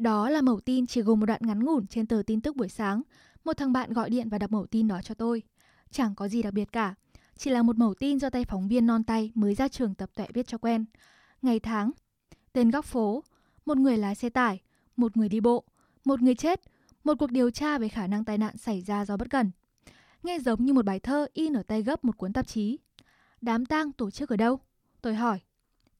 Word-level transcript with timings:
Đó 0.00 0.30
là 0.30 0.42
mẩu 0.42 0.60
tin 0.60 0.86
chỉ 0.86 1.02
gồm 1.02 1.20
một 1.20 1.26
đoạn 1.26 1.40
ngắn 1.44 1.64
ngủn 1.64 1.86
trên 1.86 2.06
tờ 2.06 2.22
tin 2.26 2.40
tức 2.40 2.56
buổi 2.56 2.68
sáng. 2.68 3.02
Một 3.44 3.56
thằng 3.56 3.72
bạn 3.72 3.92
gọi 3.92 4.10
điện 4.10 4.28
và 4.28 4.38
đọc 4.38 4.50
mẩu 4.50 4.66
tin 4.66 4.88
đó 4.88 5.00
cho 5.02 5.14
tôi. 5.14 5.42
Chẳng 5.90 6.14
có 6.14 6.28
gì 6.28 6.42
đặc 6.42 6.52
biệt 6.52 6.72
cả. 6.72 6.94
Chỉ 7.36 7.50
là 7.50 7.62
một 7.62 7.78
mẩu 7.78 7.94
tin 7.94 8.18
do 8.18 8.30
tay 8.30 8.44
phóng 8.44 8.68
viên 8.68 8.86
non 8.86 9.04
tay 9.04 9.32
mới 9.34 9.54
ra 9.54 9.68
trường 9.68 9.94
tập 9.94 10.10
tuệ 10.14 10.26
viết 10.34 10.46
cho 10.46 10.58
quen. 10.58 10.84
Ngày 11.42 11.60
tháng, 11.60 11.90
tên 12.52 12.70
góc 12.70 12.84
phố, 12.84 13.24
một 13.66 13.78
người 13.78 13.98
lái 13.98 14.14
xe 14.14 14.30
tải, 14.30 14.60
một 14.96 15.16
người 15.16 15.28
đi 15.28 15.40
bộ, 15.40 15.64
một 16.04 16.22
người 16.22 16.34
chết, 16.34 16.60
một 17.04 17.14
cuộc 17.18 17.30
điều 17.30 17.50
tra 17.50 17.78
về 17.78 17.88
khả 17.88 18.06
năng 18.06 18.24
tai 18.24 18.38
nạn 18.38 18.56
xảy 18.56 18.80
ra 18.80 19.04
do 19.04 19.16
bất 19.16 19.30
cẩn. 19.30 19.50
Nghe 20.22 20.38
giống 20.38 20.64
như 20.64 20.72
một 20.72 20.84
bài 20.84 21.00
thơ 21.00 21.26
in 21.32 21.52
ở 21.52 21.62
tay 21.62 21.82
gấp 21.82 22.04
một 22.04 22.16
cuốn 22.16 22.32
tạp 22.32 22.46
chí. 22.46 22.78
Đám 23.40 23.66
tang 23.66 23.92
tổ 23.92 24.10
chức 24.10 24.28
ở 24.28 24.36
đâu? 24.36 24.60
Tôi 25.02 25.14
hỏi. 25.14 25.40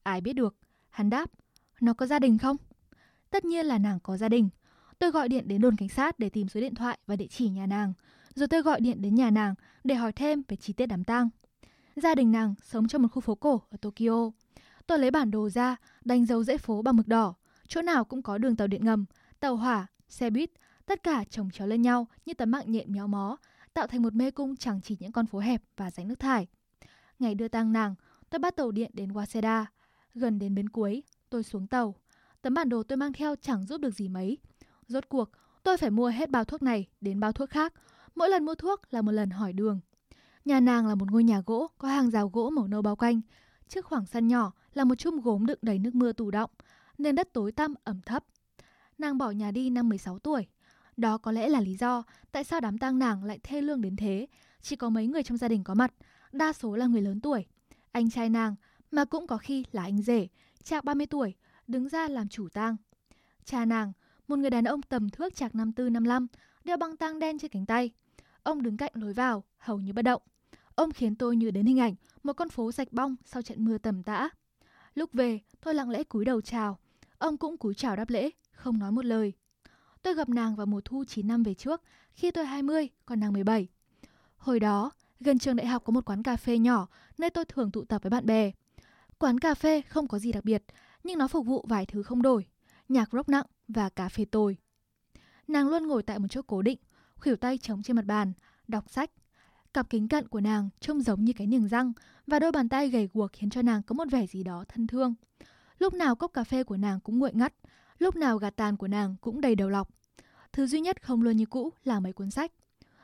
Ai 0.03 0.21
biết 0.21 0.33
được? 0.33 0.55
Hắn 0.89 1.09
đáp. 1.09 1.31
Nó 1.81 1.93
có 1.93 2.05
gia 2.05 2.19
đình 2.19 2.37
không? 2.37 2.57
Tất 3.31 3.45
nhiên 3.45 3.65
là 3.65 3.77
nàng 3.77 3.99
có 3.99 4.17
gia 4.17 4.29
đình. 4.29 4.49
Tôi 4.99 5.11
gọi 5.11 5.29
điện 5.29 5.47
đến 5.47 5.61
đồn 5.61 5.75
cảnh 5.75 5.89
sát 5.89 6.19
để 6.19 6.29
tìm 6.29 6.49
số 6.49 6.59
điện 6.59 6.75
thoại 6.75 6.97
và 7.07 7.15
địa 7.15 7.27
chỉ 7.27 7.49
nhà 7.49 7.65
nàng. 7.65 7.93
Rồi 8.35 8.47
tôi 8.47 8.61
gọi 8.61 8.81
điện 8.81 9.01
đến 9.01 9.15
nhà 9.15 9.29
nàng 9.29 9.55
để 9.83 9.95
hỏi 9.95 10.11
thêm 10.11 10.41
về 10.47 10.55
chi 10.55 10.73
tiết 10.73 10.85
đám 10.85 11.03
tang. 11.03 11.29
Gia 11.95 12.15
đình 12.15 12.31
nàng 12.31 12.55
sống 12.63 12.87
trong 12.87 13.01
một 13.01 13.07
khu 13.11 13.21
phố 13.21 13.35
cổ 13.35 13.61
ở 13.69 13.77
Tokyo. 13.77 14.31
Tôi 14.87 14.99
lấy 14.99 15.11
bản 15.11 15.31
đồ 15.31 15.49
ra, 15.49 15.75
đánh 16.05 16.25
dấu 16.25 16.43
dãy 16.43 16.57
phố 16.57 16.81
bằng 16.81 16.95
mực 16.95 17.07
đỏ. 17.07 17.33
Chỗ 17.67 17.81
nào 17.81 18.05
cũng 18.05 18.21
có 18.21 18.37
đường 18.37 18.55
tàu 18.55 18.67
điện 18.67 18.85
ngầm, 18.85 19.05
tàu 19.39 19.55
hỏa, 19.55 19.87
xe 20.09 20.29
buýt, 20.29 20.51
tất 20.85 21.03
cả 21.03 21.23
chồng 21.29 21.49
chéo 21.49 21.67
lên 21.67 21.81
nhau 21.81 22.07
như 22.25 22.33
tấm 22.33 22.51
mạng 22.51 22.71
nhện 22.71 22.93
méo 22.93 23.07
mó, 23.07 23.37
tạo 23.73 23.87
thành 23.87 24.01
một 24.01 24.13
mê 24.13 24.31
cung 24.31 24.55
chẳng 24.55 24.81
chỉ 24.83 24.97
những 24.99 25.11
con 25.11 25.25
phố 25.25 25.39
hẹp 25.39 25.63
và 25.77 25.91
rãnh 25.91 26.07
nước 26.07 26.19
thải. 26.19 26.47
Ngày 27.19 27.35
đưa 27.35 27.47
tang 27.47 27.73
nàng, 27.73 27.95
tôi 28.29 28.39
bắt 28.39 28.55
tàu 28.55 28.71
điện 28.71 28.91
đến 28.93 29.11
Waseda. 29.11 29.65
Gần 30.13 30.39
đến 30.39 30.55
bến 30.55 30.69
cuối, 30.69 31.03
tôi 31.29 31.43
xuống 31.43 31.67
tàu. 31.67 31.95
Tấm 32.41 32.53
bản 32.53 32.69
đồ 32.69 32.83
tôi 32.83 32.97
mang 32.97 33.13
theo 33.13 33.35
chẳng 33.35 33.65
giúp 33.65 33.81
được 33.81 33.91
gì 33.91 34.09
mấy. 34.09 34.37
Rốt 34.87 35.09
cuộc, 35.09 35.29
tôi 35.63 35.77
phải 35.77 35.89
mua 35.89 36.07
hết 36.07 36.29
bao 36.29 36.45
thuốc 36.45 36.61
này 36.61 36.87
đến 37.01 37.19
bao 37.19 37.31
thuốc 37.31 37.49
khác. 37.49 37.73
Mỗi 38.15 38.29
lần 38.29 38.45
mua 38.45 38.55
thuốc 38.55 38.81
là 38.93 39.01
một 39.01 39.11
lần 39.11 39.29
hỏi 39.29 39.53
đường. 39.53 39.79
Nhà 40.45 40.59
nàng 40.59 40.87
là 40.87 40.95
một 40.95 41.11
ngôi 41.11 41.23
nhà 41.23 41.41
gỗ 41.45 41.67
có 41.77 41.87
hàng 41.87 42.11
rào 42.11 42.29
gỗ 42.29 42.49
màu 42.49 42.67
nâu 42.67 42.81
bao 42.81 42.95
quanh. 42.95 43.21
Trước 43.67 43.85
khoảng 43.85 44.05
sân 44.05 44.27
nhỏ 44.27 44.51
là 44.73 44.83
một 44.83 44.95
chum 44.95 45.19
gốm 45.19 45.45
đựng 45.45 45.59
đầy 45.61 45.79
nước 45.79 45.95
mưa 45.95 46.13
tù 46.13 46.31
động, 46.31 46.49
nên 46.97 47.15
đất 47.15 47.33
tối 47.33 47.51
tăm 47.51 47.73
ẩm 47.83 48.01
thấp. 48.05 48.23
Nàng 48.97 49.17
bỏ 49.17 49.31
nhà 49.31 49.51
đi 49.51 49.69
năm 49.69 49.89
16 49.89 50.19
tuổi. 50.19 50.47
Đó 50.97 51.17
có 51.17 51.31
lẽ 51.31 51.49
là 51.49 51.61
lý 51.61 51.75
do 51.75 52.03
tại 52.31 52.43
sao 52.43 52.59
đám 52.61 52.77
tang 52.77 52.99
nàng 52.99 53.23
lại 53.23 53.39
thê 53.43 53.61
lương 53.61 53.81
đến 53.81 53.95
thế. 53.95 54.27
Chỉ 54.61 54.75
có 54.75 54.89
mấy 54.89 55.07
người 55.07 55.23
trong 55.23 55.37
gia 55.37 55.47
đình 55.47 55.63
có 55.63 55.73
mặt, 55.73 55.93
đa 56.31 56.53
số 56.53 56.75
là 56.75 56.85
người 56.85 57.01
lớn 57.01 57.21
tuổi. 57.21 57.45
Anh 57.91 58.09
trai 58.09 58.29
nàng, 58.29 58.55
mà 58.91 59.05
cũng 59.05 59.27
có 59.27 59.37
khi 59.37 59.65
là 59.71 59.83
anh 59.83 60.01
rể, 60.01 60.27
chạc 60.63 60.83
30 60.83 61.05
tuổi, 61.05 61.35
đứng 61.71 61.89
ra 61.89 62.07
làm 62.07 62.27
chủ 62.27 62.49
tang. 62.49 62.75
Cha 63.45 63.65
nàng, 63.65 63.91
một 64.27 64.35
người 64.35 64.49
đàn 64.49 64.63
ông 64.63 64.81
tầm 64.81 65.09
thước 65.09 65.35
chạc 65.35 65.53
54-55, 65.53 66.27
đeo 66.63 66.77
băng 66.77 66.97
tang 66.97 67.19
đen 67.19 67.39
trên 67.39 67.51
cánh 67.51 67.65
tay. 67.65 67.91
Ông 68.43 68.63
đứng 68.63 68.77
cạnh 68.77 68.91
lối 68.95 69.13
vào, 69.13 69.43
hầu 69.57 69.79
như 69.79 69.93
bất 69.93 70.01
động. 70.01 70.21
Ông 70.75 70.91
khiến 70.91 71.15
tôi 71.15 71.35
như 71.35 71.51
đến 71.51 71.65
hình 71.65 71.79
ảnh 71.79 71.95
một 72.23 72.33
con 72.33 72.49
phố 72.49 72.71
sạch 72.71 72.87
bong 72.91 73.15
sau 73.25 73.41
trận 73.41 73.65
mưa 73.65 73.77
tầm 73.77 74.03
tã. 74.03 74.29
Lúc 74.95 75.13
về, 75.13 75.39
tôi 75.63 75.73
lặng 75.73 75.89
lẽ 75.89 76.03
cúi 76.03 76.25
đầu 76.25 76.41
chào. 76.41 76.79
Ông 77.17 77.37
cũng 77.37 77.57
cúi 77.57 77.73
chào 77.73 77.95
đáp 77.95 78.09
lễ, 78.09 78.29
không 78.51 78.79
nói 78.79 78.91
một 78.91 79.05
lời. 79.05 79.33
Tôi 80.01 80.13
gặp 80.13 80.29
nàng 80.29 80.55
vào 80.55 80.65
mùa 80.65 80.81
thu 80.85 81.03
9 81.05 81.27
năm 81.27 81.43
về 81.43 81.53
trước, 81.53 81.81
khi 82.13 82.31
tôi 82.31 82.45
20, 82.45 82.89
còn 83.05 83.19
nàng 83.19 83.33
17. 83.33 83.67
Hồi 84.37 84.59
đó, 84.59 84.91
gần 85.19 85.39
trường 85.39 85.55
đại 85.55 85.67
học 85.67 85.83
có 85.85 85.91
một 85.91 86.05
quán 86.05 86.23
cà 86.23 86.37
phê 86.37 86.57
nhỏ 86.57 86.87
nơi 87.17 87.29
tôi 87.29 87.45
thường 87.45 87.71
tụ 87.71 87.85
tập 87.85 88.03
với 88.03 88.09
bạn 88.09 88.25
bè. 88.25 88.51
Quán 89.17 89.39
cà 89.39 89.53
phê 89.53 89.81
không 89.81 90.07
có 90.07 90.19
gì 90.19 90.31
đặc 90.31 90.45
biệt, 90.45 90.63
nhưng 91.03 91.17
nó 91.17 91.27
phục 91.27 91.45
vụ 91.45 91.65
vài 91.69 91.85
thứ 91.85 92.03
không 92.03 92.21
đổi, 92.21 92.45
nhạc 92.89 93.09
rock 93.11 93.29
nặng 93.29 93.45
và 93.67 93.89
cà 93.89 94.09
phê 94.09 94.25
tồi. 94.25 94.57
Nàng 95.47 95.69
luôn 95.69 95.87
ngồi 95.87 96.03
tại 96.03 96.19
một 96.19 96.27
chỗ 96.29 96.41
cố 96.41 96.61
định, 96.61 96.79
khuỷu 97.15 97.35
tay 97.35 97.57
chống 97.57 97.83
trên 97.83 97.95
mặt 97.95 98.05
bàn, 98.05 98.33
đọc 98.67 98.89
sách. 98.89 99.11
Cặp 99.73 99.89
kính 99.89 100.07
cận 100.07 100.27
của 100.27 100.41
nàng 100.41 100.69
trông 100.79 101.01
giống 101.01 101.25
như 101.25 101.33
cái 101.33 101.47
niềng 101.47 101.67
răng 101.67 101.93
và 102.27 102.39
đôi 102.39 102.51
bàn 102.51 102.69
tay 102.69 102.89
gầy 102.89 103.09
guộc 103.13 103.33
khiến 103.33 103.49
cho 103.49 103.61
nàng 103.61 103.83
có 103.83 103.93
một 103.93 104.07
vẻ 104.11 104.27
gì 104.27 104.43
đó 104.43 104.65
thân 104.67 104.87
thương. 104.87 105.15
Lúc 105.79 105.93
nào 105.93 106.15
cốc 106.15 106.33
cà 106.33 106.43
phê 106.43 106.63
của 106.63 106.77
nàng 106.77 106.99
cũng 106.99 107.19
nguội 107.19 107.31
ngắt, 107.33 107.53
lúc 107.97 108.15
nào 108.15 108.37
gạt 108.37 108.55
tàn 108.55 108.77
của 108.77 108.87
nàng 108.87 109.15
cũng 109.21 109.41
đầy 109.41 109.55
đầu 109.55 109.69
lọc. 109.69 109.89
Thứ 110.53 110.67
duy 110.67 110.81
nhất 110.81 111.03
không 111.03 111.21
luôn 111.21 111.37
như 111.37 111.45
cũ 111.45 111.69
là 111.83 111.99
mấy 111.99 112.13
cuốn 112.13 112.31
sách. 112.31 112.51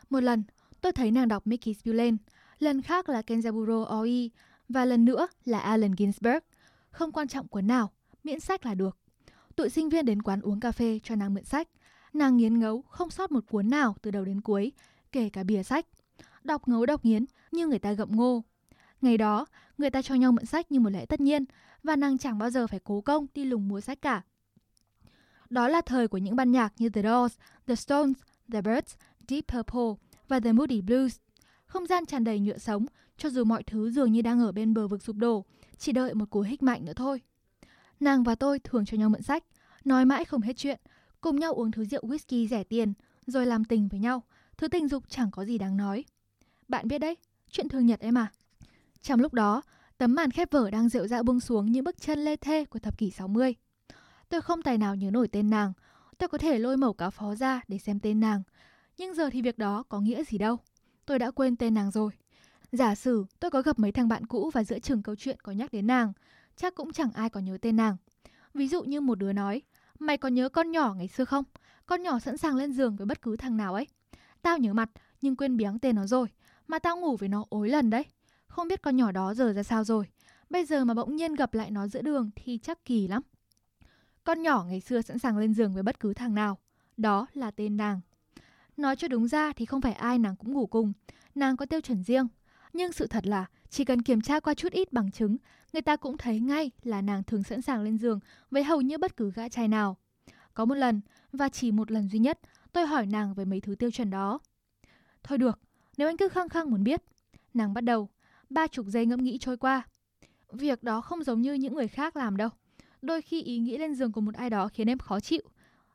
Một 0.09 0.19
lần, 0.19 0.43
tôi 0.81 0.91
thấy 0.91 1.11
nàng 1.11 1.27
đọc 1.27 1.47
Mickey 1.47 1.73
Spillane, 1.73 2.17
lần 2.59 2.81
khác 2.81 3.09
là 3.09 3.21
Kenzaburo 3.21 3.83
Oi 3.83 4.31
và 4.69 4.85
lần 4.85 5.05
nữa 5.05 5.27
là 5.45 5.59
Allen 5.59 5.95
Ginsberg. 5.97 6.43
Không 6.91 7.11
quan 7.11 7.27
trọng 7.27 7.47
cuốn 7.47 7.67
nào, 7.67 7.91
miễn 8.23 8.39
sách 8.39 8.65
là 8.65 8.73
được. 8.73 8.97
Tụi 9.55 9.69
sinh 9.69 9.89
viên 9.89 10.05
đến 10.05 10.21
quán 10.21 10.41
uống 10.41 10.59
cà 10.59 10.71
phê 10.71 10.99
cho 11.03 11.15
nàng 11.15 11.33
mượn 11.33 11.43
sách. 11.43 11.67
Nàng 12.13 12.37
nghiến 12.37 12.59
ngấu 12.59 12.81
không 12.81 13.09
sót 13.09 13.31
một 13.31 13.43
cuốn 13.49 13.69
nào 13.69 13.95
từ 14.01 14.11
đầu 14.11 14.25
đến 14.25 14.41
cuối, 14.41 14.71
kể 15.11 15.29
cả 15.29 15.43
bìa 15.43 15.63
sách. 15.63 15.85
Đọc 16.43 16.67
ngấu 16.67 16.85
đọc 16.85 17.05
nghiến 17.05 17.25
như 17.51 17.67
người 17.67 17.79
ta 17.79 17.93
gậm 17.93 18.15
ngô. 18.15 18.43
Ngày 19.01 19.17
đó, 19.17 19.45
người 19.77 19.89
ta 19.89 20.01
cho 20.01 20.15
nhau 20.15 20.31
mượn 20.31 20.45
sách 20.45 20.71
như 20.71 20.79
một 20.79 20.89
lẽ 20.89 21.05
tất 21.05 21.19
nhiên 21.19 21.45
và 21.83 21.95
nàng 21.95 22.17
chẳng 22.17 22.37
bao 22.37 22.49
giờ 22.49 22.67
phải 22.67 22.79
cố 22.83 23.01
công 23.01 23.27
đi 23.33 23.45
lùng 23.45 23.67
mua 23.67 23.81
sách 23.81 24.01
cả. 24.01 24.21
Đó 25.49 25.67
là 25.67 25.81
thời 25.81 26.07
của 26.07 26.17
những 26.17 26.35
ban 26.35 26.51
nhạc 26.51 26.73
như 26.77 26.89
The 26.89 27.01
Doors, 27.01 27.35
The 27.67 27.75
Stones, 27.75 28.17
The 28.51 28.61
Birds, 28.61 28.95
Deep 29.27 29.47
Purple 29.47 30.07
và 30.27 30.39
The 30.39 30.51
Moody 30.51 30.81
Blues. 30.81 31.17
Không 31.65 31.87
gian 31.87 32.05
tràn 32.05 32.23
đầy 32.23 32.39
nhựa 32.39 32.57
sống, 32.57 32.85
cho 33.17 33.29
dù 33.29 33.43
mọi 33.43 33.63
thứ 33.63 33.91
dường 33.91 34.11
như 34.11 34.21
đang 34.21 34.39
ở 34.39 34.51
bên 34.51 34.73
bờ 34.73 34.87
vực 34.87 35.03
sụp 35.03 35.15
đổ, 35.15 35.45
chỉ 35.77 35.91
đợi 35.91 36.13
một 36.13 36.29
cú 36.29 36.41
hích 36.41 36.63
mạnh 36.63 36.85
nữa 36.85 36.93
thôi. 36.95 37.21
Nàng 37.99 38.23
và 38.23 38.35
tôi 38.35 38.59
thường 38.59 38.85
cho 38.85 38.97
nhau 38.97 39.09
mượn 39.09 39.21
sách, 39.21 39.43
nói 39.85 40.05
mãi 40.05 40.25
không 40.25 40.41
hết 40.41 40.53
chuyện, 40.57 40.79
cùng 41.21 41.39
nhau 41.39 41.53
uống 41.53 41.71
thứ 41.71 41.85
rượu 41.85 42.01
whisky 42.03 42.47
rẻ 42.47 42.63
tiền, 42.63 42.93
rồi 43.27 43.45
làm 43.45 43.65
tình 43.65 43.87
với 43.87 43.99
nhau, 43.99 44.23
thứ 44.57 44.67
tình 44.67 44.87
dục 44.87 45.03
chẳng 45.09 45.31
có 45.31 45.45
gì 45.45 45.57
đáng 45.57 45.77
nói. 45.77 46.03
Bạn 46.67 46.87
biết 46.87 46.99
đấy, 46.99 47.17
chuyện 47.51 47.69
thường 47.69 47.85
nhật 47.85 47.99
ấy 47.99 48.11
mà. 48.11 48.31
Trong 49.01 49.19
lúc 49.19 49.33
đó, 49.33 49.61
tấm 49.97 50.15
màn 50.15 50.31
khép 50.31 50.51
vở 50.51 50.71
đang 50.71 50.89
rượu 50.89 51.07
dạo 51.07 51.23
buông 51.23 51.39
xuống 51.39 51.71
những 51.71 51.83
bước 51.83 52.01
chân 52.01 52.19
lê 52.19 52.35
thê 52.35 52.65
của 52.65 52.79
thập 52.79 52.97
kỷ 52.97 53.11
60. 53.11 53.55
Tôi 54.29 54.41
không 54.41 54.61
tài 54.61 54.77
nào 54.77 54.95
nhớ 54.95 55.11
nổi 55.11 55.27
tên 55.27 55.49
nàng, 55.49 55.73
tôi 56.17 56.29
có 56.29 56.37
thể 56.37 56.59
lôi 56.59 56.77
mẩu 56.77 56.93
cáo 56.93 57.11
phó 57.11 57.35
ra 57.35 57.61
để 57.67 57.77
xem 57.77 57.99
tên 57.99 58.19
nàng, 58.19 58.43
nhưng 58.97 59.13
giờ 59.13 59.29
thì 59.29 59.41
việc 59.41 59.57
đó 59.57 59.83
có 59.89 59.99
nghĩa 59.99 60.23
gì 60.23 60.37
đâu. 60.37 60.57
Tôi 61.05 61.19
đã 61.19 61.31
quên 61.31 61.55
tên 61.55 61.73
nàng 61.73 61.91
rồi. 61.91 62.11
Giả 62.71 62.95
sử 62.95 63.25
tôi 63.39 63.51
có 63.51 63.61
gặp 63.61 63.79
mấy 63.79 63.91
thằng 63.91 64.07
bạn 64.07 64.25
cũ 64.25 64.51
và 64.53 64.63
giữa 64.63 64.79
chừng 64.79 65.03
câu 65.03 65.15
chuyện 65.15 65.37
có 65.43 65.51
nhắc 65.51 65.71
đến 65.71 65.87
nàng, 65.87 66.13
chắc 66.55 66.75
cũng 66.75 66.93
chẳng 66.93 67.11
ai 67.13 67.29
có 67.29 67.39
nhớ 67.39 67.57
tên 67.61 67.75
nàng. 67.75 67.97
Ví 68.53 68.67
dụ 68.67 68.83
như 68.83 69.01
một 69.01 69.15
đứa 69.15 69.33
nói, 69.33 69.61
mày 69.99 70.17
có 70.17 70.29
nhớ 70.29 70.49
con 70.49 70.71
nhỏ 70.71 70.93
ngày 70.93 71.07
xưa 71.07 71.25
không? 71.25 71.43
Con 71.85 72.03
nhỏ 72.03 72.19
sẵn 72.19 72.37
sàng 72.37 72.55
lên 72.55 72.71
giường 72.71 72.95
với 72.95 73.05
bất 73.05 73.21
cứ 73.21 73.35
thằng 73.35 73.57
nào 73.57 73.73
ấy. 73.73 73.87
Tao 74.41 74.57
nhớ 74.57 74.73
mặt, 74.73 74.89
nhưng 75.21 75.35
quên 75.35 75.57
biếng 75.57 75.79
tên 75.79 75.95
nó 75.95 76.05
rồi. 76.05 76.27
Mà 76.67 76.79
tao 76.79 76.97
ngủ 76.97 77.17
với 77.17 77.29
nó 77.29 77.45
ối 77.49 77.69
lần 77.69 77.89
đấy. 77.89 78.05
Không 78.47 78.67
biết 78.67 78.81
con 78.81 78.95
nhỏ 78.95 79.11
đó 79.11 79.33
giờ 79.33 79.53
ra 79.53 79.63
sao 79.63 79.83
rồi. 79.83 80.05
Bây 80.49 80.65
giờ 80.65 80.85
mà 80.85 80.93
bỗng 80.93 81.15
nhiên 81.15 81.35
gặp 81.35 81.53
lại 81.53 81.71
nó 81.71 81.87
giữa 81.87 82.01
đường 82.01 82.29
thì 82.35 82.57
chắc 82.57 82.85
kỳ 82.85 83.07
lắm. 83.07 83.21
Con 84.23 84.41
nhỏ 84.41 84.63
ngày 84.63 84.81
xưa 84.81 85.01
sẵn 85.01 85.19
sàng 85.19 85.37
lên 85.37 85.53
giường 85.53 85.73
với 85.73 85.83
bất 85.83 85.99
cứ 85.99 86.13
thằng 86.13 86.35
nào. 86.35 86.57
Đó 86.97 87.27
là 87.33 87.51
tên 87.51 87.77
nàng. 87.77 88.01
Nói 88.77 88.95
cho 88.95 89.07
đúng 89.07 89.27
ra 89.27 89.53
thì 89.53 89.65
không 89.65 89.81
phải 89.81 89.93
ai 89.93 90.19
nàng 90.19 90.35
cũng 90.35 90.53
ngủ 90.53 90.67
cùng. 90.67 90.93
Nàng 91.35 91.57
có 91.57 91.65
tiêu 91.65 91.81
chuẩn 91.81 92.03
riêng. 92.03 92.27
Nhưng 92.77 92.91
sự 92.91 93.07
thật 93.07 93.27
là 93.27 93.45
chỉ 93.69 93.85
cần 93.85 94.01
kiểm 94.01 94.21
tra 94.21 94.39
qua 94.39 94.53
chút 94.53 94.71
ít 94.71 94.93
bằng 94.93 95.11
chứng, 95.11 95.37
người 95.73 95.81
ta 95.81 95.95
cũng 95.95 96.17
thấy 96.17 96.39
ngay 96.39 96.71
là 96.83 97.01
nàng 97.01 97.23
thường 97.23 97.43
sẵn 97.43 97.61
sàng 97.61 97.81
lên 97.81 97.97
giường 97.97 98.19
với 98.51 98.63
hầu 98.63 98.81
như 98.81 98.97
bất 98.97 99.17
cứ 99.17 99.31
gã 99.31 99.49
trai 99.49 99.67
nào. 99.67 99.97
Có 100.53 100.65
một 100.65 100.75
lần, 100.75 101.01
và 101.31 101.49
chỉ 101.49 101.71
một 101.71 101.91
lần 101.91 102.09
duy 102.09 102.19
nhất, 102.19 102.39
tôi 102.71 102.85
hỏi 102.85 103.05
nàng 103.05 103.33
về 103.33 103.45
mấy 103.45 103.61
thứ 103.61 103.75
tiêu 103.75 103.91
chuẩn 103.91 104.09
đó. 104.09 104.39
Thôi 105.23 105.37
được, 105.37 105.59
nếu 105.97 106.09
anh 106.09 106.17
cứ 106.17 106.29
khăng 106.29 106.49
khăng 106.49 106.71
muốn 106.71 106.83
biết. 106.83 107.01
Nàng 107.53 107.73
bắt 107.73 107.81
đầu, 107.81 108.09
ba 108.49 108.67
chục 108.67 108.85
giây 108.89 109.05
ngẫm 109.05 109.23
nghĩ 109.23 109.37
trôi 109.37 109.57
qua. 109.57 109.87
Việc 110.51 110.83
đó 110.83 111.01
không 111.01 111.23
giống 111.23 111.41
như 111.41 111.53
những 111.53 111.75
người 111.75 111.87
khác 111.87 112.15
làm 112.15 112.37
đâu. 112.37 112.49
Đôi 113.01 113.21
khi 113.21 113.41
ý 113.41 113.59
nghĩ 113.59 113.77
lên 113.77 113.95
giường 113.95 114.11
của 114.11 114.21
một 114.21 114.35
ai 114.35 114.49
đó 114.49 114.67
khiến 114.67 114.89
em 114.89 114.97
khó 114.97 115.19
chịu. 115.19 115.41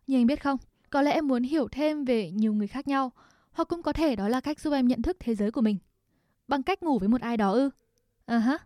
Nhưng 0.07 0.21
anh 0.21 0.27
biết 0.27 0.43
không, 0.43 0.59
có 0.91 1.03
lẽ 1.03 1.13
em 1.13 1.29
muốn 1.29 1.43
hiểu 1.43 1.69
thêm 1.69 2.05
về 2.05 2.31
nhiều 2.31 2.53
người 2.55 2.69
khác 2.69 2.89
nhau, 2.89 3.13
hoặc 3.53 3.69
cũng 3.69 3.83
có 3.83 3.93
thể 3.93 4.17
đó 4.17 4.29
là 4.29 4.41
cách 4.41 4.61
giúp 4.61 4.73
em 4.73 4.89
nhận 4.89 5.03
thức 5.03 5.17
thế 5.21 5.35
giới 5.35 5.51
của 5.51 5.61
mình. 5.61 5.79
Bằng 6.53 6.63
cách 6.63 6.83
ngủ 6.83 6.99
với 6.99 7.09
một 7.09 7.21
ai 7.21 7.37
đó 7.37 7.53
ư? 7.53 7.71
À 8.27 8.37
uh 8.37 8.43
hả? 8.43 8.59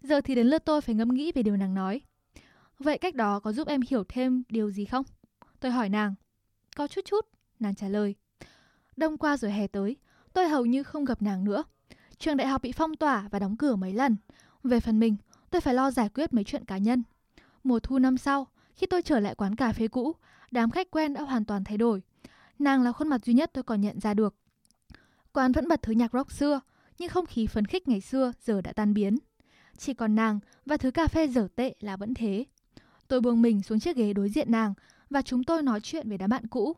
Giờ 0.00 0.20
thì 0.20 0.34
đến 0.34 0.46
lượt 0.46 0.64
tôi 0.64 0.80
phải 0.80 0.94
ngẫm 0.94 1.08
nghĩ 1.08 1.32
về 1.32 1.42
điều 1.42 1.56
nàng 1.56 1.74
nói. 1.74 2.00
Vậy 2.78 2.98
cách 2.98 3.14
đó 3.14 3.40
có 3.40 3.52
giúp 3.52 3.68
em 3.68 3.80
hiểu 3.88 4.04
thêm 4.08 4.42
điều 4.48 4.70
gì 4.70 4.84
không? 4.84 5.04
Tôi 5.60 5.72
hỏi 5.72 5.88
nàng. 5.88 6.14
Có 6.76 6.86
chút 6.86 7.04
chút, 7.04 7.26
nàng 7.60 7.74
trả 7.74 7.88
lời. 7.88 8.14
Đông 8.96 9.18
qua 9.18 9.36
rồi 9.36 9.52
hè 9.52 9.66
tới, 9.66 9.96
tôi 10.32 10.48
hầu 10.48 10.66
như 10.66 10.82
không 10.82 11.04
gặp 11.04 11.22
nàng 11.22 11.44
nữa. 11.44 11.64
Trường 12.18 12.36
đại 12.36 12.46
học 12.46 12.62
bị 12.62 12.72
phong 12.72 12.96
tỏa 12.96 13.28
và 13.30 13.38
đóng 13.38 13.56
cửa 13.56 13.76
mấy 13.76 13.92
lần. 13.92 14.16
Về 14.64 14.80
phần 14.80 15.00
mình, 15.00 15.16
tôi 15.50 15.60
phải 15.60 15.74
lo 15.74 15.90
giải 15.90 16.08
quyết 16.08 16.32
mấy 16.32 16.44
chuyện 16.44 16.64
cá 16.64 16.78
nhân. 16.78 17.02
Mùa 17.64 17.80
thu 17.80 17.98
năm 17.98 18.18
sau, 18.18 18.46
khi 18.76 18.86
tôi 18.86 19.02
trở 19.02 19.20
lại 19.20 19.34
quán 19.34 19.56
cà 19.56 19.72
phê 19.72 19.88
cũ, 19.88 20.14
đám 20.50 20.70
khách 20.70 20.90
quen 20.90 21.14
đã 21.14 21.22
hoàn 21.22 21.44
toàn 21.44 21.64
thay 21.64 21.76
đổi. 21.76 22.02
Nàng 22.58 22.82
là 22.82 22.92
khuôn 22.92 23.08
mặt 23.08 23.24
duy 23.24 23.34
nhất 23.34 23.50
tôi 23.52 23.64
còn 23.64 23.80
nhận 23.80 24.00
ra 24.00 24.14
được. 24.14 24.34
Quán 25.32 25.52
vẫn 25.52 25.68
bật 25.68 25.82
thứ 25.82 25.92
nhạc 25.92 26.12
rock 26.12 26.32
xưa, 26.32 26.60
nhưng 26.98 27.08
không 27.08 27.26
khí 27.26 27.46
phấn 27.46 27.66
khích 27.66 27.88
ngày 27.88 28.00
xưa 28.00 28.32
giờ 28.40 28.60
đã 28.60 28.72
tan 28.72 28.94
biến. 28.94 29.18
Chỉ 29.76 29.94
còn 29.94 30.14
nàng 30.14 30.40
và 30.66 30.76
thứ 30.76 30.90
cà 30.90 31.06
phê 31.06 31.28
dở 31.28 31.48
tệ 31.56 31.74
là 31.80 31.96
vẫn 31.96 32.14
thế. 32.14 32.44
Tôi 33.08 33.20
buông 33.20 33.42
mình 33.42 33.62
xuống 33.62 33.80
chiếc 33.80 33.96
ghế 33.96 34.12
đối 34.12 34.28
diện 34.28 34.50
nàng 34.50 34.74
và 35.10 35.22
chúng 35.22 35.44
tôi 35.44 35.62
nói 35.62 35.80
chuyện 35.80 36.08
về 36.08 36.16
đám 36.16 36.30
bạn 36.30 36.46
cũ. 36.46 36.76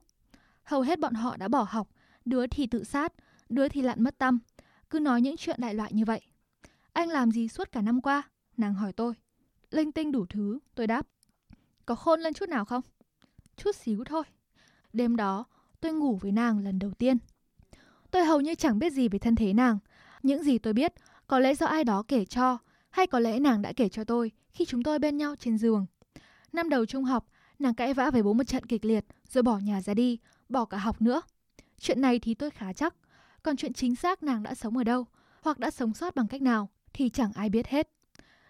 Hầu 0.62 0.80
hết 0.80 0.98
bọn 0.98 1.14
họ 1.14 1.36
đã 1.36 1.48
bỏ 1.48 1.66
học, 1.68 1.88
đứa 2.24 2.46
thì 2.46 2.66
tự 2.66 2.84
sát, 2.84 3.12
đứa 3.48 3.68
thì 3.68 3.82
lặn 3.82 4.02
mất 4.02 4.18
tâm, 4.18 4.38
cứ 4.90 4.98
nói 4.98 5.20
những 5.20 5.36
chuyện 5.36 5.60
đại 5.60 5.74
loại 5.74 5.92
như 5.92 6.04
vậy. 6.04 6.20
Anh 6.92 7.08
làm 7.08 7.30
gì 7.30 7.48
suốt 7.48 7.72
cả 7.72 7.82
năm 7.82 8.00
qua? 8.00 8.22
Nàng 8.56 8.74
hỏi 8.74 8.92
tôi. 8.92 9.14
Linh 9.70 9.92
tinh 9.92 10.12
đủ 10.12 10.26
thứ, 10.26 10.58
tôi 10.74 10.86
đáp. 10.86 11.06
Có 11.86 11.94
khôn 11.94 12.20
lên 12.20 12.34
chút 12.34 12.48
nào 12.48 12.64
không? 12.64 12.82
Chút 13.56 13.76
xíu 13.76 14.04
thôi. 14.04 14.22
Đêm 14.92 15.16
đó, 15.16 15.44
tôi 15.80 15.92
ngủ 15.92 16.16
với 16.16 16.32
nàng 16.32 16.58
lần 16.58 16.78
đầu 16.78 16.90
tiên. 16.90 17.18
Tôi 18.10 18.24
hầu 18.24 18.40
như 18.40 18.54
chẳng 18.54 18.78
biết 18.78 18.92
gì 18.92 19.08
về 19.08 19.18
thân 19.18 19.36
thế 19.36 19.52
nàng. 19.52 19.78
Những 20.22 20.42
gì 20.42 20.58
tôi 20.58 20.72
biết 20.72 20.92
có 21.26 21.38
lẽ 21.38 21.54
do 21.54 21.66
ai 21.66 21.84
đó 21.84 22.02
kể 22.08 22.24
cho, 22.24 22.58
hay 22.90 23.06
có 23.06 23.20
lẽ 23.20 23.38
nàng 23.38 23.62
đã 23.62 23.72
kể 23.72 23.88
cho 23.88 24.04
tôi 24.04 24.32
khi 24.52 24.64
chúng 24.64 24.82
tôi 24.82 24.98
bên 24.98 25.16
nhau 25.16 25.34
trên 25.36 25.58
giường. 25.58 25.86
Năm 26.52 26.68
đầu 26.68 26.86
trung 26.86 27.04
học, 27.04 27.26
nàng 27.58 27.74
cãi 27.74 27.94
vã 27.94 28.10
với 28.10 28.22
bố 28.22 28.32
một 28.32 28.44
trận 28.44 28.66
kịch 28.66 28.84
liệt, 28.84 29.04
rồi 29.28 29.42
bỏ 29.42 29.58
nhà 29.58 29.80
ra 29.80 29.94
đi, 29.94 30.18
bỏ 30.48 30.64
cả 30.64 30.78
học 30.78 31.02
nữa. 31.02 31.22
Chuyện 31.78 32.00
này 32.00 32.18
thì 32.18 32.34
tôi 32.34 32.50
khá 32.50 32.72
chắc, 32.72 32.94
còn 33.42 33.56
chuyện 33.56 33.72
chính 33.72 33.96
xác 33.96 34.22
nàng 34.22 34.42
đã 34.42 34.54
sống 34.54 34.76
ở 34.76 34.84
đâu, 34.84 35.06
hoặc 35.42 35.58
đã 35.58 35.70
sống 35.70 35.94
sót 35.94 36.14
bằng 36.14 36.28
cách 36.28 36.42
nào, 36.42 36.68
thì 36.92 37.08
chẳng 37.08 37.32
ai 37.34 37.48
biết 37.48 37.66
hết. 37.66 37.88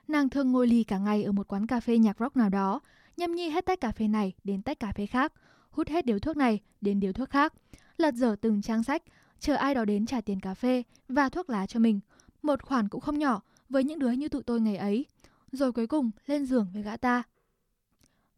Nàng 0.08 0.28
thường 0.28 0.52
ngồi 0.52 0.66
lì 0.66 0.84
cả 0.84 0.98
ngày 0.98 1.24
ở 1.24 1.32
một 1.32 1.48
quán 1.48 1.66
cà 1.66 1.80
phê 1.80 1.98
nhạc 1.98 2.18
rock 2.18 2.36
nào 2.36 2.48
đó, 2.48 2.80
nhâm 3.16 3.34
nhi 3.34 3.50
hết 3.50 3.66
tách 3.66 3.80
cà 3.80 3.92
phê 3.92 4.08
này 4.08 4.32
đến 4.44 4.62
tách 4.62 4.80
cà 4.80 4.92
phê 4.92 5.06
khác, 5.06 5.32
hút 5.70 5.88
hết 5.88 6.06
điếu 6.06 6.18
thuốc 6.18 6.36
này 6.36 6.60
đến 6.80 7.00
điếu 7.00 7.12
thuốc 7.12 7.30
khác, 7.30 7.54
lật 7.96 8.14
dở 8.14 8.36
từng 8.40 8.62
trang 8.62 8.82
sách, 8.82 9.02
chờ 9.40 9.54
ai 9.54 9.74
đó 9.74 9.84
đến 9.84 10.06
trả 10.06 10.20
tiền 10.20 10.40
cà 10.40 10.54
phê 10.54 10.82
và 11.08 11.28
thuốc 11.28 11.50
lá 11.50 11.66
cho 11.66 11.80
mình. 11.80 12.00
Một 12.42 12.62
khoản 12.62 12.88
cũng 12.88 13.00
không 13.00 13.18
nhỏ 13.18 13.40
với 13.68 13.84
những 13.84 13.98
đứa 13.98 14.10
như 14.10 14.28
tụi 14.28 14.42
tôi 14.42 14.60
ngày 14.60 14.76
ấy. 14.76 15.06
Rồi 15.52 15.72
cuối 15.72 15.86
cùng 15.86 16.10
lên 16.26 16.46
giường 16.46 16.66
với 16.72 16.82
gã 16.82 16.96
ta. 16.96 17.22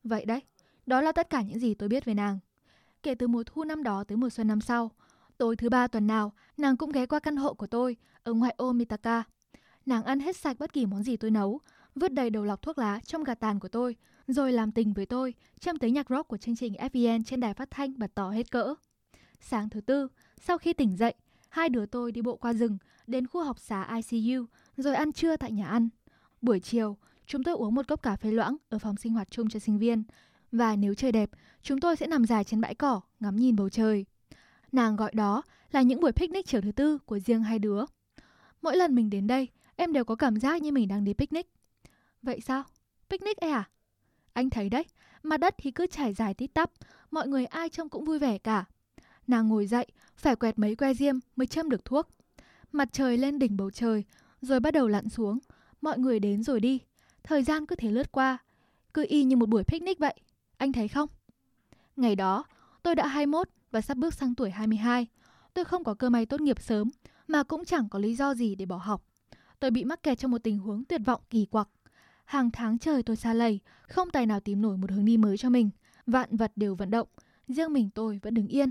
Vậy 0.04 0.24
đấy, 0.24 0.40
đó 0.86 1.00
là 1.00 1.12
tất 1.12 1.30
cả 1.30 1.42
những 1.42 1.58
gì 1.58 1.74
tôi 1.74 1.88
biết 1.88 2.04
về 2.04 2.14
nàng. 2.14 2.38
Kể 3.02 3.14
từ 3.14 3.28
mùa 3.28 3.42
thu 3.46 3.64
năm 3.64 3.82
đó 3.82 4.04
tới 4.04 4.16
mùa 4.16 4.30
xuân 4.30 4.48
năm 4.48 4.60
sau, 4.60 4.90
tối 5.38 5.56
thứ 5.56 5.68
ba 5.68 5.86
tuần 5.86 6.06
nào, 6.06 6.32
nàng 6.56 6.76
cũng 6.76 6.92
ghé 6.92 7.06
qua 7.06 7.20
căn 7.20 7.36
hộ 7.36 7.54
của 7.54 7.66
tôi 7.66 7.96
ở 8.22 8.32
ngoại 8.32 8.54
ô 8.56 8.72
Mitaka. 8.72 9.22
Nàng 9.86 10.04
ăn 10.04 10.20
hết 10.20 10.36
sạch 10.36 10.56
bất 10.58 10.72
kỳ 10.72 10.86
món 10.86 11.02
gì 11.02 11.16
tôi 11.16 11.30
nấu, 11.30 11.60
vứt 11.94 12.12
đầy 12.12 12.30
đầu 12.30 12.44
lọc 12.44 12.62
thuốc 12.62 12.78
lá 12.78 13.00
trong 13.04 13.24
gạt 13.24 13.34
tàn 13.34 13.60
của 13.60 13.68
tôi, 13.68 13.96
rồi 14.26 14.52
làm 14.52 14.72
tình 14.72 14.92
với 14.92 15.06
tôi, 15.06 15.34
chăm 15.60 15.78
tới 15.78 15.90
nhạc 15.90 16.10
rock 16.10 16.28
của 16.28 16.36
chương 16.36 16.56
trình 16.56 16.74
FVN 16.74 17.22
trên 17.24 17.40
đài 17.40 17.54
phát 17.54 17.70
thanh 17.70 17.98
bật 17.98 18.14
tỏ 18.14 18.30
hết 18.30 18.50
cỡ. 18.50 18.74
Sáng 19.40 19.68
thứ 19.68 19.80
tư, 19.80 20.08
sau 20.46 20.58
khi 20.58 20.72
tỉnh 20.72 20.96
dậy, 20.96 21.14
hai 21.48 21.68
đứa 21.68 21.86
tôi 21.86 22.12
đi 22.12 22.22
bộ 22.22 22.36
qua 22.36 22.52
rừng 22.52 22.78
đến 23.06 23.26
khu 23.26 23.42
học 23.42 23.58
xá 23.58 24.00
ICU 24.10 24.44
rồi 24.76 24.94
ăn 24.94 25.12
trưa 25.12 25.36
tại 25.36 25.52
nhà 25.52 25.66
ăn. 25.66 25.88
Buổi 26.40 26.60
chiều, 26.60 26.96
chúng 27.26 27.44
tôi 27.44 27.54
uống 27.54 27.74
một 27.74 27.88
cốc 27.88 28.02
cà 28.02 28.16
phê 28.16 28.30
loãng 28.30 28.56
ở 28.68 28.78
phòng 28.78 28.96
sinh 28.96 29.12
hoạt 29.12 29.30
chung 29.30 29.48
cho 29.48 29.58
sinh 29.58 29.78
viên. 29.78 30.02
Và 30.52 30.76
nếu 30.76 30.94
trời 30.94 31.12
đẹp, 31.12 31.30
chúng 31.62 31.80
tôi 31.80 31.96
sẽ 31.96 32.06
nằm 32.06 32.24
dài 32.26 32.44
trên 32.44 32.60
bãi 32.60 32.74
cỏ, 32.74 33.00
ngắm 33.20 33.36
nhìn 33.36 33.56
bầu 33.56 33.68
trời. 33.68 34.04
Nàng 34.72 34.96
gọi 34.96 35.10
đó 35.14 35.42
là 35.72 35.82
những 35.82 36.00
buổi 36.00 36.12
picnic 36.12 36.46
chiều 36.46 36.60
thứ 36.60 36.72
tư 36.72 36.98
của 36.98 37.18
riêng 37.18 37.42
hai 37.42 37.58
đứa. 37.58 37.84
Mỗi 38.62 38.76
lần 38.76 38.94
mình 38.94 39.10
đến 39.10 39.26
đây, 39.26 39.48
em 39.76 39.92
đều 39.92 40.04
có 40.04 40.14
cảm 40.14 40.40
giác 40.40 40.62
như 40.62 40.72
mình 40.72 40.88
đang 40.88 41.04
đi 41.04 41.14
picnic. 41.14 41.50
Vậy 42.22 42.40
sao? 42.40 42.62
Picnic 43.10 43.36
ấy 43.36 43.50
à? 43.50 43.68
Anh 44.32 44.50
thấy 44.50 44.68
đấy, 44.68 44.84
mặt 45.22 45.36
đất 45.36 45.54
thì 45.58 45.70
cứ 45.70 45.86
trải 45.86 46.14
dài 46.14 46.34
tít 46.34 46.54
tắp, 46.54 46.70
mọi 47.10 47.28
người 47.28 47.46
ai 47.46 47.68
trông 47.68 47.88
cũng 47.88 48.04
vui 48.04 48.18
vẻ 48.18 48.38
cả. 48.38 48.64
Nàng 49.26 49.48
ngồi 49.48 49.66
dậy, 49.66 49.86
phải 50.16 50.36
quẹt 50.36 50.58
mấy 50.58 50.76
que 50.76 50.94
diêm 50.94 51.14
mới 51.36 51.46
châm 51.46 51.70
được 51.70 51.84
thuốc. 51.84 52.08
Mặt 52.72 52.88
trời 52.92 53.18
lên 53.18 53.38
đỉnh 53.38 53.56
bầu 53.56 53.70
trời, 53.70 54.04
rồi 54.40 54.60
bắt 54.60 54.74
đầu 54.74 54.88
lặn 54.88 55.08
xuống. 55.08 55.38
Mọi 55.80 55.98
người 55.98 56.20
đến 56.20 56.42
rồi 56.42 56.60
đi. 56.60 56.78
Thời 57.22 57.42
gian 57.42 57.66
cứ 57.66 57.76
thế 57.76 57.90
lướt 57.90 58.12
qua. 58.12 58.38
Cứ 58.94 59.04
y 59.08 59.24
như 59.24 59.36
một 59.36 59.48
buổi 59.48 59.64
picnic 59.64 59.98
vậy. 59.98 60.14
Anh 60.56 60.72
thấy 60.72 60.88
không? 60.88 61.08
Ngày 61.96 62.16
đó, 62.16 62.44
tôi 62.82 62.94
đã 62.94 63.06
21 63.06 63.48
và 63.70 63.80
sắp 63.80 63.96
bước 63.96 64.14
sang 64.14 64.34
tuổi 64.34 64.50
22. 64.50 65.06
Tôi 65.54 65.64
không 65.64 65.84
có 65.84 65.94
cơ 65.94 66.10
may 66.10 66.26
tốt 66.26 66.40
nghiệp 66.40 66.62
sớm, 66.62 66.90
mà 67.28 67.42
cũng 67.42 67.64
chẳng 67.64 67.88
có 67.88 67.98
lý 67.98 68.14
do 68.14 68.34
gì 68.34 68.54
để 68.54 68.66
bỏ 68.66 68.76
học. 68.76 69.04
Tôi 69.60 69.70
bị 69.70 69.84
mắc 69.84 70.02
kẹt 70.02 70.18
trong 70.18 70.30
một 70.30 70.42
tình 70.42 70.58
huống 70.58 70.84
tuyệt 70.84 71.00
vọng 71.04 71.20
kỳ 71.30 71.46
quặc. 71.46 71.68
Hàng 72.24 72.50
tháng 72.50 72.78
trời 72.78 73.02
tôi 73.02 73.16
xa 73.16 73.34
lầy, 73.34 73.60
không 73.82 74.10
tài 74.10 74.26
nào 74.26 74.40
tìm 74.40 74.62
nổi 74.62 74.76
một 74.76 74.90
hướng 74.90 75.04
đi 75.04 75.16
mới 75.16 75.36
cho 75.36 75.50
mình. 75.50 75.70
Vạn 76.06 76.36
vật 76.36 76.52
đều 76.56 76.74
vận 76.74 76.90
động, 76.90 77.08
riêng 77.48 77.72
mình 77.72 77.90
tôi 77.94 78.20
vẫn 78.22 78.34
đứng 78.34 78.46
yên. 78.46 78.70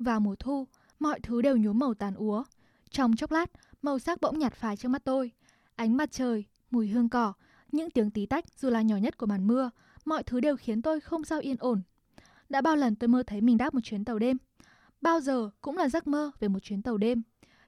Vào 0.00 0.20
mùa 0.20 0.34
thu, 0.38 0.66
mọi 0.98 1.20
thứ 1.20 1.42
đều 1.42 1.56
nhuốm 1.56 1.78
màu 1.78 1.94
tàn 1.94 2.14
úa. 2.14 2.44
Trong 2.90 3.16
chốc 3.16 3.30
lát, 3.30 3.50
màu 3.82 3.98
sắc 3.98 4.20
bỗng 4.20 4.38
nhạt 4.38 4.54
phai 4.54 4.76
trước 4.76 4.88
mắt 4.88 5.04
tôi. 5.04 5.30
Ánh 5.76 5.96
mặt 5.96 6.12
trời, 6.12 6.44
mùi 6.70 6.88
hương 6.88 7.08
cỏ, 7.08 7.32
những 7.72 7.90
tiếng 7.90 8.10
tí 8.10 8.26
tách 8.26 8.44
dù 8.58 8.70
là 8.70 8.82
nhỏ 8.82 8.96
nhất 8.96 9.18
của 9.18 9.26
màn 9.26 9.46
mưa, 9.46 9.70
mọi 10.04 10.22
thứ 10.22 10.40
đều 10.40 10.56
khiến 10.56 10.82
tôi 10.82 11.00
không 11.00 11.24
sao 11.24 11.40
yên 11.40 11.56
ổn. 11.58 11.82
Đã 12.48 12.60
bao 12.60 12.76
lần 12.76 12.96
tôi 12.96 13.08
mơ 13.08 13.22
thấy 13.26 13.40
mình 13.40 13.58
đáp 13.58 13.74
một 13.74 13.80
chuyến 13.84 14.04
tàu 14.04 14.18
đêm. 14.18 14.36
Bao 15.00 15.20
giờ 15.20 15.50
cũng 15.60 15.76
là 15.76 15.88
giấc 15.88 16.06
mơ 16.06 16.30
về 16.40 16.48
một 16.48 16.58
chuyến 16.58 16.82
tàu 16.82 16.96
đêm. 16.96 17.22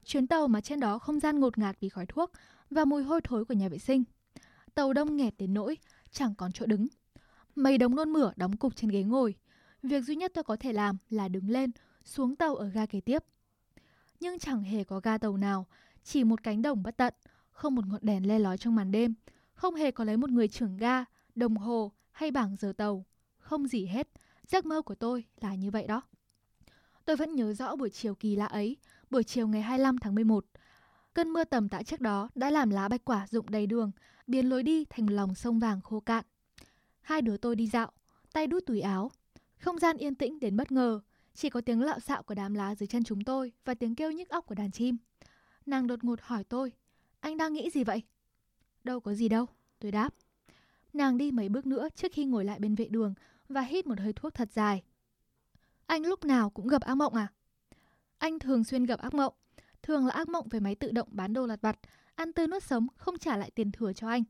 Chuyến 0.05 0.27
tàu 0.27 0.47
mà 0.47 0.61
trên 0.61 0.79
đó 0.79 0.99
không 0.99 1.19
gian 1.19 1.39
ngột 1.39 1.57
ngạt 1.57 1.77
vì 1.79 1.89
khói 1.89 2.05
thuốc 2.05 2.31
và 2.69 2.85
mùi 2.85 3.03
hôi 3.03 3.21
thối 3.23 3.45
của 3.45 3.53
nhà 3.53 3.69
vệ 3.69 3.77
sinh. 3.77 4.03
Tàu 4.75 4.93
đông 4.93 5.17
nghẹt 5.17 5.33
đến 5.37 5.53
nỗi 5.53 5.77
chẳng 6.11 6.35
còn 6.35 6.51
chỗ 6.51 6.65
đứng. 6.65 6.87
Mây 7.55 7.77
đống 7.77 7.95
nôn 7.95 8.13
mửa 8.13 8.31
đóng 8.35 8.57
cục 8.57 8.75
trên 8.75 8.89
ghế 8.89 9.03
ngồi. 9.03 9.35
Việc 9.83 10.03
duy 10.03 10.15
nhất 10.15 10.31
tôi 10.33 10.43
có 10.43 10.55
thể 10.59 10.73
làm 10.73 10.97
là 11.09 11.27
đứng 11.27 11.49
lên, 11.49 11.71
xuống 12.03 12.35
tàu 12.35 12.55
ở 12.55 12.67
ga 12.67 12.85
kế 12.85 13.01
tiếp. 13.01 13.23
Nhưng 14.19 14.39
chẳng 14.39 14.63
hề 14.63 14.83
có 14.83 14.99
ga 14.99 15.17
tàu 15.17 15.37
nào, 15.37 15.67
chỉ 16.03 16.23
một 16.23 16.43
cánh 16.43 16.61
đồng 16.61 16.83
bất 16.83 16.97
tận, 16.97 17.13
không 17.51 17.75
một 17.75 17.87
ngọn 17.87 17.99
đèn 18.01 18.27
le 18.27 18.39
lói 18.39 18.57
trong 18.57 18.75
màn 18.75 18.91
đêm, 18.91 19.13
không 19.53 19.75
hề 19.75 19.91
có 19.91 20.03
lấy 20.03 20.17
một 20.17 20.29
người 20.29 20.47
trưởng 20.47 20.77
ga, 20.77 21.05
đồng 21.35 21.57
hồ 21.57 21.91
hay 22.11 22.31
bảng 22.31 22.55
giờ 22.55 22.73
tàu. 22.77 23.05
Không 23.37 23.67
gì 23.67 23.85
hết, 23.85 24.07
giấc 24.47 24.65
mơ 24.65 24.81
của 24.81 24.95
tôi 24.95 25.23
là 25.41 25.55
như 25.55 25.71
vậy 25.71 25.87
đó. 25.87 26.01
Tôi 27.05 27.15
vẫn 27.15 27.35
nhớ 27.35 27.53
rõ 27.53 27.75
buổi 27.75 27.89
chiều 27.89 28.15
kỳ 28.15 28.35
lạ 28.35 28.45
ấy, 28.45 28.77
buổi 29.09 29.23
chiều 29.23 29.47
ngày 29.47 29.61
25 29.61 29.97
tháng 29.97 30.15
11. 30.15 30.45
Cơn 31.13 31.29
mưa 31.29 31.43
tầm 31.43 31.69
tã 31.69 31.83
trước 31.83 32.01
đó 32.01 32.29
đã 32.35 32.49
làm 32.49 32.69
lá 32.69 32.87
bạch 32.87 33.05
quả 33.05 33.27
rụng 33.27 33.49
đầy 33.49 33.67
đường, 33.67 33.91
biến 34.27 34.49
lối 34.49 34.63
đi 34.63 34.85
thành 34.85 35.05
một 35.05 35.11
lòng 35.11 35.35
sông 35.35 35.59
vàng 35.59 35.81
khô 35.81 35.99
cạn. 35.99 36.25
Hai 37.01 37.21
đứa 37.21 37.37
tôi 37.37 37.55
đi 37.55 37.67
dạo, 37.67 37.91
tay 38.33 38.47
đút 38.47 38.65
túi 38.65 38.81
áo. 38.81 39.11
Không 39.59 39.79
gian 39.79 39.97
yên 39.97 40.15
tĩnh 40.15 40.39
đến 40.39 40.57
bất 40.57 40.71
ngờ, 40.71 41.01
chỉ 41.33 41.49
có 41.49 41.61
tiếng 41.61 41.81
lạo 41.81 41.99
xạo 41.99 42.23
của 42.23 42.33
đám 42.33 42.53
lá 42.53 42.75
dưới 42.75 42.87
chân 42.87 43.03
chúng 43.03 43.23
tôi 43.23 43.51
và 43.65 43.73
tiếng 43.73 43.95
kêu 43.95 44.11
nhức 44.11 44.29
óc 44.29 44.45
của 44.45 44.55
đàn 44.55 44.71
chim. 44.71 44.97
Nàng 45.65 45.87
đột 45.87 46.03
ngột 46.03 46.21
hỏi 46.21 46.43
tôi, 46.43 46.71
anh 47.19 47.37
đang 47.37 47.53
nghĩ 47.53 47.69
gì 47.69 47.83
vậy? 47.83 48.01
Đâu 48.83 48.99
có 48.99 49.13
gì 49.13 49.29
đâu, 49.29 49.45
tôi 49.79 49.91
đáp. 49.91 50.13
Nàng 50.93 51.17
đi 51.17 51.31
mấy 51.31 51.49
bước 51.49 51.65
nữa 51.65 51.87
trước 51.95 52.11
khi 52.13 52.25
ngồi 52.25 52.45
lại 52.45 52.59
bên 52.59 52.75
vệ 52.75 52.87
đường 52.87 53.13
và 53.49 53.61
hít 53.61 53.87
một 53.87 53.99
hơi 53.99 54.13
thuốc 54.13 54.33
thật 54.33 54.51
dài. 54.51 54.83
Anh 55.85 56.05
lúc 56.05 56.25
nào 56.25 56.49
cũng 56.49 56.67
gặp 56.67 56.81
ác 56.81 56.95
mộng 56.95 57.13
à? 57.13 57.27
Anh 58.17 58.39
thường 58.39 58.63
xuyên 58.63 58.85
gặp 58.85 58.99
ác 58.99 59.13
mộng. 59.13 59.33
Thường 59.81 60.05
là 60.05 60.13
ác 60.13 60.29
mộng 60.29 60.47
về 60.49 60.59
máy 60.59 60.75
tự 60.75 60.91
động 60.91 61.07
bán 61.11 61.33
đồ 61.33 61.45
lặt 61.45 61.61
vặt, 61.61 61.79
ăn 62.15 62.33
tươi 62.33 62.47
nuốt 62.47 62.63
sống, 62.63 62.87
không 62.95 63.17
trả 63.17 63.37
lại 63.37 63.51
tiền 63.51 63.71
thừa 63.71 63.93
cho 63.93 64.07
anh. 64.07 64.23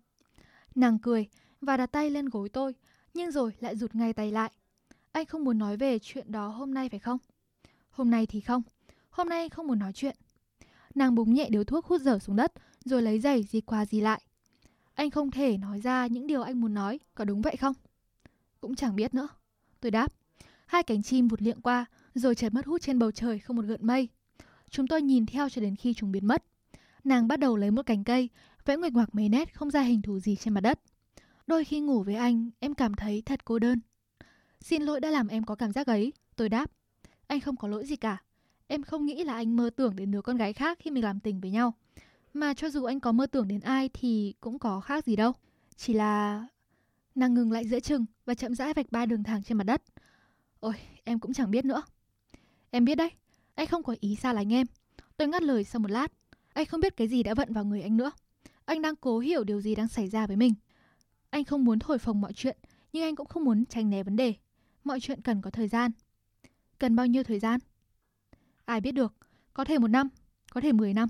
Nàng 0.76 1.00
cười 1.00 1.28
và 1.62 1.78
đặt 1.78 1.86
tay 1.86 2.10
lên 2.10 2.30
gối 2.30 2.50
tôi, 2.50 2.76
nhưng 3.14 3.32
rồi 3.32 3.56
lại 3.60 3.76
rụt 3.76 3.96
ngay 3.96 4.14
tay 4.14 4.32
lại. 4.32 4.52
Anh 5.14 5.26
không 5.26 5.44
muốn 5.44 5.58
nói 5.58 5.78
về 5.78 6.00
chuyện 6.00 6.32
đó 6.32 6.48
hôm 6.48 6.74
nay 6.74 6.90
phải 6.90 7.00
không? 7.00 7.18
Hôm 7.92 8.10
nay 8.10 8.26
thì 8.26 8.42
không. 8.42 8.62
Hôm 9.10 9.30
nay 9.30 9.50
không 9.50 9.68
muốn 9.68 9.80
nói 9.80 9.94
chuyện. 9.94 10.16
Nàng 10.96 11.16
búng 11.16 11.34
nhẹ 11.34 11.50
điếu 11.50 11.64
thuốc 11.64 11.86
hút 11.86 12.02
dở 12.02 12.20
xuống 12.20 12.36
đất, 12.36 12.54
rồi 12.86 13.02
lấy 13.02 13.20
giày 13.20 13.44
gì 13.44 13.62
qua 13.62 13.86
gì 13.86 14.02
lại. 14.02 14.22
Anh 14.94 15.10
không 15.10 15.32
thể 15.32 15.58
nói 15.58 15.82
ra 15.82 16.08
những 16.08 16.28
điều 16.28 16.42
anh 16.42 16.62
muốn 16.62 16.74
nói, 16.74 17.00
có 17.16 17.26
đúng 17.26 17.42
vậy 17.42 17.56
không? 17.58 17.74
Cũng 18.62 18.76
chẳng 18.76 18.96
biết 18.96 19.14
nữa. 19.14 19.28
Tôi 19.80 19.92
đáp. 19.92 20.14
Hai 20.66 20.84
cánh 20.84 21.04
chim 21.04 21.28
vụt 21.28 21.42
liệng 21.42 21.62
qua, 21.62 21.86
rồi 22.14 22.36
chợt 22.36 22.54
mất 22.54 22.66
hút 22.66 22.82
trên 22.82 23.00
bầu 23.00 23.12
trời 23.12 23.40
không 23.40 23.56
một 23.56 23.66
gợn 23.66 23.88
mây. 23.88 24.08
Chúng 24.70 24.88
tôi 24.88 25.02
nhìn 25.02 25.26
theo 25.26 25.50
cho 25.50 25.62
đến 25.62 25.76
khi 25.76 25.94
chúng 25.94 26.12
biến 26.12 26.28
mất. 26.28 26.44
Nàng 27.04 27.28
bắt 27.28 27.40
đầu 27.40 27.58
lấy 27.58 27.72
một 27.72 27.86
cành 27.86 28.04
cây, 28.04 28.30
vẽ 28.66 28.78
nguệch 28.78 28.94
ngoạc 28.94 29.16
mấy 29.16 29.30
nét 29.30 29.56
không 29.56 29.72
ra 29.72 29.82
hình 29.82 30.02
thù 30.02 30.20
gì 30.20 30.36
trên 30.36 30.54
mặt 30.54 30.62
đất. 30.62 30.80
Đôi 31.48 31.66
khi 31.66 31.80
ngủ 31.80 32.04
với 32.04 32.16
anh, 32.16 32.50
em 32.60 32.74
cảm 32.74 32.94
thấy 32.94 33.22
thật 33.26 33.46
cô 33.46 33.60
đơn. 33.60 33.80
Xin 34.64 34.84
lỗi 34.84 35.00
đã 35.00 35.10
làm 35.10 35.28
em 35.28 35.44
có 35.44 35.56
cảm 35.56 35.72
giác 35.72 35.88
ấy, 35.88 36.14
tôi 36.36 36.50
đáp. 36.50 36.72
Anh 37.28 37.40
không 37.40 37.56
có 37.56 37.68
lỗi 37.68 37.86
gì 37.86 37.96
cả. 37.96 38.18
Em 38.68 38.84
không 38.84 39.06
nghĩ 39.06 39.24
là 39.24 39.34
anh 39.34 39.56
mơ 39.56 39.70
tưởng 39.76 39.96
đến 39.96 40.12
đứa 40.12 40.22
con 40.22 40.38
gái 40.38 40.54
khác 40.54 40.78
khi 40.82 40.92
mình 40.92 41.04
làm 41.04 41.20
tình 41.20 41.42
với 41.42 41.52
nhau. 41.52 41.74
Mà 42.34 42.54
cho 42.54 42.70
dù 42.70 42.84
anh 42.84 43.00
có 43.00 43.12
mơ 43.12 43.26
tưởng 43.26 43.48
đến 43.48 43.62
ai 43.62 43.90
thì 43.94 44.34
cũng 44.42 44.60
có 44.60 44.80
khác 44.80 45.06
gì 45.06 45.16
đâu. 45.16 45.32
Chỉ 45.76 45.94
là... 45.94 46.48
Nàng 47.16 47.34
ngừng 47.34 47.52
lại 47.52 47.68
giữa 47.68 47.80
chừng 47.80 48.06
và 48.26 48.34
chậm 48.34 48.56
rãi 48.56 48.74
vạch 48.74 48.92
ba 48.92 49.06
đường 49.06 49.24
thẳng 49.24 49.44
trên 49.44 49.58
mặt 49.58 49.64
đất. 49.64 49.84
Ôi, 50.60 50.74
em 51.04 51.20
cũng 51.20 51.34
chẳng 51.34 51.52
biết 51.52 51.66
nữa. 51.66 51.84
Em 52.72 52.86
biết 52.86 52.96
đấy, 52.96 53.10
anh 53.56 53.68
không 53.68 53.84
có 53.84 53.96
ý 54.00 54.16
xa 54.16 54.34
lánh 54.34 54.54
em. 54.54 54.68
Tôi 55.18 55.28
ngắt 55.28 55.44
lời 55.44 55.64
sau 55.64 55.80
một 55.80 55.92
lát. 55.92 56.12
Anh 56.54 56.66
không 56.66 56.82
biết 56.82 56.98
cái 56.98 57.08
gì 57.08 57.24
đã 57.24 57.34
vận 57.34 57.54
vào 57.54 57.66
người 57.66 57.82
anh 57.82 57.98
nữa. 57.98 58.12
Anh 58.66 58.82
đang 58.82 58.96
cố 58.96 59.20
hiểu 59.20 59.44
điều 59.44 59.62
gì 59.62 59.76
đang 59.76 59.88
xảy 59.88 60.08
ra 60.08 60.28
với 60.28 60.36
mình. 60.36 60.54
Anh 61.30 61.46
không 61.46 61.66
muốn 61.66 61.80
thổi 61.80 61.98
phồng 61.98 62.22
mọi 62.22 62.34
chuyện, 62.34 62.58
nhưng 62.94 63.04
anh 63.04 63.16
cũng 63.16 63.28
không 63.28 63.44
muốn 63.44 63.66
tránh 63.66 63.90
né 63.90 64.04
vấn 64.04 64.16
đề. 64.16 64.34
Mọi 64.84 65.00
chuyện 65.00 65.22
cần 65.22 65.42
có 65.42 65.50
thời 65.50 65.68
gian. 65.68 65.92
Cần 66.80 66.96
bao 66.96 67.06
nhiêu 67.06 67.24
thời 67.24 67.40
gian? 67.40 67.60
Ai 68.66 68.82
biết 68.82 68.92
được, 68.92 69.14
có 69.54 69.66
thể 69.66 69.80
một 69.80 69.88
năm, 69.88 70.10
có 70.52 70.62
thể 70.62 70.72
mười 70.72 70.94
năm. 70.94 71.10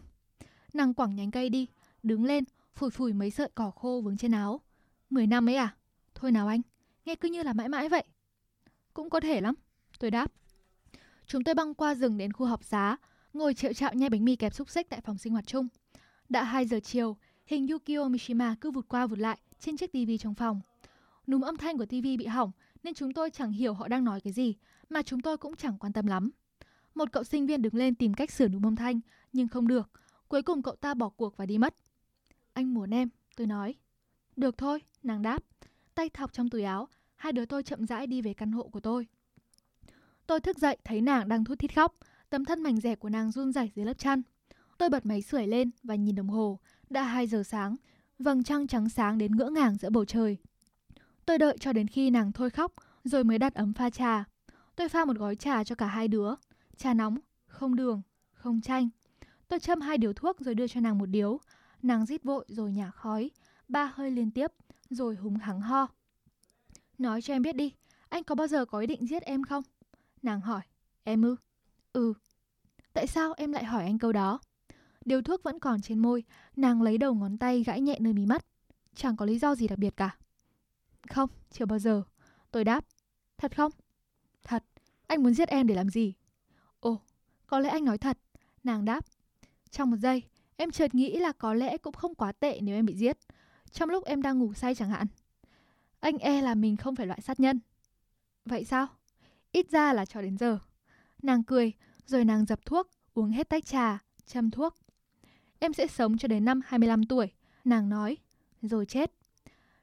Nàng 0.74 0.94
quẳng 0.94 1.16
nhánh 1.16 1.32
cây 1.32 1.50
đi, 1.50 1.68
đứng 2.04 2.26
lên, 2.26 2.44
phủi 2.76 2.90
phủi 2.90 3.14
mấy 3.14 3.32
sợi 3.32 3.50
cỏ 3.56 3.72
khô 3.72 4.02
vướng 4.04 4.18
trên 4.18 4.32
áo. 4.32 4.62
Mười 5.10 5.28
năm 5.28 5.50
ấy 5.50 5.56
à? 5.56 5.76
Thôi 6.16 6.32
nào 6.32 6.48
anh, 6.48 6.62
nghe 7.06 7.16
cứ 7.16 7.30
như 7.30 7.44
là 7.44 7.54
mãi 7.54 7.70
mãi 7.70 7.90
vậy. 7.90 8.04
Cũng 8.94 9.10
có 9.10 9.20
thể 9.20 9.42
lắm. 9.42 9.56
Tôi 10.00 10.12
đáp. 10.12 10.32
Chúng 11.28 11.44
tôi 11.44 11.56
băng 11.56 11.74
qua 11.74 11.96
rừng 11.96 12.18
đến 12.18 12.34
khu 12.34 12.46
học 12.46 12.64
xá, 12.64 12.98
ngồi 13.34 13.54
triệu 13.54 13.74
chạo 13.74 13.94
nhai 13.94 14.10
bánh 14.10 14.26
mì 14.26 14.36
kẹp 14.36 14.54
xúc 14.54 14.70
xích 14.70 14.90
tại 14.90 15.02
phòng 15.02 15.18
sinh 15.18 15.34
hoạt 15.34 15.48
chung. 15.48 15.68
Đã 16.30 16.44
2 16.44 16.66
giờ 16.66 16.80
chiều, 16.80 17.18
hình 17.46 17.68
Yukio 17.68 18.08
Mishima 18.08 18.56
cứ 18.62 18.72
vụt 18.72 18.88
qua 18.88 19.08
vụt 19.08 19.20
lại 19.20 19.38
trên 19.60 19.78
chiếc 19.78 19.92
tivi 19.92 20.18
trong 20.18 20.36
phòng. 20.36 20.62
Núm 21.28 21.42
âm 21.42 21.58
thanh 21.58 21.78
của 21.78 21.86
tivi 21.86 22.18
bị 22.18 22.26
hỏng 22.26 22.52
nên 22.84 22.94
chúng 22.94 23.14
tôi 23.14 23.30
chẳng 23.30 23.52
hiểu 23.52 23.74
họ 23.74 23.88
đang 23.88 24.04
nói 24.04 24.22
cái 24.22 24.34
gì, 24.34 24.56
mà 24.90 25.02
chúng 25.02 25.22
tôi 25.22 25.38
cũng 25.38 25.56
chẳng 25.56 25.78
quan 25.78 25.94
tâm 25.94 26.08
lắm. 26.08 26.30
Một 26.96 27.12
cậu 27.12 27.24
sinh 27.24 27.48
viên 27.48 27.62
đứng 27.62 27.76
lên 27.76 27.96
tìm 27.96 28.14
cách 28.14 28.32
sửa 28.32 28.48
đúng 28.48 28.64
âm 28.64 28.76
thanh, 28.76 29.00
nhưng 29.34 29.48
không 29.48 29.68
được. 29.68 29.90
Cuối 30.28 30.42
cùng 30.42 30.62
cậu 30.62 30.76
ta 30.76 30.94
bỏ 30.94 31.10
cuộc 31.10 31.38
và 31.38 31.46
đi 31.46 31.58
mất. 31.58 31.76
Anh 32.54 32.74
muốn 32.74 32.90
em, 32.94 33.10
tôi 33.36 33.48
nói. 33.48 33.76
Được 34.36 34.58
thôi, 34.58 34.82
nàng 35.04 35.22
đáp. 35.22 35.44
Tay 35.96 36.10
thọc 36.10 36.34
trong 36.34 36.50
túi 36.50 36.64
áo, 36.64 36.88
hai 37.16 37.34
đứa 37.34 37.46
tôi 37.46 37.64
chậm 37.64 37.88
rãi 37.88 38.08
đi 38.08 38.22
về 38.22 38.34
căn 38.34 38.52
hộ 38.52 38.68
của 38.68 38.80
tôi. 38.80 39.08
Tôi 40.28 40.40
thức 40.40 40.58
dậy 40.58 40.78
thấy 40.84 41.02
nàng 41.02 41.30
đang 41.30 41.44
thút 41.44 41.60
thít 41.60 41.76
khóc, 41.76 41.96
tấm 42.30 42.46
thân 42.46 42.64
mảnh 42.64 42.80
rẻ 42.80 42.96
của 42.96 43.10
nàng 43.10 43.32
run 43.32 43.52
rẩy 43.52 43.72
dưới 43.76 43.86
lớp 43.86 43.98
chăn. 43.98 44.22
Tôi 44.78 44.90
bật 44.90 45.06
máy 45.06 45.22
sưởi 45.22 45.48
lên 45.48 45.72
và 45.84 45.96
nhìn 45.96 46.16
đồng 46.16 46.30
hồ, 46.30 46.60
đã 46.90 47.04
2 47.04 47.28
giờ 47.28 47.44
sáng, 47.44 47.76
vầng 48.20 48.44
trăng 48.44 48.68
trắng 48.68 48.90
sáng 48.90 49.18
đến 49.18 49.36
ngỡ 49.36 49.50
ngàng 49.50 49.76
giữa 49.76 49.90
bầu 49.90 50.06
trời. 50.06 50.38
Tôi 51.26 51.38
đợi 51.38 51.58
cho 51.60 51.74
đến 51.74 51.88
khi 51.88 52.10
nàng 52.10 52.32
thôi 52.32 52.50
khóc, 52.50 52.74
rồi 53.04 53.24
mới 53.24 53.40
đặt 53.40 53.54
ấm 53.54 53.74
pha 53.74 53.90
trà. 53.90 54.24
Tôi 54.76 54.90
pha 54.90 55.06
một 55.06 55.18
gói 55.18 55.36
trà 55.36 55.64
cho 55.64 55.76
cả 55.76 55.86
hai 55.86 56.08
đứa. 56.08 56.34
Trà 56.78 56.94
nóng, 56.94 57.18
không 57.48 57.76
đường, 57.76 58.02
không 58.34 58.62
chanh. 58.62 58.90
Tôi 59.48 59.60
châm 59.60 59.82
hai 59.82 59.98
điếu 59.98 60.14
thuốc 60.14 60.40
rồi 60.40 60.56
đưa 60.56 60.68
cho 60.68 60.80
nàng 60.80 60.98
một 60.98 61.06
điếu. 61.06 61.40
Nàng 61.82 62.06
rít 62.06 62.24
vội 62.24 62.46
rồi 62.48 62.72
nhả 62.72 62.92
khói, 62.92 63.32
ba 63.68 63.92
hơi 63.96 64.12
liên 64.12 64.32
tiếp, 64.32 64.52
rồi 64.90 65.16
húng 65.16 65.36
hắng 65.36 65.62
ho. 65.62 65.88
Nói 66.98 67.22
cho 67.22 67.34
em 67.34 67.42
biết 67.42 67.56
đi, 67.56 67.74
anh 68.10 68.24
có 68.24 68.36
bao 68.36 68.48
giờ 68.48 68.66
có 68.66 68.80
ý 68.80 68.88
định 68.88 69.08
giết 69.08 69.24
em 69.24 69.44
không? 69.44 69.64
Nàng 70.22 70.42
hỏi, 70.42 70.62
em 71.04 71.22
ư? 71.22 71.36
Ừ. 71.94 72.14
Tại 72.94 73.08
sao 73.08 73.34
em 73.38 73.52
lại 73.52 73.64
hỏi 73.64 73.84
anh 73.84 73.98
câu 73.98 74.12
đó? 74.12 74.40
Điếu 75.06 75.22
thuốc 75.22 75.44
vẫn 75.44 75.60
còn 75.60 75.82
trên 75.82 76.00
môi, 76.00 76.24
nàng 76.56 76.82
lấy 76.82 76.98
đầu 76.98 77.14
ngón 77.14 77.38
tay 77.38 77.64
gãi 77.64 77.82
nhẹ 77.82 77.98
nơi 78.00 78.14
mí 78.14 78.26
mắt. 78.26 78.46
Chẳng 78.96 79.16
có 79.16 79.26
lý 79.26 79.40
do 79.40 79.56
gì 79.56 79.68
đặc 79.68 79.80
biệt 79.80 79.98
cả. 79.98 80.18
Không, 81.10 81.30
chưa 81.52 81.66
bao 81.66 81.80
giờ. 81.80 82.04
Tôi 82.52 82.64
đáp. 82.64 82.86
Thật 83.38 83.56
không? 83.58 83.72
Thật. 84.44 84.64
Anh 85.08 85.24
muốn 85.24 85.34
giết 85.34 85.50
em 85.50 85.68
để 85.68 85.76
làm 85.76 85.90
gì? 85.90 86.14
Ồ, 86.80 87.02
có 87.48 87.60
lẽ 87.60 87.70
anh 87.70 87.86
nói 87.86 87.98
thật. 87.98 88.18
Nàng 88.64 88.86
đáp. 88.86 89.06
Trong 89.70 89.92
một 89.92 89.98
giây, 89.98 90.24
em 90.56 90.72
chợt 90.72 90.96
nghĩ 90.96 91.18
là 91.18 91.32
có 91.32 91.54
lẽ 91.54 91.78
cũng 91.78 91.94
không 91.94 92.16
quá 92.16 92.32
tệ 92.32 92.60
nếu 92.62 92.76
em 92.76 92.86
bị 92.86 92.96
giết. 92.96 93.18
Trong 93.72 93.90
lúc 93.90 94.06
em 94.06 94.22
đang 94.22 94.40
ngủ 94.40 94.54
say 94.54 94.76
chẳng 94.76 94.90
hạn. 94.90 95.08
Anh 96.00 96.18
e 96.18 96.42
là 96.42 96.56
mình 96.56 96.78
không 96.78 96.96
phải 96.96 97.08
loại 97.08 97.22
sát 97.22 97.40
nhân. 97.40 97.60
Vậy 98.46 98.66
sao? 98.66 98.88
Ít 99.52 99.70
ra 99.72 99.94
là 99.94 100.06
cho 100.06 100.22
đến 100.22 100.38
giờ. 100.38 100.60
Nàng 101.22 101.44
cười, 101.44 101.74
rồi 102.06 102.26
nàng 102.26 102.46
dập 102.46 102.66
thuốc, 102.66 102.90
uống 103.14 103.32
hết 103.32 103.50
tách 103.50 103.66
trà, 103.66 104.00
châm 104.26 104.52
thuốc. 104.52 104.76
Em 105.60 105.74
sẽ 105.74 105.88
sống 105.88 106.18
cho 106.18 106.28
đến 106.28 106.46
năm 106.46 106.62
25 106.66 107.04
tuổi, 107.06 107.32
nàng 107.66 107.90
nói, 107.90 108.18
rồi 108.62 108.86
chết. 108.86 109.12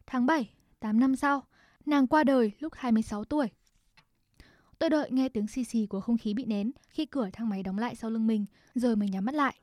Tháng 0.07 0.27
7, 0.27 0.55
8 0.81 1.01
năm 1.01 1.17
sau, 1.17 1.47
nàng 1.87 2.07
qua 2.07 2.25
đời 2.25 2.53
lúc 2.59 2.73
26 2.77 3.25
tuổi. 3.25 3.49
Tôi 4.79 4.91
đợi 4.91 5.11
nghe 5.11 5.29
tiếng 5.29 5.47
xì 5.47 5.65
xì 5.65 5.87
của 5.87 6.01
không 6.01 6.19
khí 6.19 6.35
bị 6.35 6.45
nén 6.45 6.71
khi 6.89 7.07
cửa 7.07 7.29
thang 7.33 7.49
máy 7.49 7.63
đóng 7.63 7.79
lại 7.79 7.97
sau 7.97 8.11
lưng 8.11 8.27
mình, 8.27 8.47
rồi 8.75 8.97
mới 8.97 9.09
nhắm 9.09 9.25
mắt 9.25 9.35
lại. 9.35 9.57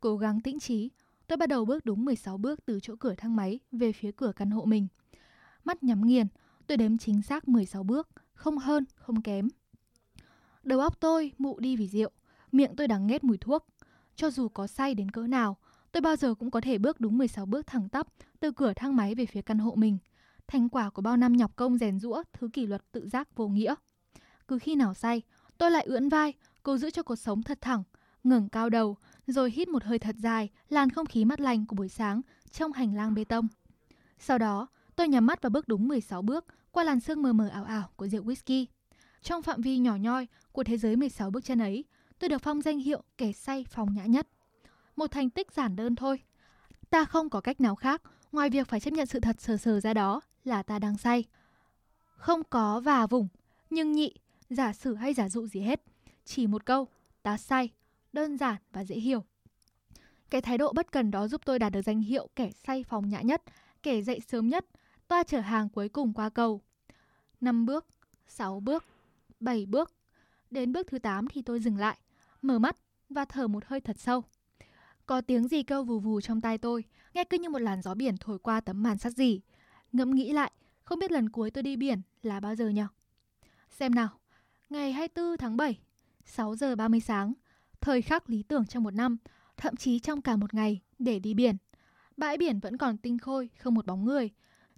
Cố 0.00 0.16
gắng 0.16 0.40
tĩnh 0.40 0.60
trí, 0.60 0.90
tôi 1.26 1.36
bắt 1.36 1.48
đầu 1.48 1.64
bước 1.64 1.84
đúng 1.84 2.04
16 2.04 2.38
bước 2.38 2.66
từ 2.66 2.80
chỗ 2.82 2.96
cửa 2.96 3.14
thang 3.14 3.36
máy 3.36 3.60
về 3.72 3.92
phía 3.92 4.10
cửa 4.16 4.32
căn 4.36 4.50
hộ 4.50 4.64
mình. 4.64 4.86
Mắt 5.64 5.82
nhắm 5.82 6.06
nghiền, 6.06 6.26
tôi 6.66 6.76
đếm 6.76 6.98
chính 6.98 7.22
xác 7.22 7.48
16 7.48 7.82
bước, 7.82 8.08
không 8.34 8.58
hơn, 8.58 8.84
không 8.94 9.22
kém. 9.22 9.48
Đầu 10.62 10.80
óc 10.80 11.00
tôi 11.00 11.32
mụ 11.38 11.60
đi 11.60 11.76
vì 11.76 11.88
rượu, 11.88 12.10
miệng 12.52 12.76
tôi 12.76 12.88
đắng 12.88 13.06
nghét 13.06 13.24
mùi 13.24 13.38
thuốc. 13.38 13.66
Cho 14.16 14.30
dù 14.30 14.48
có 14.48 14.66
say 14.66 14.94
đến 14.94 15.10
cỡ 15.10 15.26
nào, 15.26 15.56
tôi 15.92 16.00
bao 16.00 16.16
giờ 16.16 16.34
cũng 16.34 16.50
có 16.50 16.60
thể 16.60 16.78
bước 16.78 17.00
đúng 17.00 17.18
16 17.18 17.46
bước 17.46 17.66
thẳng 17.66 17.88
tắp 17.88 18.06
từ 18.40 18.52
cửa 18.52 18.72
thang 18.76 18.96
máy 18.96 19.14
về 19.14 19.26
phía 19.26 19.42
căn 19.42 19.58
hộ 19.58 19.74
mình. 19.74 19.98
Thành 20.46 20.68
quả 20.68 20.90
của 20.90 21.02
bao 21.02 21.16
năm 21.16 21.32
nhọc 21.32 21.56
công 21.56 21.78
rèn 21.78 21.98
rũa 21.98 22.22
thứ 22.32 22.48
kỷ 22.52 22.66
luật 22.66 22.92
tự 22.92 23.08
giác 23.08 23.36
vô 23.36 23.48
nghĩa. 23.48 23.74
Cứ 24.48 24.58
khi 24.58 24.74
nào 24.74 24.94
say, 24.94 25.22
tôi 25.58 25.70
lại 25.70 25.84
ưỡn 25.84 26.08
vai, 26.08 26.32
cố 26.62 26.76
giữ 26.76 26.90
cho 26.90 27.02
cuộc 27.02 27.16
sống 27.16 27.42
thật 27.42 27.58
thẳng, 27.60 27.82
ngẩng 28.24 28.48
cao 28.48 28.70
đầu, 28.70 28.96
rồi 29.26 29.50
hít 29.50 29.68
một 29.68 29.84
hơi 29.84 29.98
thật 29.98 30.16
dài, 30.18 30.50
làn 30.68 30.90
không 30.90 31.06
khí 31.06 31.24
mát 31.24 31.40
lành 31.40 31.66
của 31.66 31.76
buổi 31.76 31.88
sáng 31.88 32.20
trong 32.50 32.72
hành 32.72 32.94
lang 32.94 33.14
bê 33.14 33.24
tông. 33.24 33.48
Sau 34.18 34.38
đó, 34.38 34.66
tôi 34.96 35.08
nhắm 35.08 35.26
mắt 35.26 35.42
và 35.42 35.48
bước 35.48 35.68
đúng 35.68 35.88
16 35.88 36.22
bước 36.22 36.44
qua 36.70 36.84
làn 36.84 37.00
sương 37.00 37.22
mờ 37.22 37.32
mờ 37.32 37.48
ảo 37.48 37.64
ảo 37.64 37.90
của 37.96 38.08
rượu 38.08 38.24
whisky. 38.24 38.66
Trong 39.22 39.42
phạm 39.42 39.60
vi 39.60 39.78
nhỏ 39.78 39.96
nhoi 39.96 40.28
của 40.52 40.64
thế 40.64 40.76
giới 40.76 40.96
16 40.96 41.30
bước 41.30 41.44
chân 41.44 41.58
ấy, 41.58 41.84
tôi 42.18 42.28
được 42.28 42.42
phong 42.42 42.62
danh 42.62 42.78
hiệu 42.78 43.02
kẻ 43.18 43.32
say 43.32 43.64
phòng 43.70 43.94
nhã 43.94 44.04
nhất. 44.04 44.28
Một 44.96 45.10
thành 45.10 45.30
tích 45.30 45.52
giản 45.52 45.76
đơn 45.76 45.96
thôi. 45.96 46.20
Ta 46.90 47.04
không 47.04 47.30
có 47.30 47.40
cách 47.40 47.60
nào 47.60 47.76
khác 47.76 48.02
ngoài 48.32 48.50
việc 48.50 48.68
phải 48.68 48.80
chấp 48.80 48.92
nhận 48.94 49.06
sự 49.06 49.20
thật 49.20 49.40
sờ 49.40 49.56
sờ 49.56 49.80
ra 49.80 49.94
đó 49.94 50.20
là 50.44 50.62
ta 50.62 50.78
đang 50.78 50.98
say. 50.98 51.24
Không 52.16 52.42
có 52.50 52.80
và 52.80 53.06
vùng, 53.06 53.28
nhưng 53.70 53.92
nhị, 53.92 54.14
giả 54.50 54.72
sử 54.72 54.94
hay 54.94 55.14
giả 55.14 55.28
dụ 55.28 55.46
gì 55.46 55.60
hết. 55.60 55.82
Chỉ 56.24 56.46
một 56.46 56.66
câu, 56.66 56.88
ta 57.22 57.36
say, 57.36 57.70
đơn 58.12 58.38
giản 58.38 58.56
và 58.72 58.84
dễ 58.84 58.94
hiểu. 58.94 59.24
Cái 60.30 60.40
thái 60.40 60.58
độ 60.58 60.72
bất 60.72 60.92
cần 60.92 61.10
đó 61.10 61.28
giúp 61.28 61.40
tôi 61.44 61.58
đạt 61.58 61.72
được 61.72 61.82
danh 61.82 62.00
hiệu 62.00 62.28
kẻ 62.36 62.50
say 62.66 62.84
phòng 62.84 63.08
nhã 63.08 63.20
nhất, 63.20 63.42
kẻ 63.82 64.02
dậy 64.02 64.20
sớm 64.28 64.48
nhất, 64.48 64.66
toa 65.08 65.22
chở 65.22 65.40
hàng 65.40 65.68
cuối 65.68 65.88
cùng 65.88 66.12
qua 66.12 66.28
cầu. 66.28 66.60
5 67.40 67.66
bước, 67.66 67.86
6 68.26 68.60
bước, 68.60 68.84
7 69.40 69.66
bước. 69.66 69.92
Đến 70.50 70.72
bước 70.72 70.86
thứ 70.90 70.98
8 70.98 71.28
thì 71.28 71.42
tôi 71.42 71.60
dừng 71.60 71.78
lại, 71.78 71.98
mở 72.42 72.58
mắt 72.58 72.76
và 73.08 73.24
thở 73.24 73.48
một 73.48 73.64
hơi 73.66 73.80
thật 73.80 73.96
sâu. 73.98 74.24
Có 75.06 75.20
tiếng 75.20 75.48
gì 75.48 75.62
câu 75.62 75.84
vù 75.84 75.98
vù 75.98 76.20
trong 76.20 76.40
tai 76.40 76.58
tôi, 76.58 76.84
nghe 77.14 77.24
cứ 77.24 77.38
như 77.38 77.48
một 77.48 77.58
làn 77.58 77.82
gió 77.82 77.94
biển 77.94 78.16
thổi 78.16 78.38
qua 78.38 78.60
tấm 78.60 78.82
màn 78.82 78.98
sắt 78.98 79.12
gì. 79.12 79.40
Ngẫm 79.94 80.14
nghĩ 80.14 80.32
lại, 80.32 80.52
không 80.82 80.98
biết 80.98 81.12
lần 81.12 81.28
cuối 81.28 81.50
tôi 81.50 81.62
đi 81.62 81.76
biển 81.76 82.02
là 82.22 82.40
bao 82.40 82.54
giờ 82.54 82.68
nhỉ? 82.68 82.82
Xem 83.70 83.94
nào, 83.94 84.08
ngày 84.70 84.92
24 84.92 85.36
tháng 85.36 85.56
7, 85.56 85.78
6 86.24 86.56
giờ 86.56 86.76
30 86.76 87.00
sáng, 87.00 87.32
thời 87.80 88.02
khắc 88.02 88.30
lý 88.30 88.42
tưởng 88.42 88.66
trong 88.66 88.82
một 88.82 88.94
năm, 88.94 89.16
thậm 89.56 89.76
chí 89.76 89.98
trong 89.98 90.22
cả 90.22 90.36
một 90.36 90.54
ngày 90.54 90.80
để 90.98 91.18
đi 91.18 91.34
biển. 91.34 91.56
Bãi 92.16 92.36
biển 92.36 92.60
vẫn 92.60 92.76
còn 92.76 92.98
tinh 92.98 93.18
khôi, 93.18 93.50
không 93.58 93.74
một 93.74 93.86
bóng 93.86 94.04
người. 94.04 94.30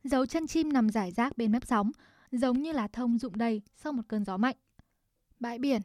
Dấu 0.04 0.26
chân 0.26 0.46
chim 0.46 0.72
nằm 0.72 0.90
rải 0.90 1.12
rác 1.12 1.38
bên 1.38 1.52
mép 1.52 1.66
sóng, 1.66 1.90
giống 2.32 2.62
như 2.62 2.72
là 2.72 2.88
thông 2.88 3.18
rụng 3.18 3.36
đầy 3.36 3.62
sau 3.76 3.92
một 3.92 4.02
cơn 4.08 4.24
gió 4.24 4.36
mạnh. 4.36 4.56
Bãi 5.40 5.58
biển. 5.58 5.82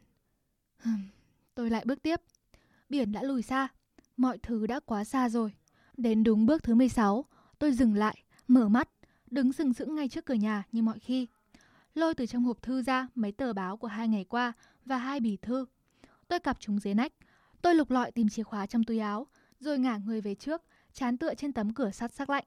Tôi 1.54 1.70
lại 1.70 1.84
bước 1.86 2.02
tiếp. 2.02 2.20
Biển 2.88 3.12
đã 3.12 3.22
lùi 3.22 3.42
xa. 3.42 3.68
Mọi 4.16 4.38
thứ 4.38 4.66
đã 4.66 4.80
quá 4.80 5.04
xa 5.04 5.28
rồi. 5.28 5.54
Đến 5.96 6.24
đúng 6.24 6.46
bước 6.46 6.62
thứ 6.62 6.74
16, 6.74 7.24
tôi 7.58 7.72
dừng 7.72 7.94
lại, 7.94 8.24
mở 8.48 8.68
mắt, 8.68 8.88
đứng 9.32 9.52
sừng 9.52 9.72
sững 9.72 9.94
ngay 9.94 10.08
trước 10.08 10.26
cửa 10.26 10.34
nhà 10.34 10.62
như 10.72 10.82
mọi 10.82 10.98
khi. 10.98 11.26
Lôi 11.94 12.14
từ 12.14 12.26
trong 12.26 12.44
hộp 12.44 12.62
thư 12.62 12.82
ra 12.82 13.08
mấy 13.14 13.32
tờ 13.32 13.52
báo 13.52 13.76
của 13.76 13.88
hai 13.88 14.08
ngày 14.08 14.24
qua 14.24 14.52
và 14.84 14.98
hai 14.98 15.20
bì 15.20 15.36
thư. 15.36 15.66
Tôi 16.28 16.40
cặp 16.40 16.60
chúng 16.60 16.78
dưới 16.78 16.94
nách. 16.94 17.12
Tôi 17.62 17.74
lục 17.74 17.90
lọi 17.90 18.12
tìm 18.12 18.28
chìa 18.28 18.42
khóa 18.42 18.66
trong 18.66 18.84
túi 18.84 18.98
áo, 18.98 19.26
rồi 19.60 19.78
ngả 19.78 19.96
người 19.96 20.20
về 20.20 20.34
trước, 20.34 20.62
chán 20.92 21.18
tựa 21.18 21.34
trên 21.34 21.52
tấm 21.52 21.74
cửa 21.74 21.90
sắt 21.90 22.12
sắc 22.12 22.30
lạnh. 22.30 22.44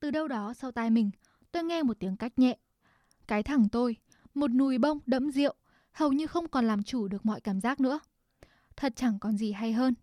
Từ 0.00 0.10
đâu 0.10 0.28
đó 0.28 0.54
sau 0.54 0.72
tai 0.72 0.90
mình, 0.90 1.10
tôi 1.52 1.64
nghe 1.64 1.82
một 1.82 1.96
tiếng 2.00 2.16
cách 2.16 2.38
nhẹ. 2.38 2.58
Cái 3.26 3.42
thẳng 3.42 3.68
tôi, 3.68 3.96
một 4.34 4.48
nùi 4.48 4.78
bông 4.78 4.98
đẫm 5.06 5.30
rượu, 5.30 5.54
hầu 5.92 6.12
như 6.12 6.26
không 6.26 6.48
còn 6.48 6.66
làm 6.66 6.82
chủ 6.82 7.08
được 7.08 7.26
mọi 7.26 7.40
cảm 7.40 7.60
giác 7.60 7.80
nữa. 7.80 8.00
Thật 8.76 8.92
chẳng 8.96 9.18
còn 9.18 9.36
gì 9.36 9.52
hay 9.52 9.72
hơn. 9.72 9.94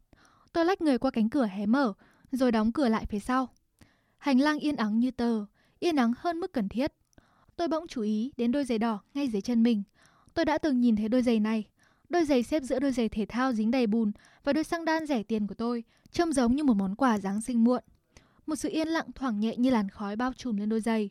Tôi 0.54 0.66
lách 0.66 0.82
người 0.82 0.98
qua 0.98 1.12
cánh 1.12 1.30
cửa 1.30 1.46
hé 1.46 1.66
mở, 1.66 1.94
rồi 2.32 2.52
đóng 2.52 2.72
cửa 2.72 2.90
lại 2.90 3.06
phía 3.06 3.20
sau. 3.20 3.50
Hành 4.18 4.40
lang 4.40 4.60
yên 4.60 4.76
ắng 4.76 5.00
như 5.00 5.12
tờ, 5.12 5.46
yên 5.80 5.96
ắng 5.96 6.14
hơn 6.18 6.40
mức 6.40 6.54
cần 6.54 6.70
thiết. 6.70 6.92
Tôi 7.56 7.68
bỗng 7.68 7.88
chú 7.88 8.02
ý 8.02 8.32
đến 8.38 8.52
đôi 8.52 8.66
giày 8.66 8.80
đỏ 8.80 9.00
ngay 9.14 9.28
dưới 9.28 9.42
chân 9.42 9.64
mình. 9.64 9.84
Tôi 10.34 10.46
đã 10.46 10.58
từng 10.58 10.80
nhìn 10.80 10.96
thấy 10.96 11.10
đôi 11.10 11.22
giày 11.22 11.40
này. 11.40 11.64
Đôi 12.10 12.26
giày 12.26 12.44
xếp 12.44 12.64
giữa 12.64 12.80
đôi 12.80 12.92
giày 12.92 13.10
thể 13.10 13.26
thao 13.26 13.54
dính 13.54 13.72
đầy 13.72 13.88
bùn 13.88 14.12
và 14.44 14.54
đôi 14.54 14.64
xăng 14.64 14.86
đan 14.86 15.06
rẻ 15.06 15.24
tiền 15.24 15.48
của 15.48 15.56
tôi, 15.56 15.84
trông 16.12 16.34
giống 16.34 16.56
như 16.56 16.64
một 16.64 16.74
món 16.74 16.96
quà 16.96 17.20
Giáng 17.20 17.42
sinh 17.42 17.64
muộn. 17.64 17.84
Một 18.46 18.56
sự 18.56 18.70
yên 18.70 18.88
lặng 18.88 19.08
thoảng 19.16 19.40
nhẹ 19.40 19.56
như 19.58 19.70
làn 19.70 19.90
khói 19.90 20.16
bao 20.16 20.34
trùm 20.34 20.58
lên 20.58 20.70
đôi 20.70 20.82
giày. 20.82 21.10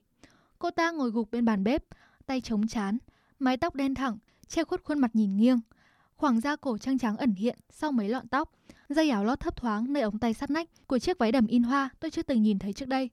Cô 0.59 0.71
ta 0.71 0.91
ngồi 0.91 1.11
gục 1.11 1.31
bên 1.31 1.45
bàn 1.45 1.65
bếp, 1.65 1.85
tay 2.27 2.41
chống 2.41 2.67
chán, 2.67 2.99
mái 3.39 3.57
tóc 3.57 3.75
đen 3.75 3.95
thẳng, 3.95 4.19
che 4.49 4.65
khuất 4.65 4.85
khuôn 4.85 4.99
mặt 4.99 5.11
nhìn 5.15 5.37
nghiêng. 5.37 5.61
Khoảng 6.17 6.41
da 6.41 6.57
cổ 6.57 6.79
trăng 6.79 6.99
trắng 6.99 7.17
ẩn 7.17 7.35
hiện 7.35 7.59
sau 7.71 7.93
mấy 7.93 8.09
lọn 8.09 8.29
tóc, 8.29 8.53
dây 8.89 9.11
áo 9.11 9.25
lót 9.25 9.41
thấp 9.41 9.57
thoáng 9.57 9.93
nơi 9.93 10.03
ống 10.03 10.19
tay 10.19 10.35
sắt 10.35 10.51
nách 10.51 10.69
của 10.87 10.99
chiếc 10.99 11.19
váy 11.19 11.33
đầm 11.33 11.47
in 11.47 11.63
hoa 11.63 11.91
tôi 12.01 12.11
chưa 12.11 12.23
từng 12.23 12.43
nhìn 12.43 12.59
thấy 12.59 12.73
trước 12.73 12.89
đây. 12.89 13.11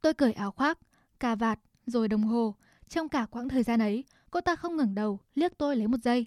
Tôi 0.00 0.14
cởi 0.14 0.32
áo 0.32 0.50
khoác, 0.50 0.78
cà 1.20 1.34
vạt, 1.34 1.60
rồi 1.86 2.08
đồng 2.08 2.22
hồ. 2.22 2.54
Trong 2.88 3.08
cả 3.08 3.26
quãng 3.30 3.48
thời 3.48 3.62
gian 3.62 3.80
ấy, 3.80 4.04
cô 4.30 4.40
ta 4.40 4.56
không 4.56 4.76
ngẩng 4.76 4.94
đầu, 4.94 5.20
liếc 5.34 5.58
tôi 5.58 5.76
lấy 5.76 5.88
một 5.88 6.00
giây. 6.02 6.26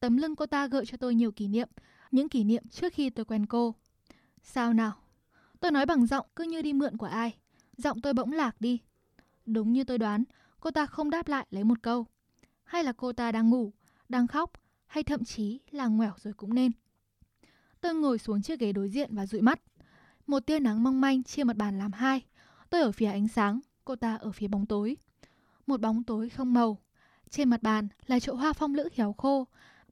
Tấm 0.00 0.16
lưng 0.16 0.36
cô 0.36 0.46
ta 0.46 0.66
gợi 0.66 0.86
cho 0.86 0.96
tôi 0.96 1.14
nhiều 1.14 1.32
kỷ 1.32 1.48
niệm, 1.48 1.68
những 2.10 2.28
kỷ 2.28 2.44
niệm 2.44 2.68
trước 2.68 2.92
khi 2.92 3.10
tôi 3.10 3.24
quen 3.24 3.46
cô. 3.46 3.74
Sao 4.42 4.72
nào? 4.72 4.92
Tôi 5.60 5.70
nói 5.70 5.86
bằng 5.86 6.06
giọng 6.06 6.26
cứ 6.36 6.44
như 6.44 6.62
đi 6.62 6.72
mượn 6.72 6.96
của 6.96 7.06
ai. 7.06 7.36
Giọng 7.76 8.00
tôi 8.00 8.14
bỗng 8.14 8.32
lạc 8.32 8.60
đi. 8.60 8.80
Đúng 9.46 9.72
như 9.72 9.84
tôi 9.84 9.98
đoán, 9.98 10.24
cô 10.60 10.70
ta 10.70 10.86
không 10.86 11.10
đáp 11.10 11.28
lại 11.28 11.46
lấy 11.50 11.64
một 11.64 11.82
câu. 11.82 12.06
Hay 12.64 12.84
là 12.84 12.92
cô 12.92 13.12
ta 13.12 13.32
đang 13.32 13.50
ngủ, 13.50 13.72
đang 14.08 14.26
khóc, 14.26 14.52
hay 14.86 15.02
thậm 15.02 15.24
chí 15.24 15.60
là 15.70 15.86
ngoẻo 15.86 16.12
rồi 16.22 16.34
cũng 16.34 16.54
nên. 16.54 16.72
Tôi 17.80 17.94
ngồi 17.94 18.18
xuống 18.18 18.42
chiếc 18.42 18.60
ghế 18.60 18.72
đối 18.72 18.88
diện 18.88 19.16
và 19.16 19.26
dụi 19.26 19.40
mắt. 19.40 19.60
Một 20.26 20.40
tia 20.40 20.58
nắng 20.58 20.82
mong 20.82 21.00
manh 21.00 21.22
chia 21.22 21.44
mặt 21.44 21.56
bàn 21.56 21.78
làm 21.78 21.92
hai. 21.92 22.22
Tôi 22.70 22.80
ở 22.80 22.92
phía 22.92 23.06
ánh 23.06 23.28
sáng, 23.28 23.60
cô 23.84 23.96
ta 23.96 24.16
ở 24.16 24.32
phía 24.32 24.48
bóng 24.48 24.66
tối. 24.66 24.96
Một 25.66 25.80
bóng 25.80 26.04
tối 26.04 26.28
không 26.28 26.54
màu. 26.54 26.78
Trên 27.30 27.50
mặt 27.50 27.62
bàn 27.62 27.88
là 28.06 28.20
chậu 28.20 28.36
hoa 28.36 28.52
phong 28.52 28.74
lữ 28.74 28.88
héo 28.94 29.12
khô. 29.12 29.46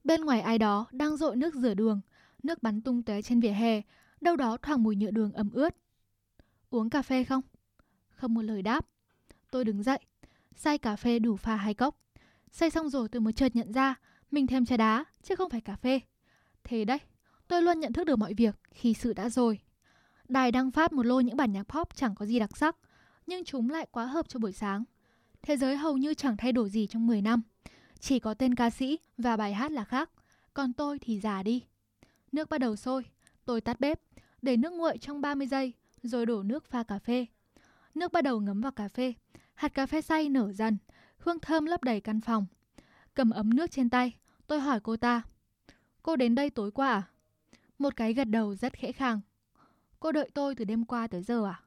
Bên 0.04 0.20
ngoài 0.20 0.40
ai 0.40 0.58
đó 0.58 0.86
đang 0.92 1.16
rội 1.16 1.36
nước 1.36 1.54
rửa 1.54 1.74
đường. 1.74 2.00
Nước 2.42 2.62
bắn 2.62 2.80
tung 2.80 3.02
tóe 3.02 3.22
trên 3.22 3.40
vỉa 3.40 3.48
hè. 3.48 3.82
Đâu 4.20 4.36
đó 4.36 4.56
thoảng 4.62 4.82
mùi 4.82 4.96
nhựa 4.96 5.10
đường 5.10 5.32
ẩm 5.32 5.50
ướt. 5.52 5.76
Uống 6.70 6.90
cà 6.90 7.02
phê 7.02 7.24
không? 7.24 7.42
Không 8.10 8.34
một 8.34 8.42
lời 8.42 8.62
đáp. 8.62 8.86
Tôi 9.50 9.64
đứng 9.64 9.82
dậy. 9.82 9.98
Xay 10.56 10.78
cà 10.78 10.96
phê 10.96 11.18
đủ 11.18 11.36
pha 11.36 11.56
hai 11.56 11.74
cốc. 11.74 11.96
Xay 12.50 12.70
xong 12.70 12.88
rồi 12.88 13.08
tôi 13.08 13.20
mới 13.20 13.32
chợt 13.32 13.56
nhận 13.56 13.72
ra 13.72 13.94
mình 14.30 14.46
thêm 14.46 14.64
trà 14.64 14.76
đá 14.76 15.04
chứ 15.22 15.36
không 15.36 15.50
phải 15.50 15.60
cà 15.60 15.76
phê. 15.76 16.00
Thế 16.64 16.84
đấy, 16.84 16.98
tôi 17.48 17.62
luôn 17.62 17.80
nhận 17.80 17.92
thức 17.92 18.04
được 18.04 18.16
mọi 18.16 18.34
việc 18.34 18.60
khi 18.70 18.94
sự 18.94 19.12
đã 19.12 19.28
rồi. 19.28 19.60
Đài 20.28 20.52
đang 20.52 20.70
phát 20.70 20.92
một 20.92 21.06
lô 21.06 21.20
những 21.20 21.36
bản 21.36 21.52
nhạc 21.52 21.62
pop 21.62 21.94
chẳng 21.94 22.14
có 22.14 22.26
gì 22.26 22.38
đặc 22.38 22.56
sắc, 22.56 22.76
nhưng 23.26 23.44
chúng 23.44 23.70
lại 23.70 23.86
quá 23.90 24.04
hợp 24.04 24.28
cho 24.28 24.38
buổi 24.38 24.52
sáng. 24.52 24.84
Thế 25.42 25.56
giới 25.56 25.76
hầu 25.76 25.96
như 25.96 26.14
chẳng 26.14 26.36
thay 26.36 26.52
đổi 26.52 26.70
gì 26.70 26.86
trong 26.86 27.06
10 27.06 27.22
năm. 27.22 27.42
Chỉ 28.00 28.18
có 28.18 28.34
tên 28.34 28.54
ca 28.54 28.70
sĩ 28.70 28.98
và 29.18 29.36
bài 29.36 29.54
hát 29.54 29.72
là 29.72 29.84
khác, 29.84 30.10
còn 30.54 30.72
tôi 30.72 30.98
thì 30.98 31.20
già 31.20 31.42
đi. 31.42 31.62
Nước 32.32 32.48
bắt 32.48 32.58
đầu 32.58 32.76
sôi, 32.76 33.04
tôi 33.44 33.60
tắt 33.60 33.80
bếp, 33.80 34.00
để 34.42 34.56
nước 34.56 34.72
nguội 34.72 34.98
trong 34.98 35.20
30 35.20 35.46
giây, 35.46 35.72
rồi 36.02 36.26
đổ 36.26 36.42
nước 36.42 36.64
pha 36.64 36.82
cà 36.82 36.98
phê. 36.98 37.26
Nước 37.94 38.12
bắt 38.12 38.24
đầu 38.24 38.40
ngấm 38.40 38.60
vào 38.60 38.72
cà 38.72 38.88
phê, 38.88 39.14
hạt 39.54 39.68
cà 39.68 39.86
phê 39.86 40.00
xay 40.00 40.28
nở 40.28 40.52
dần, 40.52 40.76
hương 41.18 41.40
thơm 41.40 41.64
lấp 41.64 41.84
đầy 41.84 42.00
căn 42.00 42.20
phòng. 42.20 42.46
Cầm 43.14 43.30
ấm 43.30 43.56
nước 43.56 43.70
trên 43.70 43.90
tay, 43.90 44.12
tôi 44.46 44.60
hỏi 44.60 44.80
cô 44.80 44.96
ta. 44.96 45.22
Cô 46.02 46.16
đến 46.16 46.34
đây 46.34 46.50
tối 46.50 46.70
qua 46.70 46.92
à? 46.92 47.02
Một 47.78 47.96
cái 47.96 48.14
gật 48.14 48.24
đầu 48.24 48.54
rất 48.54 48.72
khẽ 48.72 48.92
khàng. 48.92 49.20
Cô 50.04 50.12
đợi 50.12 50.30
tôi 50.34 50.54
từ 50.54 50.64
đêm 50.64 50.84
qua 50.84 51.06
tới 51.06 51.22
giờ 51.22 51.44
à? 51.46 51.60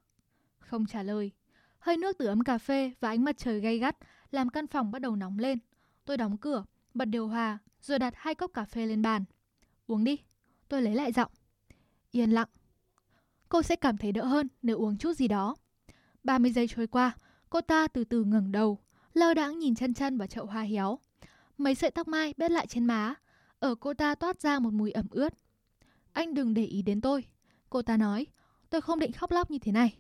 Không 0.59 0.85
trả 0.85 1.03
lời. 1.03 1.31
Hơi 1.79 1.97
nước 1.97 2.17
từ 2.17 2.25
ấm 2.25 2.43
cà 2.43 2.57
phê 2.57 2.91
và 2.99 3.09
ánh 3.09 3.23
mặt 3.23 3.37
trời 3.37 3.59
gay 3.59 3.77
gắt 3.77 3.97
làm 4.31 4.49
căn 4.49 4.67
phòng 4.67 4.91
bắt 4.91 4.99
đầu 4.99 5.15
nóng 5.15 5.39
lên. 5.39 5.59
Tôi 6.05 6.17
đóng 6.17 6.37
cửa, 6.37 6.65
bật 6.93 7.05
điều 7.05 7.27
hòa, 7.27 7.57
rồi 7.81 7.99
đặt 7.99 8.13
hai 8.17 8.35
cốc 8.35 8.51
cà 8.53 8.65
phê 8.65 8.85
lên 8.85 9.01
bàn. 9.01 9.23
Uống 9.87 10.03
đi. 10.03 10.17
Tôi 10.67 10.81
lấy 10.81 10.95
lại 10.95 11.11
giọng. 11.11 11.31
Yên 12.11 12.31
lặng. 12.31 12.47
Cô 13.49 13.61
sẽ 13.61 13.75
cảm 13.75 13.97
thấy 13.97 14.11
đỡ 14.11 14.25
hơn 14.25 14.47
nếu 14.61 14.77
uống 14.77 14.97
chút 14.97 15.13
gì 15.13 15.27
đó. 15.27 15.55
30 16.23 16.51
giây 16.51 16.67
trôi 16.67 16.87
qua, 16.87 17.11
cô 17.49 17.61
ta 17.61 17.87
từ 17.87 18.03
từ 18.03 18.23
ngẩng 18.23 18.51
đầu, 18.51 18.79
lơ 19.13 19.33
đãng 19.33 19.59
nhìn 19.59 19.75
chân 19.75 19.93
chân 19.93 20.17
vào 20.17 20.27
chậu 20.27 20.45
hoa 20.45 20.61
héo. 20.61 20.99
Mấy 21.57 21.75
sợi 21.75 21.91
tóc 21.91 22.07
mai 22.07 22.33
bết 22.37 22.51
lại 22.51 22.67
trên 22.67 22.85
má, 22.85 23.15
ở 23.59 23.75
cô 23.75 23.93
ta 23.93 24.15
toát 24.15 24.41
ra 24.41 24.59
một 24.59 24.73
mùi 24.73 24.91
ẩm 24.91 25.07
ướt. 25.11 25.33
Anh 26.13 26.33
đừng 26.33 26.53
để 26.53 26.65
ý 26.65 26.81
đến 26.81 27.01
tôi. 27.01 27.25
Cô 27.69 27.81
ta 27.81 27.97
nói, 27.97 28.27
tôi 28.69 28.81
không 28.81 28.99
định 28.99 29.11
khóc 29.11 29.31
lóc 29.31 29.51
như 29.51 29.59
thế 29.59 29.71
này. 29.71 29.97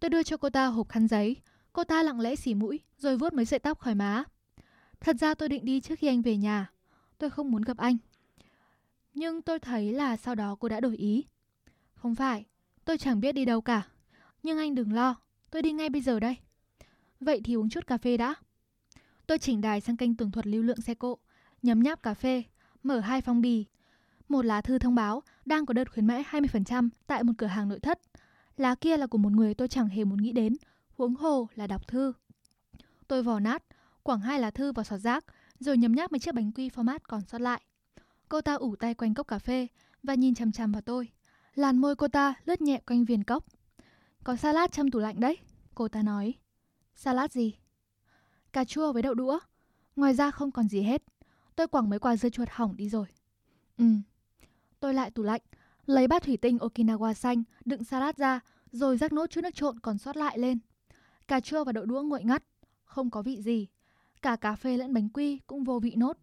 Tôi 0.00 0.10
đưa 0.10 0.22
cho 0.22 0.36
cô 0.36 0.50
ta 0.50 0.66
hộp 0.66 0.88
khăn 0.88 1.08
giấy. 1.08 1.36
Cô 1.72 1.84
ta 1.84 2.02
lặng 2.02 2.20
lẽ 2.20 2.36
xỉ 2.36 2.54
mũi, 2.54 2.80
rồi 2.98 3.16
vuốt 3.16 3.32
mấy 3.32 3.44
sợi 3.44 3.58
tóc 3.58 3.78
khỏi 3.78 3.94
má. 3.94 4.24
Thật 5.00 5.16
ra 5.20 5.34
tôi 5.34 5.48
định 5.48 5.64
đi 5.64 5.80
trước 5.80 5.98
khi 5.98 6.06
anh 6.06 6.22
về 6.22 6.36
nhà. 6.36 6.70
Tôi 7.18 7.30
không 7.30 7.50
muốn 7.50 7.62
gặp 7.62 7.76
anh. 7.76 7.96
Nhưng 9.14 9.42
tôi 9.42 9.58
thấy 9.58 9.92
là 9.92 10.16
sau 10.16 10.34
đó 10.34 10.56
cô 10.60 10.68
đã 10.68 10.80
đổi 10.80 10.96
ý. 10.96 11.24
Không 11.94 12.14
phải, 12.14 12.44
tôi 12.84 12.98
chẳng 12.98 13.20
biết 13.20 13.32
đi 13.32 13.44
đâu 13.44 13.60
cả. 13.60 13.88
Nhưng 14.42 14.58
anh 14.58 14.74
đừng 14.74 14.92
lo, 14.92 15.16
tôi 15.50 15.62
đi 15.62 15.72
ngay 15.72 15.90
bây 15.90 16.00
giờ 16.00 16.20
đây. 16.20 16.36
Vậy 17.20 17.40
thì 17.44 17.54
uống 17.54 17.70
chút 17.70 17.86
cà 17.86 17.98
phê 17.98 18.16
đã. 18.16 18.34
Tôi 19.26 19.38
chỉnh 19.38 19.60
đài 19.60 19.80
sang 19.80 19.96
kênh 19.96 20.16
tường 20.16 20.30
thuật 20.30 20.46
lưu 20.46 20.62
lượng 20.62 20.80
xe 20.80 20.94
cộ, 20.94 21.18
nhấm 21.62 21.82
nháp 21.82 22.02
cà 22.02 22.14
phê, 22.14 22.42
mở 22.82 23.00
hai 23.00 23.20
phong 23.20 23.40
bì. 23.40 23.66
Một 24.28 24.44
lá 24.44 24.60
thư 24.60 24.78
thông 24.78 24.94
báo 24.94 25.22
đang 25.44 25.66
có 25.66 25.74
đợt 25.74 25.92
khuyến 25.92 26.06
mãi 26.06 26.24
20% 26.30 26.88
tại 27.06 27.24
một 27.24 27.32
cửa 27.38 27.46
hàng 27.46 27.68
nội 27.68 27.80
thất. 27.80 28.00
Lá 28.56 28.74
kia 28.74 28.96
là 28.96 29.06
của 29.06 29.18
một 29.18 29.32
người 29.32 29.54
tôi 29.54 29.68
chẳng 29.68 29.88
hề 29.88 30.04
muốn 30.04 30.22
nghĩ 30.22 30.32
đến, 30.32 30.56
huống 30.96 31.14
hồ 31.14 31.48
là 31.54 31.66
đọc 31.66 31.88
thư. 31.88 32.12
Tôi 33.08 33.22
vò 33.22 33.40
nát, 33.40 33.62
quẳng 34.02 34.20
hai 34.20 34.40
lá 34.40 34.50
thư 34.50 34.72
vào 34.72 34.84
sọt 34.84 35.00
rác, 35.00 35.24
rồi 35.60 35.78
nhấm 35.78 35.92
nháp 35.92 36.12
mấy 36.12 36.18
chiếc 36.18 36.34
bánh 36.34 36.52
quy 36.52 36.68
format 36.68 36.98
còn 37.02 37.20
sót 37.20 37.40
lại. 37.40 37.60
Cô 38.28 38.40
ta 38.40 38.54
ủ 38.54 38.76
tay 38.76 38.94
quanh 38.94 39.14
cốc 39.14 39.28
cà 39.28 39.38
phê 39.38 39.66
và 40.02 40.14
nhìn 40.14 40.34
chằm 40.34 40.52
chằm 40.52 40.72
vào 40.72 40.82
tôi. 40.82 41.08
Làn 41.54 41.78
môi 41.78 41.96
cô 41.96 42.08
ta 42.08 42.34
lướt 42.44 42.60
nhẹ 42.60 42.80
quanh 42.86 43.04
viền 43.04 43.24
cốc. 43.24 43.44
Có 44.24 44.36
salad 44.36 44.70
trong 44.72 44.90
tủ 44.90 44.98
lạnh 44.98 45.20
đấy, 45.20 45.38
cô 45.74 45.88
ta 45.88 46.02
nói. 46.02 46.34
Salad 46.94 47.32
gì? 47.32 47.54
Cà 48.52 48.64
chua 48.64 48.92
với 48.92 49.02
đậu 49.02 49.14
đũa. 49.14 49.38
Ngoài 49.96 50.14
ra 50.14 50.30
không 50.30 50.50
còn 50.50 50.68
gì 50.68 50.82
hết. 50.82 51.02
Tôi 51.56 51.68
quẳng 51.68 51.90
mấy 51.90 51.98
quả 51.98 52.16
dưa 52.16 52.28
chuột 52.28 52.48
hỏng 52.50 52.76
đi 52.76 52.88
rồi. 52.88 53.06
Ừ. 53.78 53.84
Tôi 54.80 54.94
lại 54.94 55.10
tủ 55.10 55.22
lạnh, 55.22 55.40
lấy 55.86 56.08
bát 56.08 56.22
thủy 56.22 56.36
tinh 56.36 56.58
Okinawa 56.58 57.12
xanh, 57.14 57.42
đựng 57.64 57.84
salad 57.84 58.16
ra, 58.16 58.40
rồi 58.72 58.96
rắc 58.96 59.12
nốt 59.12 59.26
chút 59.30 59.40
nước 59.40 59.54
trộn 59.54 59.80
còn 59.80 59.98
sót 59.98 60.16
lại 60.16 60.38
lên. 60.38 60.58
Cà 61.28 61.40
chua 61.40 61.64
và 61.64 61.72
đậu 61.72 61.84
đũa 61.84 62.02
nguội 62.02 62.24
ngắt, 62.24 62.44
không 62.84 63.10
có 63.10 63.22
vị 63.22 63.42
gì. 63.42 63.66
Cả 64.22 64.36
cà 64.36 64.54
phê 64.54 64.76
lẫn 64.76 64.94
bánh 64.94 65.08
quy 65.08 65.38
cũng 65.46 65.64
vô 65.64 65.78
vị 65.78 65.94
nốt. 65.96 66.18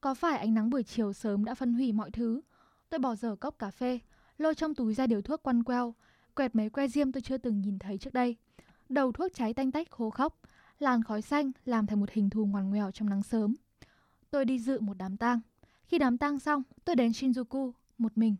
Có 0.00 0.14
phải 0.14 0.38
ánh 0.38 0.54
nắng 0.54 0.70
buổi 0.70 0.82
chiều 0.82 1.12
sớm 1.12 1.44
đã 1.44 1.54
phân 1.54 1.74
hủy 1.74 1.92
mọi 1.92 2.10
thứ? 2.10 2.40
Tôi 2.88 2.98
bỏ 2.98 3.14
dở 3.14 3.36
cốc 3.36 3.58
cà 3.58 3.70
phê, 3.70 3.98
lôi 4.38 4.54
trong 4.54 4.74
túi 4.74 4.94
ra 4.94 5.06
điều 5.06 5.22
thuốc 5.22 5.42
quăn 5.42 5.62
queo, 5.62 5.94
quẹt 6.34 6.54
mấy 6.54 6.70
que 6.70 6.88
diêm 6.88 7.12
tôi 7.12 7.20
chưa 7.20 7.38
từng 7.38 7.60
nhìn 7.60 7.78
thấy 7.78 7.98
trước 7.98 8.14
đây. 8.14 8.36
Đầu 8.88 9.12
thuốc 9.12 9.34
cháy 9.34 9.54
tanh 9.54 9.72
tách 9.72 9.90
khô 9.90 10.10
khóc, 10.10 10.40
làn 10.78 11.02
khói 11.02 11.22
xanh 11.22 11.52
làm 11.64 11.86
thành 11.86 12.00
một 12.00 12.10
hình 12.10 12.30
thù 12.30 12.46
ngoằn 12.46 12.70
ngoèo 12.70 12.90
trong 12.90 13.08
nắng 13.08 13.22
sớm. 13.22 13.54
Tôi 14.30 14.44
đi 14.44 14.58
dự 14.58 14.80
một 14.80 14.94
đám 14.98 15.16
tang. 15.16 15.40
Khi 15.84 15.98
đám 15.98 16.18
tang 16.18 16.38
xong, 16.38 16.62
tôi 16.84 16.96
đến 16.96 17.10
Shinjuku 17.10 17.72
một 17.98 18.18
mình. 18.18 18.36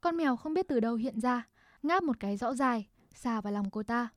Con 0.00 0.16
mèo 0.16 0.36
không 0.36 0.54
biết 0.54 0.68
từ 0.68 0.80
đâu 0.80 0.94
hiện 0.94 1.20
ra, 1.20 1.48
ngáp 1.82 2.02
một 2.02 2.20
cái 2.20 2.36
rõ 2.36 2.54
dài, 2.54 2.88
xà 3.14 3.40
vào 3.40 3.52
lòng 3.52 3.70
cô 3.70 3.82
ta. 3.82 4.08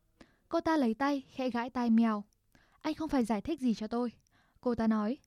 Cô 0.49 0.61
ta 0.61 0.77
lấy 0.77 0.93
tay, 0.93 1.23
khẽ 1.31 1.49
gãi 1.49 1.69
tai 1.69 1.89
mèo. 1.89 2.23
Anh 2.81 2.93
không 2.93 3.09
phải 3.09 3.25
giải 3.25 3.41
thích 3.41 3.61
gì 3.61 3.73
cho 3.73 3.87
tôi. 3.87 4.11
Cô 4.61 4.75
ta 4.75 4.87
nói, 4.87 5.17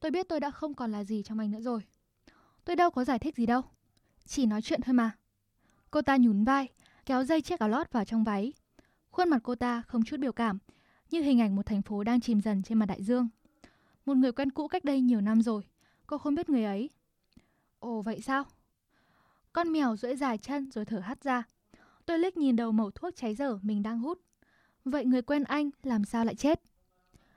tôi 0.00 0.10
biết 0.10 0.28
tôi 0.28 0.40
đã 0.40 0.50
không 0.50 0.74
còn 0.74 0.92
là 0.92 1.04
gì 1.04 1.22
trong 1.22 1.38
anh 1.38 1.50
nữa 1.50 1.60
rồi. 1.60 1.80
Tôi 2.64 2.76
đâu 2.76 2.90
có 2.90 3.04
giải 3.04 3.18
thích 3.18 3.36
gì 3.36 3.46
đâu. 3.46 3.62
Chỉ 4.26 4.46
nói 4.46 4.62
chuyện 4.62 4.80
thôi 4.80 4.92
mà. 4.92 5.16
Cô 5.90 6.02
ta 6.02 6.16
nhún 6.16 6.44
vai, 6.44 6.68
kéo 7.06 7.24
dây 7.24 7.42
chiếc 7.42 7.60
áo 7.60 7.68
lót 7.68 7.92
vào 7.92 8.04
trong 8.04 8.24
váy. 8.24 8.52
Khuôn 9.10 9.28
mặt 9.28 9.40
cô 9.44 9.54
ta 9.54 9.82
không 9.82 10.04
chút 10.04 10.16
biểu 10.20 10.32
cảm, 10.32 10.58
như 11.10 11.22
hình 11.22 11.40
ảnh 11.40 11.56
một 11.56 11.66
thành 11.66 11.82
phố 11.82 12.04
đang 12.04 12.20
chìm 12.20 12.40
dần 12.40 12.62
trên 12.62 12.78
mặt 12.78 12.86
đại 12.86 13.02
dương. 13.02 13.28
Một 14.06 14.16
người 14.16 14.32
quen 14.32 14.50
cũ 14.50 14.68
cách 14.68 14.84
đây 14.84 15.00
nhiều 15.00 15.20
năm 15.20 15.42
rồi, 15.42 15.62
cô 16.06 16.18
không 16.18 16.34
biết 16.34 16.48
người 16.48 16.64
ấy. 16.64 16.90
Ồ 17.78 18.02
vậy 18.02 18.20
sao? 18.20 18.44
Con 19.52 19.72
mèo 19.72 19.96
duỗi 19.96 20.16
dài 20.16 20.38
chân 20.38 20.70
rồi 20.70 20.84
thở 20.84 20.98
hắt 20.98 21.22
ra. 21.22 21.42
Tôi 22.06 22.18
liếc 22.18 22.36
nhìn 22.36 22.56
đầu 22.56 22.72
mẩu 22.72 22.90
thuốc 22.90 23.16
cháy 23.16 23.34
dở 23.34 23.58
mình 23.62 23.82
đang 23.82 23.98
hút. 23.98 24.20
Vậy 24.84 25.04
người 25.04 25.22
quen 25.22 25.44
anh 25.44 25.70
làm 25.82 26.04
sao 26.04 26.24
lại 26.24 26.34
chết? 26.34 26.62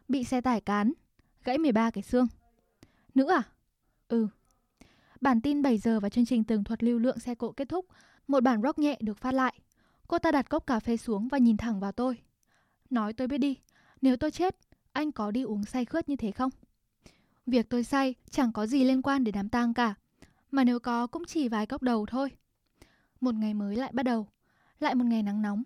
Bị 0.07 0.23
xe 0.23 0.41
tải 0.41 0.61
cán, 0.61 0.93
gãy 1.43 1.57
13 1.57 1.91
cái 1.91 2.03
xương. 2.03 2.27
Nữ 3.15 3.27
à? 3.29 3.41
Ừ. 4.07 4.27
Bản 5.21 5.41
tin 5.41 5.61
7 5.61 5.77
giờ 5.77 5.99
và 5.99 6.09
chương 6.09 6.25
trình 6.25 6.43
tường 6.43 6.63
thuật 6.63 6.83
lưu 6.83 6.99
lượng 6.99 7.19
xe 7.19 7.35
cộ 7.35 7.51
kết 7.51 7.69
thúc, 7.69 7.85
một 8.27 8.43
bản 8.43 8.61
rock 8.61 8.79
nhẹ 8.79 8.97
được 9.01 9.17
phát 9.17 9.33
lại. 9.33 9.53
Cô 10.07 10.19
ta 10.19 10.31
đặt 10.31 10.49
cốc 10.49 10.67
cà 10.67 10.79
phê 10.79 10.97
xuống 10.97 11.27
và 11.27 11.37
nhìn 11.37 11.57
thẳng 11.57 11.79
vào 11.79 11.91
tôi. 11.91 12.17
Nói 12.89 13.13
tôi 13.13 13.27
biết 13.27 13.37
đi, 13.37 13.57
nếu 14.01 14.17
tôi 14.17 14.31
chết, 14.31 14.57
anh 14.91 15.11
có 15.11 15.31
đi 15.31 15.43
uống 15.43 15.65
say 15.65 15.85
khướt 15.85 16.09
như 16.09 16.15
thế 16.15 16.31
không? 16.31 16.49
Việc 17.45 17.69
tôi 17.69 17.83
say 17.83 18.15
chẳng 18.29 18.51
có 18.51 18.65
gì 18.65 18.83
liên 18.83 19.01
quan 19.01 19.23
đến 19.23 19.35
đám 19.35 19.49
tang 19.49 19.73
cả. 19.73 19.95
Mà 20.53 20.63
nếu 20.63 20.79
có 20.79 21.07
cũng 21.07 21.25
chỉ 21.25 21.49
vài 21.49 21.65
góc 21.65 21.81
đầu 21.81 22.05
thôi. 22.05 22.31
Một 23.21 23.35
ngày 23.35 23.53
mới 23.53 23.75
lại 23.75 23.91
bắt 23.93 24.03
đầu. 24.03 24.27
Lại 24.79 24.95
một 24.95 25.05
ngày 25.05 25.23
nắng 25.23 25.41
nóng. 25.41 25.63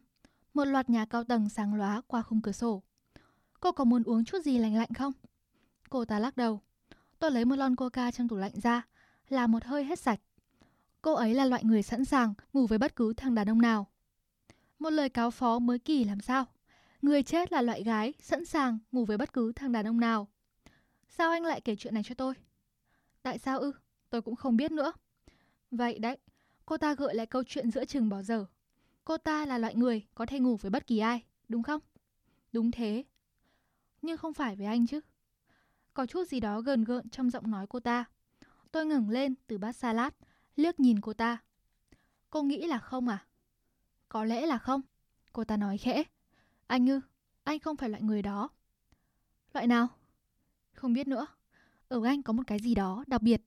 Một 0.53 0.65
loạt 0.65 0.89
nhà 0.89 1.05
cao 1.05 1.23
tầng 1.23 1.49
sáng 1.49 1.75
lóa 1.75 2.01
qua 2.07 2.21
khung 2.21 2.41
cửa 2.41 2.51
sổ. 2.51 2.83
Cô 3.59 3.71
có 3.71 3.83
muốn 3.83 4.03
uống 4.03 4.25
chút 4.25 4.43
gì 4.43 4.57
lạnh 4.57 4.75
lạnh 4.75 4.93
không? 4.97 5.13
Cô 5.89 6.05
ta 6.05 6.19
lắc 6.19 6.37
đầu. 6.37 6.61
Tôi 7.19 7.31
lấy 7.31 7.45
một 7.45 7.55
lon 7.55 7.75
coca 7.75 8.11
trong 8.11 8.27
tủ 8.27 8.35
lạnh 8.35 8.59
ra, 8.61 8.87
làm 9.29 9.51
một 9.51 9.63
hơi 9.63 9.83
hết 9.83 9.99
sạch. 9.99 10.19
Cô 11.01 11.13
ấy 11.13 11.33
là 11.33 11.45
loại 11.45 11.63
người 11.63 11.83
sẵn 11.83 12.05
sàng 12.05 12.33
ngủ 12.53 12.67
với 12.67 12.77
bất 12.77 12.95
cứ 12.95 13.13
thằng 13.13 13.35
đàn 13.35 13.49
ông 13.49 13.61
nào. 13.61 13.87
Một 14.79 14.89
lời 14.89 15.09
cáo 15.09 15.31
phó 15.31 15.59
mới 15.59 15.79
kỳ 15.79 16.03
làm 16.03 16.19
sao? 16.21 16.45
Người 17.01 17.23
chết 17.23 17.51
là 17.51 17.61
loại 17.61 17.83
gái 17.83 18.13
sẵn 18.19 18.45
sàng 18.45 18.77
ngủ 18.91 19.05
với 19.05 19.17
bất 19.17 19.33
cứ 19.33 19.53
thằng 19.53 19.71
đàn 19.71 19.87
ông 19.87 19.99
nào. 19.99 20.27
Sao 21.09 21.31
anh 21.31 21.43
lại 21.43 21.61
kể 21.61 21.75
chuyện 21.75 21.93
này 21.93 22.03
cho 22.03 22.15
tôi? 22.15 22.33
Tại 23.23 23.37
sao 23.37 23.59
ư? 23.59 23.71
Tôi 24.09 24.21
cũng 24.21 24.35
không 24.35 24.57
biết 24.57 24.71
nữa. 24.71 24.91
Vậy 25.71 25.99
đấy, 25.99 26.17
cô 26.65 26.77
ta 26.77 26.95
gợi 26.95 27.15
lại 27.15 27.25
câu 27.25 27.43
chuyện 27.43 27.71
giữa 27.71 27.85
chừng 27.85 28.09
bỏ 28.09 28.21
dở. 28.21 28.45
Cô 29.05 29.17
ta 29.17 29.45
là 29.45 29.57
loại 29.57 29.75
người 29.75 30.07
có 30.15 30.25
thể 30.25 30.39
ngủ 30.39 30.55
với 30.55 30.69
bất 30.69 30.87
kỳ 30.87 30.99
ai, 30.99 31.23
đúng 31.49 31.63
không? 31.63 31.81
Đúng 32.51 32.71
thế. 32.71 33.03
Nhưng 34.01 34.17
không 34.17 34.33
phải 34.33 34.55
với 34.55 34.65
anh 34.65 34.87
chứ. 34.87 34.99
Có 35.93 36.05
chút 36.05 36.27
gì 36.27 36.39
đó 36.39 36.61
gần 36.61 36.83
gợn 36.83 37.09
trong 37.09 37.29
giọng 37.29 37.51
nói 37.51 37.67
cô 37.69 37.79
ta. 37.79 38.05
Tôi 38.71 38.85
ngẩng 38.85 39.09
lên 39.09 39.35
từ 39.47 39.57
bát 39.57 39.71
salad, 39.71 40.13
liếc 40.55 40.79
nhìn 40.79 41.01
cô 41.01 41.13
ta. 41.13 41.37
Cô 42.29 42.43
nghĩ 42.43 42.67
là 42.67 42.79
không 42.79 43.07
à? 43.07 43.25
Có 44.09 44.25
lẽ 44.25 44.45
là 44.45 44.57
không. 44.57 44.81
Cô 45.33 45.43
ta 45.43 45.57
nói 45.57 45.77
khẽ. 45.77 46.03
Anh 46.67 46.89
ư, 46.89 46.99
anh 47.43 47.59
không 47.59 47.77
phải 47.77 47.89
loại 47.89 48.01
người 48.01 48.21
đó. 48.21 48.49
Loại 49.53 49.67
nào? 49.67 49.87
Không 50.73 50.93
biết 50.93 51.07
nữa. 51.07 51.27
Ở 51.87 52.03
anh 52.05 52.23
có 52.23 52.33
một 52.33 52.43
cái 52.47 52.59
gì 52.59 52.75
đó 52.75 53.03
đặc 53.07 53.21
biệt. 53.21 53.41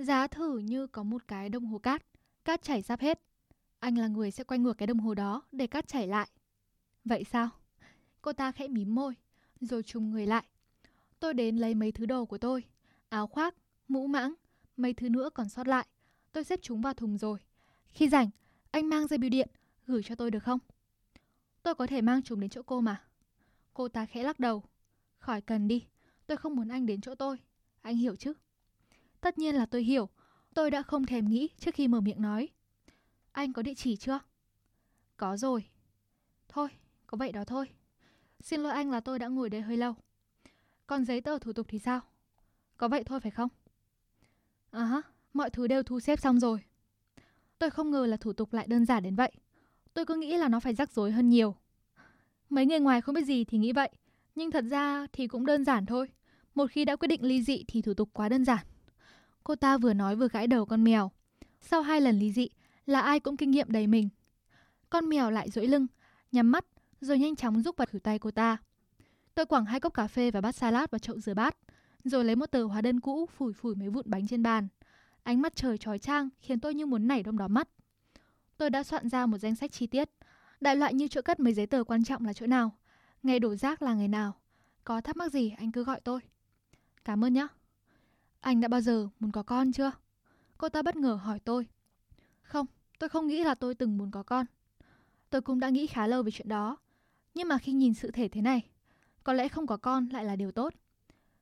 Giá 0.00 0.26
thử 0.26 0.58
như 0.58 0.86
có 0.86 1.02
một 1.02 1.28
cái 1.28 1.48
đồng 1.48 1.66
hồ 1.66 1.78
cát, 1.78 2.02
cát 2.44 2.62
chảy 2.62 2.82
sắp 2.82 3.00
hết. 3.00 3.20
Anh 3.78 3.98
là 3.98 4.08
người 4.08 4.30
sẽ 4.30 4.44
quay 4.44 4.58
ngược 4.58 4.78
cái 4.78 4.86
đồng 4.86 4.98
hồ 4.98 5.14
đó 5.14 5.42
để 5.52 5.66
cát 5.66 5.88
chảy 5.88 6.06
lại. 6.06 6.28
Vậy 7.04 7.24
sao? 7.24 7.48
Cô 8.22 8.32
ta 8.32 8.52
khẽ 8.52 8.68
mím 8.68 8.94
môi, 8.94 9.14
rồi 9.60 9.82
trùng 9.82 10.10
người 10.10 10.26
lại. 10.26 10.44
Tôi 11.20 11.34
đến 11.34 11.56
lấy 11.56 11.74
mấy 11.74 11.92
thứ 11.92 12.06
đồ 12.06 12.24
của 12.24 12.38
tôi. 12.38 12.64
Áo 13.08 13.26
khoác, 13.26 13.54
mũ 13.88 14.06
mãng, 14.06 14.34
mấy 14.76 14.92
thứ 14.94 15.08
nữa 15.08 15.30
còn 15.34 15.48
sót 15.48 15.68
lại. 15.68 15.86
Tôi 16.32 16.44
xếp 16.44 16.60
chúng 16.62 16.80
vào 16.80 16.94
thùng 16.94 17.18
rồi. 17.18 17.38
Khi 17.86 18.08
rảnh, 18.08 18.30
anh 18.70 18.88
mang 18.88 19.06
dây 19.06 19.18
bưu 19.18 19.30
điện, 19.30 19.48
gửi 19.86 20.02
cho 20.02 20.14
tôi 20.14 20.30
được 20.30 20.42
không? 20.42 20.58
Tôi 21.62 21.74
có 21.74 21.86
thể 21.86 22.00
mang 22.00 22.22
chúng 22.22 22.40
đến 22.40 22.50
chỗ 22.50 22.62
cô 22.62 22.80
mà. 22.80 23.04
Cô 23.74 23.88
ta 23.88 24.06
khẽ 24.06 24.22
lắc 24.22 24.40
đầu. 24.40 24.64
Khỏi 25.18 25.40
cần 25.40 25.68
đi, 25.68 25.86
tôi 26.26 26.36
không 26.36 26.56
muốn 26.56 26.68
anh 26.68 26.86
đến 26.86 27.00
chỗ 27.00 27.14
tôi. 27.14 27.36
Anh 27.82 27.96
hiểu 27.96 28.16
chứ? 28.16 28.32
Tất 29.20 29.38
nhiên 29.38 29.54
là 29.54 29.66
tôi 29.66 29.82
hiểu. 29.82 30.08
Tôi 30.54 30.70
đã 30.70 30.82
không 30.82 31.06
thèm 31.06 31.28
nghĩ 31.28 31.48
trước 31.58 31.74
khi 31.74 31.88
mở 31.88 32.00
miệng 32.00 32.22
nói. 32.22 32.48
Anh 33.32 33.52
có 33.52 33.62
địa 33.62 33.74
chỉ 33.74 33.96
chưa? 33.96 34.18
Có 35.16 35.36
rồi. 35.36 35.64
Thôi, 36.48 36.68
có 37.06 37.16
vậy 37.16 37.32
đó 37.32 37.44
thôi. 37.44 37.68
Xin 38.40 38.60
lỗi 38.60 38.72
anh 38.72 38.90
là 38.90 39.00
tôi 39.00 39.18
đã 39.18 39.28
ngồi 39.28 39.50
đây 39.50 39.60
hơi 39.60 39.76
lâu. 39.76 39.94
Còn 40.86 41.04
giấy 41.04 41.20
tờ 41.20 41.38
thủ 41.38 41.52
tục 41.52 41.66
thì 41.68 41.78
sao? 41.78 42.00
Có 42.76 42.88
vậy 42.88 43.04
thôi 43.04 43.20
phải 43.20 43.30
không? 43.30 43.48
À 44.70 44.84
hả, 44.84 45.02
mọi 45.32 45.50
thứ 45.50 45.66
đều 45.66 45.82
thu 45.82 46.00
xếp 46.00 46.20
xong 46.20 46.40
rồi. 46.40 46.64
Tôi 47.58 47.70
không 47.70 47.90
ngờ 47.90 48.06
là 48.06 48.16
thủ 48.16 48.32
tục 48.32 48.52
lại 48.52 48.66
đơn 48.66 48.86
giản 48.86 49.02
đến 49.02 49.16
vậy. 49.16 49.32
Tôi 49.94 50.04
cứ 50.04 50.14
nghĩ 50.14 50.36
là 50.36 50.48
nó 50.48 50.60
phải 50.60 50.74
rắc 50.74 50.92
rối 50.92 51.12
hơn 51.12 51.28
nhiều. 51.28 51.56
Mấy 52.50 52.66
người 52.66 52.80
ngoài 52.80 53.00
không 53.00 53.14
biết 53.14 53.24
gì 53.24 53.44
thì 53.44 53.58
nghĩ 53.58 53.72
vậy, 53.72 53.90
nhưng 54.34 54.50
thật 54.50 54.64
ra 54.70 55.06
thì 55.12 55.26
cũng 55.26 55.46
đơn 55.46 55.64
giản 55.64 55.86
thôi. 55.86 56.08
Một 56.54 56.70
khi 56.70 56.84
đã 56.84 56.96
quyết 56.96 57.08
định 57.08 57.22
ly 57.22 57.42
dị 57.42 57.64
thì 57.68 57.82
thủ 57.82 57.94
tục 57.94 58.10
quá 58.12 58.28
đơn 58.28 58.44
giản. 58.44 58.66
Cô 59.44 59.54
ta 59.54 59.78
vừa 59.78 59.92
nói 59.92 60.16
vừa 60.16 60.28
gãi 60.28 60.46
đầu 60.46 60.66
con 60.66 60.84
mèo. 60.84 61.10
Sau 61.60 61.82
hai 61.82 62.00
lần 62.00 62.18
ly 62.18 62.32
dị 62.32 62.48
là 62.86 63.00
ai 63.00 63.20
cũng 63.20 63.36
kinh 63.36 63.50
nghiệm 63.50 63.70
đầy 63.70 63.86
mình. 63.86 64.08
Con 64.90 65.08
mèo 65.08 65.30
lại 65.30 65.50
duỗi 65.50 65.66
lưng, 65.66 65.86
nhắm 66.32 66.50
mắt 66.50 66.64
rồi 67.00 67.18
nhanh 67.18 67.36
chóng 67.36 67.62
giúp 67.62 67.76
vào 67.76 67.86
khử 67.86 67.98
tay 67.98 68.18
cô 68.18 68.30
ta. 68.30 68.56
Tôi 69.34 69.46
quẳng 69.46 69.64
hai 69.64 69.80
cốc 69.80 69.94
cà 69.94 70.06
phê 70.06 70.30
và 70.30 70.40
bát 70.40 70.52
salad 70.52 70.90
vào 70.90 70.98
chậu 70.98 71.20
rửa 71.20 71.34
bát, 71.34 71.56
rồi 72.04 72.24
lấy 72.24 72.36
một 72.36 72.46
tờ 72.46 72.64
hóa 72.64 72.80
đơn 72.80 73.00
cũ 73.00 73.26
phủi 73.26 73.52
phủi 73.52 73.74
mấy 73.74 73.88
vụn 73.88 74.04
bánh 74.06 74.28
trên 74.28 74.42
bàn. 74.42 74.68
Ánh 75.22 75.42
mắt 75.42 75.56
trời 75.56 75.78
trói 75.78 75.98
trang 75.98 76.28
khiến 76.40 76.60
tôi 76.60 76.74
như 76.74 76.86
muốn 76.86 77.08
nảy 77.08 77.22
đông 77.22 77.38
đó 77.38 77.48
mắt. 77.48 77.68
Tôi 78.56 78.70
đã 78.70 78.82
soạn 78.82 79.08
ra 79.08 79.26
một 79.26 79.38
danh 79.38 79.54
sách 79.54 79.72
chi 79.72 79.86
tiết, 79.86 80.10
đại 80.60 80.76
loại 80.76 80.94
như 80.94 81.08
chỗ 81.08 81.22
cất 81.22 81.40
mấy 81.40 81.54
giấy 81.54 81.66
tờ 81.66 81.84
quan 81.84 82.04
trọng 82.04 82.24
là 82.24 82.32
chỗ 82.32 82.46
nào, 82.46 82.76
ngày 83.22 83.40
đổ 83.40 83.54
rác 83.54 83.82
là 83.82 83.94
ngày 83.94 84.08
nào. 84.08 84.36
Có 84.84 85.00
thắc 85.00 85.16
mắc 85.16 85.32
gì 85.32 85.54
anh 85.58 85.72
cứ 85.72 85.84
gọi 85.84 86.00
tôi. 86.00 86.20
Cảm 87.04 87.24
ơn 87.24 87.32
nhé. 87.32 87.46
Anh 88.40 88.60
đã 88.60 88.68
bao 88.68 88.80
giờ 88.80 89.08
muốn 89.20 89.32
có 89.32 89.42
con 89.42 89.72
chưa? 89.72 89.92
Cô 90.58 90.68
ta 90.68 90.82
bất 90.82 90.96
ngờ 90.96 91.14
hỏi 91.14 91.40
tôi. 91.40 91.66
Không, 92.42 92.66
tôi 92.98 93.08
không 93.08 93.26
nghĩ 93.26 93.44
là 93.44 93.54
tôi 93.54 93.74
từng 93.74 93.98
muốn 93.98 94.10
có 94.10 94.22
con. 94.22 94.46
Tôi 95.30 95.40
cũng 95.40 95.60
đã 95.60 95.68
nghĩ 95.68 95.86
khá 95.86 96.06
lâu 96.06 96.22
về 96.22 96.30
chuyện 96.30 96.48
đó. 96.48 96.76
Nhưng 97.34 97.48
mà 97.48 97.58
khi 97.58 97.72
nhìn 97.72 97.94
sự 97.94 98.10
thể 98.10 98.28
thế 98.28 98.40
này, 98.40 98.66
có 99.24 99.32
lẽ 99.32 99.48
không 99.48 99.66
có 99.66 99.76
con 99.76 100.08
lại 100.08 100.24
là 100.24 100.36
điều 100.36 100.52
tốt. 100.52 100.74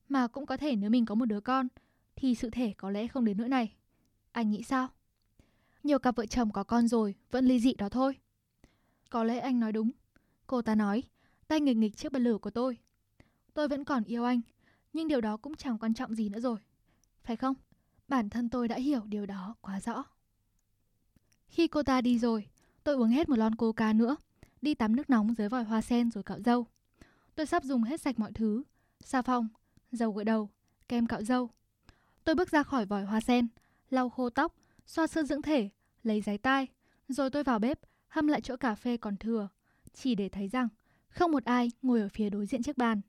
Mà 0.09 0.27
cũng 0.27 0.47
có 0.47 0.57
thể 0.57 0.77
nếu 0.77 0.91
mình 0.91 1.07
có 1.07 1.15
một 1.15 1.25
đứa 1.25 1.41
con, 1.41 1.69
thì 2.17 2.35
sự 2.35 2.51
thể 2.51 2.75
có 2.77 2.91
lẽ 2.91 3.09
không 3.09 3.25
đến 3.25 3.37
nỗi 3.37 3.49
này. 3.49 3.75
Anh 4.33 4.51
nghĩ 4.51 4.63
sao? 4.63 4.89
Nhiều 5.83 5.99
cặp 5.99 6.17
vợ 6.17 6.27
chồng 6.27 6.53
có 6.53 6.65
con 6.65 6.89
rồi, 6.89 7.15
vẫn 7.31 7.45
ly 7.45 7.61
dị 7.61 7.75
đó 7.75 7.89
thôi. 7.89 8.17
Có 9.11 9.25
lẽ 9.25 9.39
anh 9.39 9.61
nói 9.61 9.73
đúng. 9.73 9.91
Cô 10.47 10.63
ta 10.63 10.75
nói, 10.75 11.03
tay 11.49 11.61
nghịch 11.61 11.77
nghịch 11.77 11.97
chiếc 11.97 12.13
bật 12.13 12.19
lửa 12.19 12.39
của 12.39 12.51
tôi. 12.51 12.79
Tôi 13.55 13.69
vẫn 13.69 13.85
còn 13.85 14.05
yêu 14.05 14.25
anh, 14.25 14.41
nhưng 14.93 15.09
điều 15.09 15.21
đó 15.21 15.37
cũng 15.37 15.57
chẳng 15.57 15.79
quan 15.79 15.95
trọng 15.95 16.15
gì 16.15 16.29
nữa 16.29 16.41
rồi. 16.41 16.59
Phải 17.29 17.37
không? 17.37 17.55
Bản 18.09 18.31
thân 18.31 18.49
tôi 18.49 18.69
đã 18.69 18.77
hiểu 18.77 19.01
điều 19.07 19.27
đó 19.27 19.57
quá 19.61 19.81
rõ. 19.81 20.05
Khi 21.47 21.69
cô 21.69 21.83
ta 21.83 22.01
đi 22.01 22.19
rồi, 22.19 22.49
tôi 22.85 22.95
uống 22.95 23.09
hết 23.09 23.29
một 23.29 23.37
lon 23.39 23.55
coca 23.55 23.93
nữa, 23.93 24.17
đi 24.63 24.75
tắm 24.75 24.97
nước 24.97 25.11
nóng 25.11 25.35
dưới 25.35 25.49
vòi 25.49 25.65
hoa 25.65 25.81
sen 25.81 26.11
rồi 26.11 26.25
cạo 26.25 26.41
râu. 26.41 26.67
Tôi 27.35 27.47
sắp 27.47 27.65
dùng 27.65 27.83
hết 27.83 28.01
sạch 28.01 28.19
mọi 28.19 28.33
thứ, 28.33 28.63
xà 29.01 29.23
phòng, 29.23 29.49
dầu 29.93 30.13
gội 30.13 30.25
đầu, 30.25 30.51
kem 30.89 31.07
cạo 31.07 31.23
râu. 31.23 31.51
Tôi 32.25 32.35
bước 32.35 32.51
ra 32.51 32.63
khỏi 32.63 32.87
vòi 32.87 33.05
hoa 33.05 33.21
sen, 33.21 33.49
lau 33.91 34.09
khô 34.09 34.31
tóc, 34.31 34.55
xoa 34.87 35.07
sữa 35.07 35.23
dưỡng 35.23 35.43
thể, 35.43 35.69
lấy 36.03 36.21
giấy 36.21 36.39
tai, 36.39 36.67
rồi 37.09 37.31
tôi 37.31 37.45
vào 37.45 37.59
bếp, 37.59 37.81
hâm 38.09 38.27
lại 38.27 38.41
chỗ 38.41 38.57
cà 38.57 38.75
phê 38.75 38.97
còn 38.97 39.17
thừa, 39.17 39.49
chỉ 39.95 40.15
để 40.15 40.29
thấy 40.29 40.49
rằng 40.49 40.69
không 41.09 41.33
một 41.33 41.45
ai 41.45 41.71
ngồi 41.83 42.01
ở 42.01 42.09
phía 42.09 42.31
đối 42.31 42.47
diện 42.47 42.63
chiếc 42.63 42.79
bàn. 42.79 43.01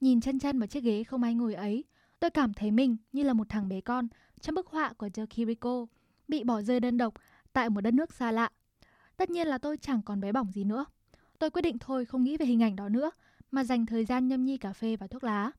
Nhìn 0.00 0.20
chân 0.20 0.38
chân 0.38 0.58
vào 0.58 0.66
chiếc 0.66 0.84
ghế 0.84 1.04
không 1.04 1.22
ai 1.22 1.34
ngồi 1.34 1.54
ấy, 1.54 1.84
tôi 2.20 2.30
cảm 2.30 2.54
thấy 2.54 2.70
mình 2.70 2.96
như 3.12 3.22
là 3.22 3.32
một 3.32 3.48
thằng 3.48 3.68
bé 3.68 3.80
con 3.80 4.08
trong 4.40 4.54
bức 4.54 4.66
họa 4.66 4.92
của 4.92 5.06
Joe 5.06 5.26
Kiriko, 5.26 5.86
bị 6.28 6.44
bỏ 6.44 6.62
rơi 6.62 6.80
đơn 6.80 6.96
độc 6.96 7.14
tại 7.52 7.70
một 7.70 7.80
đất 7.80 7.94
nước 7.94 8.12
xa 8.12 8.32
lạ. 8.32 8.50
Tất 9.16 9.30
nhiên 9.30 9.46
là 9.46 9.58
tôi 9.58 9.76
chẳng 9.76 10.02
còn 10.02 10.20
bé 10.20 10.32
bỏng 10.32 10.52
gì 10.52 10.64
nữa. 10.64 10.84
Tôi 11.38 11.50
quyết 11.50 11.62
định 11.62 11.78
thôi 11.78 12.04
không 12.04 12.24
nghĩ 12.24 12.36
về 12.36 12.46
hình 12.46 12.62
ảnh 12.62 12.76
đó 12.76 12.88
nữa, 12.88 13.10
mà 13.50 13.64
dành 13.64 13.86
thời 13.86 14.04
gian 14.04 14.28
nhâm 14.28 14.44
nhi 14.44 14.58
cà 14.58 14.72
phê 14.72 14.96
và 14.96 15.06
thuốc 15.06 15.24
lá. 15.24 15.50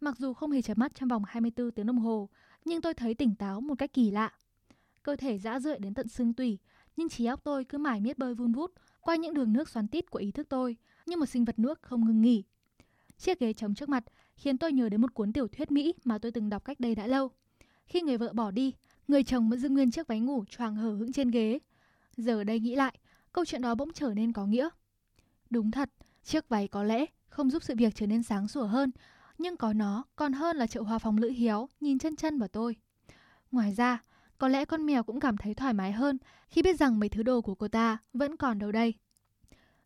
Mặc 0.00 0.18
dù 0.18 0.32
không 0.32 0.50
hề 0.50 0.62
chợp 0.62 0.78
mắt 0.78 0.92
trong 0.94 1.08
vòng 1.08 1.22
24 1.26 1.70
tiếng 1.70 1.86
đồng 1.86 1.98
hồ, 1.98 2.28
nhưng 2.64 2.80
tôi 2.80 2.94
thấy 2.94 3.14
tỉnh 3.14 3.34
táo 3.34 3.60
một 3.60 3.74
cách 3.78 3.92
kỳ 3.92 4.10
lạ. 4.10 4.32
Cơ 5.02 5.16
thể 5.16 5.38
dã 5.38 5.60
rượi 5.60 5.78
đến 5.78 5.94
tận 5.94 6.08
xương 6.08 6.34
tủy, 6.34 6.58
nhưng 6.96 7.08
trí 7.08 7.26
óc 7.26 7.40
tôi 7.44 7.64
cứ 7.64 7.78
mải 7.78 8.00
miết 8.00 8.18
bơi 8.18 8.34
vun 8.34 8.52
vút 8.52 8.72
qua 9.00 9.16
những 9.16 9.34
đường 9.34 9.52
nước 9.52 9.68
xoắn 9.68 9.88
tít 9.88 10.10
của 10.10 10.18
ý 10.18 10.32
thức 10.32 10.48
tôi, 10.48 10.76
như 11.06 11.16
một 11.16 11.26
sinh 11.26 11.44
vật 11.44 11.58
nước 11.58 11.82
không 11.82 12.06
ngừng 12.06 12.22
nghỉ. 12.22 12.44
Chiếc 13.18 13.40
ghế 13.40 13.52
trống 13.52 13.74
trước 13.74 13.88
mặt 13.88 14.04
khiến 14.40 14.58
tôi 14.58 14.72
nhớ 14.72 14.88
đến 14.88 15.00
một 15.00 15.14
cuốn 15.14 15.32
tiểu 15.32 15.48
thuyết 15.48 15.70
Mỹ 15.70 15.94
mà 16.04 16.18
tôi 16.18 16.32
từng 16.32 16.50
đọc 16.50 16.64
cách 16.64 16.80
đây 16.80 16.94
đã 16.94 17.06
lâu. 17.06 17.30
Khi 17.86 18.00
người 18.02 18.18
vợ 18.18 18.32
bỏ 18.32 18.50
đi, 18.50 18.74
người 19.08 19.22
chồng 19.22 19.50
vẫn 19.50 19.58
giữ 19.58 19.68
nguyên 19.68 19.90
chiếc 19.90 20.06
váy 20.06 20.20
ngủ 20.20 20.44
choàng 20.50 20.76
hở 20.76 20.90
hững 20.90 21.12
trên 21.12 21.30
ghế. 21.30 21.58
Giờ 22.16 22.44
đây 22.44 22.60
nghĩ 22.60 22.76
lại, 22.76 22.98
câu 23.32 23.44
chuyện 23.44 23.62
đó 23.62 23.74
bỗng 23.74 23.92
trở 23.92 24.14
nên 24.14 24.32
có 24.32 24.46
nghĩa. 24.46 24.68
Đúng 25.50 25.70
thật, 25.70 25.90
chiếc 26.24 26.48
váy 26.48 26.68
có 26.68 26.82
lẽ 26.82 27.06
không 27.28 27.50
giúp 27.50 27.62
sự 27.62 27.74
việc 27.76 27.94
trở 27.94 28.06
nên 28.06 28.22
sáng 28.22 28.48
sủa 28.48 28.66
hơn, 28.66 28.90
nhưng 29.38 29.56
có 29.56 29.72
nó 29.72 30.04
còn 30.16 30.32
hơn 30.32 30.56
là 30.56 30.66
chậu 30.66 30.84
hoa 30.84 30.98
phòng 30.98 31.18
lữ 31.18 31.28
hiếu 31.28 31.68
nhìn 31.80 31.98
chân 31.98 32.16
chân 32.16 32.38
vào 32.38 32.48
tôi. 32.48 32.76
Ngoài 33.52 33.72
ra, 33.72 34.02
có 34.38 34.48
lẽ 34.48 34.64
con 34.64 34.86
mèo 34.86 35.02
cũng 35.02 35.20
cảm 35.20 35.36
thấy 35.36 35.54
thoải 35.54 35.72
mái 35.72 35.92
hơn 35.92 36.18
khi 36.48 36.62
biết 36.62 36.78
rằng 36.78 37.00
mấy 37.00 37.08
thứ 37.08 37.22
đồ 37.22 37.40
của 37.40 37.54
cô 37.54 37.68
ta 37.68 37.98
vẫn 38.12 38.36
còn 38.36 38.58
đâu 38.58 38.72
đây. 38.72 38.94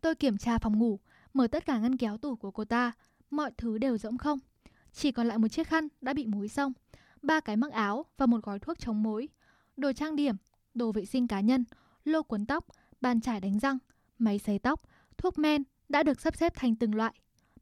Tôi 0.01 0.15
kiểm 0.15 0.39
tra 0.39 0.59
phòng 0.59 0.79
ngủ, 0.79 1.01
mở 1.33 1.47
tất 1.47 1.67
cả 1.67 1.79
ngăn 1.79 1.97
kéo 1.97 2.19
tủ 2.19 2.37
của 2.37 2.51
cô 2.51 2.65
ta, 2.65 2.93
mọi 3.37 3.51
thứ 3.57 3.79
đều 3.79 3.99
rỗng 3.99 4.19
không. 4.19 4.39
Chỉ 4.93 5.13
còn 5.13 5.27
lại 5.27 5.39
một 5.39 5.49
chiếc 5.49 5.69
khăn 5.69 5.89
đã 6.01 6.13
bị 6.13 6.27
mối 6.27 6.49
xong, 6.49 6.73
ba 7.23 7.41
cái 7.41 7.57
mắc 7.57 7.73
áo 7.73 8.05
và 8.17 8.27
một 8.27 8.43
gói 8.43 8.59
thuốc 8.59 8.79
chống 8.79 9.03
mối, 9.03 9.29
đồ 9.77 9.93
trang 9.93 10.17
điểm, 10.17 10.37
đồ 10.75 10.93
vệ 10.93 11.05
sinh 11.05 11.29
cá 11.29 11.41
nhân, 11.41 11.65
lô 12.05 12.23
cuốn 12.23 12.47
tóc, 12.47 12.67
bàn 13.01 13.21
chải 13.21 13.41
đánh 13.41 13.59
răng, 13.59 13.79
máy 14.19 14.39
sấy 14.39 14.59
tóc, 14.59 14.81
thuốc 15.19 15.39
men 15.39 15.63
đã 15.89 16.03
được 16.03 16.21
sắp 16.21 16.37
xếp 16.37 16.53
thành 16.57 16.77
từng 16.77 16.95
loại, 16.95 17.15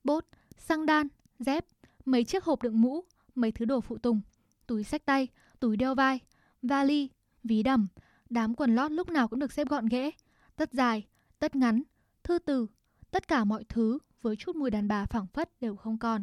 bốt, 0.05 0.25
xăng 0.59 0.87
đan, 0.87 1.09
dép, 1.39 1.65
mấy 2.05 2.25
chiếc 2.25 2.45
hộp 2.45 2.63
đựng 2.63 2.81
mũ, 2.81 3.05
mấy 3.35 3.53
thứ 3.53 3.65
đồ 3.65 3.81
phụ 3.81 3.99
tùng, 3.99 4.21
túi 4.67 4.85
sách 4.85 5.05
tay, 5.05 5.29
túi 5.61 5.77
đeo 5.77 5.95
vai, 5.95 6.21
vali, 6.63 7.09
ví 7.45 7.63
đầm, 7.63 7.89
đám 8.31 8.55
quần 8.55 8.75
lót 8.75 8.93
lúc 8.93 9.09
nào 9.09 9.29
cũng 9.29 9.39
được 9.39 9.53
xếp 9.53 9.69
gọn 9.69 9.87
ghẽ, 9.87 10.11
tất 10.57 10.73
dài, 10.73 11.07
tất 11.39 11.57
ngắn, 11.57 11.83
thư 12.23 12.39
từ, 12.39 12.67
tất 13.11 13.29
cả 13.29 13.45
mọi 13.45 13.65
thứ 13.65 13.99
với 14.23 14.37
chút 14.37 14.57
mùi 14.57 14.71
đàn 14.71 14.89
bà 14.89 15.07
phảng 15.07 15.27
phất 15.27 15.61
đều 15.61 15.77
không 15.77 15.99
còn. 15.99 16.23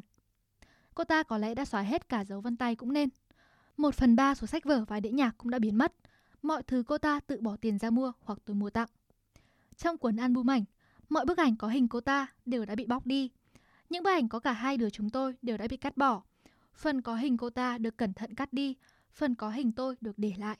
Cô 0.95 1.03
ta 1.03 1.23
có 1.23 1.37
lẽ 1.37 1.55
đã 1.55 1.65
xóa 1.65 1.81
hết 1.81 2.09
cả 2.09 2.25
dấu 2.25 2.41
vân 2.41 2.57
tay 2.57 2.75
cũng 2.75 2.93
nên. 2.93 3.09
Một 3.77 3.95
phần 3.95 4.15
ba 4.15 4.35
số 4.35 4.47
sách 4.47 4.65
vở 4.65 4.85
và 4.85 4.99
đĩa 4.99 5.09
nhạc 5.09 5.37
cũng 5.37 5.49
đã 5.49 5.59
biến 5.59 5.77
mất. 5.77 5.93
Mọi 6.41 6.63
thứ 6.63 6.83
cô 6.87 6.97
ta 6.97 7.19
tự 7.19 7.41
bỏ 7.41 7.55
tiền 7.55 7.77
ra 7.77 7.89
mua 7.89 8.11
hoặc 8.23 8.39
tôi 8.45 8.55
mua 8.55 8.69
tặng. 8.69 8.87
Trong 9.77 9.97
cuốn 9.97 10.15
album 10.15 10.49
ảnh, 10.49 10.63
mọi 11.09 11.25
bức 11.25 11.37
ảnh 11.37 11.55
có 11.55 11.67
hình 11.67 11.87
cô 11.87 12.01
ta 12.01 12.27
đều 12.45 12.65
đã 12.65 12.75
bị 12.75 12.85
bóc 12.85 13.05
đi. 13.05 13.29
Những 13.89 14.03
bức 14.03 14.11
ảnh 14.11 14.29
có 14.29 14.39
cả 14.39 14.51
hai 14.51 14.77
đứa 14.77 14.89
chúng 14.89 15.09
tôi 15.09 15.35
đều 15.41 15.57
đã 15.57 15.67
bị 15.67 15.77
cắt 15.77 15.97
bỏ. 15.97 16.23
Phần 16.73 17.01
có 17.01 17.15
hình 17.15 17.37
cô 17.37 17.49
ta 17.49 17.77
được 17.77 17.97
cẩn 17.97 18.13
thận 18.13 18.35
cắt 18.35 18.53
đi, 18.53 18.75
phần 19.11 19.35
có 19.35 19.49
hình 19.49 19.71
tôi 19.71 19.95
được 20.01 20.17
để 20.17 20.33
lại. 20.37 20.57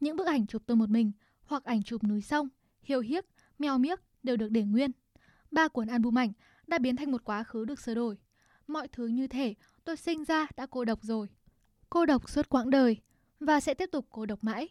Những 0.00 0.16
bức 0.16 0.26
ảnh 0.26 0.46
chụp 0.46 0.62
tôi 0.66 0.76
một 0.76 0.88
mình 0.88 1.12
hoặc 1.44 1.64
ảnh 1.64 1.82
chụp 1.82 2.04
núi 2.04 2.22
sông, 2.22 2.48
hiêu 2.82 3.00
hiếc, 3.00 3.24
mèo 3.58 3.78
miếc 3.78 4.00
đều 4.22 4.36
được 4.36 4.50
để 4.50 4.62
nguyên. 4.62 4.90
Ba 5.50 5.68
cuốn 5.68 5.86
album 5.88 6.18
ảnh 6.18 6.32
đã 6.70 6.78
biến 6.78 6.96
thành 6.96 7.10
một 7.10 7.24
quá 7.24 7.44
khứ 7.44 7.64
được 7.64 7.80
sửa 7.80 7.94
đổi. 7.94 8.16
Mọi 8.66 8.88
thứ 8.88 9.06
như 9.06 9.26
thể 9.26 9.54
tôi 9.84 9.96
sinh 9.96 10.24
ra 10.24 10.46
đã 10.56 10.66
cô 10.66 10.84
độc 10.84 11.02
rồi. 11.02 11.28
Cô 11.90 12.06
độc 12.06 12.30
suốt 12.30 12.48
quãng 12.48 12.70
đời 12.70 12.96
và 13.40 13.60
sẽ 13.60 13.74
tiếp 13.74 13.88
tục 13.92 14.06
cô 14.10 14.26
độc 14.26 14.44
mãi. 14.44 14.68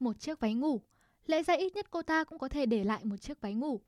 Một 0.00 0.20
chiếc 0.20 0.40
váy 0.40 0.54
ngủ, 0.54 0.80
lẽ 1.26 1.42
ra 1.42 1.54
ít 1.54 1.74
nhất 1.74 1.86
cô 1.90 2.02
ta 2.02 2.24
cũng 2.24 2.38
có 2.38 2.48
thể 2.48 2.66
để 2.66 2.84
lại 2.84 3.04
một 3.04 3.16
chiếc 3.16 3.40
váy 3.40 3.54
ngủ. 3.54 3.80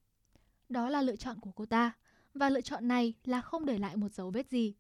Đó 0.68 0.88
là 0.88 1.02
lựa 1.02 1.16
chọn 1.16 1.40
của 1.40 1.50
cô 1.50 1.66
ta 1.66 1.92
và 2.34 2.50
lựa 2.50 2.60
chọn 2.60 2.88
này 2.88 3.14
là 3.24 3.40
không 3.40 3.66
để 3.66 3.78
lại 3.78 3.96
một 3.96 4.12
dấu 4.12 4.30
vết 4.30 4.50
gì. 4.50 4.74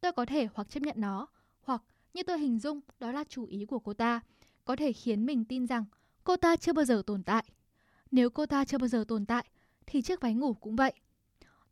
Tôi 0.00 0.12
có 0.12 0.26
thể 0.26 0.48
hoặc 0.54 0.70
chấp 0.70 0.82
nhận 0.82 0.96
nó, 0.98 1.26
hoặc 1.62 1.82
như 2.14 2.22
tôi 2.22 2.38
hình 2.38 2.58
dung 2.58 2.80
đó 2.98 3.12
là 3.12 3.24
chủ 3.24 3.44
ý 3.44 3.64
của 3.64 3.78
cô 3.78 3.94
ta, 3.94 4.20
có 4.64 4.76
thể 4.76 4.92
khiến 4.92 5.26
mình 5.26 5.44
tin 5.44 5.66
rằng 5.66 5.84
cô 6.24 6.36
ta 6.36 6.56
chưa 6.56 6.72
bao 6.72 6.84
giờ 6.84 7.02
tồn 7.06 7.22
tại. 7.22 7.44
Nếu 8.10 8.30
cô 8.30 8.46
ta 8.46 8.64
chưa 8.64 8.78
bao 8.78 8.88
giờ 8.88 9.04
tồn 9.08 9.26
tại, 9.26 9.44
thì 9.86 10.02
chiếc 10.02 10.20
váy 10.20 10.34
ngủ 10.34 10.54
cũng 10.54 10.76
vậy. 10.76 10.92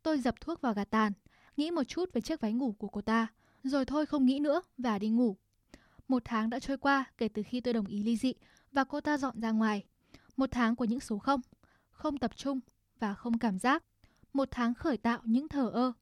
Tôi 0.09 0.19
dập 0.19 0.41
thuốc 0.41 0.61
vào 0.61 0.73
gạt 0.73 0.89
tàn, 0.89 1.13
nghĩ 1.57 1.71
một 1.71 1.83
chút 1.83 2.13
về 2.13 2.21
chiếc 2.21 2.41
váy 2.41 2.53
ngủ 2.53 2.75
của 2.77 2.87
cô 2.87 3.01
ta, 3.01 3.27
Rồi 3.63 3.85
thôi 3.85 4.05
không 4.05 4.25
nghĩ 4.25 4.39
nữa 4.39 4.61
và 4.77 4.99
đi 4.99 5.09
ngủ. 5.09 5.37
Một 6.07 6.21
tháng 6.25 6.49
đã 6.49 6.59
trôi 6.59 6.77
qua 6.77 7.05
kể 7.17 7.27
từ 7.27 7.43
khi 7.43 7.61
tôi 7.61 7.73
đồng 7.73 7.85
ý 7.85 8.03
ly 8.03 8.17
dị 8.17 8.33
và 8.71 8.83
cô 8.83 9.01
ta 9.01 9.17
dọn 9.17 9.41
ra 9.41 9.51
ngoài. 9.51 9.83
Một 10.37 10.49
tháng 10.51 10.75
của 10.75 10.85
những 10.85 10.99
số 10.99 11.17
không, 11.19 11.41
không 11.91 12.17
tập 12.17 12.31
trung 12.35 12.59
và 12.99 13.13
không 13.13 13.37
cảm 13.37 13.59
giác. 13.59 13.83
Một 14.33 14.47
tháng 14.51 14.73
khởi 14.73 14.97
tạo 14.97 15.19
những 15.23 15.47
thờ 15.47 15.69
ơ. 15.73 15.93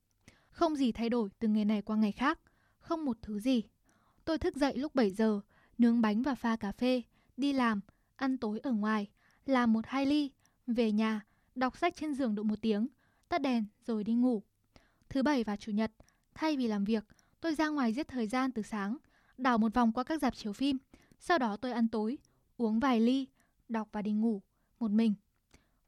Không 0.50 0.76
gì 0.76 0.92
thay 0.92 1.10
đổi 1.10 1.30
từ 1.40 1.48
ngày 1.48 1.66
này 1.66 1.82
qua 1.82 1.96
ngày 1.96 2.12
khác, 2.12 2.40
không 2.80 3.06
một 3.06 3.18
thứ 3.22 3.40
gì. 3.40 3.64
Tôi 4.26 4.38
thức 4.38 4.56
dậy 4.56 4.78
lúc 4.78 4.96
7 4.96 5.12
giờ, 5.12 5.42
nướng 5.78 6.02
bánh 6.02 6.22
và 6.22 6.36
pha 6.36 6.56
cà 6.56 6.72
phê, 6.72 7.02
đi 7.38 7.54
làm, 7.54 7.82
ăn 8.16 8.38
tối 8.38 8.60
ở 8.64 8.72
ngoài, 8.72 9.08
làm 9.46 9.74
một 9.74 9.86
hai 9.88 10.06
ly, 10.06 10.32
về 10.68 10.92
nhà, 10.92 11.22
đọc 11.56 11.78
sách 11.78 11.96
trên 11.96 12.14
giường 12.14 12.36
độ 12.36 12.44
một 12.44 12.62
tiếng, 12.62 12.88
tắt 13.30 13.42
đèn 13.42 13.66
rồi 13.86 14.04
đi 14.04 14.14
ngủ. 14.14 14.44
Thứ 15.10 15.24
bảy 15.24 15.44
và 15.44 15.56
chủ 15.56 15.72
nhật, 15.72 15.92
thay 16.34 16.58
vì 16.58 16.68
làm 16.68 16.84
việc, 16.84 17.04
tôi 17.42 17.56
ra 17.56 17.68
ngoài 17.68 17.94
giết 17.94 18.08
thời 18.08 18.28
gian 18.28 18.52
từ 18.52 18.62
sáng, 18.62 18.98
đảo 19.38 19.58
một 19.58 19.74
vòng 19.74 19.92
qua 19.92 20.04
các 20.04 20.22
dạp 20.22 20.36
chiếu 20.36 20.54
phim. 20.54 20.78
Sau 21.20 21.38
đó 21.38 21.58
tôi 21.58 21.72
ăn 21.72 21.88
tối, 21.88 22.18
uống 22.58 22.80
vài 22.80 23.00
ly, 23.00 23.28
đọc 23.70 23.90
và 23.92 24.02
đi 24.02 24.12
ngủ, 24.12 24.42
một 24.80 24.92
mình. 24.92 25.14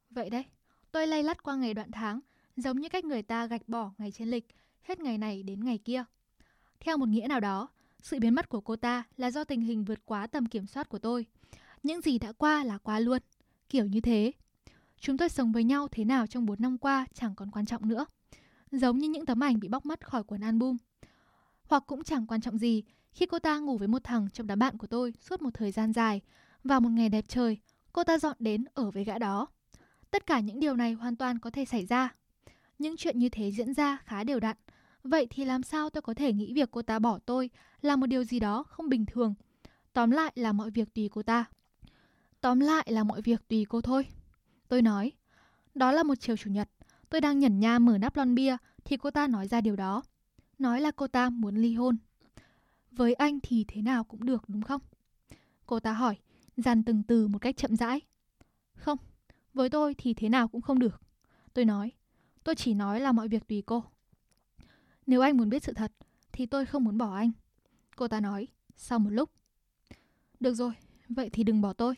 Vậy 0.10 0.30
đấy, 0.30 0.46
tôi 0.92 1.08
lay 1.08 1.24
lắt 1.24 1.44
qua 1.44 1.56
ngày 1.56 1.74
đoạn 1.74 1.92
tháng, 1.92 2.20
giống 2.58 2.80
như 2.80 2.90
cách 2.90 3.06
người 3.06 3.22
ta 3.22 3.46
gạch 3.46 3.68
bỏ 3.68 3.92
ngày 3.98 4.12
trên 4.12 4.28
lịch, 4.28 4.48
hết 4.82 5.00
ngày 5.00 5.18
này 5.18 5.44
đến 5.44 5.66
ngày 5.66 5.78
kia. 5.78 6.04
Theo 6.80 6.98
một 6.98 7.10
nghĩa 7.10 7.28
nào 7.30 7.40
đó, 7.40 7.68
sự 8.02 8.20
biến 8.20 8.36
mất 8.36 8.50
của 8.50 8.62
cô 8.62 8.76
ta 8.76 9.04
là 9.18 9.32
do 9.32 9.44
tình 9.44 9.62
hình 9.62 9.84
vượt 9.84 10.06
quá 10.06 10.28
tầm 10.28 10.46
kiểm 10.46 10.68
soát 10.68 10.90
của 10.90 11.00
tôi. 11.00 11.26
Những 11.84 12.02
gì 12.02 12.20
đã 12.20 12.32
qua 12.32 12.64
là 12.64 12.78
qua 12.78 13.00
luôn, 13.00 13.20
kiểu 13.70 13.86
như 13.86 14.02
thế. 14.02 14.32
Chúng 15.00 15.18
tôi 15.18 15.30
sống 15.30 15.52
với 15.52 15.64
nhau 15.64 15.88
thế 15.92 16.06
nào 16.06 16.28
trong 16.28 16.46
4 16.46 16.62
năm 16.62 16.78
qua 16.78 17.06
chẳng 17.14 17.36
còn 17.36 17.52
quan 17.52 17.66
trọng 17.66 17.88
nữa. 17.88 18.06
Giống 18.72 18.98
như 18.98 19.10
những 19.10 19.26
tấm 19.26 19.44
ảnh 19.44 19.60
bị 19.60 19.68
bóc 19.68 19.86
mất 19.86 20.08
khỏi 20.08 20.24
cuốn 20.24 20.42
album. 20.42 20.78
Hoặc 21.64 21.84
cũng 21.88 22.04
chẳng 22.04 22.28
quan 22.28 22.42
trọng 22.42 22.58
gì 22.58 22.84
khi 23.12 23.26
cô 23.26 23.40
ta 23.40 23.60
ngủ 23.60 23.78
với 23.78 23.88
một 23.88 24.04
thằng 24.04 24.28
trong 24.34 24.48
đám 24.48 24.60
bạn 24.60 24.78
của 24.78 24.88
tôi 24.88 25.14
suốt 25.22 25.42
một 25.42 25.50
thời 25.54 25.72
gian 25.72 25.94
dài 25.94 26.22
và 26.64 26.80
một 26.80 26.90
ngày 26.90 27.10
đẹp 27.10 27.26
trời, 27.28 27.58
cô 27.94 28.04
ta 28.04 28.18
dọn 28.18 28.36
đến 28.40 28.66
ở 28.74 28.92
với 28.92 29.04
gã 29.04 29.18
đó. 29.18 29.48
Tất 30.12 30.26
cả 30.26 30.40
những 30.40 30.60
điều 30.60 30.76
này 30.76 30.94
hoàn 30.94 31.16
toàn 31.16 31.40
có 31.40 31.50
thể 31.50 31.66
xảy 31.66 31.86
ra. 31.86 32.16
Những 32.80 32.98
chuyện 32.98 33.20
như 33.20 33.30
thế 33.30 33.52
diễn 33.52 33.74
ra 33.74 33.98
khá 34.06 34.24
đều 34.24 34.40
đặn. 34.40 34.58
Vậy 35.04 35.28
thì 35.30 35.46
làm 35.46 35.64
sao 35.64 35.90
tôi 35.90 36.02
có 36.02 36.14
thể 36.14 36.34
nghĩ 36.34 36.54
việc 36.54 36.72
cô 36.72 36.82
ta 36.82 37.00
bỏ 37.00 37.20
tôi 37.26 37.50
là 37.82 37.96
một 37.96 38.06
điều 38.06 38.24
gì 38.24 38.40
đó 38.40 38.64
không 38.64 38.90
bình 38.90 39.06
thường? 39.06 39.34
Tóm 39.94 40.12
lại 40.12 40.32
là 40.36 40.52
mọi 40.52 40.72
việc 40.72 40.94
tùy 40.94 41.10
cô 41.12 41.24
ta. 41.24 41.46
Tóm 42.42 42.60
lại 42.60 42.88
là 42.92 43.04
mọi 43.04 43.22
việc 43.22 43.48
tùy 43.48 43.66
cô 43.70 43.82
thôi. 43.82 44.06
Tôi 44.70 44.82
nói. 44.82 45.12
Đó 45.76 45.92
là 45.92 46.04
một 46.04 46.16
chiều 46.20 46.38
chủ 46.38 46.50
nhật. 46.50 46.70
Tôi 47.10 47.22
đang 47.22 47.40
nhẩn 47.40 47.60
nha 47.60 47.80
mở 47.80 47.98
nắp 47.98 48.16
lon 48.16 48.36
bia 48.36 48.58
thì 48.86 48.98
cô 48.98 49.12
ta 49.12 49.28
nói 49.28 49.48
ra 49.48 49.62
điều 49.62 49.76
đó. 49.76 50.04
Nói 50.60 50.82
là 50.82 50.92
cô 50.92 51.08
ta 51.08 51.30
muốn 51.30 51.56
ly 51.56 51.74
hôn. 51.74 51.98
Với 52.92 53.14
anh 53.14 53.40
thì 53.44 53.66
thế 53.68 53.82
nào 53.82 54.04
cũng 54.04 54.26
được 54.26 54.44
đúng 54.48 54.62
không? 54.62 54.82
Cô 55.66 55.80
ta 55.80 55.94
hỏi, 55.94 56.18
dàn 56.58 56.84
từng 56.84 57.04
từ 57.04 57.28
một 57.28 57.40
cách 57.40 57.58
chậm 57.58 57.76
rãi. 57.76 58.02
Không, 58.76 58.98
với 59.54 59.70
tôi 59.70 59.96
thì 59.98 60.14
thế 60.14 60.30
nào 60.30 60.48
cũng 60.48 60.62
không 60.62 60.80
được. 60.80 61.02
Tôi 61.54 61.66
nói, 61.66 61.92
tôi 62.44 62.56
chỉ 62.56 62.74
nói 62.74 63.00
là 63.00 63.12
mọi 63.12 63.28
việc 63.28 63.48
tùy 63.48 63.64
cô. 63.66 63.84
Nếu 65.06 65.22
anh 65.22 65.38
muốn 65.38 65.50
biết 65.50 65.64
sự 65.64 65.74
thật, 65.74 65.92
thì 66.32 66.46
tôi 66.46 66.66
không 66.66 66.84
muốn 66.84 66.98
bỏ 66.98 67.16
anh. 67.16 67.32
Cô 67.96 68.08
ta 68.08 68.20
nói, 68.20 68.48
sau 68.76 69.00
một 69.00 69.10
lúc. 69.10 69.30
Được 70.40 70.54
rồi, 70.54 70.74
vậy 71.10 71.30
thì 71.30 71.44
đừng 71.44 71.62
bỏ 71.62 71.74
tôi. 71.74 71.96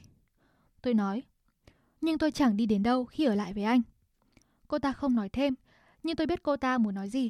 Tôi 0.82 0.94
nói, 0.94 1.24
nhưng 2.02 2.18
tôi 2.18 2.32
chẳng 2.32 2.58
đi 2.58 2.66
đến 2.66 2.84
đâu 2.84 3.06
khi 3.06 3.26
ở 3.26 3.36
lại 3.36 3.54
với 3.54 3.64
anh. 3.64 3.82
Cô 4.68 4.80
ta 4.80 4.94
không 4.94 5.16
nói 5.16 5.30
thêm, 5.30 5.56
nhưng 6.04 6.16
tôi 6.16 6.28
biết 6.28 6.44
cô 6.44 6.58
ta 6.58 6.78
muốn 6.78 6.96
nói 6.96 7.10
gì. 7.10 7.30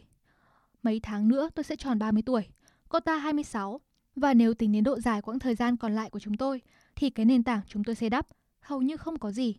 Mấy 0.83 0.99
tháng 0.99 1.27
nữa 1.27 1.49
tôi 1.55 1.63
sẽ 1.63 1.75
tròn 1.75 1.99
30 1.99 2.23
tuổi, 2.25 2.47
cô 2.89 2.99
ta 2.99 3.17
26. 3.17 3.81
Và 4.15 4.33
nếu 4.33 4.53
tính 4.53 4.71
đến 4.71 4.83
độ 4.83 4.99
dài 4.99 5.21
quãng 5.21 5.39
thời 5.39 5.55
gian 5.55 5.77
còn 5.77 5.95
lại 5.95 6.09
của 6.09 6.19
chúng 6.19 6.37
tôi, 6.37 6.61
thì 6.95 7.09
cái 7.09 7.25
nền 7.25 7.43
tảng 7.43 7.61
chúng 7.67 7.83
tôi 7.83 7.95
xây 7.95 8.09
đắp 8.09 8.27
hầu 8.61 8.81
như 8.81 8.97
không 8.97 9.19
có 9.19 9.31
gì. 9.31 9.55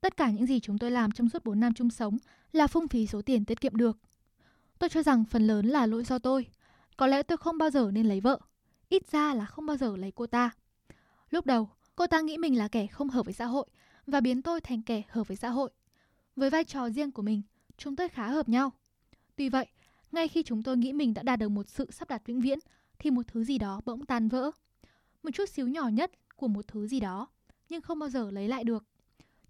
Tất 0.00 0.16
cả 0.16 0.30
những 0.30 0.46
gì 0.46 0.60
chúng 0.60 0.78
tôi 0.78 0.90
làm 0.90 1.10
trong 1.12 1.28
suốt 1.28 1.44
4 1.44 1.60
năm 1.60 1.74
chung 1.74 1.90
sống 1.90 2.18
là 2.52 2.66
phung 2.66 2.88
phí 2.88 3.06
số 3.06 3.22
tiền 3.22 3.44
tiết 3.44 3.60
kiệm 3.60 3.76
được. 3.76 3.98
Tôi 4.78 4.90
cho 4.90 5.02
rằng 5.02 5.24
phần 5.24 5.46
lớn 5.46 5.66
là 5.66 5.86
lỗi 5.86 6.04
do 6.04 6.18
tôi. 6.18 6.46
Có 6.96 7.06
lẽ 7.06 7.22
tôi 7.22 7.38
không 7.38 7.58
bao 7.58 7.70
giờ 7.70 7.90
nên 7.92 8.06
lấy 8.06 8.20
vợ. 8.20 8.38
Ít 8.88 9.10
ra 9.10 9.34
là 9.34 9.44
không 9.44 9.66
bao 9.66 9.76
giờ 9.76 9.96
lấy 9.96 10.12
cô 10.14 10.26
ta. 10.26 10.50
Lúc 11.30 11.46
đầu, 11.46 11.68
cô 11.96 12.06
ta 12.06 12.20
nghĩ 12.20 12.38
mình 12.38 12.58
là 12.58 12.68
kẻ 12.68 12.86
không 12.86 13.08
hợp 13.08 13.26
với 13.26 13.34
xã 13.34 13.44
hội 13.44 13.66
và 14.10 14.20
biến 14.20 14.42
tôi 14.42 14.60
thành 14.60 14.82
kẻ 14.82 15.02
hợp 15.08 15.28
với 15.28 15.36
xã 15.36 15.48
hội. 15.48 15.70
Với 16.36 16.50
vai 16.50 16.64
trò 16.64 16.90
riêng 16.90 17.12
của 17.12 17.22
mình, 17.22 17.42
chúng 17.76 17.96
tôi 17.96 18.08
khá 18.08 18.28
hợp 18.28 18.48
nhau. 18.48 18.72
Tuy 19.36 19.48
vậy, 19.48 19.66
ngay 20.12 20.28
khi 20.28 20.42
chúng 20.42 20.62
tôi 20.62 20.76
nghĩ 20.76 20.92
mình 20.92 21.14
đã 21.14 21.22
đạt 21.22 21.38
được 21.38 21.48
một 21.48 21.68
sự 21.68 21.90
sắp 21.90 22.08
đặt 22.08 22.22
vĩnh 22.26 22.40
viễn, 22.40 22.58
thì 22.98 23.10
một 23.10 23.22
thứ 23.26 23.44
gì 23.44 23.58
đó 23.58 23.80
bỗng 23.84 24.06
tan 24.06 24.28
vỡ. 24.28 24.50
Một 25.22 25.30
chút 25.34 25.48
xíu 25.48 25.68
nhỏ 25.68 25.88
nhất 25.88 26.10
của 26.36 26.48
một 26.48 26.68
thứ 26.68 26.86
gì 26.86 27.00
đó, 27.00 27.28
nhưng 27.68 27.82
không 27.82 27.98
bao 27.98 28.08
giờ 28.08 28.30
lấy 28.30 28.48
lại 28.48 28.64
được. 28.64 28.84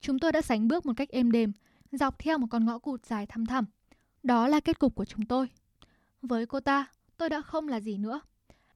Chúng 0.00 0.18
tôi 0.18 0.32
đã 0.32 0.42
sánh 0.42 0.68
bước 0.68 0.86
một 0.86 0.92
cách 0.96 1.08
êm 1.08 1.32
đềm, 1.32 1.52
dọc 1.92 2.18
theo 2.18 2.38
một 2.38 2.46
con 2.50 2.66
ngõ 2.66 2.78
cụt 2.78 3.06
dài 3.06 3.26
thăm 3.26 3.46
thẳm. 3.46 3.64
Đó 4.22 4.48
là 4.48 4.60
kết 4.60 4.78
cục 4.78 4.94
của 4.94 5.04
chúng 5.04 5.26
tôi. 5.26 5.48
Với 6.22 6.46
cô 6.46 6.60
ta, 6.60 6.86
tôi 7.16 7.28
đã 7.28 7.40
không 7.40 7.68
là 7.68 7.80
gì 7.80 7.98
nữa. 7.98 8.20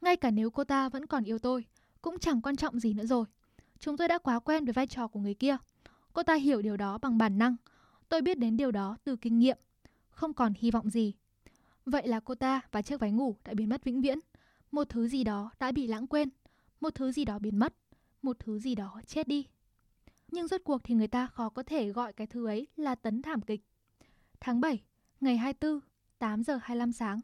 Ngay 0.01 0.17
cả 0.17 0.31
nếu 0.31 0.51
cô 0.51 0.65
ta 0.65 0.89
vẫn 0.89 1.07
còn 1.07 1.25
yêu 1.25 1.39
tôi, 1.39 1.65
cũng 2.03 2.19
chẳng 2.19 2.43
quan 2.43 2.57
trọng 2.57 2.81
gì 2.81 2.95
nữa 2.95 3.07
rồi. 3.07 3.25
Chúng 3.79 3.97
tôi 3.97 4.09
đã 4.09 4.19
quá 4.19 4.39
quen 4.39 4.65
với 4.65 4.73
vai 4.73 4.87
trò 4.87 5.09
của 5.09 5.21
người 5.21 5.35
kia. 5.35 5.57
Cô 6.15 6.23
ta 6.23 6.35
hiểu 6.35 6.63
điều 6.63 6.77
đó 6.77 6.99
bằng 6.99 7.19
bản 7.19 7.39
năng. 7.39 7.57
Tôi 8.09 8.23
biết 8.23 8.39
đến 8.39 8.57
điều 8.57 8.71
đó 8.71 8.97
từ 9.05 9.17
kinh 9.17 9.39
nghiệm. 9.39 9.59
Không 10.11 10.35
còn 10.35 10.53
hy 10.57 10.71
vọng 10.71 10.91
gì. 10.91 11.15
Vậy 11.85 12.09
là 12.09 12.21
cô 12.21 12.35
ta 12.35 12.61
và 12.73 12.83
chiếc 12.83 13.01
váy 13.01 13.13
ngủ 13.13 13.37
đã 13.45 13.55
biến 13.55 13.69
mất 13.69 13.85
vĩnh 13.85 14.01
viễn. 14.01 14.19
Một 14.71 14.89
thứ 14.89 15.09
gì 15.09 15.25
đó 15.25 15.51
đã 15.61 15.73
bị 15.73 15.87
lãng 15.87 16.07
quên. 16.07 16.29
Một 16.81 16.95
thứ 16.95 17.13
gì 17.13 17.25
đó 17.25 17.39
biến 17.39 17.59
mất. 17.59 17.75
Một 18.23 18.39
thứ 18.39 18.59
gì 18.59 18.75
đó 18.75 19.01
chết 19.07 19.29
đi. 19.29 19.47
Nhưng 20.31 20.49
rốt 20.49 20.61
cuộc 20.65 20.85
thì 20.85 20.95
người 20.95 21.09
ta 21.09 21.27
khó 21.27 21.49
có 21.49 21.63
thể 21.63 21.89
gọi 21.89 22.13
cái 22.13 22.27
thứ 22.27 22.47
ấy 22.47 22.67
là 22.77 22.95
tấn 22.95 23.23
thảm 23.23 23.43
kịch. 23.43 23.61
Tháng 24.41 24.61
7, 24.61 24.83
ngày 25.21 25.37
24, 25.37 25.81
8 26.19 26.43
giờ 26.43 26.59
25 26.63 26.93
sáng, 26.93 27.21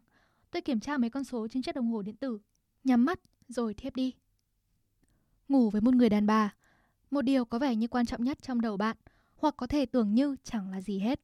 tôi 0.51 0.63
kiểm 0.63 0.81
tra 0.81 0.99
mấy 0.99 1.11
con 1.11 1.25
số 1.25 1.49
trên 1.49 1.63
chiếc 1.63 1.75
đồng 1.75 1.93
hồ 1.93 2.03
điện 2.03 2.17
tử, 2.17 2.39
nhắm 2.85 3.05
mắt 3.05 3.21
rồi 3.49 3.75
thiếp 3.75 3.97
đi. 3.97 4.15
Ngủ 5.49 5.71
với 5.71 5.81
một 5.81 5.95
người 5.95 6.09
đàn 6.09 6.27
bà, 6.27 6.55
một 7.11 7.23
điều 7.23 7.45
có 7.45 7.59
vẻ 7.59 7.77
như 7.77 7.89
quan 7.89 8.07
trọng 8.07 8.25
nhất 8.25 8.39
trong 8.43 8.61
đầu 8.61 8.77
bạn, 8.77 8.97
hoặc 9.37 9.55
có 9.57 9.67
thể 9.67 9.87
tưởng 9.87 10.15
như 10.15 10.37
chẳng 10.45 10.71
là 10.71 10.81
gì 10.81 10.99
hết. 10.99 11.21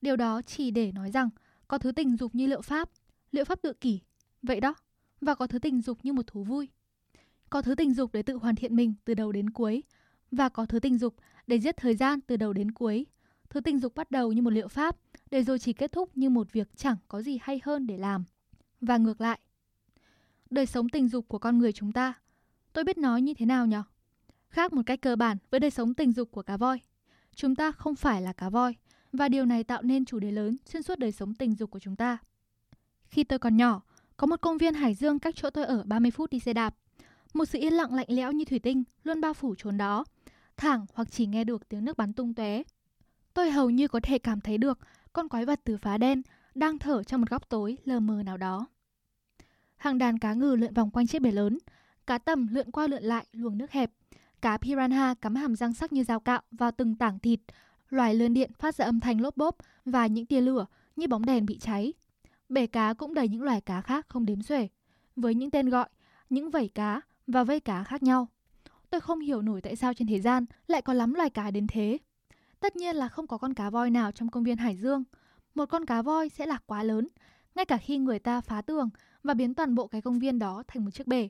Điều 0.00 0.16
đó 0.16 0.42
chỉ 0.42 0.70
để 0.70 0.92
nói 0.92 1.10
rằng 1.10 1.28
có 1.68 1.78
thứ 1.78 1.92
tình 1.92 2.16
dục 2.16 2.34
như 2.34 2.46
liệu 2.46 2.62
pháp, 2.62 2.90
liệu 3.32 3.44
pháp 3.44 3.62
tự 3.62 3.72
kỷ, 3.72 4.00
vậy 4.42 4.60
đó, 4.60 4.74
và 5.20 5.34
có 5.34 5.46
thứ 5.46 5.58
tình 5.58 5.80
dục 5.80 5.98
như 6.02 6.12
một 6.12 6.26
thú 6.26 6.44
vui. 6.44 6.68
Có 7.50 7.62
thứ 7.62 7.74
tình 7.74 7.94
dục 7.94 8.12
để 8.12 8.22
tự 8.22 8.34
hoàn 8.34 8.54
thiện 8.54 8.76
mình 8.76 8.94
từ 9.04 9.14
đầu 9.14 9.32
đến 9.32 9.50
cuối, 9.50 9.82
và 10.30 10.48
có 10.48 10.66
thứ 10.66 10.80
tình 10.80 10.98
dục 10.98 11.14
để 11.46 11.60
giết 11.60 11.76
thời 11.76 11.96
gian 11.96 12.20
từ 12.20 12.36
đầu 12.36 12.52
đến 12.52 12.70
cuối. 12.70 13.06
Thứ 13.50 13.60
tình 13.60 13.78
dục 13.78 13.94
bắt 13.94 14.10
đầu 14.10 14.32
như 14.32 14.42
một 14.42 14.52
liệu 14.52 14.68
pháp, 14.68 14.96
để 15.30 15.42
rồi 15.42 15.58
chỉ 15.58 15.72
kết 15.72 15.92
thúc 15.92 16.16
như 16.16 16.30
một 16.30 16.52
việc 16.52 16.68
chẳng 16.76 16.96
có 17.08 17.22
gì 17.22 17.38
hay 17.42 17.60
hơn 17.64 17.86
để 17.86 17.96
làm. 17.96 18.24
Và 18.80 18.96
ngược 18.96 19.20
lại. 19.20 19.38
Đời 20.50 20.66
sống 20.66 20.88
tình 20.88 21.08
dục 21.08 21.28
của 21.28 21.38
con 21.38 21.58
người 21.58 21.72
chúng 21.72 21.92
ta, 21.92 22.12
tôi 22.72 22.84
biết 22.84 22.98
nói 22.98 23.22
như 23.22 23.34
thế 23.34 23.46
nào 23.46 23.66
nhỉ? 23.66 23.76
Khác 24.50 24.72
một 24.72 24.82
cách 24.86 25.00
cơ 25.02 25.16
bản 25.16 25.36
với 25.50 25.60
đời 25.60 25.70
sống 25.70 25.94
tình 25.94 26.12
dục 26.12 26.30
của 26.30 26.42
cá 26.42 26.56
voi. 26.56 26.80
Chúng 27.34 27.54
ta 27.54 27.72
không 27.72 27.96
phải 27.96 28.22
là 28.22 28.32
cá 28.32 28.48
voi, 28.48 28.74
và 29.12 29.28
điều 29.28 29.44
này 29.46 29.64
tạo 29.64 29.82
nên 29.82 30.04
chủ 30.04 30.18
đề 30.18 30.30
lớn 30.30 30.56
xuyên 30.64 30.82
suốt 30.82 30.98
đời 30.98 31.12
sống 31.12 31.34
tình 31.34 31.54
dục 31.54 31.70
của 31.70 31.78
chúng 31.78 31.96
ta. 31.96 32.18
Khi 33.08 33.24
tôi 33.24 33.38
còn 33.38 33.56
nhỏ, 33.56 33.82
có 34.16 34.26
một 34.26 34.40
công 34.40 34.58
viên 34.58 34.74
Hải 34.74 34.94
Dương 34.94 35.18
cách 35.18 35.34
chỗ 35.36 35.50
tôi 35.50 35.64
ở 35.64 35.82
30 35.86 36.10
phút 36.10 36.30
đi 36.30 36.38
xe 36.38 36.52
đạp. 36.52 36.74
Một 37.34 37.44
sự 37.44 37.58
yên 37.58 37.72
lặng 37.72 37.94
lạnh 37.94 38.06
lẽo 38.08 38.32
như 38.32 38.44
thủy 38.44 38.58
tinh 38.58 38.84
luôn 39.04 39.20
bao 39.20 39.34
phủ 39.34 39.54
chốn 39.58 39.76
đó, 39.76 40.04
thẳng 40.56 40.86
hoặc 40.94 41.08
chỉ 41.10 41.26
nghe 41.26 41.44
được 41.44 41.68
tiếng 41.68 41.84
nước 41.84 41.96
bắn 41.96 42.12
tung 42.12 42.34
tóe. 42.34 42.62
Tôi 43.34 43.50
hầu 43.50 43.70
như 43.70 43.88
có 43.88 44.00
thể 44.02 44.18
cảm 44.18 44.40
thấy 44.40 44.58
được 44.58 44.78
con 45.12 45.28
quái 45.28 45.44
vật 45.44 45.60
từ 45.64 45.76
phá 45.76 45.98
đen 45.98 46.22
đang 46.54 46.78
thở 46.78 47.02
trong 47.02 47.20
một 47.20 47.30
góc 47.30 47.48
tối 47.48 47.76
lờ 47.84 48.00
mờ 48.00 48.22
nào 48.22 48.36
đó. 48.36 48.66
Hàng 49.76 49.98
đàn 49.98 50.18
cá 50.18 50.34
ngừ 50.34 50.56
lượn 50.56 50.74
vòng 50.74 50.90
quanh 50.90 51.06
chiếc 51.06 51.22
bể 51.22 51.32
lớn, 51.32 51.58
cá 52.06 52.18
tầm 52.18 52.48
lượn 52.50 52.70
qua 52.70 52.86
lượn 52.86 53.02
lại 53.02 53.26
luồng 53.32 53.58
nước 53.58 53.70
hẹp, 53.70 53.90
cá 54.42 54.58
piranha 54.58 55.14
cắm 55.14 55.34
hàm 55.34 55.56
răng 55.56 55.74
sắc 55.74 55.92
như 55.92 56.04
dao 56.04 56.20
cạo 56.20 56.40
vào 56.50 56.70
từng 56.70 56.94
tảng 56.94 57.18
thịt, 57.18 57.40
loài 57.90 58.14
lươn 58.14 58.34
điện 58.34 58.50
phát 58.58 58.74
ra 58.74 58.84
âm 58.84 59.00
thanh 59.00 59.20
lốp 59.20 59.36
bốp 59.36 59.56
và 59.84 60.06
những 60.06 60.26
tia 60.26 60.40
lửa 60.40 60.66
như 60.96 61.08
bóng 61.08 61.24
đèn 61.24 61.46
bị 61.46 61.58
cháy. 61.58 61.92
Bể 62.48 62.66
cá 62.66 62.94
cũng 62.94 63.14
đầy 63.14 63.28
những 63.28 63.42
loài 63.42 63.60
cá 63.60 63.80
khác 63.80 64.08
không 64.08 64.26
đếm 64.26 64.42
xuể, 64.42 64.68
với 65.16 65.34
những 65.34 65.50
tên 65.50 65.68
gọi, 65.68 65.88
những 66.30 66.50
vảy 66.50 66.68
cá 66.68 67.00
và 67.26 67.44
vây 67.44 67.60
cá 67.60 67.84
khác 67.84 68.02
nhau. 68.02 68.28
Tôi 68.90 69.00
không 69.00 69.20
hiểu 69.20 69.42
nổi 69.42 69.60
tại 69.60 69.76
sao 69.76 69.94
trên 69.94 70.08
thế 70.08 70.20
gian 70.20 70.44
lại 70.66 70.82
có 70.82 70.92
lắm 70.92 71.14
loài 71.14 71.30
cá 71.30 71.50
đến 71.50 71.66
thế. 71.66 71.98
Tất 72.60 72.76
nhiên 72.76 72.96
là 72.96 73.08
không 73.08 73.26
có 73.26 73.38
con 73.38 73.54
cá 73.54 73.70
voi 73.70 73.90
nào 73.90 74.12
trong 74.12 74.28
công 74.28 74.44
viên 74.44 74.56
Hải 74.56 74.76
Dương. 74.76 75.04
Một 75.54 75.66
con 75.66 75.84
cá 75.84 76.02
voi 76.02 76.28
sẽ 76.28 76.46
là 76.46 76.58
quá 76.66 76.82
lớn, 76.82 77.08
ngay 77.54 77.64
cả 77.64 77.76
khi 77.76 77.98
người 77.98 78.18
ta 78.18 78.40
phá 78.40 78.62
tường 78.62 78.90
và 79.22 79.34
biến 79.34 79.54
toàn 79.54 79.74
bộ 79.74 79.86
cái 79.86 80.02
công 80.02 80.18
viên 80.18 80.38
đó 80.38 80.62
thành 80.68 80.84
một 80.84 80.90
chiếc 80.90 81.06
bể. 81.06 81.28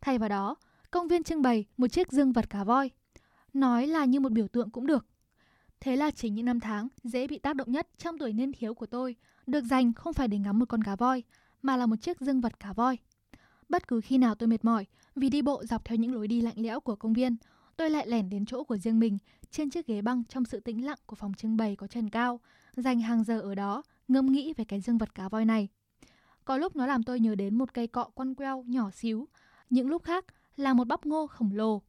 Thay 0.00 0.18
vào 0.18 0.28
đó, 0.28 0.56
công 0.96 1.08
viên 1.08 1.22
trưng 1.22 1.42
bày 1.42 1.64
một 1.76 1.88
chiếc 1.88 2.12
dương 2.12 2.32
vật 2.32 2.50
cá 2.50 2.64
voi. 2.64 2.90
Nói 3.52 3.86
là 3.86 4.04
như 4.04 4.20
một 4.20 4.32
biểu 4.32 4.48
tượng 4.48 4.70
cũng 4.70 4.86
được. 4.86 5.06
Thế 5.80 5.96
là 5.96 6.10
chính 6.10 6.34
những 6.34 6.44
năm 6.44 6.60
tháng 6.60 6.88
dễ 7.04 7.26
bị 7.26 7.38
tác 7.38 7.56
động 7.56 7.72
nhất 7.72 7.88
trong 7.98 8.18
tuổi 8.18 8.32
niên 8.32 8.52
thiếu 8.52 8.74
của 8.74 8.86
tôi 8.86 9.16
được 9.46 9.60
dành 9.60 9.92
không 9.92 10.12
phải 10.12 10.28
để 10.28 10.38
ngắm 10.38 10.58
một 10.58 10.68
con 10.68 10.82
cá 10.82 10.96
voi, 10.96 11.22
mà 11.62 11.76
là 11.76 11.86
một 11.86 11.96
chiếc 11.96 12.20
dương 12.20 12.40
vật 12.40 12.60
cá 12.60 12.72
voi. 12.72 12.98
Bất 13.68 13.88
cứ 13.88 14.00
khi 14.00 14.18
nào 14.18 14.34
tôi 14.34 14.46
mệt 14.46 14.64
mỏi 14.64 14.86
vì 15.14 15.28
đi 15.28 15.42
bộ 15.42 15.64
dọc 15.64 15.84
theo 15.84 15.96
những 15.96 16.14
lối 16.14 16.28
đi 16.28 16.40
lạnh 16.40 16.54
lẽo 16.56 16.80
của 16.80 16.96
công 16.96 17.12
viên, 17.12 17.36
tôi 17.76 17.90
lại 17.90 18.06
lẻn 18.06 18.30
đến 18.30 18.46
chỗ 18.46 18.64
của 18.64 18.76
riêng 18.76 18.98
mình 18.98 19.18
trên 19.50 19.70
chiếc 19.70 19.86
ghế 19.86 20.02
băng 20.02 20.24
trong 20.24 20.44
sự 20.44 20.60
tĩnh 20.60 20.84
lặng 20.84 20.98
của 21.06 21.16
phòng 21.16 21.34
trưng 21.34 21.56
bày 21.56 21.76
có 21.76 21.86
trần 21.86 22.10
cao, 22.10 22.40
dành 22.76 23.00
hàng 23.00 23.24
giờ 23.24 23.40
ở 23.40 23.54
đó 23.54 23.82
ngâm 24.08 24.26
nghĩ 24.26 24.52
về 24.56 24.64
cái 24.64 24.80
dương 24.80 24.98
vật 24.98 25.14
cá 25.14 25.28
voi 25.28 25.44
này. 25.44 25.68
Có 26.44 26.56
lúc 26.56 26.76
nó 26.76 26.86
làm 26.86 27.02
tôi 27.02 27.20
nhớ 27.20 27.34
đến 27.34 27.58
một 27.58 27.74
cây 27.74 27.86
cọ 27.86 28.04
quăn 28.04 28.34
queo 28.34 28.64
nhỏ 28.66 28.90
xíu, 28.90 29.28
những 29.70 29.88
lúc 29.88 30.02
khác 30.02 30.24
là 30.56 30.74
một 30.74 30.86
bắp 30.86 31.06
ngô 31.06 31.26
khổng 31.26 31.50
lồ. 31.52 31.82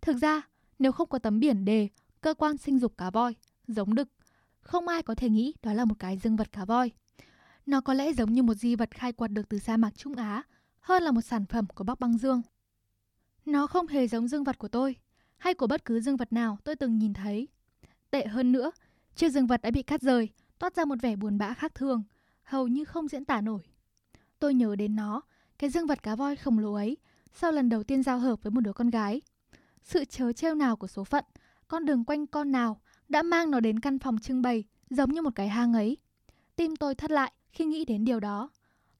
Thực 0.00 0.16
ra, 0.16 0.42
nếu 0.78 0.92
không 0.92 1.08
có 1.08 1.18
tấm 1.18 1.40
biển 1.40 1.64
đề 1.64 1.88
cơ 2.20 2.34
quan 2.34 2.56
sinh 2.56 2.78
dục 2.78 2.98
cá 2.98 3.10
voi, 3.10 3.34
giống 3.66 3.94
đực, 3.94 4.08
không 4.60 4.88
ai 4.88 5.02
có 5.02 5.14
thể 5.14 5.28
nghĩ 5.28 5.54
đó 5.62 5.72
là 5.72 5.84
một 5.84 5.94
cái 5.98 6.18
dương 6.18 6.36
vật 6.36 6.52
cá 6.52 6.64
voi. 6.64 6.90
Nó 7.66 7.80
có 7.80 7.94
lẽ 7.94 8.12
giống 8.12 8.32
như 8.32 8.42
một 8.42 8.54
di 8.54 8.76
vật 8.76 8.90
khai 8.90 9.12
quật 9.12 9.30
được 9.30 9.48
từ 9.48 9.58
sa 9.58 9.76
mạc 9.76 9.90
Trung 9.96 10.14
Á, 10.14 10.42
hơn 10.80 11.02
là 11.02 11.10
một 11.10 11.20
sản 11.20 11.46
phẩm 11.46 11.66
của 11.74 11.84
Bắc 11.84 12.00
Băng 12.00 12.18
Dương. 12.18 12.42
Nó 13.46 13.66
không 13.66 13.86
hề 13.86 14.08
giống 14.08 14.28
dương 14.28 14.44
vật 14.44 14.58
của 14.58 14.68
tôi, 14.68 14.96
hay 15.38 15.54
của 15.54 15.66
bất 15.66 15.84
cứ 15.84 16.00
dương 16.00 16.16
vật 16.16 16.32
nào 16.32 16.58
tôi 16.64 16.76
từng 16.76 16.98
nhìn 16.98 17.14
thấy. 17.14 17.48
Tệ 18.10 18.26
hơn 18.26 18.52
nữa, 18.52 18.70
chiếc 19.16 19.32
dương 19.32 19.46
vật 19.46 19.62
đã 19.62 19.70
bị 19.70 19.82
cắt 19.82 20.02
rời, 20.02 20.28
toát 20.58 20.76
ra 20.76 20.84
một 20.84 20.96
vẻ 21.02 21.16
buồn 21.16 21.38
bã 21.38 21.54
khác 21.54 21.74
thường, 21.74 22.02
hầu 22.42 22.68
như 22.68 22.84
không 22.84 23.08
diễn 23.08 23.24
tả 23.24 23.40
nổi. 23.40 23.62
Tôi 24.38 24.54
nhớ 24.54 24.76
đến 24.76 24.96
nó, 24.96 25.20
cái 25.58 25.70
dương 25.70 25.86
vật 25.86 26.02
cá 26.02 26.16
voi 26.16 26.36
khổng 26.36 26.58
lồ 26.58 26.72
ấy, 26.72 26.96
sau 27.38 27.52
lần 27.52 27.68
đầu 27.68 27.82
tiên 27.82 28.02
giao 28.02 28.18
hợp 28.18 28.42
với 28.42 28.50
một 28.50 28.60
đứa 28.60 28.72
con 28.72 28.90
gái. 28.90 29.20
Sự 29.82 30.04
chớ 30.04 30.32
trêu 30.32 30.54
nào 30.54 30.76
của 30.76 30.86
số 30.86 31.04
phận, 31.04 31.24
con 31.68 31.84
đường 31.84 32.04
quanh 32.04 32.26
con 32.26 32.52
nào 32.52 32.80
đã 33.08 33.22
mang 33.22 33.50
nó 33.50 33.60
đến 33.60 33.80
căn 33.80 33.98
phòng 33.98 34.18
trưng 34.18 34.42
bày 34.42 34.64
giống 34.90 35.12
như 35.12 35.22
một 35.22 35.34
cái 35.34 35.48
hang 35.48 35.72
ấy. 35.72 35.96
Tim 36.56 36.76
tôi 36.76 36.94
thất 36.94 37.10
lại 37.10 37.32
khi 37.50 37.64
nghĩ 37.64 37.84
đến 37.84 38.04
điều 38.04 38.20
đó. 38.20 38.50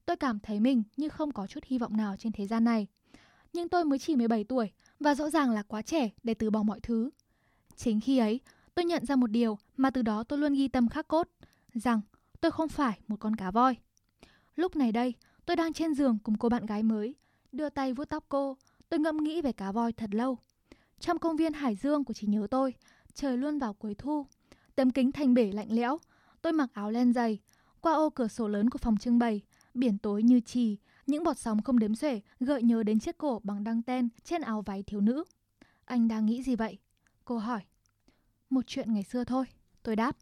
Tôi 0.07 0.17
cảm 0.17 0.39
thấy 0.41 0.61
mình 0.61 0.83
như 0.97 1.09
không 1.09 1.33
có 1.33 1.47
chút 1.47 1.65
hy 1.65 1.79
vọng 1.79 1.97
nào 1.97 2.17
trên 2.19 2.33
thế 2.33 2.47
gian 2.47 2.65
này. 2.65 2.87
Nhưng 3.53 3.69
tôi 3.69 3.85
mới 3.85 3.99
chỉ 3.99 4.17
17 4.17 4.45
tuổi 4.45 4.71
và 5.01 5.15
rõ 5.15 5.31
ràng 5.31 5.51
là 5.51 5.63
quá 5.63 5.83
trẻ 5.83 6.11
để 6.23 6.35
từ 6.35 6.51
bỏ 6.51 6.63
mọi 6.63 6.81
thứ. 6.81 7.11
Chính 7.77 8.01
khi 8.01 8.19
ấy, 8.19 8.41
tôi 8.75 8.85
nhận 8.85 9.07
ra 9.07 9.17
một 9.17 9.31
điều 9.31 9.59
mà 9.77 9.91
từ 9.91 10.03
đó 10.03 10.25
tôi 10.25 10.39
luôn 10.39 10.55
ghi 10.55 10.69
tâm 10.69 10.89
khắc 10.89 11.09
cốt, 11.09 11.29
rằng 11.75 12.01
tôi 12.41 12.51
không 12.51 12.69
phải 12.69 13.01
một 13.09 13.17
con 13.21 13.37
cá 13.37 13.51
voi. 13.51 13.77
Lúc 14.57 14.77
này 14.77 14.93
đây, 14.93 15.15
tôi 15.47 15.57
đang 15.57 15.73
trên 15.73 15.95
giường 15.95 16.19
cùng 16.23 16.39
cô 16.39 16.49
bạn 16.49 16.67
gái 16.67 16.83
mới, 16.83 17.15
đưa 17.57 17.71
tay 17.71 17.93
vuốt 17.93 18.05
tóc 18.05 18.25
cô, 18.29 18.57
tôi 18.89 19.01
ngẫm 19.01 19.17
nghĩ 19.17 19.43
về 19.43 19.53
cá 19.53 19.73
voi 19.73 19.93
thật 19.93 20.15
lâu. 20.15 20.39
Trong 21.01 21.19
công 21.19 21.37
viên 21.37 21.53
Hải 21.53 21.77
Dương 21.77 22.05
của 22.05 22.15
trí 22.15 22.27
nhớ 22.27 22.47
tôi, 22.51 22.75
trời 23.15 23.37
luôn 23.37 23.59
vào 23.59 23.75
cuối 23.75 23.95
thu. 23.95 24.27
Tấm 24.75 24.91
kính 24.91 25.13
thành 25.13 25.35
bể 25.35 25.53
lạnh 25.53 25.69
lẽo, 25.71 25.99
tôi 26.43 26.53
mặc 26.53 26.71
áo 26.73 26.91
len 26.91 27.13
dày. 27.13 27.39
Qua 27.81 27.93
ô 27.93 28.11
cửa 28.11 28.29
sổ 28.29 28.49
lớn 28.49 28.71
của 28.71 28.79
phòng 28.79 28.97
trưng 28.97 29.19
bày, 29.19 29.43
biển 29.75 29.99
tối 29.99 30.23
như 30.23 30.41
trì, 30.41 30.77
những 31.07 31.25
bọt 31.25 31.39
sóng 31.39 31.63
không 31.63 31.79
đếm 31.79 31.95
xuể 31.95 32.21
gợi 32.41 32.63
nhớ 32.63 32.83
đến 32.83 32.99
chiếc 32.99 33.19
cổ 33.19 33.41
bằng 33.45 33.65
đăng 33.65 33.83
ten 33.83 34.09
trên 34.25 34.43
áo 34.43 34.63
váy 34.63 34.83
thiếu 34.83 35.01
nữ. 35.01 35.25
Anh 35.85 36.09
đang 36.09 36.27
nghĩ 36.27 36.43
gì 36.43 36.57
vậy? 36.57 36.79
Cô 37.25 37.39
hỏi. 37.39 37.61
Một 38.51 38.67
chuyện 38.67 38.95
ngày 38.95 39.03
xưa 39.03 39.25
thôi, 39.25 39.45
tôi 39.83 39.97
đáp. 39.97 40.17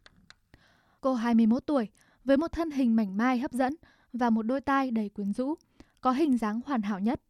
Cô 1.01 1.13
21 1.13 1.65
tuổi, 1.65 1.87
với 2.23 2.37
một 2.37 2.51
thân 2.51 2.71
hình 2.71 2.95
mảnh 2.95 3.17
mai 3.17 3.39
hấp 3.39 3.51
dẫn 3.51 3.75
và 4.13 4.29
một 4.29 4.41
đôi 4.41 4.61
tai 4.61 4.91
đầy 4.91 5.09
quyến 5.09 5.33
rũ, 5.33 5.55
có 6.05 6.11
hình 6.11 6.37
dáng 6.37 6.61
hoàn 6.65 6.81
hảo 6.81 6.99
nhất. 6.99 7.21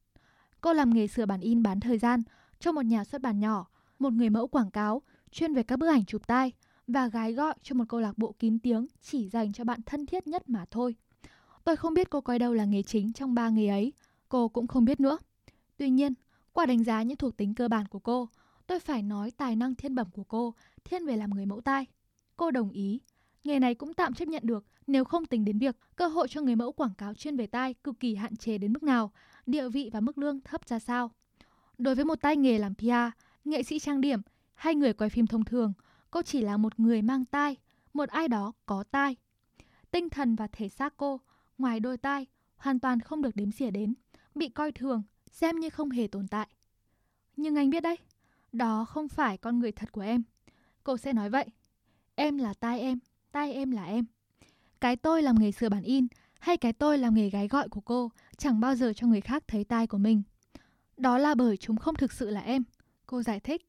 Cô 0.62 0.74
làm 0.74 0.94
nghề 0.94 1.08
sửa 1.08 1.26
bản 1.26 1.40
in 1.40 1.64
bán 1.64 1.80
thời 1.80 1.98
gian 1.98 2.22
cho 2.60 2.72
một 2.72 2.82
nhà 2.82 3.04
xuất 3.04 3.22
bản 3.22 3.40
nhỏ, 3.40 3.68
một 4.00 4.14
người 4.14 4.30
mẫu 4.30 4.48
quảng 4.48 4.72
cáo 4.72 5.02
chuyên 5.32 5.54
về 5.54 5.64
các 5.64 5.80
bức 5.80 5.88
ảnh 5.88 6.06
chụp 6.06 6.28
tai 6.28 6.52
và 6.88 7.08
gái 7.08 7.34
gọi 7.34 7.54
cho 7.64 7.76
một 7.76 7.84
câu 7.90 8.00
lạc 8.00 8.18
bộ 8.18 8.36
kín 8.40 8.60
tiếng 8.60 8.88
chỉ 9.02 9.30
dành 9.30 9.54
cho 9.54 9.64
bạn 9.64 9.80
thân 9.86 10.06
thiết 10.06 10.28
nhất 10.28 10.50
mà 10.50 10.66
thôi. 10.72 10.96
Tôi 11.64 11.76
không 11.76 11.94
biết 11.94 12.10
cô 12.10 12.22
coi 12.22 12.40
đâu 12.40 12.54
là 12.54 12.66
nghề 12.66 12.84
chính 12.84 13.14
trong 13.14 13.34
ba 13.34 13.50
nghề 13.50 13.68
ấy, 13.68 13.94
cô 14.30 14.48
cũng 14.48 14.68
không 14.68 14.86
biết 14.86 15.00
nữa. 15.00 15.18
Tuy 15.78 15.90
nhiên, 15.90 16.14
qua 16.54 16.66
đánh 16.66 16.84
giá 16.84 17.04
những 17.04 17.18
thuộc 17.18 17.38
tính 17.38 17.56
cơ 17.56 17.68
bản 17.68 17.88
của 17.88 18.00
cô, 18.00 18.30
tôi 18.68 18.80
phải 18.80 19.04
nói 19.04 19.32
tài 19.32 19.56
năng 19.56 19.76
thiên 19.76 19.96
bẩm 19.96 20.08
của 20.12 20.24
cô 20.24 20.54
thiên 20.84 21.06
về 21.06 21.18
làm 21.18 21.30
người 21.30 21.46
mẫu 21.46 21.62
tai. 21.62 21.86
Cô 22.38 22.52
đồng 22.52 22.70
ý, 22.72 23.00
nghề 23.46 23.60
này 23.60 23.76
cũng 23.76 23.94
tạm 23.94 24.14
chấp 24.14 24.28
nhận 24.28 24.44
được 24.46 24.66
nếu 24.88 25.04
không 25.04 25.26
tính 25.26 25.46
đến 25.46 25.58
việc 25.58 25.76
cơ 25.96 26.08
hội 26.08 26.28
cho 26.28 26.42
người 26.42 26.56
mẫu 26.56 26.72
quảng 26.72 26.94
cáo 26.98 27.14
chuyên 27.14 27.38
về 27.38 27.48
tai 27.48 27.74
cực 27.74 28.00
kỳ 28.00 28.16
hạn 28.16 28.36
chế 28.36 28.58
đến 28.58 28.74
mức 28.74 28.84
nào, 28.84 29.12
địa 29.46 29.70
vị 29.70 29.90
và 29.94 30.00
mức 30.00 30.18
lương 30.18 30.42
thấp 30.42 30.68
ra 30.68 30.80
sao. 30.80 31.12
Đối 31.78 31.96
với 31.96 32.06
một 32.06 32.22
tay 32.22 32.38
nghề 32.38 32.60
làm 32.60 32.76
PR, 32.76 33.20
nghệ 33.46 33.64
sĩ 33.64 33.80
trang 33.80 34.02
điểm 34.02 34.22
hay 34.54 34.76
người 34.76 34.94
quay 34.94 35.10
phim 35.10 35.28
thông 35.28 35.44
thường, 35.44 35.74
cô 36.12 36.22
chỉ 36.22 36.42
là 36.42 36.58
một 36.58 36.80
người 36.80 37.02
mang 37.02 37.26
tai, 37.26 37.58
một 37.94 38.10
ai 38.10 38.28
đó 38.28 38.54
có 38.66 38.84
tai. 38.92 39.16
Tinh 39.92 40.10
thần 40.10 40.36
và 40.36 40.48
thể 40.52 40.70
xác 40.70 40.98
cô, 40.98 41.22
ngoài 41.58 41.80
đôi 41.80 41.98
tai, 41.98 42.28
hoàn 42.58 42.80
toàn 42.80 43.00
không 43.00 43.22
được 43.22 43.36
đếm 43.36 43.52
xỉa 43.52 43.72
đến, 43.72 43.94
bị 44.36 44.50
coi 44.50 44.72
thường, 44.72 45.04
xem 45.32 45.60
như 45.60 45.70
không 45.70 45.90
hề 45.90 46.08
tồn 46.08 46.28
tại. 46.28 46.48
Nhưng 47.38 47.56
anh 47.56 47.70
biết 47.70 47.84
đấy, 47.84 47.98
đó 48.52 48.86
không 48.86 49.08
phải 49.08 49.38
con 49.38 49.60
người 49.60 49.72
thật 49.72 49.92
của 49.92 50.02
em. 50.02 50.24
Cô 50.84 50.98
sẽ 50.98 51.14
nói 51.14 51.30
vậy. 51.30 51.46
Em 52.16 52.38
là 52.38 52.54
tai 52.54 52.80
em, 52.80 53.00
tai 53.36 53.54
em 53.54 53.72
là 53.72 53.86
em. 53.86 54.06
Cái 54.82 54.96
tôi 54.96 55.24
làm 55.24 55.36
nghề 55.40 55.52
sửa 55.52 55.70
bản 55.70 55.84
in 55.84 56.08
hay 56.40 56.58
cái 56.58 56.74
tôi 56.74 56.98
làm 56.98 57.14
nghề 57.16 57.30
gái 57.30 57.48
gọi 57.48 57.70
của 57.70 57.82
cô 57.82 58.12
chẳng 58.38 58.60
bao 58.60 58.76
giờ 58.76 58.94
cho 58.96 59.08
người 59.08 59.22
khác 59.22 59.44
thấy 59.48 59.64
tai 59.64 59.88
của 59.88 59.98
mình. 59.98 60.22
Đó 60.98 61.18
là 61.18 61.36
bởi 61.36 61.58
chúng 61.58 61.78
không 61.78 61.96
thực 61.96 62.12
sự 62.12 62.30
là 62.30 62.42
em, 62.42 62.64
cô 63.06 63.22
giải 63.22 63.40
thích. 63.40 63.68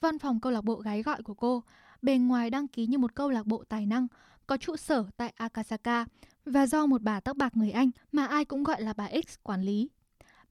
Văn 0.00 0.18
phòng 0.18 0.40
câu 0.40 0.52
lạc 0.52 0.64
bộ 0.64 0.74
gái 0.74 1.02
gọi 1.02 1.22
của 1.22 1.34
cô, 1.34 1.62
bề 2.02 2.18
ngoài 2.18 2.50
đăng 2.50 2.68
ký 2.68 2.86
như 2.86 2.98
một 2.98 3.14
câu 3.14 3.30
lạc 3.30 3.46
bộ 3.46 3.64
tài 3.68 3.86
năng, 3.86 4.06
có 4.46 4.56
trụ 4.56 4.76
sở 4.76 5.04
tại 5.16 5.32
Akasaka 5.36 6.04
và 6.44 6.66
do 6.66 6.86
một 6.86 7.02
bà 7.02 7.20
tóc 7.20 7.36
bạc 7.36 7.56
người 7.56 7.70
Anh 7.70 7.90
mà 8.12 8.26
ai 8.26 8.44
cũng 8.44 8.64
gọi 8.64 8.82
là 8.82 8.92
bà 8.92 9.08
X 9.28 9.34
quản 9.42 9.62
lý. 9.62 9.88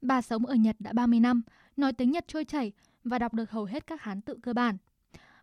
Bà 0.01 0.21
sống 0.21 0.45
ở 0.45 0.55
Nhật 0.55 0.75
đã 0.79 0.93
30 0.93 1.19
năm, 1.19 1.41
nói 1.77 1.93
tiếng 1.93 2.11
Nhật 2.11 2.25
trôi 2.27 2.45
chảy 2.45 2.71
và 3.03 3.19
đọc 3.19 3.33
được 3.33 3.51
hầu 3.51 3.65
hết 3.65 3.87
các 3.87 4.01
hán 4.01 4.21
tự 4.21 4.37
cơ 4.43 4.53
bản. 4.53 4.77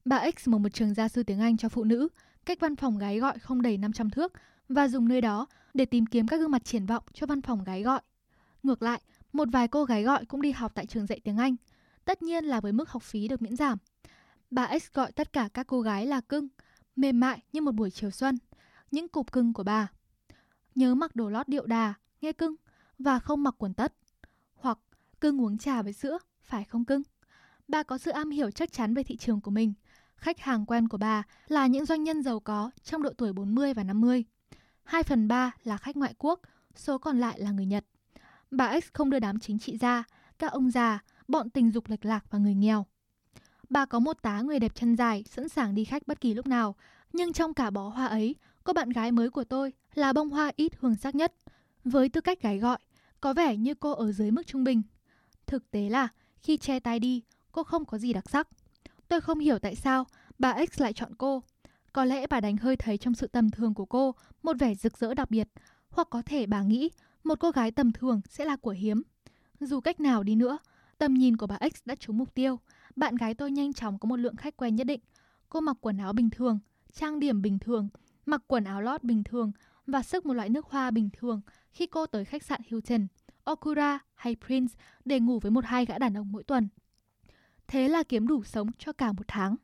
Bà 0.04 0.30
X 0.36 0.48
mở 0.48 0.58
một 0.58 0.68
trường 0.68 0.94
gia 0.94 1.08
sư 1.08 1.22
tiếng 1.22 1.40
Anh 1.40 1.56
cho 1.56 1.68
phụ 1.68 1.84
nữ, 1.84 2.08
cách 2.46 2.60
văn 2.60 2.76
phòng 2.76 2.98
gái 2.98 3.18
gọi 3.18 3.38
không 3.38 3.62
đầy 3.62 3.78
500 3.78 4.10
thước 4.10 4.32
và 4.68 4.88
dùng 4.88 5.08
nơi 5.08 5.20
đó 5.20 5.46
để 5.74 5.84
tìm 5.84 6.06
kiếm 6.06 6.28
các 6.28 6.36
gương 6.36 6.50
mặt 6.50 6.64
triển 6.64 6.86
vọng 6.86 7.02
cho 7.12 7.26
văn 7.26 7.42
phòng 7.42 7.64
gái 7.64 7.82
gọi. 7.82 8.00
Ngược 8.62 8.82
lại, 8.82 9.00
một 9.32 9.48
vài 9.52 9.68
cô 9.68 9.84
gái 9.84 10.02
gọi 10.02 10.24
cũng 10.24 10.42
đi 10.42 10.52
học 10.52 10.72
tại 10.74 10.86
trường 10.86 11.06
dạy 11.06 11.20
tiếng 11.24 11.36
Anh, 11.36 11.56
tất 12.04 12.22
nhiên 12.22 12.44
là 12.44 12.60
với 12.60 12.72
mức 12.72 12.90
học 12.90 13.02
phí 13.02 13.28
được 13.28 13.42
miễn 13.42 13.56
giảm. 13.56 13.78
Bà 14.50 14.78
X 14.78 14.92
gọi 14.92 15.12
tất 15.12 15.32
cả 15.32 15.48
các 15.54 15.66
cô 15.66 15.80
gái 15.80 16.06
là 16.06 16.20
cưng, 16.20 16.48
mềm 16.96 17.20
mại 17.20 17.42
như 17.52 17.60
một 17.60 17.72
buổi 17.72 17.90
chiều 17.90 18.10
xuân, 18.10 18.38
những 18.90 19.08
cục 19.08 19.32
cưng 19.32 19.52
của 19.52 19.62
bà. 19.62 19.88
Nhớ 20.74 20.94
mặc 20.94 21.16
đồ 21.16 21.28
lót 21.28 21.48
điệu 21.48 21.66
đà, 21.66 21.94
nghe 22.20 22.32
cưng, 22.32 22.54
và 22.98 23.18
không 23.18 23.42
mặc 23.42 23.54
quần 23.58 23.74
tất. 23.74 23.94
Hoặc 24.54 24.78
cưng 25.20 25.40
uống 25.40 25.58
trà 25.58 25.82
với 25.82 25.92
sữa, 25.92 26.18
phải 26.42 26.64
không 26.64 26.84
cưng? 26.84 27.02
Bà 27.68 27.82
có 27.82 27.98
sự 27.98 28.10
am 28.10 28.30
hiểu 28.30 28.50
chắc 28.50 28.72
chắn 28.72 28.94
về 28.94 29.02
thị 29.02 29.16
trường 29.16 29.40
của 29.40 29.50
mình. 29.50 29.72
Khách 30.16 30.40
hàng 30.40 30.66
quen 30.66 30.88
của 30.88 30.98
bà 30.98 31.22
là 31.48 31.66
những 31.66 31.84
doanh 31.84 32.04
nhân 32.04 32.22
giàu 32.22 32.40
có 32.40 32.70
trong 32.82 33.02
độ 33.02 33.10
tuổi 33.18 33.32
40 33.32 33.74
và 33.74 33.82
50. 33.82 34.24
2 34.84 35.02
phần 35.02 35.28
3 35.28 35.52
là 35.64 35.76
khách 35.76 35.96
ngoại 35.96 36.14
quốc, 36.18 36.40
số 36.74 36.98
còn 36.98 37.18
lại 37.18 37.40
là 37.40 37.50
người 37.50 37.66
Nhật. 37.66 37.84
Bà 38.50 38.80
X 38.80 38.84
không 38.92 39.10
đưa 39.10 39.18
đám 39.18 39.38
chính 39.40 39.58
trị 39.58 39.76
ra, 39.76 40.04
các 40.38 40.52
ông 40.52 40.70
già, 40.70 41.02
bọn 41.28 41.50
tình 41.50 41.70
dục 41.70 41.88
lệch 41.88 42.04
lạc 42.04 42.24
và 42.30 42.38
người 42.38 42.54
nghèo. 42.54 42.86
Bà 43.70 43.86
có 43.86 43.98
một 43.98 44.22
tá 44.22 44.40
người 44.40 44.58
đẹp 44.58 44.74
chân 44.74 44.96
dài, 44.96 45.24
sẵn 45.30 45.48
sàng 45.48 45.74
đi 45.74 45.84
khách 45.84 46.06
bất 46.06 46.20
kỳ 46.20 46.34
lúc 46.34 46.46
nào. 46.46 46.74
Nhưng 47.12 47.32
trong 47.32 47.54
cả 47.54 47.70
bó 47.70 47.88
hoa 47.88 48.06
ấy, 48.06 48.34
cô 48.64 48.72
bạn 48.72 48.90
gái 48.90 49.12
mới 49.12 49.30
của 49.30 49.44
tôi 49.44 49.72
là 49.94 50.12
bông 50.12 50.30
hoa 50.30 50.52
ít 50.56 50.72
hương 50.80 50.96
sắc 50.96 51.14
nhất. 51.14 51.34
Với 51.84 52.08
tư 52.08 52.20
cách 52.20 52.42
gái 52.42 52.58
gọi, 52.58 52.78
có 53.20 53.32
vẻ 53.32 53.56
như 53.56 53.74
cô 53.74 53.92
ở 53.92 54.12
dưới 54.12 54.30
mức 54.30 54.46
trung 54.46 54.64
bình. 54.64 54.82
Thực 55.46 55.70
tế 55.70 55.88
là, 55.88 56.08
khi 56.42 56.56
che 56.56 56.80
tay 56.80 56.98
đi, 56.98 57.22
cô 57.52 57.62
không 57.62 57.84
có 57.84 57.98
gì 57.98 58.12
đặc 58.12 58.30
sắc. 58.30 58.48
Tôi 59.08 59.20
không 59.20 59.38
hiểu 59.38 59.58
tại 59.58 59.74
sao 59.74 60.06
bà 60.38 60.54
X 60.72 60.80
lại 60.80 60.92
chọn 60.92 61.14
cô. 61.18 61.42
Có 61.92 62.04
lẽ 62.04 62.26
bà 62.26 62.40
đánh 62.40 62.56
hơi 62.56 62.76
thấy 62.76 62.98
trong 62.98 63.14
sự 63.14 63.26
tầm 63.26 63.50
thường 63.50 63.74
của 63.74 63.84
cô 63.84 64.14
một 64.42 64.56
vẻ 64.58 64.74
rực 64.74 64.98
rỡ 64.98 65.14
đặc 65.14 65.30
biệt, 65.30 65.48
hoặc 65.90 66.08
có 66.10 66.22
thể 66.22 66.46
bà 66.46 66.62
nghĩ 66.62 66.90
một 67.24 67.40
cô 67.40 67.50
gái 67.50 67.70
tầm 67.70 67.92
thường 67.92 68.20
sẽ 68.28 68.44
là 68.44 68.56
của 68.56 68.70
hiếm. 68.70 69.02
Dù 69.60 69.80
cách 69.80 70.00
nào 70.00 70.22
đi 70.22 70.34
nữa, 70.34 70.58
tầm 70.98 71.14
nhìn 71.14 71.36
của 71.36 71.46
bà 71.46 71.58
X 71.74 71.80
đã 71.84 71.94
trúng 71.94 72.18
mục 72.18 72.34
tiêu. 72.34 72.58
Bạn 72.96 73.16
gái 73.16 73.34
tôi 73.34 73.50
nhanh 73.50 73.72
chóng 73.72 73.98
có 73.98 74.06
một 74.06 74.16
lượng 74.16 74.36
khách 74.36 74.56
quen 74.56 74.76
nhất 74.76 74.86
định. 74.86 75.00
Cô 75.48 75.60
mặc 75.60 75.76
quần 75.80 75.98
áo 75.98 76.12
bình 76.12 76.30
thường, 76.30 76.58
trang 76.92 77.18
điểm 77.18 77.42
bình 77.42 77.58
thường, 77.58 77.88
mặc 78.26 78.42
quần 78.46 78.64
áo 78.64 78.82
lót 78.82 79.04
bình 79.04 79.24
thường 79.24 79.52
và 79.86 80.02
sức 80.02 80.26
một 80.26 80.34
loại 80.34 80.48
nước 80.48 80.66
hoa 80.66 80.90
bình 80.90 81.08
thường 81.12 81.40
khi 81.72 81.86
cô 81.86 82.06
tới 82.06 82.24
khách 82.24 82.42
sạn 82.42 82.60
Hilton, 82.66 83.06
Okura 83.44 83.98
hay 84.14 84.36
Prince 84.46 84.74
để 85.04 85.20
ngủ 85.20 85.38
với 85.40 85.50
một 85.50 85.64
hai 85.64 85.86
gã 85.86 85.98
đàn 85.98 86.16
ông 86.16 86.32
mỗi 86.32 86.44
tuần. 86.44 86.68
Thế 87.68 87.88
là 87.88 88.02
kiếm 88.02 88.26
đủ 88.26 88.44
sống 88.44 88.70
cho 88.78 88.92
cả 88.92 89.12
một 89.12 89.24
tháng. 89.28 89.56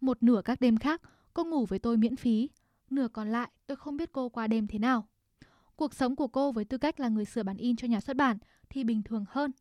Một 0.00 0.22
nửa 0.22 0.42
các 0.44 0.60
đêm 0.60 0.76
khác, 0.76 1.02
cô 1.34 1.44
ngủ 1.44 1.66
với 1.66 1.78
tôi 1.78 1.96
miễn 1.96 2.16
phí. 2.16 2.48
Nửa 2.90 3.08
còn 3.08 3.28
lại, 3.28 3.50
tôi 3.66 3.76
không 3.76 3.96
biết 3.96 4.12
cô 4.12 4.28
qua 4.28 4.46
đêm 4.46 4.66
thế 4.66 4.78
nào. 4.78 5.06
Cuộc 5.76 5.94
sống 5.94 6.16
của 6.16 6.28
cô 6.28 6.52
với 6.52 6.64
tư 6.64 6.78
cách 6.78 7.00
là 7.00 7.08
người 7.08 7.24
sửa 7.24 7.42
bản 7.42 7.56
in 7.56 7.76
cho 7.76 7.88
nhà 7.88 8.00
xuất 8.00 8.16
bản 8.16 8.38
thì 8.70 8.84
bình 8.84 9.02
thường 9.02 9.24
hơn. 9.28 9.52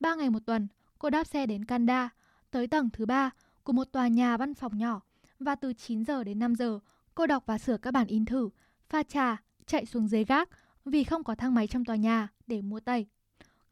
Ba 0.00 0.14
ngày 0.14 0.30
một 0.30 0.46
tuần, 0.46 0.68
cô 0.98 1.10
đáp 1.10 1.24
xe 1.24 1.46
đến 1.46 1.64
Kanda, 1.64 2.08
tới 2.50 2.66
tầng 2.66 2.90
thứ 2.92 3.06
ba 3.06 3.30
của 3.62 3.72
một 3.72 3.92
tòa 3.92 4.08
nhà 4.08 4.36
văn 4.36 4.54
phòng 4.54 4.78
nhỏ 4.78 5.00
và 5.40 5.54
từ 5.54 5.72
9 5.72 6.04
giờ 6.04 6.24
đến 6.24 6.38
5 6.38 6.54
giờ 6.54 6.80
cô 7.14 7.26
đọc 7.26 7.42
và 7.46 7.58
sửa 7.58 7.76
các 7.76 7.90
bản 7.90 8.06
in 8.06 8.24
thử, 8.24 8.48
pha 8.88 9.02
trà, 9.02 9.36
chạy 9.66 9.86
xuống 9.86 10.08
dưới 10.08 10.24
gác 10.24 10.48
vì 10.84 11.04
không 11.04 11.24
có 11.24 11.34
thang 11.34 11.54
máy 11.54 11.66
trong 11.66 11.84
tòa 11.84 11.96
nhà 11.96 12.28
để 12.46 12.62
mua 12.62 12.80
tẩy. 12.80 13.06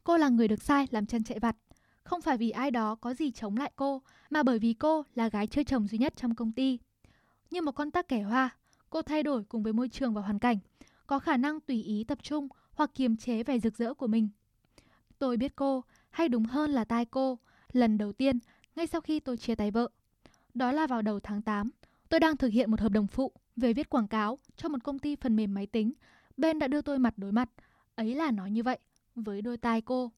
Cô 0.03 0.17
là 0.17 0.29
người 0.29 0.47
được 0.47 0.61
sai 0.61 0.87
làm 0.91 1.05
chân 1.05 1.23
chạy 1.23 1.39
vặt. 1.39 1.55
Không 2.05 2.21
phải 2.21 2.37
vì 2.37 2.49
ai 2.49 2.71
đó 2.71 2.95
có 2.95 3.13
gì 3.13 3.31
chống 3.31 3.57
lại 3.57 3.71
cô, 3.75 4.01
mà 4.29 4.43
bởi 4.43 4.59
vì 4.59 4.73
cô 4.73 5.03
là 5.15 5.29
gái 5.29 5.47
chơi 5.47 5.63
chồng 5.63 5.87
duy 5.87 5.97
nhất 5.97 6.13
trong 6.15 6.35
công 6.35 6.51
ty. 6.51 6.79
Như 7.51 7.61
một 7.61 7.71
con 7.71 7.91
tắc 7.91 8.07
kẻ 8.07 8.21
hoa, 8.21 8.49
cô 8.89 9.01
thay 9.01 9.23
đổi 9.23 9.43
cùng 9.43 9.63
với 9.63 9.73
môi 9.73 9.89
trường 9.89 10.13
và 10.13 10.21
hoàn 10.21 10.39
cảnh, 10.39 10.57
có 11.07 11.19
khả 11.19 11.37
năng 11.37 11.59
tùy 11.59 11.83
ý 11.83 12.03
tập 12.03 12.17
trung 12.23 12.47
hoặc 12.73 12.91
kiềm 12.95 13.17
chế 13.17 13.43
vẻ 13.43 13.59
rực 13.59 13.77
rỡ 13.77 13.93
của 13.93 14.07
mình. 14.07 14.29
Tôi 15.19 15.37
biết 15.37 15.55
cô, 15.55 15.83
hay 16.09 16.29
đúng 16.29 16.43
hơn 16.43 16.71
là 16.71 16.85
tai 16.85 17.05
cô, 17.05 17.39
lần 17.71 17.97
đầu 17.97 18.13
tiên 18.13 18.39
ngay 18.75 18.87
sau 18.87 19.01
khi 19.01 19.19
tôi 19.19 19.37
chia 19.37 19.55
tay 19.55 19.71
vợ. 19.71 19.89
Đó 20.53 20.71
là 20.71 20.87
vào 20.87 21.01
đầu 21.01 21.19
tháng 21.19 21.41
8, 21.41 21.69
tôi 22.09 22.19
đang 22.19 22.37
thực 22.37 22.49
hiện 22.49 22.71
một 22.71 22.79
hợp 22.79 22.91
đồng 22.91 23.07
phụ 23.07 23.31
về 23.55 23.73
viết 23.73 23.89
quảng 23.89 24.07
cáo 24.07 24.39
cho 24.57 24.69
một 24.69 24.83
công 24.83 24.99
ty 24.99 25.15
phần 25.15 25.35
mềm 25.35 25.53
máy 25.53 25.65
tính. 25.65 25.93
Bên 26.37 26.59
đã 26.59 26.67
đưa 26.67 26.81
tôi 26.81 26.99
mặt 26.99 27.13
đối 27.17 27.31
mặt, 27.31 27.49
ấy 27.95 28.15
là 28.15 28.31
nói 28.31 28.51
như 28.51 28.63
vậy, 28.63 28.79
với 29.15 29.41
đôi 29.41 29.57
tai 29.57 29.81
cô. 29.81 30.11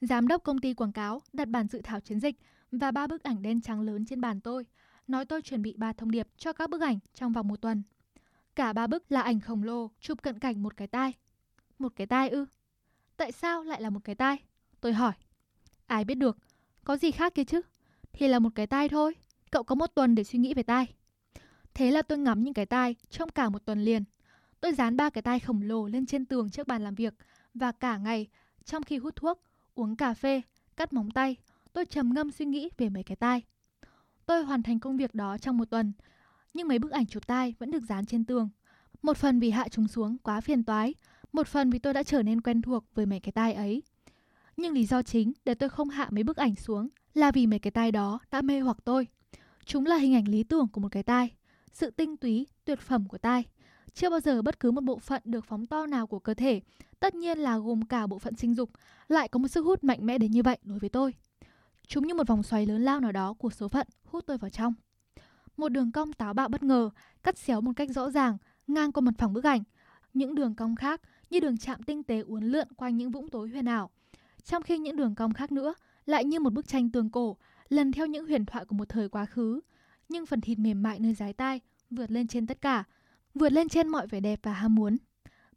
Giám 0.00 0.28
đốc 0.28 0.42
công 0.42 0.58
ty 0.58 0.74
quảng 0.74 0.92
cáo 0.92 1.22
đặt 1.32 1.48
bản 1.48 1.68
dự 1.68 1.80
thảo 1.84 2.00
chiến 2.00 2.20
dịch 2.20 2.36
và 2.72 2.90
ba 2.90 3.06
bức 3.06 3.22
ảnh 3.22 3.42
đen 3.42 3.60
trắng 3.60 3.80
lớn 3.80 4.04
trên 4.06 4.20
bàn 4.20 4.40
tôi, 4.40 4.66
nói 5.06 5.24
tôi 5.24 5.42
chuẩn 5.42 5.62
bị 5.62 5.74
ba 5.76 5.92
thông 5.92 6.10
điệp 6.10 6.28
cho 6.36 6.52
các 6.52 6.70
bức 6.70 6.80
ảnh 6.80 6.98
trong 7.14 7.32
vòng 7.32 7.48
một 7.48 7.60
tuần. 7.60 7.82
Cả 8.54 8.72
ba 8.72 8.86
bức 8.86 9.12
là 9.12 9.22
ảnh 9.22 9.40
khổng 9.40 9.62
lồ 9.62 9.90
chụp 10.00 10.22
cận 10.22 10.38
cảnh 10.38 10.62
một 10.62 10.76
cái 10.76 10.88
tai. 10.88 11.12
Một 11.78 11.92
cái 11.96 12.06
tai 12.06 12.28
ư? 12.28 12.46
Tại 13.16 13.32
sao 13.32 13.64
lại 13.64 13.82
là 13.82 13.90
một 13.90 14.00
cái 14.04 14.14
tai? 14.14 14.36
Tôi 14.80 14.92
hỏi. 14.92 15.12
Ai 15.86 16.04
biết 16.04 16.14
được, 16.14 16.38
có 16.84 16.96
gì 16.96 17.10
khác 17.10 17.34
kia 17.34 17.44
chứ? 17.44 17.60
Thì 18.12 18.28
là 18.28 18.38
một 18.38 18.50
cái 18.54 18.66
tai 18.66 18.88
thôi, 18.88 19.14
cậu 19.50 19.62
có 19.62 19.74
một 19.74 19.86
tuần 19.86 20.14
để 20.14 20.24
suy 20.24 20.38
nghĩ 20.38 20.54
về 20.54 20.62
tai. 20.62 20.86
Thế 21.74 21.90
là 21.90 22.02
tôi 22.02 22.18
ngắm 22.18 22.44
những 22.44 22.54
cái 22.54 22.66
tai 22.66 22.94
trong 23.10 23.28
cả 23.28 23.48
một 23.48 23.64
tuần 23.64 23.84
liền. 23.84 24.04
Tôi 24.60 24.72
dán 24.72 24.96
ba 24.96 25.10
cái 25.10 25.22
tai 25.22 25.40
khổng 25.40 25.62
lồ 25.62 25.86
lên 25.86 26.06
trên 26.06 26.26
tường 26.26 26.50
trước 26.50 26.66
bàn 26.66 26.84
làm 26.84 26.94
việc 26.94 27.14
và 27.54 27.72
cả 27.72 27.96
ngày, 27.96 28.26
trong 28.64 28.82
khi 28.82 28.98
hút 28.98 29.16
thuốc, 29.16 29.42
uống 29.78 29.96
cà 29.96 30.14
phê, 30.14 30.42
cắt 30.76 30.92
móng 30.92 31.10
tay, 31.10 31.36
tôi 31.72 31.86
trầm 31.86 32.14
ngâm 32.14 32.30
suy 32.30 32.44
nghĩ 32.44 32.68
về 32.78 32.88
mấy 32.88 33.02
cái 33.02 33.16
tai. 33.16 33.42
Tôi 34.26 34.44
hoàn 34.44 34.62
thành 34.62 34.78
công 34.78 34.96
việc 34.96 35.14
đó 35.14 35.38
trong 35.38 35.58
một 35.58 35.70
tuần, 35.70 35.92
nhưng 36.54 36.68
mấy 36.68 36.78
bức 36.78 36.90
ảnh 36.90 37.06
chụp 37.06 37.26
tai 37.26 37.54
vẫn 37.58 37.70
được 37.70 37.82
dán 37.88 38.06
trên 38.06 38.24
tường. 38.24 38.48
Một 39.02 39.16
phần 39.16 39.40
vì 39.40 39.50
hạ 39.50 39.68
chúng 39.70 39.88
xuống 39.88 40.18
quá 40.18 40.40
phiền 40.40 40.64
toái, 40.64 40.94
một 41.32 41.46
phần 41.46 41.70
vì 41.70 41.78
tôi 41.78 41.94
đã 41.94 42.02
trở 42.02 42.22
nên 42.22 42.40
quen 42.40 42.62
thuộc 42.62 42.84
với 42.94 43.06
mấy 43.06 43.20
cái 43.20 43.32
tai 43.32 43.52
ấy. 43.52 43.82
Nhưng 44.56 44.72
lý 44.72 44.86
do 44.86 45.02
chính 45.02 45.32
để 45.44 45.54
tôi 45.54 45.68
không 45.68 45.88
hạ 45.88 46.08
mấy 46.10 46.24
bức 46.24 46.36
ảnh 46.36 46.54
xuống 46.54 46.88
là 47.14 47.30
vì 47.30 47.46
mấy 47.46 47.58
cái 47.58 47.70
tai 47.70 47.92
đó 47.92 48.18
đã 48.30 48.42
mê 48.42 48.60
hoặc 48.60 48.76
tôi. 48.84 49.06
Chúng 49.64 49.86
là 49.86 49.96
hình 49.96 50.14
ảnh 50.14 50.28
lý 50.28 50.42
tưởng 50.42 50.68
của 50.72 50.80
một 50.80 50.92
cái 50.92 51.02
tai, 51.02 51.30
sự 51.72 51.90
tinh 51.90 52.16
túy, 52.16 52.46
tuyệt 52.64 52.80
phẩm 52.80 53.08
của 53.08 53.18
tai. 53.18 53.44
Chưa 53.94 54.10
bao 54.10 54.20
giờ 54.20 54.42
bất 54.42 54.60
cứ 54.60 54.70
một 54.70 54.84
bộ 54.84 54.98
phận 54.98 55.22
được 55.24 55.44
phóng 55.44 55.66
to 55.66 55.86
nào 55.86 56.06
của 56.06 56.18
cơ 56.18 56.34
thể, 56.34 56.60
tất 57.00 57.14
nhiên 57.14 57.38
là 57.38 57.58
gồm 57.58 57.82
cả 57.82 58.06
bộ 58.06 58.18
phận 58.18 58.36
sinh 58.36 58.54
dục, 58.54 58.70
lại 59.08 59.28
có 59.28 59.38
một 59.38 59.48
sức 59.48 59.64
hút 59.64 59.84
mạnh 59.84 60.06
mẽ 60.06 60.18
đến 60.18 60.32
như 60.32 60.42
vậy 60.42 60.58
đối 60.62 60.78
với 60.78 60.90
tôi. 60.90 61.14
Chúng 61.86 62.06
như 62.06 62.14
một 62.14 62.26
vòng 62.26 62.42
xoáy 62.42 62.66
lớn 62.66 62.82
lao 62.82 63.00
nào 63.00 63.12
đó 63.12 63.34
của 63.38 63.50
số 63.50 63.68
phận 63.68 63.86
hút 64.04 64.24
tôi 64.26 64.38
vào 64.38 64.50
trong. 64.50 64.74
Một 65.56 65.68
đường 65.68 65.92
cong 65.92 66.12
táo 66.12 66.34
bạo 66.34 66.48
bất 66.48 66.62
ngờ, 66.62 66.90
cắt 67.22 67.38
xéo 67.38 67.60
một 67.60 67.72
cách 67.76 67.90
rõ 67.90 68.10
ràng, 68.10 68.36
ngang 68.66 68.92
qua 68.92 69.00
mặt 69.00 69.14
phẳng 69.18 69.32
bức 69.32 69.44
ảnh. 69.44 69.62
Những 70.14 70.34
đường 70.34 70.54
cong 70.54 70.76
khác 70.76 71.00
như 71.30 71.40
đường 71.40 71.58
chạm 71.58 71.82
tinh 71.82 72.02
tế 72.02 72.20
uốn 72.20 72.44
lượn 72.44 72.68
quanh 72.76 72.96
những 72.96 73.10
vũng 73.10 73.28
tối 73.28 73.48
huyền 73.48 73.68
ảo. 73.68 73.90
Trong 74.44 74.62
khi 74.62 74.78
những 74.78 74.96
đường 74.96 75.14
cong 75.14 75.34
khác 75.34 75.52
nữa 75.52 75.74
lại 76.06 76.24
như 76.24 76.40
một 76.40 76.52
bức 76.52 76.68
tranh 76.68 76.90
tường 76.90 77.10
cổ, 77.10 77.36
lần 77.68 77.92
theo 77.92 78.06
những 78.06 78.26
huyền 78.26 78.46
thoại 78.46 78.64
của 78.64 78.74
một 78.74 78.88
thời 78.88 79.08
quá 79.08 79.26
khứ. 79.26 79.60
Nhưng 80.08 80.26
phần 80.26 80.40
thịt 80.40 80.58
mềm 80.58 80.82
mại 80.82 80.98
nơi 81.00 81.14
dái 81.14 81.32
tai 81.32 81.60
vượt 81.90 82.10
lên 82.10 82.28
trên 82.28 82.46
tất 82.46 82.60
cả, 82.60 82.84
vượt 83.34 83.52
lên 83.52 83.68
trên 83.68 83.88
mọi 83.88 84.06
vẻ 84.06 84.20
đẹp 84.20 84.40
và 84.42 84.52
ham 84.52 84.74
muốn. 84.74 84.96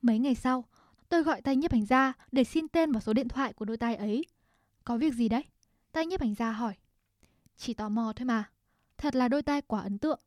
Mấy 0.02 0.20
ngày 0.20 0.36
sau, 0.36 0.66
tôi 1.10 1.24
gọi 1.24 1.42
tay 1.42 1.56
nhiếp 1.56 1.72
ảnh 1.72 1.86
gia 1.86 2.14
để 2.32 2.44
xin 2.44 2.68
tên 2.68 2.92
và 2.92 3.00
số 3.00 3.14
điện 3.14 3.28
thoại 3.28 3.54
của 3.54 3.66
đôi 3.66 3.78
tay 3.78 3.96
ấy. 3.96 4.26
Có 4.84 4.98
việc 4.98 5.14
gì 5.14 5.30
đấy? 5.30 5.44
Tay 5.92 6.06
nhiếp 6.06 6.22
ảnh 6.22 6.36
gia 6.36 6.52
hỏi. 6.52 6.74
Chỉ 7.58 7.74
tò 7.74 7.90
mò 7.90 8.14
thôi 8.16 8.26
mà. 8.26 8.50
Thật 8.98 9.16
là 9.16 9.28
đôi 9.28 9.42
tay 9.42 9.62
quả 9.62 9.82
ấn 9.82 9.98
tượng. 9.98 10.20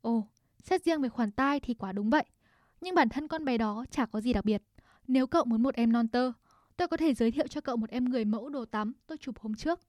Ồ, 0.00 0.26
xét 0.62 0.84
riêng 0.84 1.02
về 1.02 1.08
khoản 1.08 1.30
tai 1.30 1.60
thì 1.60 1.74
quả 1.74 1.92
đúng 1.92 2.10
vậy. 2.10 2.24
Nhưng 2.80 2.94
bản 2.94 3.08
thân 3.08 3.28
con 3.28 3.44
bé 3.44 3.58
đó 3.58 3.84
chả 3.90 4.06
có 4.06 4.20
gì 4.20 4.32
đặc 4.32 4.44
biệt. 4.44 4.62
Nếu 5.08 5.26
cậu 5.26 5.44
muốn 5.44 5.62
một 5.62 5.74
em 5.74 5.92
non 5.92 6.08
tơ, 6.08 6.32
tôi 6.76 6.88
có 6.88 6.96
thể 6.96 7.14
giới 7.14 7.30
thiệu 7.30 7.46
cho 7.46 7.60
cậu 7.60 7.76
một 7.76 7.90
em 7.90 8.04
người 8.04 8.24
mẫu 8.24 8.48
đồ 8.48 8.64
tắm 8.64 8.92
tôi 9.06 9.18
chụp 9.18 9.38
hôm 9.38 9.54
trước. 9.54 9.80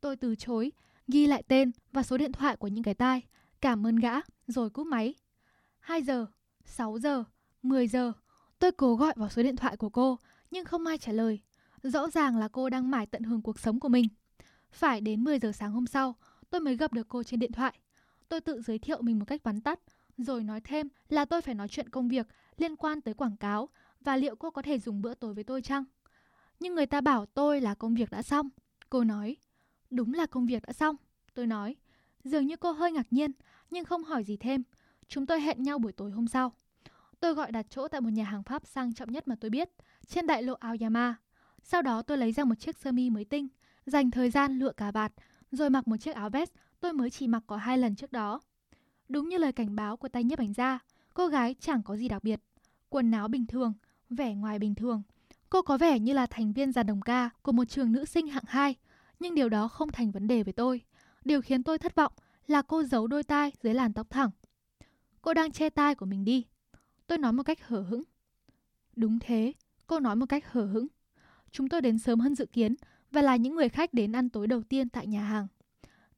Tôi 0.00 0.16
từ 0.16 0.34
chối, 0.34 0.72
ghi 1.08 1.26
lại 1.26 1.42
tên 1.48 1.70
và 1.92 2.02
số 2.02 2.18
điện 2.18 2.32
thoại 2.32 2.56
của 2.56 2.68
những 2.68 2.84
cái 2.84 2.94
tai, 2.94 3.22
cảm 3.60 3.86
ơn 3.86 3.96
gã, 3.96 4.14
rồi 4.46 4.70
cúp 4.70 4.86
máy. 4.86 5.14
2 5.80 6.02
giờ, 6.02 6.26
6 6.64 6.98
giờ, 6.98 7.24
10 7.62 7.88
giờ, 7.88 8.12
tôi 8.58 8.72
cố 8.72 8.96
gọi 8.96 9.12
vào 9.16 9.28
số 9.28 9.42
điện 9.42 9.56
thoại 9.56 9.76
của 9.76 9.88
cô, 9.90 10.18
nhưng 10.50 10.64
không 10.64 10.86
ai 10.86 10.98
trả 10.98 11.12
lời. 11.12 11.40
Rõ 11.82 12.10
ràng 12.10 12.36
là 12.36 12.48
cô 12.48 12.70
đang 12.70 12.90
mải 12.90 13.06
tận 13.06 13.22
hưởng 13.22 13.42
cuộc 13.42 13.58
sống 13.58 13.80
của 13.80 13.88
mình. 13.88 14.08
Phải 14.70 15.00
đến 15.00 15.24
10 15.24 15.38
giờ 15.38 15.52
sáng 15.52 15.72
hôm 15.72 15.86
sau, 15.86 16.14
tôi 16.50 16.60
mới 16.60 16.76
gặp 16.76 16.92
được 16.92 17.08
cô 17.08 17.22
trên 17.22 17.40
điện 17.40 17.52
thoại. 17.52 17.78
Tôi 18.28 18.40
tự 18.40 18.62
giới 18.62 18.78
thiệu 18.78 19.02
mình 19.02 19.18
một 19.18 19.24
cách 19.28 19.42
vắn 19.44 19.60
tắt, 19.60 19.80
rồi 20.18 20.44
nói 20.44 20.60
thêm 20.60 20.88
là 21.08 21.24
tôi 21.24 21.42
phải 21.42 21.54
nói 21.54 21.68
chuyện 21.68 21.88
công 21.88 22.08
việc 22.08 22.26
liên 22.56 22.76
quan 22.76 23.00
tới 23.00 23.14
quảng 23.14 23.36
cáo 23.36 23.68
và 24.00 24.16
liệu 24.16 24.36
cô 24.36 24.50
có 24.50 24.62
thể 24.62 24.78
dùng 24.78 25.02
bữa 25.02 25.14
tối 25.14 25.34
với 25.34 25.44
tôi 25.44 25.62
chăng? 25.62 25.84
Nhưng 26.60 26.74
người 26.74 26.86
ta 26.86 27.00
bảo 27.00 27.26
tôi 27.26 27.60
là 27.60 27.74
công 27.74 27.94
việc 27.94 28.10
đã 28.10 28.22
xong. 28.22 28.48
Cô 28.90 29.04
nói, 29.04 29.36
đúng 29.90 30.14
là 30.14 30.26
công 30.26 30.46
việc 30.46 30.62
đã 30.66 30.72
xong. 30.72 30.96
Tôi 31.34 31.46
nói, 31.46 31.76
dường 32.24 32.46
như 32.46 32.56
cô 32.56 32.72
hơi 32.72 32.92
ngạc 32.92 33.06
nhiên, 33.10 33.32
nhưng 33.70 33.84
không 33.84 34.04
hỏi 34.04 34.24
gì 34.24 34.36
thêm. 34.36 34.62
Chúng 35.10 35.26
tôi 35.26 35.40
hẹn 35.40 35.62
nhau 35.62 35.78
buổi 35.78 35.92
tối 35.92 36.10
hôm 36.10 36.26
sau. 36.26 36.52
Tôi 37.20 37.34
gọi 37.34 37.52
đặt 37.52 37.66
chỗ 37.70 37.88
tại 37.88 38.00
một 38.00 38.08
nhà 38.12 38.24
hàng 38.24 38.42
Pháp 38.42 38.66
sang 38.66 38.94
trọng 38.94 39.12
nhất 39.12 39.28
mà 39.28 39.34
tôi 39.40 39.50
biết, 39.50 39.70
trên 40.06 40.26
đại 40.26 40.42
lộ 40.42 40.54
Aoyama. 40.54 41.14
Sau 41.62 41.82
đó 41.82 42.02
tôi 42.02 42.18
lấy 42.18 42.32
ra 42.32 42.44
một 42.44 42.54
chiếc 42.54 42.76
sơ 42.76 42.92
mi 42.92 43.10
mới 43.10 43.24
tinh, 43.24 43.48
dành 43.86 44.10
thời 44.10 44.30
gian 44.30 44.58
lựa 44.58 44.72
cà 44.72 44.90
vạt, 44.90 45.12
rồi 45.50 45.70
mặc 45.70 45.88
một 45.88 45.96
chiếc 45.96 46.14
áo 46.14 46.30
vest 46.30 46.50
tôi 46.80 46.92
mới 46.92 47.10
chỉ 47.10 47.28
mặc 47.28 47.42
có 47.46 47.56
hai 47.56 47.78
lần 47.78 47.94
trước 47.94 48.12
đó. 48.12 48.40
Đúng 49.08 49.28
như 49.28 49.38
lời 49.38 49.52
cảnh 49.52 49.76
báo 49.76 49.96
của 49.96 50.08
tay 50.08 50.24
nhiếp 50.24 50.38
ảnh 50.38 50.52
gia, 50.52 50.78
cô 51.14 51.26
gái 51.26 51.54
chẳng 51.60 51.82
có 51.82 51.96
gì 51.96 52.08
đặc 52.08 52.24
biệt. 52.24 52.40
Quần 52.88 53.10
áo 53.10 53.28
bình 53.28 53.46
thường, 53.46 53.72
vẻ 54.10 54.34
ngoài 54.34 54.58
bình 54.58 54.74
thường. 54.74 55.02
Cô 55.48 55.62
có 55.62 55.78
vẻ 55.78 55.98
như 55.98 56.12
là 56.12 56.26
thành 56.26 56.52
viên 56.52 56.72
giàn 56.72 56.86
đồng 56.86 57.00
ca 57.00 57.30
của 57.42 57.52
một 57.52 57.64
trường 57.64 57.92
nữ 57.92 58.04
sinh 58.04 58.26
hạng 58.26 58.44
2, 58.46 58.74
nhưng 59.20 59.34
điều 59.34 59.48
đó 59.48 59.68
không 59.68 59.92
thành 59.92 60.10
vấn 60.10 60.26
đề 60.26 60.42
với 60.42 60.52
tôi. 60.52 60.80
Điều 61.24 61.42
khiến 61.42 61.62
tôi 61.62 61.78
thất 61.78 61.94
vọng 61.94 62.12
là 62.46 62.62
cô 62.62 62.82
giấu 62.82 63.06
đôi 63.06 63.22
tai 63.22 63.52
dưới 63.62 63.74
làn 63.74 63.92
tóc 63.92 64.10
thẳng. 64.10 64.30
Cô 65.22 65.34
đang 65.34 65.52
che 65.52 65.70
tai 65.70 65.94
của 65.94 66.06
mình 66.06 66.24
đi. 66.24 66.46
Tôi 67.06 67.18
nói 67.18 67.32
một 67.32 67.42
cách 67.42 67.66
hở 67.66 67.80
hững. 67.80 68.02
Đúng 68.96 69.18
thế, 69.18 69.52
cô 69.86 70.00
nói 70.00 70.16
một 70.16 70.26
cách 70.28 70.52
hở 70.52 70.64
hững. 70.64 70.86
Chúng 71.50 71.68
tôi 71.68 71.80
đến 71.80 71.98
sớm 71.98 72.20
hơn 72.20 72.34
dự 72.34 72.46
kiến 72.46 72.74
và 73.10 73.22
là 73.22 73.36
những 73.36 73.54
người 73.54 73.68
khách 73.68 73.94
đến 73.94 74.12
ăn 74.12 74.28
tối 74.28 74.46
đầu 74.46 74.62
tiên 74.62 74.88
tại 74.88 75.06
nhà 75.06 75.22
hàng. 75.22 75.46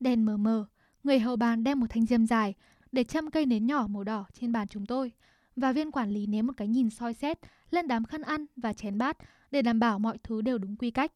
Đèn 0.01 0.25
mờ 0.25 0.37
mờ, 0.37 0.67
người 1.05 1.19
hầu 1.19 1.37
bàn 1.37 1.65
đem 1.65 1.81
một 1.81 1.87
thanh 1.91 2.07
diêm 2.07 2.27
dài 2.27 2.55
để 2.93 3.05
chăm 3.05 3.31
cây 3.31 3.47
nến 3.47 3.67
nhỏ 3.67 3.87
màu 3.91 4.05
đỏ 4.05 4.27
trên 4.33 4.53
bàn 4.53 4.69
chúng 4.69 4.87
tôi 4.87 5.13
và 5.57 5.73
viên 5.73 5.91
quản 5.91 6.11
lý 6.11 6.27
ném 6.27 6.47
một 6.47 6.53
cái 6.57 6.69
nhìn 6.69 6.91
soi 6.91 7.15
xét 7.15 7.39
lên 7.71 7.89
đám 7.89 8.05
khăn 8.05 8.23
ăn 8.23 8.47
và 8.57 8.73
chén 8.73 8.99
bát 8.99 9.17
để 9.51 9.63
đảm 9.63 9.81
bảo 9.81 9.99
mọi 9.99 10.19
thứ 10.23 10.43
đều 10.43 10.59
đúng 10.59 10.77
quy 10.77 10.91
cách. 10.91 11.13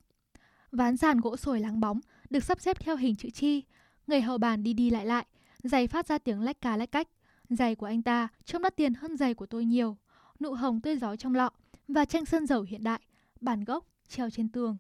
Ván 0.73 0.97
sàn 0.97 1.21
gỗ 1.21 1.37
sồi 1.37 1.61
láng 1.61 1.81
bóng 1.81 2.01
được 2.31 2.45
sắp 2.45 2.61
xếp 2.61 2.81
theo 2.81 2.97
hình 2.97 3.17
chữ 3.17 3.31
chi. 3.31 3.63
Người 4.07 4.21
hầu 4.21 4.39
bàn 4.39 4.63
đi 4.63 4.73
đi 4.73 4.91
lại 4.91 5.07
lại, 5.07 5.27
giày 5.63 5.87
phát 5.87 6.07
ra 6.07 6.19
tiếng 6.19 6.41
lách 6.41 6.61
cà 6.61 6.77
lách 6.77 6.93
cách. 6.93 7.09
Giày 7.49 7.75
của 7.75 7.87
anh 7.87 8.03
ta 8.03 8.29
trông 8.45 8.63
đắt 8.63 8.77
tiền 8.77 8.95
hơn 8.95 9.17
giày 9.17 9.35
của 9.35 9.47
tôi 9.47 9.65
nhiều. 9.65 9.97
Nụ 10.41 10.55
hồng 10.55 10.81
tươi 10.81 10.97
giói 10.97 11.17
trong 11.17 11.35
lọ 11.35 11.51
và 11.89 12.05
tranh 12.05 12.25
sơn 12.25 12.47
dầu 12.47 12.63
hiện 12.63 12.85
đại, 12.85 13.01
bản 13.41 13.65
gốc 13.65 13.87
treo 14.09 14.31
trên 14.31 14.49
tường. 14.49 14.77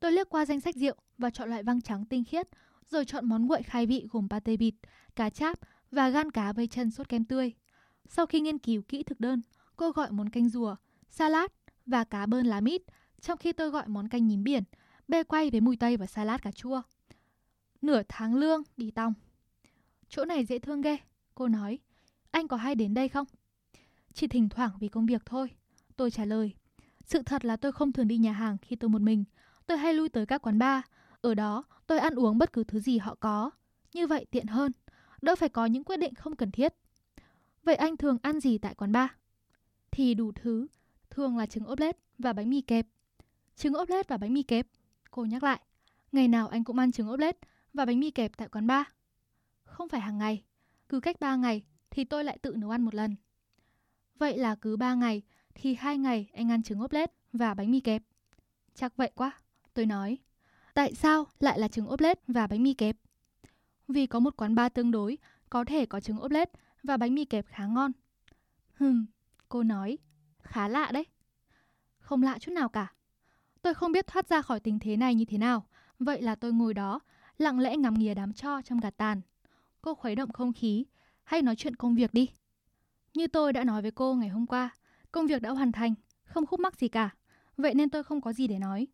Tôi 0.00 0.12
lướt 0.12 0.28
qua 0.28 0.44
danh 0.44 0.60
sách 0.60 0.76
rượu 0.76 0.94
và 1.18 1.30
chọn 1.30 1.48
loại 1.48 1.62
vang 1.62 1.80
trắng 1.80 2.04
tinh 2.04 2.24
khiết, 2.24 2.48
rồi 2.90 3.04
chọn 3.04 3.26
món 3.26 3.46
nguội 3.46 3.62
khai 3.62 3.86
vị 3.86 4.06
gồm 4.10 4.28
pate 4.28 4.56
bịt, 4.56 4.74
cá 5.16 5.30
cháp 5.30 5.58
và 5.90 6.08
gan 6.08 6.30
cá 6.30 6.52
vây 6.52 6.66
chân 6.66 6.90
sốt 6.90 7.08
kem 7.08 7.24
tươi. 7.24 7.52
Sau 8.08 8.26
khi 8.26 8.40
nghiên 8.40 8.58
cứu 8.58 8.82
kỹ 8.82 9.02
thực 9.02 9.20
đơn, 9.20 9.42
cô 9.76 9.90
gọi 9.90 10.10
món 10.10 10.30
canh 10.30 10.48
rùa, 10.48 10.76
salad 11.08 11.50
và 11.86 12.04
cá 12.04 12.26
bơn 12.26 12.46
lá 12.46 12.60
mít, 12.60 12.82
trong 13.20 13.38
khi 13.38 13.52
tôi 13.52 13.70
gọi 13.70 13.88
món 13.88 14.08
canh 14.08 14.26
nhím 14.26 14.44
biển, 14.44 14.64
bê 15.08 15.22
quay 15.22 15.50
với 15.50 15.60
mùi 15.60 15.76
tây 15.76 15.96
và 15.96 16.06
salad 16.06 16.40
cà 16.40 16.52
chua. 16.52 16.82
Nửa 17.82 18.02
tháng 18.08 18.34
lương, 18.34 18.62
đi 18.76 18.90
tong. 18.90 19.14
Chỗ 20.08 20.24
này 20.24 20.44
dễ 20.44 20.58
thương 20.58 20.80
ghê, 20.80 20.96
cô 21.34 21.48
nói. 21.48 21.78
Anh 22.30 22.48
có 22.48 22.56
hay 22.56 22.74
đến 22.74 22.94
đây 22.94 23.08
không? 23.08 23.26
Chỉ 24.12 24.26
thỉnh 24.26 24.48
thoảng 24.48 24.70
vì 24.80 24.88
công 24.88 25.06
việc 25.06 25.22
thôi. 25.26 25.50
Tôi 25.96 26.10
trả 26.10 26.24
lời. 26.24 26.54
Sự 27.04 27.22
thật 27.22 27.44
là 27.44 27.56
tôi 27.56 27.72
không 27.72 27.92
thường 27.92 28.08
đi 28.08 28.18
nhà 28.18 28.32
hàng 28.32 28.56
khi 28.62 28.76
tôi 28.76 28.90
một 28.90 29.02
mình. 29.02 29.24
Tôi 29.66 29.78
hay 29.78 29.94
lui 29.94 30.08
tới 30.08 30.26
các 30.26 30.42
quán 30.42 30.58
bar. 30.58 30.84
Ở 31.20 31.34
đó, 31.34 31.64
tôi 31.86 31.98
ăn 31.98 32.14
uống 32.14 32.38
bất 32.38 32.52
cứ 32.52 32.64
thứ 32.64 32.80
gì 32.80 32.98
họ 32.98 33.14
có. 33.14 33.50
Như 33.94 34.06
vậy 34.06 34.26
tiện 34.30 34.46
hơn. 34.46 34.72
Đỡ 35.22 35.36
phải 35.36 35.48
có 35.48 35.66
những 35.66 35.84
quyết 35.84 35.96
định 35.96 36.14
không 36.14 36.36
cần 36.36 36.50
thiết. 36.50 36.74
Vậy 37.62 37.74
anh 37.74 37.96
thường 37.96 38.18
ăn 38.22 38.40
gì 38.40 38.58
tại 38.58 38.74
quán 38.74 38.92
bar? 38.92 39.10
Thì 39.90 40.14
đủ 40.14 40.32
thứ. 40.32 40.66
Thường 41.10 41.38
là 41.38 41.46
trứng 41.46 41.64
ốp 41.64 41.78
lết 41.78 41.96
và 42.18 42.32
bánh 42.32 42.50
mì 42.50 42.60
kẹp. 42.60 42.86
Trứng 43.56 43.74
ốp 43.74 43.88
lết 43.88 44.08
và 44.08 44.16
bánh 44.16 44.34
mì 44.34 44.42
kẹp. 44.42 44.66
Cô 45.10 45.24
nhắc 45.24 45.42
lại. 45.42 45.60
Ngày 46.12 46.28
nào 46.28 46.48
anh 46.48 46.64
cũng 46.64 46.78
ăn 46.78 46.92
trứng 46.92 47.08
ốp 47.08 47.18
lết 47.18 47.36
và 47.74 47.84
bánh 47.84 48.00
mì 48.00 48.10
kẹp 48.10 48.36
tại 48.36 48.48
quán 48.48 48.66
bar. 48.66 48.86
Không 49.64 49.88
phải 49.88 50.00
hàng 50.00 50.18
ngày. 50.18 50.42
Cứ 50.92 51.00
cách 51.00 51.20
3 51.20 51.36
ngày 51.36 51.62
thì 51.90 52.04
tôi 52.04 52.24
lại 52.24 52.38
tự 52.42 52.54
nấu 52.56 52.70
ăn 52.70 52.82
một 52.82 52.94
lần. 52.94 53.16
Vậy 54.18 54.38
là 54.38 54.54
cứ 54.54 54.76
3 54.76 54.94
ngày 54.94 55.22
thì 55.54 55.74
hai 55.74 55.98
ngày 55.98 56.30
anh 56.34 56.50
ăn 56.50 56.62
trứng 56.62 56.80
ốp 56.80 56.92
lết 56.92 57.12
và 57.32 57.54
bánh 57.54 57.70
mì 57.70 57.80
kẹp. 57.80 58.02
Chắc 58.74 58.96
vậy 58.96 59.10
quá, 59.14 59.32
tôi 59.74 59.86
nói. 59.86 60.18
Tại 60.74 60.94
sao 60.94 61.26
lại 61.40 61.58
là 61.58 61.68
trứng 61.68 61.86
ốp 61.86 62.00
lết 62.00 62.18
và 62.26 62.46
bánh 62.46 62.62
mì 62.62 62.74
kẹp? 62.74 62.96
Vì 63.88 64.06
có 64.06 64.18
một 64.18 64.36
quán 64.36 64.54
bar 64.54 64.72
tương 64.74 64.90
đối, 64.90 65.18
có 65.50 65.64
thể 65.64 65.86
có 65.86 66.00
trứng 66.00 66.18
ốp 66.18 66.30
lết 66.30 66.50
và 66.82 66.96
bánh 66.96 67.14
mì 67.14 67.24
kẹp 67.24 67.46
khá 67.46 67.66
ngon. 67.66 67.92
Hừm, 68.74 69.06
cô 69.48 69.62
nói, 69.62 69.98
khá 70.42 70.68
lạ 70.68 70.90
đấy. 70.92 71.06
Không 71.98 72.22
lạ 72.22 72.38
chút 72.38 72.52
nào 72.52 72.68
cả. 72.68 72.92
Tôi 73.62 73.74
không 73.74 73.92
biết 73.92 74.06
thoát 74.06 74.28
ra 74.28 74.42
khỏi 74.42 74.60
tình 74.60 74.78
thế 74.78 74.96
này 74.96 75.14
như 75.14 75.24
thế 75.24 75.38
nào, 75.38 75.66
vậy 75.98 76.22
là 76.22 76.34
tôi 76.34 76.52
ngồi 76.52 76.74
đó, 76.74 77.00
lặng 77.38 77.58
lẽ 77.58 77.76
ngắm 77.76 77.94
nghía 77.94 78.14
đám 78.14 78.32
cho 78.32 78.62
trong 78.62 78.80
gạt 78.80 78.96
tàn. 78.96 79.20
Cô 79.82 79.94
khuấy 79.94 80.14
động 80.14 80.32
không 80.32 80.52
khí, 80.52 80.84
hay 81.24 81.42
nói 81.42 81.56
chuyện 81.56 81.76
công 81.76 81.94
việc 81.94 82.14
đi. 82.14 82.28
Như 83.14 83.26
tôi 83.26 83.52
đã 83.52 83.64
nói 83.64 83.82
với 83.82 83.90
cô 83.90 84.14
ngày 84.14 84.28
hôm 84.28 84.46
qua, 84.46 84.70
công 85.12 85.26
việc 85.26 85.42
đã 85.42 85.50
hoàn 85.50 85.72
thành, 85.72 85.94
không 86.24 86.46
khúc 86.46 86.60
mắc 86.60 86.76
gì 86.76 86.88
cả, 86.88 87.10
vậy 87.56 87.74
nên 87.74 87.90
tôi 87.90 88.02
không 88.02 88.20
có 88.20 88.32
gì 88.32 88.46
để 88.46 88.58
nói. 88.58 88.86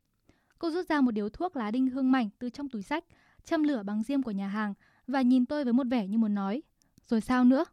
Cô 0.59 0.70
rút 0.70 0.89
ra 0.89 1.01
một 1.01 1.11
điếu 1.11 1.28
thuốc 1.28 1.57
lá 1.57 1.70
đinh 1.70 1.91
hương 1.91 2.12
mảnh 2.12 2.28
từ 2.39 2.51
trong 2.51 2.68
túi 2.68 2.82
sách, 2.82 3.05
châm 3.45 3.62
lửa 3.62 3.82
bằng 3.82 4.03
diêm 4.03 4.22
của 4.22 4.30
nhà 4.30 4.49
hàng 4.49 4.74
và 5.07 5.22
nhìn 5.22 5.47
tôi 5.47 5.64
với 5.64 5.72
một 5.72 5.86
vẻ 5.91 6.07
như 6.07 6.18
muốn 6.18 6.34
nói. 6.34 6.62
Rồi 7.07 7.20
sao 7.20 7.45
nữa? 7.45 7.64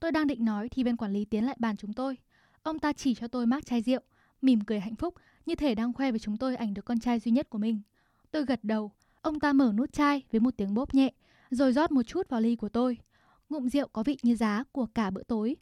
Tôi 0.00 0.12
đang 0.12 0.26
định 0.26 0.44
nói 0.44 0.68
thì 0.68 0.84
bên 0.84 0.96
quản 0.96 1.12
lý 1.12 1.24
tiến 1.24 1.44
lại 1.44 1.56
bàn 1.58 1.76
chúng 1.76 1.92
tôi. 1.92 2.18
Ông 2.62 2.78
ta 2.78 2.92
chỉ 2.92 3.14
cho 3.14 3.28
tôi 3.28 3.46
mác 3.46 3.66
chai 3.66 3.82
rượu, 3.82 4.00
mỉm 4.42 4.60
cười 4.60 4.80
hạnh 4.80 4.96
phúc 4.96 5.14
như 5.46 5.54
thể 5.54 5.74
đang 5.74 5.92
khoe 5.92 6.10
với 6.10 6.20
chúng 6.20 6.36
tôi 6.36 6.56
ảnh 6.56 6.74
được 6.74 6.84
con 6.84 7.00
trai 7.00 7.18
duy 7.18 7.32
nhất 7.32 7.50
của 7.50 7.58
mình. 7.58 7.80
Tôi 8.30 8.44
gật 8.44 8.64
đầu, 8.64 8.92
ông 9.22 9.40
ta 9.40 9.52
mở 9.52 9.72
nút 9.76 9.92
chai 9.92 10.22
với 10.32 10.40
một 10.40 10.56
tiếng 10.56 10.74
bốp 10.74 10.94
nhẹ, 10.94 11.12
rồi 11.54 11.72
rót 11.72 11.92
một 11.92 12.02
chút 12.02 12.28
vào 12.28 12.40
ly 12.40 12.56
của 12.56 12.68
tôi. 12.68 12.98
Ngụm 13.48 13.68
rượu 13.68 13.88
có 13.88 14.02
vị 14.02 14.18
như 14.22 14.36
giá 14.36 14.64
của 14.72 14.86
cả 14.94 15.10
bữa 15.10 15.22
tối. 15.22 15.56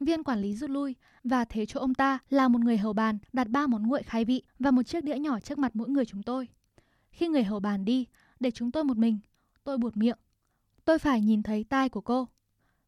Viên 0.00 0.24
quản 0.24 0.40
lý 0.40 0.54
rút 0.54 0.70
lui 0.70 0.94
và 1.24 1.44
thế 1.44 1.66
chỗ 1.66 1.80
ông 1.80 1.94
ta 1.94 2.18
là 2.30 2.48
một 2.48 2.60
người 2.60 2.78
hầu 2.78 2.92
bàn 2.92 3.18
đặt 3.32 3.48
ba 3.48 3.66
món 3.66 3.86
nguội 3.86 4.02
khai 4.02 4.24
vị 4.24 4.42
và 4.58 4.70
một 4.70 4.82
chiếc 4.82 5.04
đĩa 5.04 5.18
nhỏ 5.18 5.40
trước 5.40 5.58
mặt 5.58 5.76
mỗi 5.76 5.88
người 5.88 6.04
chúng 6.04 6.22
tôi. 6.22 6.48
Khi 7.10 7.28
người 7.28 7.44
hầu 7.44 7.60
bàn 7.60 7.84
đi, 7.84 8.06
để 8.40 8.50
chúng 8.50 8.70
tôi 8.70 8.84
một 8.84 8.96
mình, 8.96 9.18
tôi 9.64 9.78
buột 9.78 9.96
miệng. 9.96 10.18
Tôi 10.84 10.98
phải 10.98 11.20
nhìn 11.20 11.42
thấy 11.42 11.64
tai 11.64 11.88
của 11.88 12.00
cô. 12.00 12.28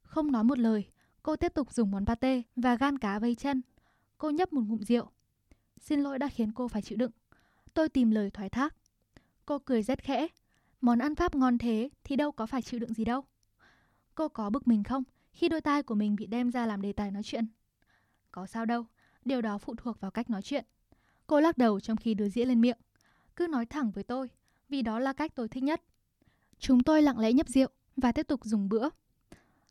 Không 0.02 0.32
nói 0.32 0.44
một 0.44 0.58
lời, 0.58 0.84
cô 1.22 1.36
tiếp 1.36 1.54
tục 1.54 1.72
dùng 1.72 1.90
món 1.90 2.06
pate 2.06 2.42
và 2.56 2.76
gan 2.76 2.98
cá 2.98 3.18
vây 3.18 3.34
chân. 3.34 3.62
Cô 4.18 4.30
nhấp 4.30 4.52
một 4.52 4.62
ngụm 4.66 4.80
rượu. 4.80 5.10
Xin 5.80 6.00
lỗi 6.00 6.18
đã 6.18 6.28
khiến 6.28 6.52
cô 6.52 6.68
phải 6.68 6.82
chịu 6.82 6.98
đựng. 6.98 7.10
Tôi 7.74 7.88
tìm 7.88 8.10
lời 8.10 8.30
thoái 8.30 8.48
thác. 8.48 8.76
Cô 9.46 9.58
cười 9.58 9.82
rất 9.82 10.02
khẽ. 10.02 10.28
Món 10.84 10.98
ăn 10.98 11.14
Pháp 11.14 11.34
ngon 11.34 11.58
thế 11.58 11.88
thì 12.04 12.16
đâu 12.16 12.32
có 12.32 12.46
phải 12.46 12.62
chịu 12.62 12.80
đựng 12.80 12.94
gì 12.94 13.04
đâu. 13.04 13.24
Cô 14.14 14.28
có 14.28 14.50
bực 14.50 14.68
mình 14.68 14.84
không 14.84 15.02
khi 15.32 15.48
đôi 15.48 15.60
tai 15.60 15.82
của 15.82 15.94
mình 15.94 16.16
bị 16.16 16.26
đem 16.26 16.50
ra 16.50 16.66
làm 16.66 16.82
đề 16.82 16.92
tài 16.92 17.10
nói 17.10 17.22
chuyện? 17.22 17.46
Có 18.32 18.46
sao 18.46 18.64
đâu, 18.64 18.86
điều 19.24 19.40
đó 19.40 19.58
phụ 19.58 19.74
thuộc 19.76 20.00
vào 20.00 20.10
cách 20.10 20.30
nói 20.30 20.42
chuyện. 20.42 20.64
Cô 21.26 21.40
lắc 21.40 21.58
đầu 21.58 21.80
trong 21.80 21.96
khi 21.96 22.14
đưa 22.14 22.28
dĩa 22.28 22.44
lên 22.44 22.60
miệng. 22.60 22.78
Cứ 23.36 23.46
nói 23.46 23.66
thẳng 23.66 23.90
với 23.90 24.04
tôi, 24.04 24.30
vì 24.68 24.82
đó 24.82 24.98
là 24.98 25.12
cách 25.12 25.34
tôi 25.34 25.48
thích 25.48 25.62
nhất. 25.62 25.82
Chúng 26.58 26.82
tôi 26.82 27.02
lặng 27.02 27.18
lẽ 27.18 27.32
nhấp 27.32 27.48
rượu 27.48 27.68
và 27.96 28.12
tiếp 28.12 28.26
tục 28.28 28.44
dùng 28.44 28.68
bữa. 28.68 28.88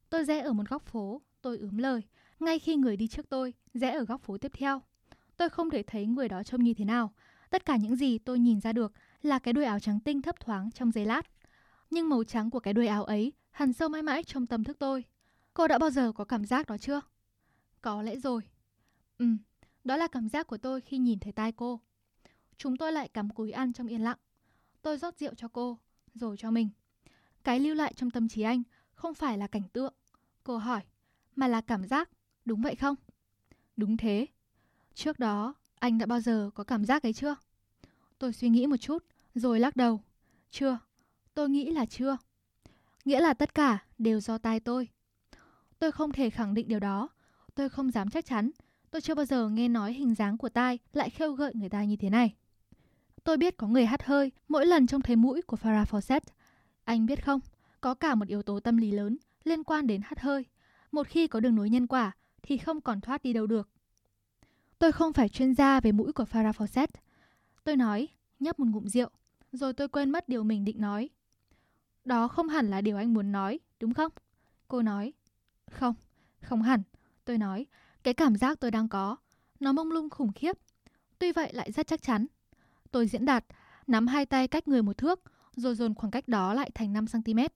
Tôi 0.09 0.25
rẽ 0.25 0.39
ở 0.39 0.53
một 0.53 0.69
góc 0.69 0.85
phố, 0.85 1.21
tôi 1.41 1.57
ướm 1.57 1.77
lời, 1.77 2.01
ngay 2.39 2.59
khi 2.59 2.75
người 2.75 2.97
đi 2.97 3.07
trước 3.07 3.29
tôi 3.29 3.53
rẽ 3.73 3.91
ở 3.91 4.05
góc 4.05 4.21
phố 4.21 4.37
tiếp 4.37 4.51
theo. 4.57 4.81
Tôi 5.37 5.49
không 5.49 5.69
thể 5.69 5.83
thấy 5.83 6.05
người 6.05 6.29
đó 6.29 6.43
trông 6.43 6.63
như 6.63 6.73
thế 6.73 6.85
nào. 6.85 7.13
Tất 7.49 7.65
cả 7.65 7.75
những 7.75 7.95
gì 7.95 8.17
tôi 8.17 8.39
nhìn 8.39 8.61
ra 8.61 8.73
được 8.73 8.93
là 9.23 9.39
cái 9.39 9.53
đuôi 9.53 9.65
áo 9.65 9.79
trắng 9.79 9.99
tinh 9.99 10.21
thấp 10.21 10.39
thoáng 10.39 10.71
trong 10.71 10.91
giấy 10.91 11.05
lát. 11.05 11.21
Nhưng 11.89 12.09
màu 12.09 12.23
trắng 12.23 12.49
của 12.49 12.59
cái 12.59 12.73
đuôi 12.73 12.87
áo 12.87 13.03
ấy 13.03 13.33
hằn 13.51 13.73
sâu 13.73 13.89
mãi 13.89 14.01
mãi 14.01 14.23
trong 14.23 14.47
tâm 14.47 14.63
thức 14.63 14.79
tôi. 14.79 15.03
Cô 15.53 15.67
đã 15.67 15.77
bao 15.77 15.89
giờ 15.89 16.11
có 16.11 16.25
cảm 16.25 16.45
giác 16.45 16.67
đó 16.67 16.77
chưa? 16.77 17.01
Có 17.81 18.01
lẽ 18.01 18.15
rồi. 18.15 18.41
Ừ, 19.17 19.25
đó 19.83 19.97
là 19.97 20.07
cảm 20.07 20.29
giác 20.29 20.47
của 20.47 20.57
tôi 20.57 20.81
khi 20.81 20.97
nhìn 20.97 21.19
thấy 21.19 21.33
tai 21.33 21.51
cô. 21.51 21.79
Chúng 22.57 22.77
tôi 22.77 22.91
lại 22.91 23.07
cắm 23.07 23.29
cúi 23.29 23.51
ăn 23.51 23.73
trong 23.73 23.87
yên 23.87 24.03
lặng. 24.03 24.17
Tôi 24.81 24.97
rót 24.97 25.17
rượu 25.17 25.33
cho 25.35 25.47
cô, 25.47 25.79
rồi 26.13 26.37
cho 26.37 26.51
mình. 26.51 26.69
Cái 27.43 27.59
lưu 27.59 27.75
lại 27.75 27.93
trong 27.95 28.11
tâm 28.11 28.27
trí 28.27 28.41
anh 28.41 28.63
không 28.93 29.13
phải 29.13 29.37
là 29.37 29.47
cảnh 29.47 29.67
tượng, 29.73 29.93
cô 30.43 30.57
hỏi, 30.57 30.81
mà 31.35 31.47
là 31.47 31.61
cảm 31.61 31.87
giác, 31.87 32.09
đúng 32.45 32.61
vậy 32.61 32.75
không? 32.75 32.95
Đúng 33.77 33.97
thế. 33.97 34.27
Trước 34.93 35.19
đó, 35.19 35.53
anh 35.79 35.97
đã 35.97 36.05
bao 36.05 36.19
giờ 36.19 36.49
có 36.55 36.63
cảm 36.63 36.85
giác 36.85 37.03
ấy 37.03 37.13
chưa? 37.13 37.35
Tôi 38.19 38.33
suy 38.33 38.49
nghĩ 38.49 38.67
một 38.67 38.77
chút, 38.77 39.05
rồi 39.35 39.59
lắc 39.59 39.75
đầu. 39.75 40.01
Chưa, 40.51 40.79
tôi 41.33 41.49
nghĩ 41.49 41.71
là 41.71 41.85
chưa. 41.85 42.17
Nghĩa 43.05 43.19
là 43.19 43.33
tất 43.33 43.53
cả 43.53 43.85
đều 43.97 44.19
do 44.19 44.37
tai 44.37 44.59
tôi. 44.59 44.89
Tôi 45.79 45.91
không 45.91 46.11
thể 46.11 46.29
khẳng 46.29 46.53
định 46.53 46.67
điều 46.67 46.79
đó. 46.79 47.09
Tôi 47.55 47.69
không 47.69 47.91
dám 47.91 48.09
chắc 48.09 48.25
chắn. 48.25 48.51
Tôi 48.91 49.01
chưa 49.01 49.15
bao 49.15 49.25
giờ 49.25 49.49
nghe 49.49 49.67
nói 49.67 49.93
hình 49.93 50.15
dáng 50.15 50.37
của 50.37 50.49
tai 50.49 50.79
lại 50.93 51.09
khêu 51.09 51.33
gợi 51.33 51.51
người 51.55 51.69
ta 51.69 51.83
như 51.83 51.95
thế 51.95 52.09
này. 52.09 52.35
Tôi 53.23 53.37
biết 53.37 53.57
có 53.57 53.67
người 53.67 53.85
hắt 53.85 54.03
hơi 54.03 54.31
mỗi 54.47 54.65
lần 54.65 54.87
trông 54.87 55.01
thấy 55.01 55.15
mũi 55.15 55.41
của 55.41 55.57
Farah 55.57 55.85
Fawcett. 55.85 56.21
Anh 56.83 57.05
biết 57.05 57.25
không, 57.25 57.39
có 57.81 57.93
cả 57.93 58.15
một 58.15 58.27
yếu 58.27 58.43
tố 58.43 58.59
tâm 58.59 58.77
lý 58.77 58.91
lớn 58.91 59.17
liên 59.43 59.63
quan 59.63 59.87
đến 59.87 60.01
hắt 60.03 60.19
hơi. 60.19 60.45
Một 60.91 61.07
khi 61.07 61.27
có 61.27 61.39
đường 61.39 61.55
nối 61.55 61.69
nhân 61.69 61.87
quả 61.87 62.11
thì 62.41 62.57
không 62.57 62.81
còn 62.81 63.01
thoát 63.01 63.23
đi 63.23 63.33
đâu 63.33 63.47
được. 63.47 63.69
Tôi 64.79 64.91
không 64.91 65.13
phải 65.13 65.29
chuyên 65.29 65.55
gia 65.55 65.79
về 65.79 65.91
mũi 65.91 66.13
của 66.13 66.23
Farah 66.23 66.51
Fawcett. 66.51 66.87
Tôi 67.63 67.75
nói, 67.75 68.07
nhấp 68.39 68.59
một 68.59 68.67
ngụm 68.67 68.85
rượu, 68.85 69.09
rồi 69.53 69.73
tôi 69.73 69.87
quên 69.87 70.09
mất 70.09 70.29
điều 70.29 70.43
mình 70.43 70.65
định 70.65 70.81
nói. 70.81 71.09
Đó 72.05 72.27
không 72.27 72.49
hẳn 72.49 72.69
là 72.69 72.81
điều 72.81 72.97
anh 72.97 73.13
muốn 73.13 73.31
nói, 73.31 73.59
đúng 73.79 73.93
không? 73.93 74.11
Cô 74.67 74.81
nói. 74.81 75.13
Không, 75.71 75.95
không 76.41 76.61
hẳn. 76.61 76.83
Tôi 77.25 77.37
nói, 77.37 77.65
cái 78.03 78.13
cảm 78.13 78.35
giác 78.35 78.59
tôi 78.59 78.71
đang 78.71 78.89
có, 78.89 79.17
nó 79.59 79.71
mông 79.71 79.91
lung 79.91 80.09
khủng 80.09 80.31
khiếp. 80.31 80.57
Tuy 81.19 81.31
vậy 81.31 81.53
lại 81.53 81.71
rất 81.71 81.87
chắc 81.87 82.01
chắn. 82.01 82.25
Tôi 82.91 83.07
diễn 83.07 83.25
đạt, 83.25 83.45
nắm 83.87 84.07
hai 84.07 84.25
tay 84.25 84.47
cách 84.47 84.67
người 84.67 84.81
một 84.81 84.97
thước, 84.97 85.19
rồi 85.55 85.75
dồn 85.75 85.95
khoảng 85.95 86.11
cách 86.11 86.27
đó 86.27 86.53
lại 86.53 86.71
thành 86.75 86.93
5cm. 86.93 87.49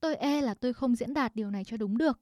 Tôi 0.00 0.16
e 0.16 0.40
là 0.40 0.54
tôi 0.54 0.72
không 0.72 0.96
diễn 0.96 1.14
đạt 1.14 1.36
điều 1.36 1.50
này 1.50 1.64
cho 1.64 1.76
đúng 1.76 1.98
được. 1.98 2.20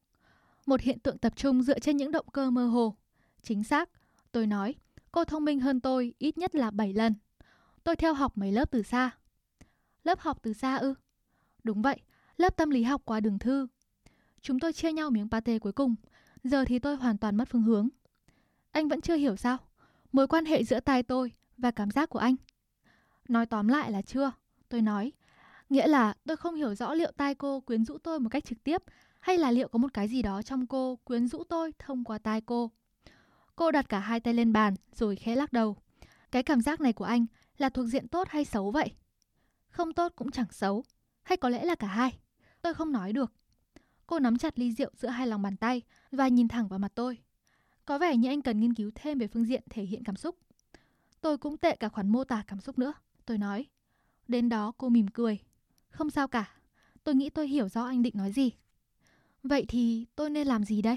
Một 0.67 0.81
hiện 0.81 0.99
tượng 0.99 1.19
tập 1.19 1.33
trung 1.37 1.63
dựa 1.63 1.79
trên 1.79 1.97
những 1.97 2.13
động 2.13 2.27
cơ 2.33 2.51
mơ 2.51 2.67
hồ. 2.67 2.97
Chính 3.43 3.65
xác, 3.65 3.91
tôi 4.33 4.47
nói, 4.47 4.75
cô 5.13 5.25
thông 5.25 5.45
minh 5.45 5.61
hơn 5.61 5.81
tôi 5.81 6.15
ít 6.19 6.39
nhất 6.39 6.55
là 6.55 6.71
7 6.71 6.93
lần. 6.93 7.15
Tôi 7.87 7.97
theo 7.97 8.15
học 8.15 8.39
mấy 8.39 8.53
lớp 8.53 8.71
từ 8.71 8.83
xa. 8.83 9.11
Lớp 10.05 10.21
học 10.21 10.39
từ 10.43 10.53
xa 10.53 10.77
ư? 10.77 10.95
Đúng 11.65 11.83
vậy, 11.83 12.01
lớp 12.37 12.57
tâm 12.57 12.71
lý 12.71 12.83
học 12.83 13.03
qua 13.05 13.21
đường 13.21 13.39
thư. 13.39 13.67
Chúng 14.41 14.59
tôi 14.61 14.73
chia 14.73 14.93
nhau 14.93 15.11
miếng 15.11 15.31
pate 15.31 15.59
cuối 15.59 15.73
cùng. 15.73 15.95
Giờ 16.45 16.65
thì 16.65 16.79
tôi 16.79 16.97
hoàn 16.97 17.19
toàn 17.19 17.37
mất 17.37 17.49
phương 17.49 17.63
hướng. 17.63 17.89
Anh 18.71 18.89
vẫn 18.89 19.01
chưa 19.01 19.17
hiểu 19.17 19.37
sao? 19.37 19.59
Mối 20.13 20.29
quan 20.29 20.45
hệ 20.45 20.65
giữa 20.65 20.81
tai 20.81 21.03
tôi 21.03 21.33
và 21.59 21.71
cảm 21.71 21.91
giác 21.91 22.11
của 22.11 22.19
anh. 22.19 22.37
Nói 23.29 23.47
tóm 23.47 23.69
lại 23.69 23.93
là 23.93 24.03
chưa, 24.03 24.33
tôi 24.69 24.83
nói. 24.83 25.13
Nghĩa 25.71 25.87
là 25.87 26.15
tôi 26.25 26.37
không 26.37 26.55
hiểu 26.55 26.75
rõ 26.75 26.95
liệu 26.95 27.13
tai 27.17 27.35
cô 27.35 27.61
quyến 27.61 27.85
rũ 27.85 27.99
tôi 27.99 28.21
một 28.21 28.29
cách 28.29 28.45
trực 28.45 28.65
tiếp 28.65 28.83
hay 29.21 29.39
là 29.39 29.51
liệu 29.51 29.69
có 29.69 29.79
một 29.79 29.95
cái 29.95 30.09
gì 30.09 30.23
đó 30.23 30.43
trong 30.43 30.67
cô 30.67 30.99
quyến 31.05 31.29
rũ 31.29 31.45
tôi 31.49 31.73
thông 31.79 32.05
qua 32.05 32.19
tai 32.19 32.41
cô. 32.41 32.71
Cô 33.57 33.71
đặt 33.71 33.89
cả 33.89 33.99
hai 33.99 34.21
tay 34.21 34.35
lên 34.35 34.53
bàn 34.53 34.75
rồi 34.93 35.17
khẽ 35.17 35.37
lắc 35.37 35.53
đầu. 35.53 35.77
Cái 36.31 36.43
cảm 36.43 36.61
giác 36.61 36.81
này 36.81 36.93
của 36.93 37.05
anh 37.05 37.27
là 37.59 37.69
thuộc 37.69 37.87
diện 37.87 38.09
tốt 38.09 38.29
hay 38.31 38.45
xấu 38.45 38.71
vậy? 38.71 38.91
Không 39.69 39.93
tốt 39.93 40.13
cũng 40.17 40.31
chẳng 40.31 40.53
xấu, 40.53 40.85
hay 41.23 41.37
có 41.37 41.49
lẽ 41.49 41.65
là 41.65 41.75
cả 41.75 41.87
hai. 41.87 42.19
Tôi 42.63 42.75
không 42.75 42.93
nói 42.93 43.13
được. 43.13 43.33
Cô 44.07 44.19
nắm 44.19 44.39
chặt 44.39 44.59
ly 44.59 44.73
rượu 44.73 44.91
giữa 44.95 45.09
hai 45.09 45.27
lòng 45.27 45.43
bàn 45.43 45.57
tay 45.57 45.83
và 46.13 46.29
nhìn 46.29 46.49
thẳng 46.49 46.69
vào 46.69 46.79
mặt 46.79 46.93
tôi. 46.95 47.19
Có 47.85 47.99
vẻ 47.99 48.17
như 48.17 48.29
anh 48.29 48.43
cần 48.43 48.61
nghiên 48.61 48.75
cứu 48.75 48.91
thêm 48.95 49.19
về 49.19 49.27
phương 49.29 49.45
diện 49.45 49.63
thể 49.71 49.83
hiện 49.83 50.05
cảm 50.05 50.17
xúc. 50.17 50.37
Tôi 51.21 51.39
cũng 51.39 51.57
tệ 51.57 51.77
cả 51.77 51.89
khoản 51.89 52.09
mô 52.09 52.25
tả 52.25 52.45
cảm 52.47 52.61
xúc 52.61 52.79
nữa, 52.79 52.93
tôi 53.27 53.39
nói. 53.39 53.67
Đến 54.29 54.49
đó 54.49 54.73
cô 54.79 54.89
mỉm 54.89 55.09
cười. 55.09 55.39
Không 55.91 56.11
sao 56.11 56.29
cả, 56.29 56.51
tôi 57.05 57.15
nghĩ 57.15 57.31
tôi 57.31 57.49
hiểu 57.49 57.69
rõ 57.69 57.85
anh 57.85 58.03
định 58.03 58.15
nói 58.17 58.33
gì. 58.33 58.51
Vậy 59.43 59.65
thì 59.69 60.07
tôi 60.17 60.31
nên 60.31 60.47
làm 60.47 60.65
gì 60.65 60.83
đây? 60.83 60.97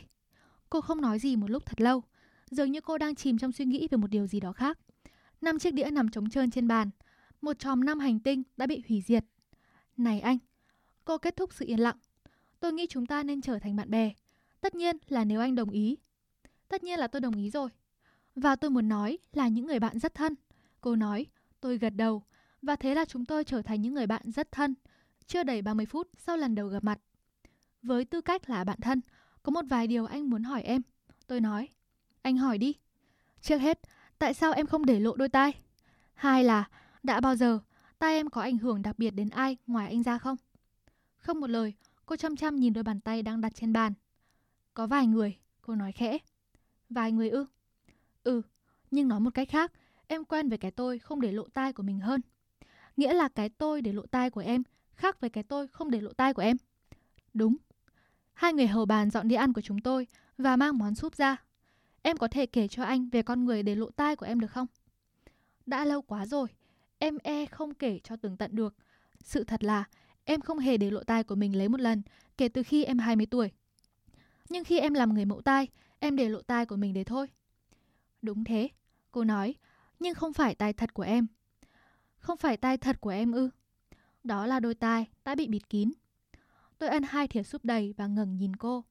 Cô 0.69 0.81
không 0.81 1.01
nói 1.01 1.19
gì 1.19 1.35
một 1.35 1.49
lúc 1.49 1.65
thật 1.65 1.81
lâu, 1.81 2.03
dường 2.51 2.71
như 2.71 2.81
cô 2.81 2.97
đang 2.97 3.15
chìm 3.15 3.37
trong 3.37 3.51
suy 3.51 3.65
nghĩ 3.65 3.87
về 3.91 3.97
một 3.97 4.09
điều 4.09 4.27
gì 4.27 4.39
đó 4.39 4.53
khác. 4.53 4.79
Năm 5.41 5.59
chiếc 5.59 5.73
đĩa 5.73 5.89
nằm 5.91 6.09
trống 6.09 6.29
trơn 6.29 6.51
trên 6.51 6.67
bàn, 6.67 6.89
một 7.41 7.59
chòm 7.59 7.85
năm 7.85 7.99
hành 7.99 8.19
tinh 8.19 8.43
đã 8.57 8.67
bị 8.67 8.83
hủy 8.89 9.01
diệt. 9.01 9.25
Này 9.97 10.19
anh, 10.19 10.37
cô 11.05 11.17
kết 11.17 11.35
thúc 11.35 11.53
sự 11.53 11.65
yên 11.65 11.79
lặng. 11.79 11.95
Tôi 12.59 12.73
nghĩ 12.73 12.87
chúng 12.87 13.05
ta 13.05 13.23
nên 13.23 13.41
trở 13.41 13.59
thành 13.59 13.75
bạn 13.75 13.89
bè. 13.89 14.13
Tất 14.61 14.75
nhiên 14.75 14.97
là 15.07 15.23
nếu 15.23 15.41
anh 15.41 15.55
đồng 15.55 15.69
ý. 15.69 15.97
Tất 16.67 16.83
nhiên 16.83 16.99
là 16.99 17.07
tôi 17.07 17.21
đồng 17.21 17.35
ý 17.35 17.49
rồi. 17.49 17.69
Và 18.35 18.55
tôi 18.55 18.71
muốn 18.71 18.89
nói 18.89 19.17
là 19.33 19.47
những 19.47 19.65
người 19.65 19.79
bạn 19.79 19.99
rất 19.99 20.13
thân. 20.13 20.35
Cô 20.81 20.95
nói, 20.95 21.25
tôi 21.59 21.77
gật 21.77 21.89
đầu. 21.89 22.23
Và 22.61 22.75
thế 22.75 22.95
là 22.95 23.05
chúng 23.05 23.25
tôi 23.25 23.43
trở 23.43 23.61
thành 23.61 23.81
những 23.81 23.93
người 23.93 24.07
bạn 24.07 24.31
rất 24.31 24.51
thân. 24.51 24.75
Chưa 25.25 25.43
đầy 25.43 25.61
30 25.61 25.85
phút 25.85 26.09
sau 26.17 26.37
lần 26.37 26.55
đầu 26.55 26.67
gặp 26.67 26.83
mặt. 26.83 26.99
Với 27.81 28.05
tư 28.05 28.21
cách 28.21 28.49
là 28.49 28.63
bạn 28.63 28.81
thân, 28.81 29.01
có 29.43 29.51
một 29.51 29.65
vài 29.69 29.87
điều 29.87 30.05
anh 30.05 30.29
muốn 30.29 30.43
hỏi 30.43 30.61
em. 30.61 30.81
Tôi 31.27 31.41
nói, 31.41 31.67
anh 32.21 32.37
hỏi 32.37 32.57
đi. 32.57 32.73
Trước 33.41 33.57
hết, 33.57 33.79
tại 34.19 34.33
sao 34.33 34.51
em 34.51 34.67
không 34.67 34.85
để 34.85 34.99
lộ 34.99 35.15
đôi 35.15 35.29
tai? 35.29 35.53
Hai 36.13 36.43
là, 36.43 36.69
đã 37.03 37.21
bao 37.21 37.35
giờ 37.35 37.59
tay 37.99 38.15
em 38.15 38.29
có 38.29 38.41
ảnh 38.41 38.57
hưởng 38.57 38.81
đặc 38.81 38.99
biệt 38.99 39.11
đến 39.11 39.29
ai 39.29 39.57
ngoài 39.67 39.87
anh 39.87 40.03
ra 40.03 40.17
không? 40.17 40.37
Không 41.17 41.39
một 41.39 41.49
lời, 41.49 41.73
cô 42.05 42.15
chăm 42.15 42.35
chăm 42.35 42.55
nhìn 42.55 42.73
đôi 42.73 42.83
bàn 42.83 42.99
tay 42.99 43.21
đang 43.21 43.41
đặt 43.41 43.55
trên 43.55 43.73
bàn. 43.73 43.93
Có 44.73 44.87
vài 44.87 45.07
người, 45.07 45.37
cô 45.61 45.75
nói 45.75 45.91
khẽ. 45.91 46.17
Vài 46.89 47.11
người 47.11 47.29
ư? 47.29 47.45
Ừ, 48.23 48.41
nhưng 48.91 49.07
nói 49.07 49.19
một 49.19 49.33
cách 49.33 49.49
khác, 49.49 49.71
em 50.07 50.25
quen 50.25 50.49
với 50.49 50.57
cái 50.57 50.71
tôi 50.71 50.99
không 50.99 51.21
để 51.21 51.31
lộ 51.31 51.47
tai 51.53 51.73
của 51.73 51.83
mình 51.83 51.99
hơn. 51.99 52.21
Nghĩa 52.97 53.13
là 53.13 53.27
cái 53.27 53.49
tôi 53.49 53.81
để 53.81 53.93
lộ 53.93 54.05
tai 54.05 54.29
của 54.29 54.41
em 54.41 54.63
khác 54.95 55.21
với 55.21 55.29
cái 55.29 55.43
tôi 55.43 55.67
không 55.67 55.91
để 55.91 56.01
lộ 56.01 56.13
tai 56.13 56.33
của 56.33 56.41
em. 56.41 56.57
Đúng. 57.33 57.55
Hai 58.33 58.53
người 58.53 58.67
hầu 58.67 58.85
bàn 58.85 59.09
dọn 59.09 59.27
đi 59.27 59.35
ăn 59.35 59.53
của 59.53 59.61
chúng 59.61 59.81
tôi 59.81 60.07
và 60.37 60.55
mang 60.55 60.77
món 60.77 60.95
súp 60.95 61.15
ra. 61.15 61.37
Em 62.01 62.17
có 62.17 62.27
thể 62.27 62.45
kể 62.45 62.67
cho 62.67 62.83
anh 62.83 63.09
về 63.09 63.21
con 63.21 63.45
người 63.45 63.63
để 63.63 63.75
lộ 63.75 63.89
tai 63.91 64.15
của 64.15 64.25
em 64.25 64.39
được 64.39 64.51
không? 64.51 64.67
Đã 65.65 65.85
lâu 65.85 66.01
quá 66.01 66.25
rồi, 66.25 66.47
em 66.97 67.17
e 67.23 67.45
không 67.45 67.73
kể 67.73 67.99
cho 68.03 68.15
tường 68.15 68.37
tận 68.37 68.55
được. 68.55 68.75
Sự 69.23 69.43
thật 69.43 69.63
là 69.63 69.83
em 70.23 70.41
không 70.41 70.59
hề 70.59 70.77
để 70.77 70.91
lộ 70.91 71.03
tai 71.03 71.23
của 71.23 71.35
mình 71.35 71.55
lấy 71.55 71.69
một 71.69 71.81
lần 71.81 72.01
kể 72.37 72.49
từ 72.49 72.63
khi 72.63 72.83
em 72.83 72.99
20 72.99 73.25
tuổi. 73.25 73.51
Nhưng 74.49 74.63
khi 74.63 74.79
em 74.79 74.93
làm 74.93 75.13
người 75.13 75.25
mẫu 75.25 75.41
tai, 75.41 75.67
em 75.99 76.15
để 76.15 76.29
lộ 76.29 76.41
tai 76.41 76.65
của 76.65 76.75
mình 76.75 76.93
đấy 76.93 77.03
thôi. 77.03 77.27
Đúng 78.21 78.43
thế, 78.43 78.69
cô 79.11 79.23
nói, 79.23 79.55
nhưng 79.99 80.15
không 80.15 80.33
phải 80.33 80.55
tai 80.55 80.73
thật 80.73 80.93
của 80.93 81.03
em. 81.03 81.27
Không 82.17 82.37
phải 82.37 82.57
tai 82.57 82.77
thật 82.77 83.01
của 83.01 83.09
em 83.09 83.31
ư? 83.31 83.49
Đó 84.23 84.45
là 84.45 84.59
đôi 84.59 84.75
tai 84.75 85.07
đã 85.25 85.35
bị 85.35 85.47
bịt 85.47 85.69
kín. 85.69 85.91
Tôi 86.77 86.89
ăn 86.89 87.03
hai 87.03 87.27
thìa 87.27 87.43
súp 87.43 87.65
đầy 87.65 87.93
và 87.97 88.07
ngẩng 88.07 88.37
nhìn 88.37 88.55
cô. 88.55 88.83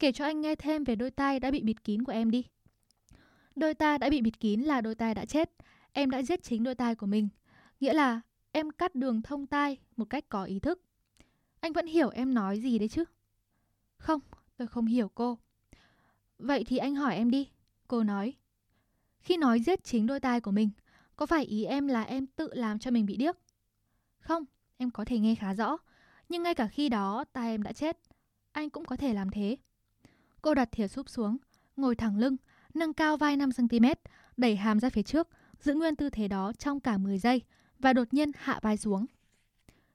Kể 0.00 0.12
cho 0.12 0.24
anh 0.24 0.40
nghe 0.40 0.54
thêm 0.54 0.84
về 0.84 0.96
đôi 0.96 1.10
tai 1.10 1.40
đã 1.40 1.50
bị 1.50 1.62
bịt 1.62 1.84
kín 1.84 2.04
của 2.04 2.12
em 2.12 2.30
đi. 2.30 2.44
Đôi 3.56 3.74
tai 3.74 3.98
đã 3.98 4.10
bị 4.10 4.20
bịt 4.20 4.40
kín 4.40 4.60
là 4.60 4.80
đôi 4.80 4.94
tai 4.94 5.14
đã 5.14 5.24
chết. 5.24 5.50
Em 5.92 6.10
đã 6.10 6.22
giết 6.22 6.42
chính 6.42 6.62
đôi 6.62 6.74
tai 6.74 6.94
của 6.94 7.06
mình. 7.06 7.28
Nghĩa 7.80 7.92
là 7.92 8.20
em 8.52 8.70
cắt 8.70 8.94
đường 8.94 9.22
thông 9.22 9.46
tai 9.46 9.76
một 9.96 10.04
cách 10.10 10.24
có 10.28 10.44
ý 10.44 10.58
thức. 10.58 10.82
Anh 11.60 11.72
vẫn 11.72 11.86
hiểu 11.86 12.10
em 12.10 12.34
nói 12.34 12.60
gì 12.60 12.78
đấy 12.78 12.88
chứ? 12.88 13.04
Không, 13.96 14.20
tôi 14.56 14.68
không 14.68 14.86
hiểu 14.86 15.10
cô. 15.14 15.38
Vậy 16.38 16.64
thì 16.64 16.76
anh 16.76 16.94
hỏi 16.94 17.16
em 17.16 17.30
đi, 17.30 17.48
cô 17.88 18.02
nói. 18.02 18.34
Khi 19.18 19.36
nói 19.36 19.60
giết 19.60 19.84
chính 19.84 20.06
đôi 20.06 20.20
tai 20.20 20.40
của 20.40 20.50
mình, 20.50 20.70
có 21.16 21.26
phải 21.26 21.44
ý 21.44 21.64
em 21.64 21.86
là 21.86 22.02
em 22.02 22.26
tự 22.26 22.50
làm 22.54 22.78
cho 22.78 22.90
mình 22.90 23.06
bị 23.06 23.16
điếc? 23.16 23.36
Không, 24.18 24.44
em 24.76 24.90
có 24.90 25.04
thể 25.04 25.18
nghe 25.18 25.34
khá 25.34 25.54
rõ. 25.54 25.76
Nhưng 26.28 26.42
ngay 26.42 26.54
cả 26.54 26.66
khi 26.66 26.88
đó 26.88 27.24
tai 27.32 27.50
em 27.50 27.62
đã 27.62 27.72
chết, 27.72 27.98
anh 28.52 28.70
cũng 28.70 28.84
có 28.84 28.96
thể 28.96 29.14
làm 29.14 29.30
thế. 29.30 29.56
Cô 30.42 30.54
đặt 30.54 30.68
thìa 30.72 30.88
súp 30.88 31.08
xuống, 31.08 31.36
ngồi 31.76 31.94
thẳng 31.94 32.18
lưng, 32.18 32.36
nâng 32.74 32.94
cao 32.94 33.16
vai 33.16 33.36
5cm, 33.36 33.94
đẩy 34.36 34.56
hàm 34.56 34.80
ra 34.80 34.90
phía 34.90 35.02
trước, 35.02 35.28
giữ 35.60 35.74
nguyên 35.74 35.96
tư 35.96 36.10
thế 36.10 36.28
đó 36.28 36.52
trong 36.52 36.80
cả 36.80 36.98
10 36.98 37.18
giây 37.18 37.42
và 37.78 37.92
đột 37.92 38.14
nhiên 38.14 38.30
hạ 38.38 38.58
vai 38.62 38.76
xuống. 38.76 39.06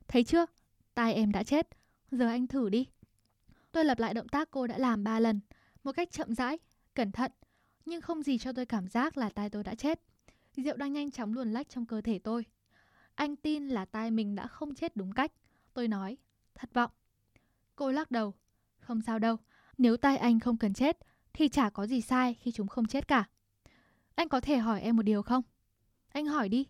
Thấy 0.08 0.24
chưa? 0.24 0.46
Tai 0.94 1.14
em 1.14 1.32
đã 1.32 1.42
chết. 1.42 1.68
Giờ 2.10 2.26
anh 2.26 2.46
thử 2.46 2.68
đi. 2.68 2.86
Tôi 3.72 3.84
lặp 3.84 3.98
lại 3.98 4.14
động 4.14 4.28
tác 4.28 4.50
cô 4.50 4.66
đã 4.66 4.78
làm 4.78 5.04
3 5.04 5.20
lần, 5.20 5.40
một 5.84 5.92
cách 5.92 6.12
chậm 6.12 6.34
rãi, 6.34 6.58
cẩn 6.94 7.12
thận, 7.12 7.32
nhưng 7.84 8.00
không 8.00 8.22
gì 8.22 8.38
cho 8.38 8.52
tôi 8.52 8.66
cảm 8.66 8.88
giác 8.88 9.16
là 9.16 9.28
tai 9.28 9.50
tôi 9.50 9.64
đã 9.64 9.74
chết. 9.74 10.00
Rượu 10.56 10.76
đang 10.76 10.92
nhanh 10.92 11.10
chóng 11.10 11.34
luồn 11.34 11.52
lách 11.52 11.68
trong 11.68 11.86
cơ 11.86 12.00
thể 12.00 12.18
tôi. 12.18 12.44
Anh 13.14 13.36
tin 13.36 13.68
là 13.68 13.84
tai 13.84 14.10
mình 14.10 14.34
đã 14.34 14.46
không 14.46 14.74
chết 14.74 14.96
đúng 14.96 15.12
cách. 15.12 15.32
Tôi 15.74 15.88
nói, 15.88 16.16
thất 16.54 16.74
vọng. 16.74 16.90
Cô 17.76 17.92
lắc 17.92 18.10
đầu. 18.10 18.34
Không 18.78 19.02
sao 19.02 19.18
đâu, 19.18 19.36
nếu 19.78 19.96
tai 19.96 20.16
anh 20.16 20.40
không 20.40 20.56
cần 20.56 20.74
chết, 20.74 20.98
thì 21.32 21.48
chả 21.48 21.70
có 21.70 21.86
gì 21.86 22.00
sai 22.00 22.34
khi 22.34 22.52
chúng 22.52 22.66
không 22.66 22.86
chết 22.86 23.08
cả. 23.08 23.24
Anh 24.14 24.28
có 24.28 24.40
thể 24.40 24.56
hỏi 24.56 24.80
em 24.80 24.96
một 24.96 25.02
điều 25.02 25.22
không? 25.22 25.42
Anh 26.12 26.26
hỏi 26.26 26.48
đi. 26.48 26.66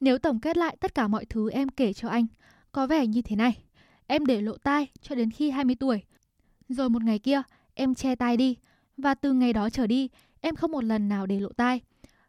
Nếu 0.00 0.18
tổng 0.18 0.40
kết 0.40 0.56
lại 0.56 0.76
tất 0.80 0.94
cả 0.94 1.08
mọi 1.08 1.24
thứ 1.24 1.50
em 1.50 1.68
kể 1.68 1.92
cho 1.92 2.08
anh, 2.08 2.26
có 2.72 2.86
vẻ 2.86 3.06
như 3.06 3.22
thế 3.22 3.36
này. 3.36 3.62
Em 4.06 4.26
để 4.26 4.40
lộ 4.40 4.56
tai 4.56 4.86
cho 5.02 5.14
đến 5.14 5.30
khi 5.30 5.50
20 5.50 5.76
tuổi. 5.80 6.02
Rồi 6.68 6.90
một 6.90 7.02
ngày 7.02 7.18
kia, 7.18 7.42
em 7.74 7.94
che 7.94 8.14
tai 8.14 8.36
đi. 8.36 8.56
Và 8.96 9.14
từ 9.14 9.32
ngày 9.32 9.52
đó 9.52 9.70
trở 9.70 9.86
đi, 9.86 10.08
em 10.40 10.56
không 10.56 10.72
một 10.72 10.84
lần 10.84 11.08
nào 11.08 11.26
để 11.26 11.40
lộ 11.40 11.52
tai. 11.52 11.80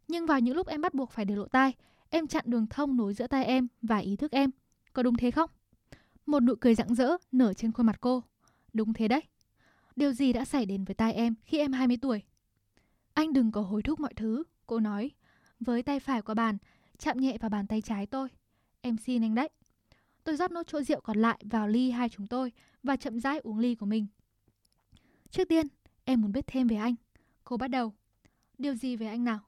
Nhưng 0.07 0.25
vào 0.25 0.39
những 0.39 0.55
lúc 0.55 0.67
em 0.67 0.81
bắt 0.81 0.93
buộc 0.93 1.11
phải 1.11 1.25
để 1.25 1.35
lộ 1.35 1.47
tai, 1.47 1.73
em 2.09 2.27
chặn 2.27 2.43
đường 2.47 2.67
thông 2.67 2.97
nối 2.97 3.13
giữa 3.13 3.27
tai 3.27 3.45
em 3.45 3.67
và 3.81 3.97
ý 3.97 4.15
thức 4.15 4.31
em. 4.31 4.51
Có 4.93 5.03
đúng 5.03 5.17
thế 5.17 5.31
không? 5.31 5.49
Một 6.25 6.39
nụ 6.39 6.55
cười 6.55 6.75
rạng 6.75 6.95
rỡ 6.95 7.17
nở 7.31 7.53
trên 7.53 7.71
khuôn 7.71 7.85
mặt 7.85 8.01
cô. 8.01 8.23
Đúng 8.73 8.93
thế 8.93 9.07
đấy. 9.07 9.21
Điều 9.99 10.13
gì 10.13 10.33
đã 10.33 10.45
xảy 10.45 10.65
đến 10.65 10.83
với 10.83 10.95
tai 10.95 11.13
em 11.13 11.35
khi 11.45 11.57
em 11.57 11.73
20 11.73 11.97
tuổi? 12.01 12.23
Anh 13.13 13.33
đừng 13.33 13.51
có 13.51 13.61
hối 13.61 13.83
thúc 13.83 13.99
mọi 13.99 14.13
thứ, 14.13 14.43
cô 14.67 14.79
nói. 14.79 15.11
Với 15.59 15.83
tay 15.83 15.99
phải 15.99 16.21
của 16.21 16.33
bàn, 16.33 16.57
chạm 16.97 17.17
nhẹ 17.17 17.37
vào 17.37 17.49
bàn 17.49 17.67
tay 17.67 17.81
trái 17.81 18.05
tôi. 18.05 18.27
Em 18.81 18.97
xin 18.97 19.23
anh 19.23 19.35
đấy. 19.35 19.49
Tôi 20.23 20.35
rót 20.35 20.51
nốt 20.51 20.63
chỗ 20.67 20.81
rượu 20.81 21.01
còn 21.01 21.17
lại 21.17 21.39
vào 21.41 21.67
ly 21.67 21.91
hai 21.91 22.09
chúng 22.09 22.27
tôi 22.27 22.51
và 22.83 22.95
chậm 22.95 23.19
rãi 23.19 23.39
uống 23.39 23.59
ly 23.59 23.75
của 23.75 23.85
mình. 23.85 24.07
Trước 25.29 25.49
tiên, 25.49 25.67
em 26.05 26.21
muốn 26.21 26.31
biết 26.31 26.47
thêm 26.47 26.67
về 26.67 26.75
anh. 26.75 26.95
Cô 27.43 27.57
bắt 27.57 27.67
đầu. 27.67 27.93
Điều 28.57 28.75
gì 28.75 28.95
về 28.95 29.07
anh 29.07 29.23
nào? 29.23 29.39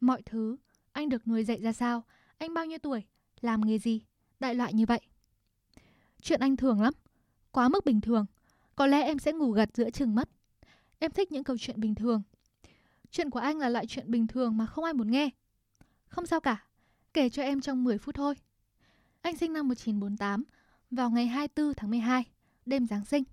Mọi 0.00 0.22
thứ. 0.22 0.56
Anh 0.92 1.08
được 1.08 1.28
nuôi 1.28 1.44
dạy 1.44 1.62
ra 1.62 1.72
sao? 1.72 2.04
Anh 2.38 2.54
bao 2.54 2.66
nhiêu 2.66 2.78
tuổi? 2.78 3.02
Làm 3.40 3.60
nghề 3.60 3.78
gì? 3.78 4.04
Đại 4.40 4.54
loại 4.54 4.74
như 4.74 4.86
vậy. 4.86 5.00
Chuyện 6.22 6.40
anh 6.40 6.56
thường 6.56 6.80
lắm. 6.80 6.94
Quá 7.50 7.68
mức 7.68 7.84
bình 7.84 8.00
thường. 8.00 8.26
Có 8.76 8.86
lẽ 8.86 9.02
em 9.02 9.18
sẽ 9.18 9.32
ngủ 9.32 9.50
gật 9.50 9.70
giữa 9.74 9.90
chừng 9.90 10.14
mất. 10.14 10.28
Em 10.98 11.10
thích 11.10 11.32
những 11.32 11.44
câu 11.44 11.58
chuyện 11.58 11.80
bình 11.80 11.94
thường. 11.94 12.22
Chuyện 13.10 13.30
của 13.30 13.38
anh 13.38 13.58
là 13.58 13.68
loại 13.68 13.86
chuyện 13.86 14.10
bình 14.10 14.26
thường 14.26 14.56
mà 14.56 14.66
không 14.66 14.84
ai 14.84 14.94
muốn 14.94 15.10
nghe. 15.10 15.30
Không 16.08 16.26
sao 16.26 16.40
cả. 16.40 16.64
Kể 17.14 17.28
cho 17.28 17.42
em 17.42 17.60
trong 17.60 17.84
10 17.84 17.98
phút 17.98 18.14
thôi. 18.14 18.34
Anh 19.22 19.36
sinh 19.36 19.52
năm 19.52 19.68
1948, 19.68 20.44
vào 20.90 21.10
ngày 21.10 21.26
24 21.26 21.74
tháng 21.74 21.90
12, 21.90 22.24
đêm 22.66 22.86
Giáng 22.86 23.04
sinh. 23.04 23.24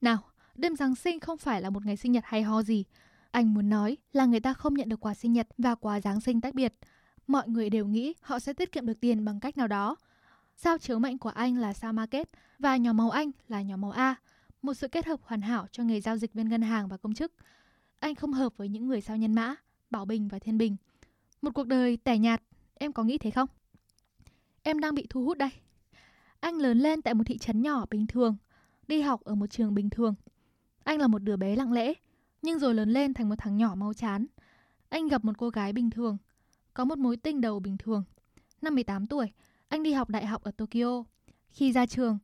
Nào, 0.00 0.18
đêm 0.54 0.76
Giáng 0.76 0.94
sinh 0.94 1.20
không 1.20 1.38
phải 1.38 1.62
là 1.62 1.70
một 1.70 1.86
ngày 1.86 1.96
sinh 1.96 2.12
nhật 2.12 2.24
hay 2.26 2.42
ho 2.42 2.62
gì. 2.62 2.84
Anh 3.30 3.54
muốn 3.54 3.68
nói 3.68 3.96
là 4.12 4.26
người 4.26 4.40
ta 4.40 4.54
không 4.54 4.74
nhận 4.74 4.88
được 4.88 5.00
quà 5.00 5.14
sinh 5.14 5.32
nhật 5.32 5.48
và 5.58 5.74
quà 5.74 6.00
Giáng 6.00 6.20
sinh 6.20 6.40
tách 6.40 6.54
biệt. 6.54 6.74
Mọi 7.26 7.48
người 7.48 7.70
đều 7.70 7.86
nghĩ 7.86 8.14
họ 8.20 8.38
sẽ 8.38 8.52
tiết 8.52 8.72
kiệm 8.72 8.86
được 8.86 9.00
tiền 9.00 9.24
bằng 9.24 9.40
cách 9.40 9.56
nào 9.56 9.68
đó. 9.68 9.96
Sao 10.56 10.78
chiếu 10.78 10.98
mệnh 10.98 11.18
của 11.18 11.28
anh 11.28 11.56
là 11.56 11.72
sao 11.72 11.92
market 11.92 12.30
và 12.58 12.76
nhỏ 12.76 12.92
màu 12.92 13.10
anh 13.10 13.30
là 13.48 13.62
nhỏ 13.62 13.76
màu 13.76 13.90
A. 13.90 14.14
Một 14.62 14.74
sự 14.74 14.88
kết 14.88 15.06
hợp 15.06 15.20
hoàn 15.22 15.40
hảo 15.40 15.66
cho 15.72 15.82
nghề 15.82 16.00
giao 16.00 16.16
dịch 16.16 16.32
viên 16.32 16.48
ngân 16.48 16.62
hàng 16.62 16.88
và 16.88 16.96
công 16.96 17.14
chức. 17.14 17.32
Anh 17.98 18.14
không 18.14 18.32
hợp 18.32 18.56
với 18.56 18.68
những 18.68 18.88
người 18.88 19.00
sao 19.00 19.16
nhân 19.16 19.34
mã, 19.34 19.54
Bảo 19.90 20.04
Bình 20.04 20.28
và 20.28 20.38
Thiên 20.38 20.58
Bình. 20.58 20.76
Một 21.42 21.50
cuộc 21.54 21.66
đời 21.66 21.96
tẻ 21.96 22.18
nhạt, 22.18 22.42
em 22.74 22.92
có 22.92 23.04
nghĩ 23.04 23.18
thế 23.18 23.30
không? 23.30 23.48
Em 24.62 24.80
đang 24.80 24.94
bị 24.94 25.06
thu 25.10 25.24
hút 25.24 25.38
đây. 25.38 25.50
Anh 26.40 26.54
lớn 26.54 26.78
lên 26.78 27.02
tại 27.02 27.14
một 27.14 27.24
thị 27.26 27.38
trấn 27.38 27.62
nhỏ 27.62 27.86
bình 27.90 28.06
thường, 28.06 28.36
đi 28.88 29.00
học 29.00 29.20
ở 29.24 29.34
một 29.34 29.46
trường 29.46 29.74
bình 29.74 29.90
thường. 29.90 30.14
Anh 30.84 30.98
là 30.98 31.06
một 31.06 31.18
đứa 31.18 31.36
bé 31.36 31.56
lặng 31.56 31.72
lẽ, 31.72 31.92
nhưng 32.42 32.58
rồi 32.58 32.74
lớn 32.74 32.90
lên 32.90 33.14
thành 33.14 33.28
một 33.28 33.34
thằng 33.38 33.56
nhỏ 33.56 33.74
mau 33.74 33.94
chán. 33.94 34.26
Anh 34.88 35.08
gặp 35.08 35.24
một 35.24 35.38
cô 35.38 35.50
gái 35.50 35.72
bình 35.72 35.90
thường, 35.90 36.16
có 36.74 36.84
một 36.84 36.98
mối 36.98 37.16
tình 37.16 37.40
đầu 37.40 37.60
bình 37.60 37.76
thường. 37.78 38.02
Năm 38.62 38.74
18 38.74 39.06
tuổi, 39.06 39.32
anh 39.68 39.82
đi 39.82 39.92
học 39.92 40.10
đại 40.10 40.26
học 40.26 40.42
ở 40.42 40.50
Tokyo. 40.50 41.04
Khi 41.50 41.72
ra 41.72 41.86
trường, 41.86 42.18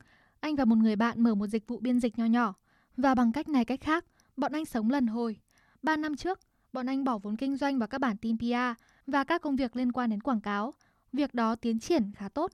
anh 0.45 0.57
và 0.57 0.65
một 0.65 0.79
người 0.79 0.97
bạn 0.97 1.23
mở 1.23 1.35
một 1.35 1.47
dịch 1.47 1.69
vụ 1.69 1.79
biên 1.79 2.01
dịch 2.01 2.19
nho 2.19 2.25
nhỏ. 2.25 2.55
Và 2.97 3.15
bằng 3.15 3.33
cách 3.33 3.49
này 3.49 3.65
cách 3.65 3.81
khác, 3.81 4.05
bọn 4.37 4.53
anh 4.53 4.65
sống 4.65 4.91
lần 4.91 5.07
hồi. 5.07 5.37
Ba 5.83 5.97
năm 5.97 6.17
trước, 6.17 6.39
bọn 6.73 6.87
anh 6.87 7.05
bỏ 7.05 7.19
vốn 7.19 7.37
kinh 7.37 7.57
doanh 7.57 7.79
vào 7.79 7.89
các 7.89 7.99
bản 7.99 8.17
tin 8.17 8.39
PR 8.39 8.81
và 9.07 9.25
các 9.25 9.43
công 9.43 9.57
việc 9.57 9.77
liên 9.77 9.93
quan 9.93 10.11
đến 10.11 10.21
quảng 10.21 10.41
cáo. 10.41 10.75
Việc 11.13 11.35
đó 11.35 11.55
tiến 11.55 11.79
triển 11.79 12.13
khá 12.17 12.29
tốt. 12.29 12.53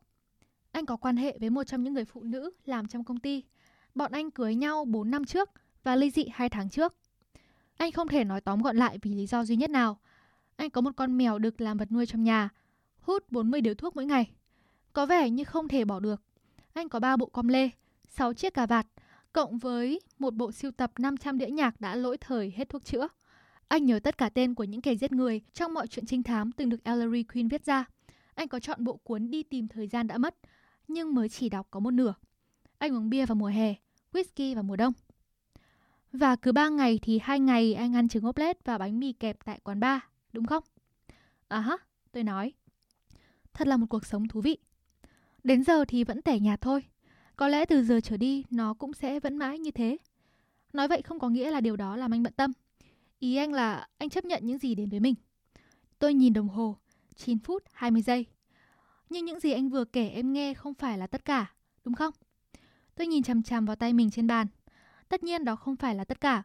Anh 0.73 0.87
có 0.87 0.97
quan 0.97 1.17
hệ 1.17 1.39
với 1.41 1.51
một 1.51 1.65
trong 1.65 1.85
những 1.85 1.95
người 1.95 2.05
phụ 2.05 2.23
nữ 2.23 2.51
làm 2.65 2.89
trong 2.89 3.05
công 3.05 3.21
ty. 3.21 3.43
Bọn 3.95 4.13
anh 4.13 4.31
cưới 4.31 4.55
nhau 4.55 4.85
4 4.85 5.11
năm 5.11 5.25
trước 5.25 5.51
và 5.83 5.97
ly 5.97 6.11
dị 6.11 6.25
2 6.33 6.49
tháng 6.49 6.71
trước. 6.71 6.95
Anh 7.77 7.93
không 7.93 8.09
thể 8.09 8.25
nói 8.25 8.41
tóm 8.41 8.63
gọn 8.63 8.77
lại 8.77 8.99
vì 9.03 9.15
lý 9.15 9.27
do 9.27 9.45
duy 9.45 9.57
nhất 9.57 9.71
nào. 9.71 9.99
Anh 10.57 10.71
có 10.71 10.81
một 10.81 10.91
con 10.97 11.19
mèo 11.19 11.39
được 11.39 11.61
làm 11.61 11.77
vật 11.77 11.93
nuôi 11.93 12.07
trong 12.07 12.25
nhà, 12.25 12.49
hút 13.01 13.33
40 13.33 13.61
điếu 13.61 13.75
thuốc 13.75 13.97
mỗi 13.97 14.07
ngày. 14.07 14.31
Có 14.93 15.07
vẻ 15.07 15.31
như 15.31 15.45
không 15.45 15.69
thể 15.69 15.85
bỏ 15.85 16.01
được. 16.01 16.23
Anh 16.73 16.89
có 16.89 17.01
3 17.01 17.17
bộ 17.17 17.27
com 17.27 17.49
lê, 17.49 17.71
6 18.09 18.33
chiếc 18.33 18.55
cà 18.55 18.67
vạt, 18.67 18.87
cộng 19.33 19.59
với 19.59 20.01
một 20.19 20.35
bộ 20.35 20.53
siêu 20.53 20.71
tập 20.71 20.93
500 20.99 21.39
đĩa 21.39 21.47
nhạc 21.47 21.81
đã 21.81 21.95
lỗi 21.95 22.17
thời 22.19 22.53
hết 22.57 22.69
thuốc 22.69 22.85
chữa. 22.85 23.09
Anh 23.69 23.87
nhớ 23.87 24.01
tất 24.01 24.19
cả 24.19 24.29
tên 24.29 24.55
của 24.55 24.65
những 24.65 24.81
kẻ 24.81 24.95
giết 24.95 25.13
người 25.13 25.41
trong 25.53 25.75
mọi 25.75 25.87
chuyện 25.87 26.07
trinh 26.07 26.23
thám 26.23 26.53
từng 26.53 26.69
được 26.69 26.85
Ellery 26.85 27.23
Queen 27.23 27.49
viết 27.49 27.65
ra. 27.65 27.85
Anh 28.35 28.49
có 28.49 28.61
chọn 28.61 28.85
bộ 28.85 28.97
cuốn 28.97 29.31
đi 29.31 29.43
tìm 29.43 29.69
thời 29.69 29.89
gian 29.89 30.07
đã 30.07 30.19
mất, 30.19 30.37
nhưng 30.89 31.15
mới 31.15 31.29
chỉ 31.29 31.49
đọc 31.49 31.67
có 31.71 31.81
một 31.81 31.91
nửa. 31.91 32.15
Anh 32.79 32.95
uống 32.95 33.11
bia 33.11 33.27
vào 33.27 33.37
mùa 33.37 33.47
hè, 33.47 33.75
whisky 34.13 34.55
vào 34.55 34.63
mùa 34.63 34.77
đông. 34.77 34.93
Và 36.13 36.37
cứ 36.37 36.53
ba 36.53 36.69
ngày 36.69 36.99
thì 37.03 37.19
hai 37.23 37.41
ngày 37.41 37.75
anh 37.75 37.97
ăn 37.97 38.09
trứng 38.09 38.25
ốp 38.25 38.39
lết 38.39 38.65
và 38.65 38.79
bánh 38.79 39.01
mì 39.01 39.13
kẹp 39.13 39.45
tại 39.45 39.61
quán 39.63 39.81
bar, 39.81 40.01
đúng 40.33 40.47
không? 40.47 40.65
À 41.49 41.61
hả, 41.61 41.77
tôi 42.13 42.25
nói. 42.25 42.53
Thật 43.53 43.69
là 43.69 43.77
một 43.77 43.87
cuộc 43.91 44.07
sống 44.07 44.29
thú 44.29 44.41
vị. 44.41 44.59
Đến 45.45 45.65
giờ 45.65 45.85
thì 45.85 46.05
vẫn 46.05 46.23
tẻ 46.23 46.39
nhạt 46.39 46.61
thôi. 46.61 46.85
Có 47.37 47.49
lẽ 47.49 47.65
từ 47.65 47.83
giờ 47.83 48.01
trở 48.01 48.17
đi 48.17 48.45
nó 48.51 48.75
cũng 48.75 48.93
sẽ 48.93 49.21
vẫn 49.21 49.37
mãi 49.37 49.59
như 49.59 49.71
thế. 49.71 49.97
Nói 50.73 50.89
vậy 50.89 51.03
không 51.03 51.19
có 51.19 51.29
nghĩa 51.29 51.51
là 51.51 51.61
điều 51.61 51.77
đó 51.77 51.97
làm 51.97 52.15
anh 52.15 52.23
bận 52.23 52.33
tâm. 52.33 52.53
Ý 53.19 53.37
anh 53.37 53.53
là 53.53 53.89
anh 53.99 54.11
chấp 54.11 54.25
nhận 54.25 54.47
những 54.47 54.59
gì 54.59 54.75
đến 54.75 54.89
với 54.89 55.01
mình. 55.01 55.15
Tôi 55.99 56.15
nhìn 56.15 56.33
đồng 56.33 56.49
hồ, 56.49 56.77
9 57.17 57.39
phút 57.39 57.63
20 57.73 58.03
giây. 58.03 58.27
Nhưng 59.11 59.25
những 59.25 59.41
gì 59.41 59.53
anh 59.53 59.69
vừa 59.69 59.85
kể 59.85 60.09
em 60.09 60.33
nghe 60.33 60.55
không 60.55 60.75
phải 60.75 60.99
là 60.99 61.07
tất 61.07 61.25
cả, 61.25 61.55
đúng 61.85 61.95
không? 61.95 62.15
Tôi 62.95 63.07
nhìn 63.07 63.23
chằm 63.23 63.43
chằm 63.43 63.65
vào 63.65 63.77
tay 63.77 63.93
mình 63.93 64.11
trên 64.11 64.27
bàn. 64.27 64.47
Tất 65.09 65.23
nhiên 65.23 65.45
đó 65.45 65.57
không 65.57 65.77
phải 65.77 65.95
là 65.95 66.05
tất 66.05 66.21
cả. 66.21 66.43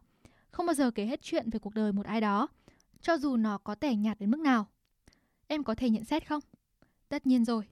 Không 0.50 0.66
bao 0.66 0.74
giờ 0.74 0.90
kể 0.90 1.06
hết 1.06 1.22
chuyện 1.22 1.50
về 1.50 1.58
cuộc 1.58 1.74
đời 1.74 1.92
một 1.92 2.06
ai 2.06 2.20
đó. 2.20 2.48
cho 3.00 3.18
dù 3.18 3.36
nó 3.36 3.58
có 3.58 3.74
tẻ 3.74 3.94
nhạt 3.94 4.20
đến 4.20 4.30
mức 4.30 4.40
nào. 4.40 4.66
Em 5.46 5.64
có 5.64 5.74
thể 5.74 5.90
nhận 5.90 6.04
xét 6.04 6.28
không? 6.28 6.40
Tất 7.08 7.26
nhiên 7.26 7.44
rồi. 7.44 7.64